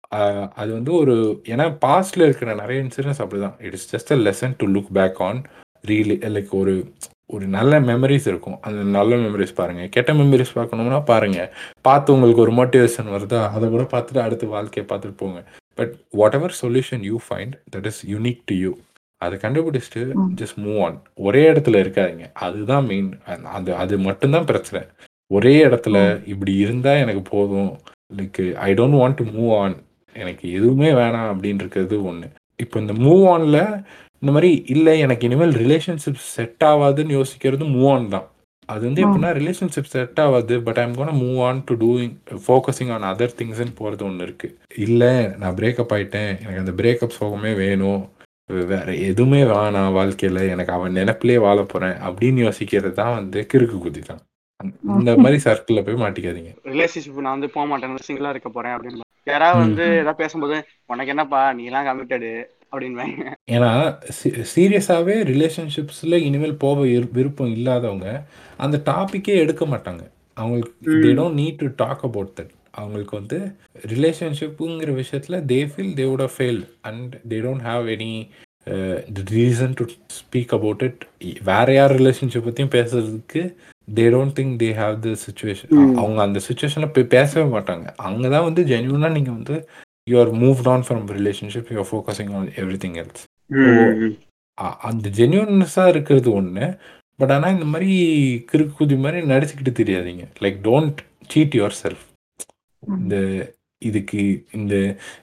[0.08, 3.54] ஸ்- அது வந்து ஒரு ஏன்னா பாஸ்ட்ல இருக்கிற நிறைய இன்சிடென்ட்ஸ் அப்படிதான்.
[3.58, 5.42] It is just a lesson to look back on
[5.86, 6.92] really like ஒரு
[7.34, 8.58] ஒரு நல்ல மெமரிஸ் இருக்கும்.
[8.66, 9.84] அந்த நல்ல மெமரிஸ் பாருங்க.
[9.94, 11.38] கெட்ட மெமரிஸ் பார்க்கணும்னா பாருங்க.
[11.86, 15.40] பார்த்து உங்களுக்கு ஒரு மோட்டிவேஷன் வருதா அதை கூட பார்த்துட்டு அடுத்த வாழ்க்கையை பார்த்துட்டு போங்க.
[15.78, 15.94] But
[16.38, 18.72] whatever solution you find that is unique to you
[19.24, 20.04] அதை கண்டுபிடிச்சிட்டு.
[20.40, 20.96] ஜஸ்ட் மூவ் ஆன்
[21.26, 22.26] ஒரே இடத்துல இருக்காதீங்க.
[22.46, 23.10] அதுதான் மெயின்
[23.56, 24.82] அது அது மட்டும்தான் பிரச்சனை.
[25.30, 25.98] ஒரே இடத்துல
[26.32, 27.70] இப்படி இருந்தா எனக்கு போதும்.
[28.16, 29.76] Like I don't want to move on
[30.14, 32.28] எனக்கு எதுவுமே வேணாம் அப்படின்னு இருக்கிறது ஒன்று
[32.62, 33.58] இப்போ இந்த மூவ் ஆன்ல
[34.22, 38.26] இந்த மாதிரி இல்லை எனக்கு இனிமேல் ரிலேஷன்ஷிப் செட் ஆகாதுன்னு யோசிக்கிறது மூவ் ஆன் தான்.
[38.68, 39.02] அது வந்து.
[39.06, 42.14] எப்படின்னா ரிலேஷன்ஷிப் செட் ஆகாது but I'm gonna move on to doing
[42.46, 44.48] focusing on other திங்ஸ்ன்னு போகிறது ஒன்று இருக்கு.
[44.86, 48.02] இல்லை நான் பிரேக்கப் ஆயிட்டேன் எனக்கு அந்த பிரேக்கப் சோகமே வேணும்
[48.70, 54.02] வேற எதுவுமே வேணாம் வாழ்க்கையில எனக்கு அவன் நினைப்பிலே வாழ போறேன் அப்படின்னு யோசிக்கிறது தான் வந்து கிறுக்கு குதி
[54.10, 54.20] தான்.
[54.98, 56.52] இந்த மாதிரி சர்க்கிள்ல போய் மாட்டிக்காதீங்க.
[56.74, 59.02] ரிலேஷன்ஷிப் நான் வந்து போக மாட்டேன் சிங்கிளா இருக்க போறேன் அப்படின்னு.
[59.24, 60.56] யாராவது வந்து ஏதாவது பேசும்போது
[60.86, 62.30] உனக்கு என்னப்பா நீ எல்லாம் கமிட்டடு
[62.76, 63.70] அப்படின்னு ஏன்னா
[64.52, 68.08] சீரியஸாகவே ரிலேஷன்ஷிப்ஸில் இனிமேல் போக விரு- விருப்பம் இல்லாதவங்க
[68.56, 70.02] அந்த டாப்பிக்கே எடுக்க மாட்டாங்க.
[70.36, 70.72] அவங்களுக்கு
[71.04, 73.38] they don't need to talk about that அவங்களுக்கு வந்து
[73.86, 78.12] ரிலேஷன்ஷிப்புங்கிற விஷயத்தில் they feel they would have failed and they don't have any
[79.32, 79.84] reason to
[80.16, 81.02] speak about it
[81.44, 83.42] வேற யார் ரிலேஷன்ஷிப் பற்றியும் பேசுறதுக்கு
[83.88, 87.86] they don't think they have the situation அவங்க அந்த சுச்சுவேஷனில் போய் பேசவே மாட்டாங்க.
[88.06, 89.56] அங்கே தான் வந்து ஜென்யூனாக நீங்கள் வந்து
[90.06, 93.24] you are moved on from relationship you are focusing on every thing else
[94.58, 96.66] uh- அந்த ஜென்யூன்னஸாக இருக்கிறது ஒன்று
[97.18, 97.90] பட் ஆனால் இந்த மாதிரி
[98.52, 100.24] கிறுக்கு குதி மாதிரி நடிச்சுக்கிட்டு தெரியாதீங்க.
[100.40, 102.04] Like don't cheat yourself
[102.98, 103.16] இந்த
[103.82, 104.20] இதுக்கு
[104.52, 104.74] இந்த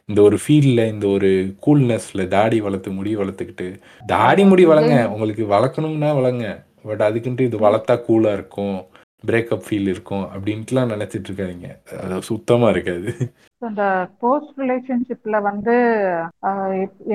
[0.06, 1.30] இந்த ஒரு ஃபீல்டில் இந்த ஒரு
[1.66, 3.68] கூல்னஸில் தாடி வளர்த்து முடி வளர்த்துக்கிட்டு
[4.06, 5.10] தாடி முடி வளங்க.
[5.10, 6.46] உங்களுக்கு வளர்க்கணும்னா வளங்க.
[6.84, 8.78] பட் அதுக்குன்ட்டு இது வளர்த்தா கூலாக இருக்கும்
[9.24, 11.68] பிரேக்கப் ஃபீல் இருக்கும் அப்படின்ட்டுலாம் நினச்சிட்டு இருக்காதீங்க.
[12.02, 13.12] அது சுத்தமாக இருக்காது.
[13.69, 13.84] இந்த
[14.22, 15.73] போஸ்ட் ரிலேஷன்ஷிப்ல வந்து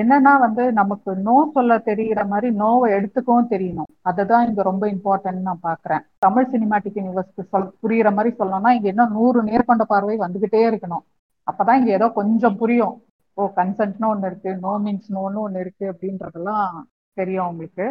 [0.01, 3.89] என்னன்னா வந்து நமக்கு நோ சொல்ல தெரிகிற மாதிரி நோவை எடுத்துக்கவும் தெரியணும்.
[4.09, 6.03] அதுதான் இங்க ரொம்ப இம்பார்ட்டன்ட் நான் பாக்குறேன்.
[6.25, 11.05] தமிழ் சினிமாட்டிக் யூனிவர்ஸ்க்கு சொல் புரியுற மாதிரி சொல்லணும்னா இங்க இன்னும் நூறு நேர்கொண்ட பார்வை வந்துகிட்டே இருக்கணும்.
[11.47, 12.95] அப்பதான் இங்க ஏதோ கொஞ்சம் புரியும்.
[13.37, 16.71] ஓ கன்சென்ட்னு ஒண்ணு இருக்கு நோ மீன்ஸ் நோன்னு ஒண்ணு இருக்கு அப்படின்றதெல்லாம்
[17.17, 17.85] தெரியும் உங்களுக்கு.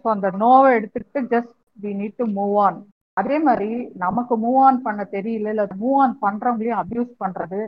[0.00, 1.54] ஸோ அந்த நோவை எடுத்துக்கிட்டு just
[1.84, 2.78] we need to move on
[3.16, 7.60] அதே மாதிரி நமக்கு மூவ் ஆன் பண்ண தெரியல இல்ல மூவ் ஆன் பண்றவங்களையும் அபியூஸ் பண்றது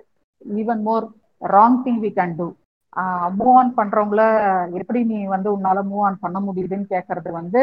[0.43, 1.05] even more
[1.43, 2.47] wrong thing we can do
[3.39, 4.23] move on பண்றவங்கள
[4.81, 7.63] எப்படி நீ வந்து உன்னால மூவ் ஆன் பண்ண முடியுதுன்னு கேட்கறது வந்து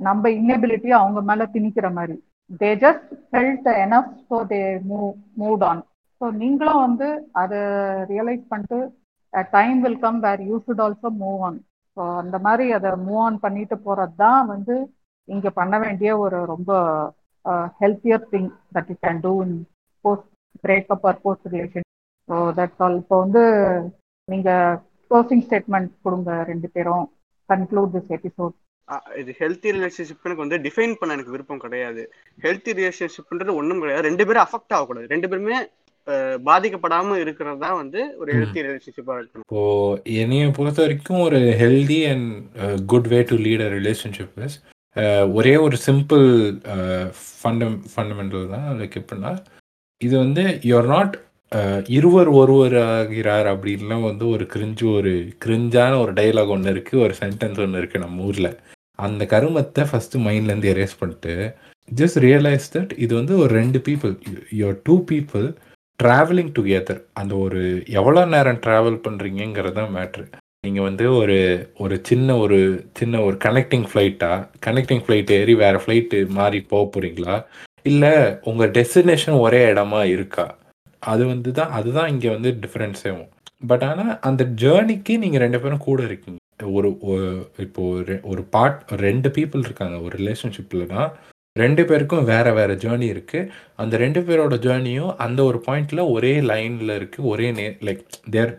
[0.00, 2.16] நம்ம இன்னெபிலிட்டி அவங்க மேல திணிக்கிற மாதிரி.
[2.60, 4.60] They just felt enough so they
[4.90, 5.10] move
[5.40, 5.82] move on
[6.20, 7.08] so நீங்களும் வந்து
[7.42, 7.60] அதை
[8.10, 8.78] ரியலைஸ் பண்ணிட்டு
[9.52, 11.58] time will come where you should also move on
[11.96, 14.76] so அந்த மாதிரி அதை மூவ் ஆன் பண்ணிட்டு போறது தான் வந்து
[15.28, 16.70] இங்க பண்ண வேண்டிய ஒரு ரொம்ப
[17.82, 19.56] healthier thing that you can do in
[20.04, 20.28] post
[20.64, 21.86] breakup or post relation
[22.28, 23.42] so that's all இப்போ வந்து
[24.28, 24.50] நீங்க
[25.10, 27.06] க்ளோசிங் ஸ்டேட்மெண்ட் கொடுங்க ரெண்டு பேரும்.
[27.48, 28.56] கன்க்ளூட் திஸ் எபிசோட்
[29.20, 32.02] இது ஹெல்த்தி ரிலேஷன்ஷிப் எனக்கு வந்து டிஃபைன் பண்ண எனக்கு விருப்பம் கிடையாது.
[32.44, 34.04] ஹெல்த்தி ரிலேஷன்ஷிப்ன்றது ஒண்ணும் கிடையாது.
[34.08, 35.06] ரெண்டு பேரும் அஃபெக்ட் ஆகக்கூடாது.
[35.14, 35.58] ரெண்டு பேருமே
[36.48, 39.46] பாதிக்கப்படாம இருக்கிறது தான் வந்து ஒரு ஹெல்த்தி ரிலேஷன்ஷிப்பா இருக்கணும்.
[39.46, 39.62] இப்போ
[40.22, 42.28] என்னைய பொறுத்த வரைக்கும் ஒரு healthy and
[42.92, 44.56] good way to lead a relationship is
[45.38, 46.26] ஒரே ஒரு சிம்பிள்
[47.40, 48.68] ஃபண்டம் ஃபண்டமெண்டல் தான்.
[48.78, 49.32] லைக் எப்படின்னா
[50.00, 51.14] இது வந்து யூஆர் நாட்
[51.96, 55.12] இருவர் ஒருவர் ஆகிறார் அப்படின்லாம் வந்து ஒரு கிரிஞ்சு ஒரு
[55.44, 58.50] கிரிஞ்சான ஒரு டைலாக் ஒன்று இருக்குது ஒரு சென்டென்ஸ் ஒன்று இருக்குது நம்ம ஊரில்.
[58.98, 61.34] அந்த கருமத்தை ஃபஸ்ட்டு மைண்ட்லேருந்து எரேஸ் பண்ணிட்டு
[61.88, 64.12] ஜஸ்ட் ரியலைஸ் தட் இது வந்து ஒரு ரெண்டு people
[64.60, 65.46] your two people
[66.00, 67.60] travelling together அந்த ஒரு
[67.98, 70.24] எவ்வளோ நேரம் ட்ராவல் பண்ணுறீங்கிறது தான் மேட்ரு
[70.66, 76.28] நீங்கள் வந்து ஒரு ஒரு சின்ன ஒரு சின்ன ஒரு கனெக்டிங் ஃப்ளைட்டா கனெக்டிங் ஃப்ளைட் ஏறி வேறு ஃப்ளைட்டு
[76.28, 77.44] மாறி போக போறீங்களா?
[77.82, 80.58] இல்லை உங்கள் டெஸ்டினேஷன் ஒரே இடமா இருக்கா?
[80.98, 83.28] அது வந்து தான் அதுதான் இங்கே வந்து டிஃப்ரென்ஸே
[83.66, 86.40] பட் ஆனால் அந்த ஜேர்னிக்கு நீங்கள் ரெண்டு பேரும் கூட இருக்கீங்க.
[86.64, 90.00] ஒரு ஒரு- இப்போ ஒரு ஒரு பார்ட் ரெண்டு பீப்புள் இருக்காங்க.
[90.00, 91.12] ஒரு ரிலேஷன்ஷிப்லனா
[91.58, 93.38] ரெண்டு பேருக்கும் வேற வேற ஜேர்னி இருக்கு.
[93.76, 97.24] அந்த ரெண்டு பேரோட ஜேர்னியும் அந்த ஒரு பாயிண்ட்ல ஒரே லைன்ல இருக்கு.
[97.24, 98.52] ஒரே நே லைக் தேர்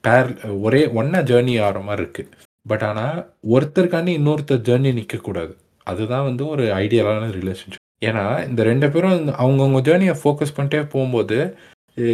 [0.00, 0.30] பேர்
[0.60, 2.24] ஒரே ஒன்னா ஜேர்னி ஆகிற மாதிரி இருக்கு.
[2.68, 3.18] பட் ஆனால்
[3.50, 5.52] ஒருத்தருக்காண்டி இன்னொருத்தர் ஜேர்னி நிற்கக்கூடாது
[5.84, 11.38] அதுதான் வந்து ஒரு ஐடியலான ரிலேஷன்ஷிப் ஏன்னா இந்த ரெண்டு பேரும் அவங்கவுங்க ஜேர்னியை ஃபோக்கஸ் பண்ணிட்டே போகும்போது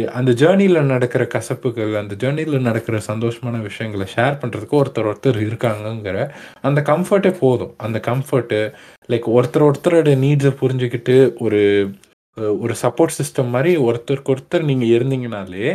[0.07, 6.17] அந்த ஜேர்னியில் நடக்கிற கசப்புகள் அந்த ஜேர்னியில் நடக்கிற சந்தோஷமான விஷயங்களை ஷேர் பண்ணுறதுக்கு ஒருத்தர் ஒருத்தர் இருக்காங்கங்கிற
[6.61, 7.73] அந்த கம்ஃபர்ட்டே போதும்.
[7.77, 8.59] அந்த கம்ஃபர்ட்டு
[9.09, 11.61] லைக் ஒருத்தர் ஒருத்தரோட நீட்ஸை புரிஞ்சுக்கிட்டு ஒரு
[12.59, 15.69] ஒரு சப்போர்ட் சிஸ்டம் மாதிரி ஒருத்தருக்கு ஒருத்தர் நீங்கள் இருந்தீங்கனாலே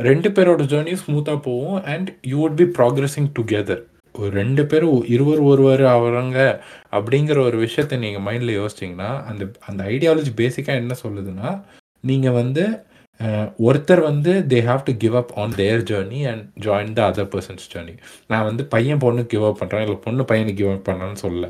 [0.00, 3.82] ரெண்டு பேரோட ஜேர்னியும் ஸ்மூத்தாக போகும் and you would be progressing together
[4.14, 6.38] ஒரு ரெண்டு பேரும் இருவர் ஒருவர் ஆகுறாங்க
[6.92, 11.50] அப்படிங்கிற ஒரு விஷயத்தை நீங்கள் மைண்டில் யோசிச்சிங்கன்னா அந்த அந்த ஐடியாலஜி பேசிக்காக என்ன சொல்லுதுன்னா
[12.00, 12.64] நீங்கள் வந்து
[13.66, 17.68] ஒருத்தர் வந்து they have to give up on their journey and join the other person's
[17.72, 17.94] journey
[18.32, 21.48] நான் வந்து பையன் பொண்ணு கிவ் அப் பண்ணுறேன் இல்லை பொண்ணு பையனுக்கு கிவ் அப் பண்ணுறேன்னு சொல்லல.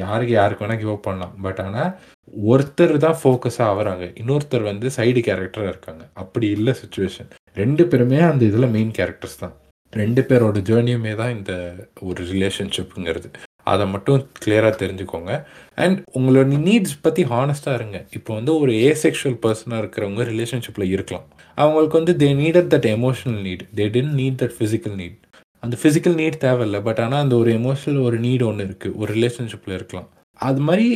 [0.00, 1.34] யாருக்கு யாருக்கு வேணால் கிவ் அப் பண்ணலாம்.
[1.44, 1.90] பட் ஆனால்
[2.50, 4.04] ஒருத்தர் தான் ஃபோக்கஸாக ஆகுறாங்க.
[4.20, 6.02] இன்னொருத்தர் வந்து சைடு கேரக்டராக இருக்காங்க.
[6.22, 7.30] அப்படி இல்லை சுச்சுவேஷன்
[7.62, 9.54] ரெண்டு பேருமே அந்த இதில் மெயின் கேரக்டர்ஸ் தான்.
[9.92, 11.52] ரெண்டு பேரோட ஜேர்னியுமே தான் இந்த
[12.08, 13.30] ஒரு ரிலேஷன்ஷிப்புங்கிறது
[13.72, 15.32] அதை மட்டும் கிளியராக தெரிஞ்சுக்கோங்க.
[15.82, 17.98] அண்ட் உங்களோட நீட்ஸ் பற்றி ஹானஸ்ட்டாக இருங்க.
[18.18, 21.26] இப்போ வந்து ஒரு ஏசெக்ஷுவல் பர்சனாக இருக்கிறவங்க ரிலேஷன்ஷிப்பில் இருக்கலாம்.
[21.58, 25.18] அவங்களுக்கு வந்து they needed that emotional need they tend need that physical need
[25.62, 26.80] அந்த ஃபிசிக்கல் நீட் தேவையில்லை.
[26.88, 30.08] பட் ஆனால் அந்த ஒரு எமோஷனல் ஒரு நீட் ஒன்று இருக்குது ஒரு ரிலேஷன்ஷிப்பில் இருக்கலாம்.
[30.48, 30.88] அது மாதிரி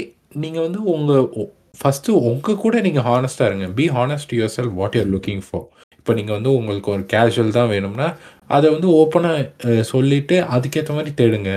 [0.44, 1.26] நீங்கள் வந்து உங்கள்
[1.80, 3.66] ஃபஸ்ட்டு உங்கள் கூட நீங்கள் ஹானஸ்ட்டாக இருங்க.
[3.78, 5.66] Be honest yourself what you're looking for
[5.98, 8.09] இப்போ நீங்கள் வந்து உங்களுக்கு ஒரு கேஷுவல் தான் வேணும்னா
[8.56, 11.52] அதை வந்து ஓப்பனாக சொல்லிவிட்டு அதுக்கேற்ற மாதிரி தேடுங்க.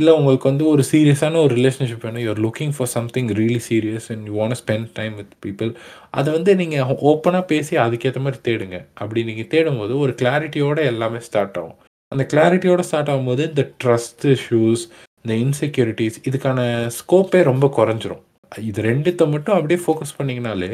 [0.00, 2.22] இல்லை உங்களுக்கு வந்து ஒரு சீரியஸான ஒரு ரிலேஷன்ஷிப் வேணும்.
[2.24, 5.70] You're looking for something really serious and you want spend time with people
[6.18, 8.78] அதை வந்து நீங்கள் ஓப்பனாக பேசி அதுக்கேற்ற மாதிரி தேடுங்க.
[9.02, 11.78] அப்படி நீங்கள் தேடும்போது ஒரு கிளாரிட்டியோடு எல்லாமே ஸ்டார்ட் ஆகும்.
[12.14, 14.84] அந்த கிளாரிட்டியோட ஸ்டார்ட் ஆகும்போது இந்த ட்ரஸ்ட் இஷ்யூஸ்
[15.22, 16.60] இந்த இன்செக்யூரிட்டிஸ் இதுக்கான
[16.98, 18.22] ஸ்கோப்பே ரொம்ப குறைஞ்சிரும்.
[18.68, 20.70] இது ரெண்டுத்த மட்டும் அப்படியே ஃபோக்கஸ் பண்ணிங்கனாலே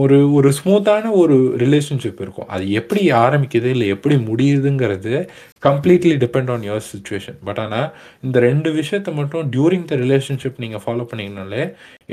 [0.00, 2.48] ஒரு ஒரு ஸ்மூத்தான ஒரு ரிலேஷன்ஷிப் இருக்கும்.
[2.48, 5.14] அது எப்படி ஆரம்பிக்குது இல்லை எப்படி முடியுதுங்கிறது
[5.62, 7.88] completely depend on your situation but ஆனால்
[8.22, 11.64] இந்த ரெண்டு விஷயத்த மட்டும் டியூரிங் த ரிலேஷன்ஷிப் நீங்கள் ஃபாலோ பண்ணீங்கனாலே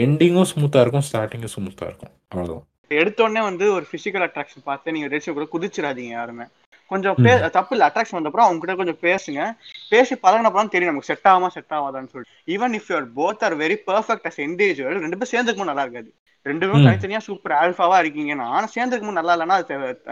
[0.06, 2.14] எண்டிங்கும் ஸ்மூத்தாக இருக்கும் ஸ்டார்டிங்கும் ஸ்மூத்தாக இருக்கும்.
[2.35, 2.65] அவ்வளோதான்
[3.01, 6.43] எடுத்தோடனே வந்து ஒரு பிசிக்கல் அட்ராக்ஷன் பார்த்து நீங்க ரிலேஷன் கூட குதிச்சிடாதீங்க யாருமே.
[6.91, 7.85] கொஞ்சம் பே தப்பு இல்லை.
[7.88, 9.41] அட்ராக்ஷன் வந்தப்பறம் அவங்க கிட்ட கொஞ்சம் பேசுங்க.
[9.89, 12.34] பேசி பழகினப்பறம் தெரியும் நமக்கு செட் ஆகாம செட் ஆகாதான்னு சொல்லிட்டு.
[12.53, 16.10] Even if you're both are very perfect as individual ரெண்டு பேரும் சேர்ந்துக்கும் நல்லா இருக்காது.
[16.45, 16.88] ரெண்டு பேரும் ம்.
[16.88, 19.57] தனித்தனியா சூப்பர் ஆல்ஃபாவா இருக்கீங்கன்னா ஆனா சேர்ந்துக்கும் நல்லா இல்லைன்னா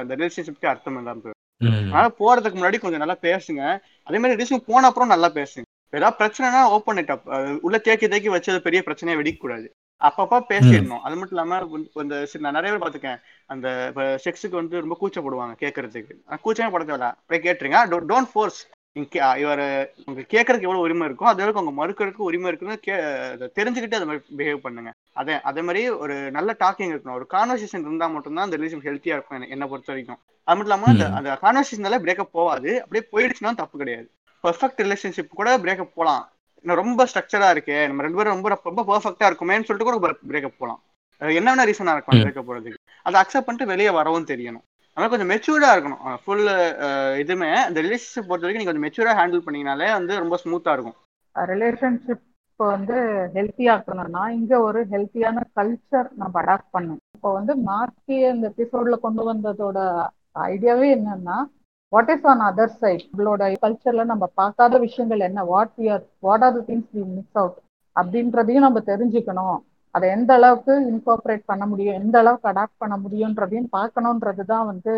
[0.02, 3.62] அந்த ரிலேஷன்ஷிப்க்கு அர்த்தம் இல்லாம போயிடும் அதனால போறதுக்கு முன்னாடி கொஞ்சம் நல்லா பேசுங்க.
[4.08, 5.66] அதே மாதிரி ரிலேஷன் போன அப்புறம் நல்லா பேசுங்க.
[5.94, 7.28] ஏதாவது பிரச்சனைனா ஓப்பன் இட் அப்
[7.66, 9.68] உள்ள தேக்கி தேக்கி வச்சது பெரிய பிரச்சனையா வெடிக்க கூடாது
[10.02, 11.04] அப்பப்ப பேசிடணும்.
[11.06, 11.60] அது மட்டும் இல்லாம
[12.04, 13.22] இந்த நான் நிறைய பேர் பார்த்திருக்கேன்.
[13.54, 13.68] அந்த
[14.26, 17.80] செக்ஸுக்கு வந்து ரொம்ப கூச்சப்படுவாங்க கேட்கறதுக்கு கூச்சமே பட தேவையில்ல அப்படியே கேட்டுருங்க.
[18.12, 18.60] டோன்ட் ஃபோர்ஸ்
[19.38, 23.96] இவர் உங்களுக்கு கேட்கறதுக்கு எவ்வளவு உரிமை இருக்கோ அதே அளவுக்கு அவங்க மறுக்கிறதுக்கு உரிமை இருக்குன்னு கே அதை தெரிஞ்சுக்கிட்டு
[23.96, 24.94] அது மாதிரி பிஹேவ் பண்ணுங்க.
[25.14, 27.14] அதே அதே மாதிரி ஒரு நல்ல டாக்கிங் இருக்கணும்.
[27.14, 30.18] ஒரு கான்வர்சேஷன் இருந்தா மட்டும்தான் அந்த ரிலேஷன் ஹெல்த்தியா இருக்கும் என்ன- பொறுத்த வரைக்கும்.
[30.44, 31.38] அது மட்டும் இல்லாம அந்த.
[31.38, 32.84] அந்த கான்வர்சேஷனால பிரேக்கப் போகாது.
[32.84, 34.12] அப்படியே போயிடுச்சுன்னா தப்பு கிடையாது.
[34.44, 36.30] பெர்ஃபெக்ட் ரிலேஷன்ஷிப் கூட பிரேக்கப் போகலாம்
[36.62, 37.88] இன்னும் ரொம்ப ஸ்ட்ரக்சரா இருக்கு.
[37.88, 40.84] நம்ம ரெண்டு பேரும் ரொம்ப ரொம்ப பெர்ஃபெக்டா இருக்குமேன்னு சொல்லிட்டு கூட பிரேக்கப் போகலாம்
[41.20, 42.12] அது என்ன வேணா ரீசனா இருக்கலாம் ம்.
[42.12, 42.74] பிரேக்கப் போறதுக்கு.
[43.02, 44.62] அதை அக்செப்ட் பண்ணிட்டு வெளியே வரவும் தெரியணும்.
[44.98, 46.04] ஆனால் கொஞ்சம் மெச்சூர்டாக இருக்கணும்.
[46.22, 46.48] ஃபுல்
[47.24, 50.98] இதுமே இந்த ரிலேஷன்ஷிப் பொறுத்த வரைக்கும் நீங்கள் கொஞ்சம் மெச்சூராக ஹேண்டில் பண்ணீங்கனாலே வந்து ரொம்ப ஸ்மூத்தாக இருக்கும்.
[51.36, 52.96] ரிலேஷன்ஷிப் இப்போ வந்து
[53.36, 59.24] ஹெல்த்தியா இருக்கணும்னா இங்க ஒரு ஹெல்த்தியான கல்ச்சர் நம்ம அடாப்ட் பண்ணணும் இப்போ வந்து மாற்றி இந்த எபிசோட்ல கொண்டு
[59.28, 59.78] வந்ததோட
[60.54, 61.38] ஐடியாவே என்னன்னா
[61.94, 65.44] what is on other side நம்மளோட கல்ச்சர்ல நம்ம பார்க்காத விஷயங்கள் என்ன?
[65.52, 67.60] What we are what are the things we miss out
[67.96, 69.58] அப்படின்றதையும் நம்ம தெரிஞ்சுக்கணும்.
[69.98, 74.94] அதை எந்த அளவுக்கு இன்கார்பரேட் பண்ண முடியும் எந்த அளவுக்கு அடாப்ட் பண்ண முடியுன்றதையும் பார்க்கணுன்றது தான் வந்து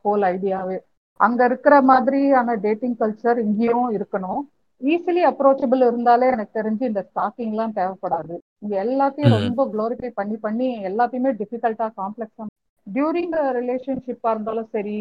[0.00, 0.78] ஹோல் ஐடியாவே
[1.20, 4.40] அங்க இருக்கிற மாதிரியான டேட்டிங் கல்ச்சர் இங்கேயும் இருக்கணும்.
[4.80, 8.34] ஈஸிலி அப்ரோச்சபிள் இருந்தாலே எனக்கு தெரிஞ்சு இந்த ஸ்டாக்கிங்லாம் தேவைப்படாது.
[8.62, 9.34] இங்க எல்லாத்தையும்.
[9.38, 12.46] ரொம்ப க்ளோரிஃபை பண்ணி பண்ணி எல்லாத்தையுமே டிஃபிகல்ட்டா காம்ப்ளெக்ஸா
[12.86, 14.94] டியூரிங் ரிலேஷன்ஷிப்பா இருந்தாலும் சரி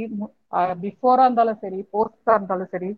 [0.83, 2.89] பிஃபோரா இருந்தாலும் சரி போஸ்டா இருந்தாலும் சரி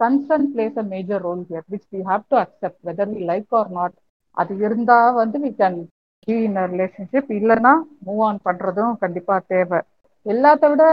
[0.00, 3.70] concern plays a major role here which we have to accept whether we like or
[3.72, 3.96] not
[4.36, 5.78] அது இருந்தா வந்து we can
[6.26, 7.72] be in relationship இல்லைன்னா
[8.04, 9.80] மூவ் ஆன் பண்றதும் கண்டிப்பா தேவை.
[10.26, 10.84] எல்லாத்த விட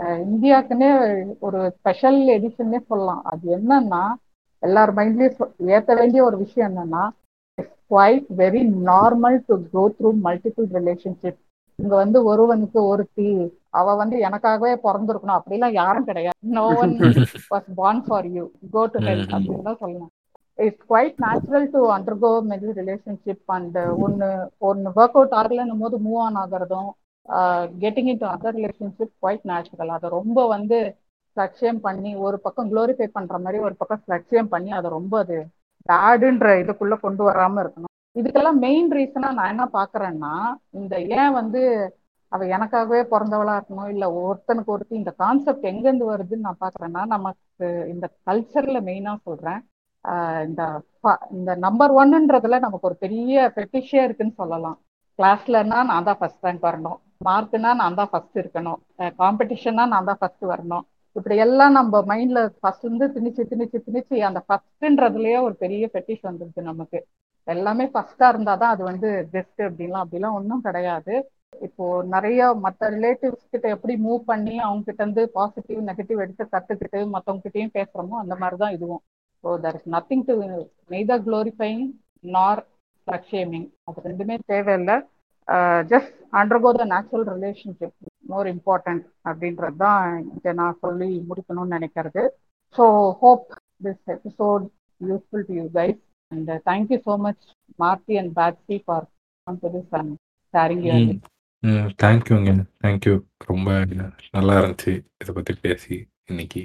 [0.00, 0.90] அஹ், இந்தியாக்குன்னே
[1.40, 3.22] ஒரு ஸ்பெஷல் எடிஷன்னே சொல்லலாம்.
[3.24, 4.02] அது என்னன்னா
[4.62, 5.36] எல்லார் மைண்ட்லயும்
[5.74, 7.02] ஏத்த வேண்டிய ஒரு விஷயம் என்னன்னா
[7.90, 11.40] quite very normal to go through multiple relationship
[11.78, 13.28] இங்க வந்து ஒருவனுக்கு ஒருத்தி
[13.70, 15.38] அவ வந்து எனக்காகவே பிறந்திருக்கணும்.
[15.38, 16.38] அப்படிலாம் யாரும் கிடையாது.
[16.56, 16.92] No one
[17.52, 18.44] was born for you
[18.74, 19.30] go to help.
[19.36, 20.12] அப்படின்னு தான் சொல்லணும்.
[20.62, 24.28] It's quite natural to undergo many relationship and ஒன்னு
[24.68, 26.90] ஒன்னு ஒர்க் அவுட் ஆகலன்னும் போது move on ஆகிறதும்
[27.84, 30.78] getting into other relationship quite natural அதை ரொம்ப வந்து
[31.36, 35.38] லட்சியம் பண்ணி ஒரு பக்கம் க்ளோரிஃபை பண்ற மாதிரி ஒரு பக்கம் லட்சியம் பண்ணி அதை ரொம்ப அது
[35.88, 37.88] பேடுன்ற இதுக்குள்ள கொண்டு வராம இருக்கணும்.
[38.16, 40.32] இதுக்கெல்லாம் மெயின் ரீசனா நான் என்ன பாக்குறேன்னா
[40.80, 41.60] இந்த ஏன் வந்து
[42.32, 48.06] அவ எனக்காகவே பிறந்தவளா இருக்கணும் இல்ல ஒருத்தனுக்கு ஒருத்தி இந்த கான்செப்ட் எங்கேருந்து வருதுன்னு நான் பாக்குறேன்னா நமக்கு இந்த
[48.28, 49.60] கல்ச்சர்ல மெயினா சொல்றேன்.
[50.46, 50.62] இந்த
[51.36, 54.78] இந்த நம்பர் ஒன்னுன்றதுல நமக்கு ஒரு பெரிய பெட்டிஷே இருக்குன்னு சொல்லலாம்.
[55.18, 56.98] கிளாஸ்லன்னா நான் தான் ஃபர்ஸ்ட் ரேங்க் வரணும்.
[57.28, 58.78] மார்க்னா நான் தான் ஃபர்ஸ்ட் இருக்கணும்.
[59.22, 60.84] காம்படிஷன்னா நான் தான் ஃபர்ஸ்ட் வரணும்.
[61.16, 66.62] இப்படி எல்லாம் நம்ம மைண்ட்ல ஃபர்ஸ்ட் இருந்து திணிச்சு திணிச்சு திணிச்சு அந்த ஃபர்ஸ்ட்ன்றதுலயே ஒரு பெரிய பெட்டிஷ் வந்துருது
[66.70, 67.00] நமக்கு.
[67.48, 71.14] எல்லாமே ஃபர்ஸ்டா இருந்தாதான் அது வந்து பெஸ்ட் அப்படின்லாம் அப்படிலாம் ஒன்றும் கிடையாது.
[71.66, 71.84] இப்போ
[72.14, 77.44] நிறைய மற்ற ரிலேட்டிவ்ஸ் கிட்ட எப்படி மூவ் பண்ணி அவங்க கிட்ட இருந்து பாசிட்டிவ் நெகட்டிவ் எடுத்து கத்துக்கிட்டு மற்றவங்க
[77.46, 79.02] கிட்டயும் பேசுறோமோ அந்த மாதிரி தான் இதுவும்.
[79.44, 80.34] So there is nothing to
[80.94, 81.82] neither glorifying
[82.36, 82.62] nor
[83.30, 84.96] shaming அது ரெண்டுமே தேவையில்லை.
[85.90, 87.96] Just undergo the natural relationship
[88.32, 90.04] more important அப்படின்றது தான்
[90.36, 92.22] இதை நான் சொல்லி முடிக்கணும்னு நினைக்கிறது.
[92.78, 92.84] So
[93.22, 93.48] hope
[93.86, 94.64] this episode
[95.00, 96.00] useful to you guys
[96.32, 97.42] and thank you so much
[97.78, 99.06] Marthi and Patsy for
[99.46, 100.14] to this and
[100.54, 100.86] sharing
[101.62, 102.52] hmm தேங்க்யூங்க
[102.84, 103.14] தேங்க்யூ
[103.50, 103.68] ரொம்ப
[104.36, 104.94] நல்லா இருந்துச்சு.
[105.22, 105.94] இதை பற்றி பேசி
[106.30, 106.64] இன்னைக்கு.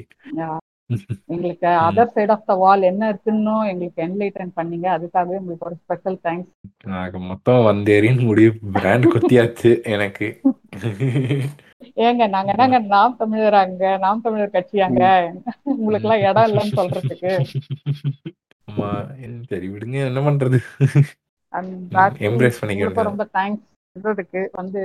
[1.33, 1.69] எங்களுக்கு.
[1.87, 4.87] Other side of the wall என்ன இருக்குன்னு எங்களுக்கு என்லைட்டன் பண்ணீங்க.
[4.95, 6.51] அதுக்காகவே உங்களுக்கு ஒரு ஸ்பெஷல் தேங்க்ஸ்
[6.91, 10.27] நாங்க மொத்தம் வந்தேரின்னு முடிவு பிராண்ட் குத்தியாச்சு எனக்கு.
[12.05, 15.03] ஏங்க நாங்க என்னங்க நாம் தமிழராங்க நாம் தமிழர் கட்சியாங்க
[15.75, 17.33] உங்களுக்கு எல்லாம் இடம் இல்லைன்னு சொல்றதுக்கு.
[18.67, 18.89] ஆமா
[19.25, 20.57] என்ன சரி விடுங்க என்ன பண்றது?
[22.27, 23.63] எம்ப்ரேஸ் பண்ணிக்க உங்களுக்கு வேண்டியது ரொம்ப தேங்க்ஸ்
[23.95, 24.81] சொல்றதுக்கு வந்து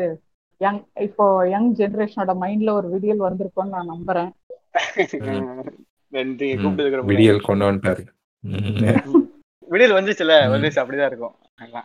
[0.61, 1.25] யங் இப்போ
[1.55, 4.31] யங் ஜெனரேஷனோட மைண்ட்ல ஒரு விடியல் வந்திருக்கும்னு நான் நம்புறேன்.
[7.05, 7.41] விடியல்.
[7.41, 8.07] கொண்டு வந்துட்டாரு.
[9.61, 10.33] விடியல் வந்துச்சுல.
[10.55, 11.35] வந்துச்சு அப்படிதான் இருக்கும்.
[11.65, 11.85] எல்லாம்.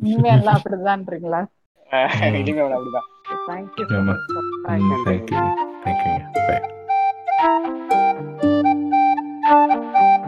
[0.00, 1.46] இனிமே எல்லாம் அப்படிதான்றீங்களா?
[1.90, 2.34] ம்.
[2.34, 3.08] இனிமே அப்படிதான்.
[3.48, 3.84] தேங்க்யூ
[4.66, 5.42] தேங்க்யூ
[5.84, 6.64] தேங்க்யூங்க பாய்